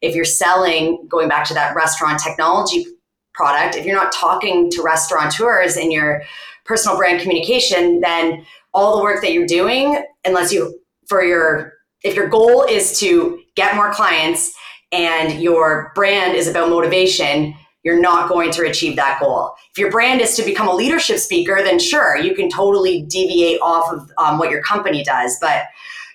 if 0.00 0.14
you're 0.14 0.24
selling 0.24 1.04
going 1.08 1.28
back 1.28 1.44
to 1.48 1.54
that 1.54 1.74
restaurant 1.74 2.20
technology 2.22 2.86
product, 3.32 3.74
if 3.74 3.84
you're 3.84 3.96
not 3.96 4.12
talking 4.12 4.70
to 4.70 4.82
restaurateurs 4.82 5.76
in 5.76 5.90
your 5.90 6.22
personal 6.64 6.96
brand 6.96 7.20
communication, 7.20 8.00
then 8.00 8.46
all 8.72 8.96
the 8.96 9.02
work 9.02 9.22
that 9.22 9.32
you're 9.32 9.46
doing, 9.46 10.04
unless 10.24 10.52
you 10.52 10.78
for 11.08 11.24
your 11.24 11.72
if 12.04 12.14
your 12.14 12.28
goal 12.28 12.62
is 12.62 12.98
to 13.00 13.40
get 13.56 13.74
more 13.74 13.92
clients 13.92 14.54
and 14.94 15.42
your 15.42 15.90
brand 15.96 16.36
is 16.36 16.46
about 16.46 16.70
motivation, 16.70 17.52
you're 17.82 18.00
not 18.00 18.28
going 18.28 18.52
to 18.52 18.62
achieve 18.62 18.94
that 18.94 19.18
goal. 19.20 19.52
If 19.72 19.78
your 19.78 19.90
brand 19.90 20.20
is 20.20 20.36
to 20.36 20.44
become 20.44 20.68
a 20.68 20.72
leadership 20.72 21.18
speaker, 21.18 21.58
then 21.62 21.80
sure, 21.80 22.16
you 22.16 22.34
can 22.34 22.48
totally 22.48 23.02
deviate 23.02 23.60
off 23.60 23.92
of 23.92 24.08
um, 24.18 24.38
what 24.38 24.50
your 24.50 24.62
company 24.62 25.02
does. 25.02 25.36
But 25.40 25.64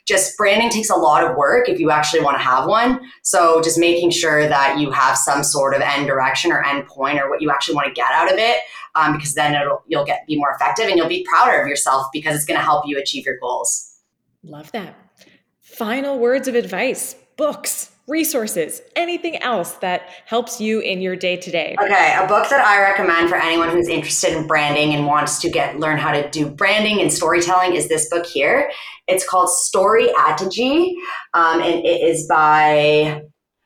just 0.08 0.36
branding 0.38 0.70
takes 0.70 0.90
a 0.90 0.96
lot 0.96 1.24
of 1.24 1.36
work 1.36 1.68
if 1.68 1.78
you 1.78 1.92
actually 1.92 2.22
want 2.22 2.38
to 2.38 2.42
have 2.42 2.68
one. 2.68 3.02
So 3.22 3.62
just 3.62 3.78
making 3.78 4.12
sure 4.12 4.48
that 4.48 4.80
you 4.80 4.92
have 4.92 5.18
some 5.18 5.44
sort 5.44 5.76
of 5.76 5.82
end 5.82 6.08
direction 6.08 6.52
or 6.52 6.66
end 6.66 6.88
point 6.88 7.20
or 7.20 7.30
what 7.30 7.42
you 7.42 7.52
actually 7.52 7.76
want 7.76 7.88
to 7.88 7.94
get 7.94 8.12
out 8.12 8.32
of 8.32 8.40
it, 8.40 8.58
um, 8.96 9.14
because 9.14 9.36
then 9.36 9.54
it'll 9.54 9.84
you'll 9.88 10.06
get 10.06 10.26
be 10.26 10.38
more 10.38 10.56
effective 10.56 10.88
and 10.88 10.98
you'll 10.98 11.10
be 11.10 11.26
prouder 11.30 11.62
of 11.62 11.68
yourself 11.68 12.08
because 12.12 12.36
it's 12.36 12.46
going 12.46 12.60
to 12.60 12.64
help 12.64 12.86
you 12.88 12.98
achieve 12.98 13.26
your 13.26 13.38
goals. 13.40 13.98
Love 14.42 14.72
that. 14.72 14.96
Final 15.60 16.18
words 16.18 16.48
of 16.48 16.56
advice: 16.56 17.16
books, 17.38 17.92
resources, 18.10 18.82
anything 18.96 19.42
else 19.42 19.74
that 19.74 20.10
helps 20.26 20.60
you 20.60 20.80
in 20.80 21.02
your 21.02 21.16
day 21.16 21.38
to 21.38 21.52
day. 21.52 21.76
Okay, 21.82 22.16
a 22.18 22.28
book 22.28 22.50
that 22.50 22.66
I 22.66 22.82
recommend 22.82 23.30
for 23.30 23.36
anyone 23.36 23.70
who's 23.70 23.88
interested 23.88 24.34
in 24.34 24.48
branding 24.48 24.94
and 24.96 25.06
wants 25.06 25.40
to 25.42 25.50
get 25.50 25.80
learn 25.80 25.98
how 25.98 26.12
to 26.12 26.30
do 26.30 26.50
branding 26.50 27.02
and 27.02 27.12
storytelling 27.12 27.76
is 27.76 27.88
this 27.88 28.10
book 28.10 28.26
here. 28.26 28.72
It's 29.08 29.28
called 29.28 29.50
Storyatagy, 29.50 30.94
um, 31.34 31.62
and 31.62 31.86
it 31.86 32.02
is 32.02 32.28
by 32.28 33.22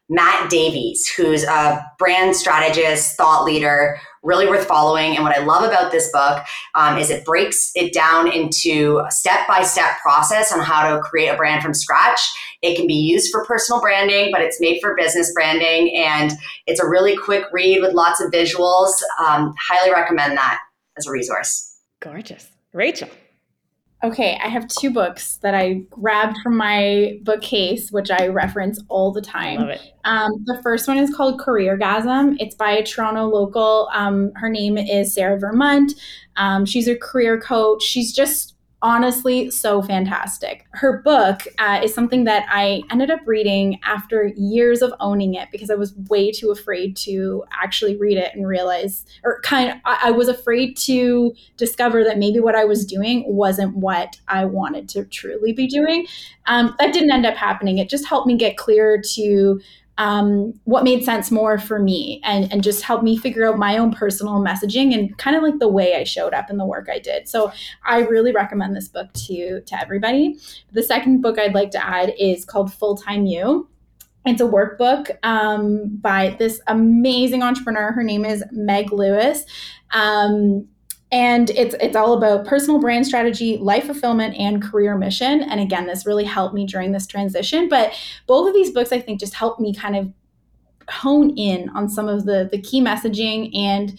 Matt 0.10 0.49
Davies, 0.49 1.07
who's 1.15 1.44
a 1.44 1.84
brand 1.98 2.36
strategist, 2.36 3.18
thought 3.18 3.45
leader, 3.45 3.99
really 4.24 4.48
worth 4.48 4.66
following. 4.66 5.16
And 5.16 5.24
what 5.24 5.38
I 5.38 5.44
love 5.44 5.64
about 5.64 5.91
this 5.91 6.12
book 6.12 6.44
um, 6.76 6.98
is 6.98 7.10
it 7.10 7.26
breaks 7.26 7.72
it 7.76 7.94
down 7.94 8.32
into 8.32 9.02
a 9.06 9.12
step 9.12 9.48
by 9.48 9.64
step 9.64 10.00
process 10.02 10.52
on 10.52 10.60
how 10.60 10.95
to 10.95 11.02
create 11.02 11.28
a 11.28 11.36
brand 11.36 11.62
from 11.62 11.74
scratch. 11.74 12.20
It 12.62 12.76
can 12.76 12.88
be 12.88 12.94
used 12.94 13.32
for 13.32 13.45
personal 13.45 13.82
branding, 13.82 14.30
but 14.32 14.41
it's 14.41 14.60
made 14.60 14.80
for 14.82 14.95
business 14.95 15.32
branding. 15.34 15.95
And 15.95 16.32
it's 16.66 16.80
a 16.80 16.88
really 16.88 17.16
quick 17.18 17.44
read 17.52 17.82
with 17.82 17.94
lots 17.94 18.22
of 18.22 18.32
visuals. 18.32 18.94
Um, 19.20 19.54
highly 19.60 19.91
recommend 19.91 20.38
that 20.38 20.60
as 20.98 21.06
a 21.06 21.12
resource. 21.12 21.78
Gorgeous. 22.00 22.50
Rachel. 22.72 23.10
Okay, 24.04 24.38
I 24.44 24.50
have 24.50 24.68
two 24.68 24.92
books 24.92 25.38
that 25.38 25.56
I 25.56 25.76
grabbed 25.90 26.38
from 26.44 26.58
my 26.58 27.20
bookcase, 27.24 27.90
which 27.90 28.12
I 28.12 28.28
reference 28.28 28.82
all 28.90 29.14
the 29.14 29.22
time. 29.22 29.62
Love 29.62 29.70
it. 29.70 29.82
Um, 30.04 30.32
the 30.44 30.62
first 30.62 30.90
one 30.90 30.98
is 30.98 31.16
called 31.16 31.40
Careergasm. 31.40 32.36
It's 32.40 32.54
by 32.54 32.72
a 32.72 32.84
Toronto 32.84 33.28
local. 33.28 33.88
Um, 33.94 34.34
her 34.36 34.50
name 34.50 34.78
is 34.78 35.14
Sarah 35.14 35.40
Vermunt. 35.40 35.94
Um, 36.36 36.66
she's 36.66 36.90
a 36.90 36.98
career 36.98 37.40
coach. 37.40 37.82
She's 37.82 38.12
just 38.12 38.53
honestly 38.84 39.49
so 39.49 39.81
fantastic. 39.81 40.65
Her 40.72 41.01
book 41.01 41.47
uh, 41.57 41.80
is 41.81 41.93
something 41.93 42.26
that 42.26 42.45
I 42.49 42.84
ended 42.91 43.10
up 43.10 43.22
reading 43.26 43.80
after 43.84 44.31
years 44.35 44.81
of 44.81 44.93
owning 44.99 45.34
it 45.35 45.47
because 45.51 45.72
I 45.72 45.76
was 45.76 45.95
way 46.10 46.31
too 46.31 46.51
afraid 46.51 46.97
to 46.97 47.45
actually 47.51 47.95
read 47.95 48.18
it 48.18 48.35
and 48.35 48.45
realize, 48.45 49.05
or 49.23 49.39
kind 49.41 49.72
of, 49.72 49.77
I, 49.85 50.10
I 50.10 50.11
was 50.11 50.27
afraid 50.27 50.76
to 50.77 51.34
discover 51.55 52.03
that 52.03 52.19
maybe 52.19 52.41
what 52.41 52.55
I 52.55 52.65
was 52.65 52.85
doing 52.85 53.23
wasn't 53.26 53.76
what 53.77 54.19
I 54.27 54.43
wanted 54.43 54.89
to 54.89 55.05
truly 55.05 55.53
be 55.53 55.65
doing. 55.65 56.05
Um, 56.45 56.76
that 56.80 56.93
didn't 56.93 57.11
end 57.11 57.26
up 57.26 57.35
happening. 57.35 57.77
It 57.77 57.89
just 57.89 58.05
helped 58.05 58.27
me 58.27 58.35
get 58.35 58.57
clear 58.57 59.01
to 59.14 59.61
um, 59.98 60.53
what 60.64 60.84
made 60.84 61.03
sense 61.03 61.30
more 61.30 61.57
for 61.57 61.80
me 61.80 62.20
and, 62.24 62.52
and 62.52 62.64
just 62.64 62.82
helped 62.84 63.03
me 63.03 63.18
figure 63.18 63.48
out 63.48 63.57
my 63.57 63.78
own 63.78 63.94
personal 63.94 64.40
messaging 64.40 64.94
and 64.94 65.15
kind 65.18 65.36
of 65.36 65.44
like 65.44 65.60
the 65.60 65.68
way 65.68 65.95
I 65.95 66.03
showed 66.03 66.34
up 66.34 66.49
in 66.49 66.57
the 66.57 66.65
work 66.65 66.88
I 66.91 66.99
did. 66.99 67.28
So 67.28 67.52
I 67.86 67.99
really 67.99 68.32
recommend 68.32 68.76
this 68.76 68.88
book 68.88 69.11
to, 69.14 69.61
to 69.61 69.82
everybody. 69.82 70.38
The 70.72 70.84
second 70.84 71.22
book 71.22 71.38
I'd 71.38 71.53
like 71.53 71.72
to 71.72 71.86
add 71.86 72.14
is 72.18 72.44
called 72.45 72.74
Full 72.74 72.98
Time 72.98 73.26
You. 73.26 73.70
It's 74.26 74.41
a 74.41 74.45
workbook 74.45 75.18
um, 75.24 75.98
by 75.98 76.36
this 76.40 76.61
amazing 76.68 77.44
entrepreneur. 77.44 77.91
Her 77.91 78.03
name 78.03 78.24
is 78.26 78.44
Meg 78.52 78.94
Lewis. 78.94 79.45
Um, 79.91 80.68
and 81.14 81.52
it's 81.52 81.76
it's 81.80 81.95
all 81.95 82.14
about 82.18 82.45
personal 82.45 82.80
brand 82.80 83.06
strategy 83.06 83.57
life 83.57 83.85
fulfillment 83.85 84.35
and 84.35 84.61
career 84.64 84.98
mission. 84.98 85.44
And 85.44 85.61
again 85.61 85.85
this 85.85 86.06
really 86.06 86.26
helped 86.26 86.56
me 86.56 86.65
during 86.65 86.91
this 86.91 87.06
transition. 87.06 87.69
But 87.69 87.94
both 88.27 88.49
of 88.49 88.53
these 88.53 88.72
books 88.72 88.91
i 88.91 88.99
think 88.99 89.19
just 89.19 89.35
helped 89.35 89.61
me 89.61 89.73
kind 89.73 89.95
of 89.95 90.11
hone 90.90 91.30
in 91.38 91.69
on 91.69 91.88
some 91.88 92.10
of 92.10 92.26
the 92.26 92.49
the 92.52 92.60
key 92.60 92.81
messaging 92.81 93.56
and 93.56 93.98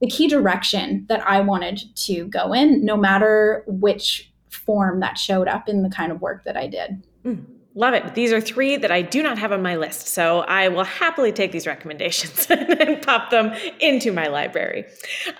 the 0.00 0.08
key 0.08 0.28
direction 0.28 1.06
that 1.08 1.26
i 1.26 1.40
wanted 1.40 1.80
to 1.96 2.26
go 2.26 2.52
in 2.52 2.84
no 2.84 2.98
matter 2.98 3.64
which 3.66 4.30
form 4.50 5.00
that 5.00 5.16
showed 5.16 5.48
up 5.48 5.68
in 5.70 5.82
the 5.82 5.88
kind 5.88 6.12
of 6.12 6.20
work 6.20 6.44
that 6.44 6.56
i 6.56 6.66
did. 6.66 7.02
Mm. 7.24 7.57
Love 7.78 7.94
it. 7.94 8.16
These 8.16 8.32
are 8.32 8.40
three 8.40 8.76
that 8.76 8.90
I 8.90 9.02
do 9.02 9.22
not 9.22 9.38
have 9.38 9.52
on 9.52 9.62
my 9.62 9.76
list. 9.76 10.08
So 10.08 10.40
I 10.40 10.66
will 10.66 10.82
happily 10.82 11.30
take 11.30 11.52
these 11.52 11.64
recommendations 11.64 12.44
and 12.50 13.00
pop 13.02 13.30
them 13.30 13.54
into 13.78 14.10
my 14.10 14.26
library. 14.26 14.84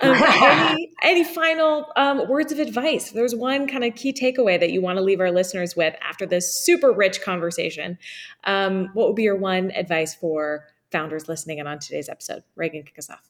Um, 0.03 0.15
any, 0.25 0.93
any, 1.03 1.25
final 1.25 1.91
um, 1.97 2.29
words 2.29 2.53
of 2.53 2.61
advice? 2.61 3.11
There's 3.11 3.35
one 3.35 3.67
kind 3.67 3.83
of 3.83 3.97
key 3.97 4.13
takeaway 4.13 4.61
that 4.61 4.71
you 4.71 4.81
want 4.81 4.99
to 4.99 5.03
leave 5.03 5.19
our 5.19 5.33
listeners 5.33 5.75
with 5.75 5.97
after 6.01 6.27
this 6.27 6.55
super 6.55 6.93
rich 6.93 7.23
conversation, 7.23 7.99
um, 8.45 8.91
what 8.95 9.09
would 9.09 9.17
be 9.17 9.25
your 9.25 9.35
one 9.35 9.73
advice 9.73 10.15
for 10.15 10.69
founders 10.93 11.27
listening 11.27 11.59
in 11.59 11.67
on 11.67 11.81
today's 11.81 12.09
episode? 12.09 12.45
Reagan, 12.55 12.85
kick 12.85 13.01
us 13.01 13.11
off. 13.11 13.29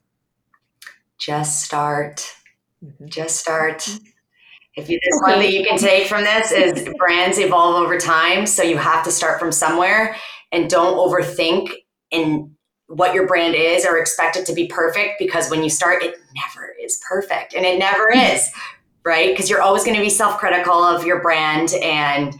Just 1.16 1.64
start. 1.64 2.30
Mm-hmm. 2.84 3.06
Just 3.06 3.36
start. 3.36 3.78
Mm-hmm 3.78 4.17
if 4.78 4.88
you, 4.88 4.98
there's 5.02 5.20
okay. 5.22 5.32
one 5.32 5.40
that 5.40 5.52
you 5.52 5.64
can 5.64 5.76
take 5.76 6.06
from 6.06 6.24
this 6.24 6.52
is 6.52 6.88
brands 6.98 7.38
evolve 7.38 7.82
over 7.82 7.98
time, 7.98 8.46
so 8.46 8.62
you 8.62 8.76
have 8.76 9.04
to 9.04 9.10
start 9.10 9.40
from 9.40 9.52
somewhere 9.52 10.16
and 10.52 10.70
don't 10.70 10.96
overthink 10.96 11.70
in 12.10 12.54
what 12.86 13.12
your 13.12 13.26
brand 13.26 13.54
is 13.54 13.84
or 13.84 13.98
expect 13.98 14.36
it 14.36 14.46
to 14.46 14.54
be 14.54 14.66
perfect 14.68 15.18
because 15.18 15.50
when 15.50 15.62
you 15.62 15.68
start, 15.68 16.02
it 16.02 16.14
never 16.34 16.74
is 16.80 17.02
perfect 17.06 17.54
and 17.54 17.66
it 17.66 17.78
never 17.78 18.10
is, 18.10 18.48
right? 19.04 19.30
Because 19.30 19.50
you're 19.50 19.60
always 19.60 19.84
going 19.84 19.96
to 19.96 20.02
be 20.02 20.08
self-critical 20.08 20.72
of 20.72 21.04
your 21.04 21.20
brand 21.20 21.74
and 21.82 22.34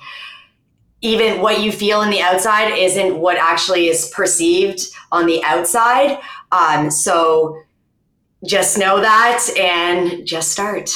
even 1.00 1.40
what 1.40 1.60
you 1.60 1.70
feel 1.70 2.02
in 2.02 2.10
the 2.10 2.20
outside 2.20 2.70
isn't 2.70 3.18
what 3.18 3.36
actually 3.36 3.88
is 3.88 4.10
perceived 4.14 4.80
on 5.12 5.26
the 5.26 5.42
outside. 5.44 6.18
Um, 6.50 6.90
so 6.90 7.60
just 8.46 8.78
know 8.78 9.00
that 9.00 9.46
and 9.58 10.26
just 10.26 10.50
start. 10.50 10.90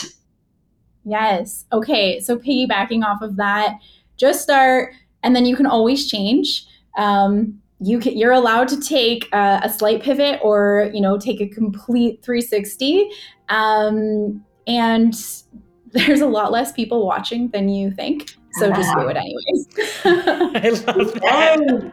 Yes. 1.04 1.64
Okay. 1.72 2.20
So 2.20 2.38
piggybacking 2.38 3.04
off 3.04 3.22
of 3.22 3.36
that, 3.36 3.78
just 4.16 4.42
start, 4.42 4.94
and 5.22 5.34
then 5.34 5.44
you 5.44 5.56
can 5.56 5.66
always 5.66 6.08
change. 6.10 6.66
Um, 6.96 7.60
you 7.82 7.98
can, 7.98 8.16
you're 8.16 8.32
allowed 8.32 8.68
to 8.68 8.80
take 8.80 9.28
a, 9.32 9.60
a, 9.64 9.68
slight 9.68 10.02
pivot 10.02 10.38
or 10.42 10.90
you 10.94 11.00
know 11.00 11.18
take 11.18 11.40
a 11.40 11.48
complete 11.48 12.22
360 12.22 13.10
um, 13.48 14.44
and 14.66 15.14
there's 15.92 16.20
a 16.20 16.26
lot 16.26 16.52
less 16.52 16.72
people 16.72 17.06
watching 17.06 17.48
than 17.48 17.68
you 17.68 17.90
think 17.90 18.36
so 18.52 18.70
just 18.70 18.94
do 18.94 19.08
it 19.08 19.16
anyways 19.16 19.68
i 20.04 20.68
love 20.86 21.12
that 21.14 21.92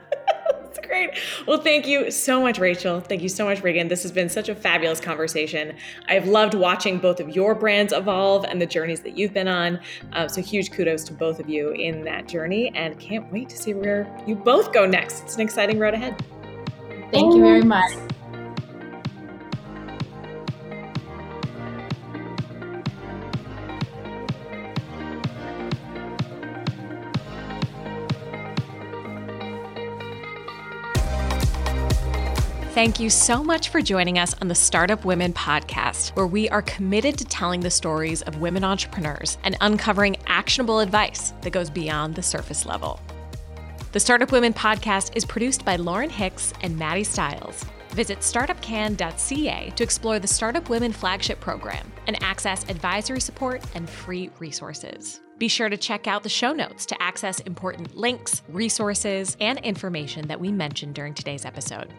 great. 0.90 1.11
Well, 1.48 1.61
thank 1.61 1.88
you 1.88 2.11
so 2.11 2.41
much, 2.41 2.60
Rachel. 2.60 2.99
Thank 2.99 3.22
you 3.22 3.30
so 3.30 3.45
much, 3.45 3.64
Reagan. 3.64 3.88
This 3.88 4.02
has 4.03 4.11
been 4.11 4.28
such 4.28 4.49
a 4.49 4.56
fabulous 4.56 4.99
conversation. 4.99 5.76
I've 6.07 6.28
loved 6.28 6.56
watching 6.56 6.98
both 6.98 7.20
of 7.20 7.30
your 7.30 7.56
brands 7.56 7.94
evolve 7.94 8.44
and 8.45 8.61
the 8.61 8.66
journeys 8.66 9.02
that 9.02 9.18
you've 9.18 9.34
been 9.34 9.48
on. 9.48 9.80
Uh, 10.14 10.28
so, 10.28 10.41
huge 10.41 10.72
kudos 10.72 11.03
to 11.06 11.14
both 11.14 11.40
of 11.40 11.48
you 11.48 11.72
in 11.72 12.03
that 12.03 12.28
journey 12.28 12.72
and 12.76 12.99
can't 12.99 13.32
wait 13.32 13.49
to 13.49 13.57
see 13.57 13.74
where 13.74 14.10
you 14.28 14.36
both 14.36 14.74
go 14.74 14.86
next. 14.86 15.24
It's 15.24 15.36
an 15.36 15.41
exciting 15.41 15.80
road 15.80 15.94
ahead. 15.94 16.22
Thank 17.11 17.36
you 17.36 17.41
very 17.41 17.64
much. 17.64 17.91
Thank 32.80 33.01
you 33.01 33.10
so 33.10 33.43
much 33.43 33.68
for 33.68 33.81
joining 33.81 34.19
us 34.19 34.34
on 34.39 34.47
the 34.47 34.56
Startup 34.56 35.03
Women 35.03 35.34
podcast, 35.34 36.15
where 36.15 36.26
we 36.26 36.47
are 36.47 36.61
committed 36.61 37.18
to 37.18 37.26
telling 37.26 37.60
the 37.60 37.69
stories 37.69 38.22
of 38.22 38.39
women 38.39 38.64
entrepreneurs 38.64 39.38
and 39.43 39.57
uncovering 39.60 40.15
actionable 40.27 40.80
advice 40.80 41.34
that 41.41 41.49
goes 41.49 41.69
beyond 41.69 42.15
the 42.15 42.23
surface 42.23 42.65
level. 42.65 43.01
The 43.91 43.99
Startup 43.99 44.31
Women 44.31 44.53
podcast 44.53 45.18
is 45.18 45.26
produced 45.26 45.65
by 45.65 45.76
Lauren 45.76 46.10
Hicks 46.10 46.53
and 46.61 46.80
Maddie 46.80 47.03
Stiles. 47.03 47.65
Visit 47.89 48.19
startupcan.ca 48.19 49.73
to 49.76 49.84
explore 49.84 50.19
the 50.19 50.27
Startup 50.27 50.69
Women 50.69 50.93
flagship 50.93 51.41
program 51.41 51.91
and 52.07 52.23
access 52.23 52.64
advisory 52.69 53.19
support 53.19 53.61
and 53.76 53.89
free 53.89 54.30
resources. 54.39 55.19
Be 55.38 55.49
sure 55.49 55.68
to 55.68 55.76
check 55.76 56.07
out 56.07 56.23
the 56.23 56.30
show 56.30 56.53
notes 56.53 56.85
to 56.85 57.03
access 57.03 57.41
important 57.41 57.97
links, 57.97 58.41
resources, 58.47 59.35
and 59.41 59.60
information 59.60 60.30
that 60.30 60.39
we 60.39 60.49
mentioned 60.53 60.95
during 60.95 61.14
today's 61.14 61.43
episode. 61.43 61.93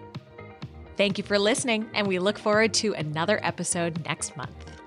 Thank 0.96 1.18
you 1.18 1.24
for 1.24 1.38
listening, 1.38 1.88
and 1.94 2.06
we 2.06 2.18
look 2.18 2.38
forward 2.38 2.74
to 2.74 2.92
another 2.94 3.40
episode 3.42 4.04
next 4.04 4.36
month. 4.36 4.79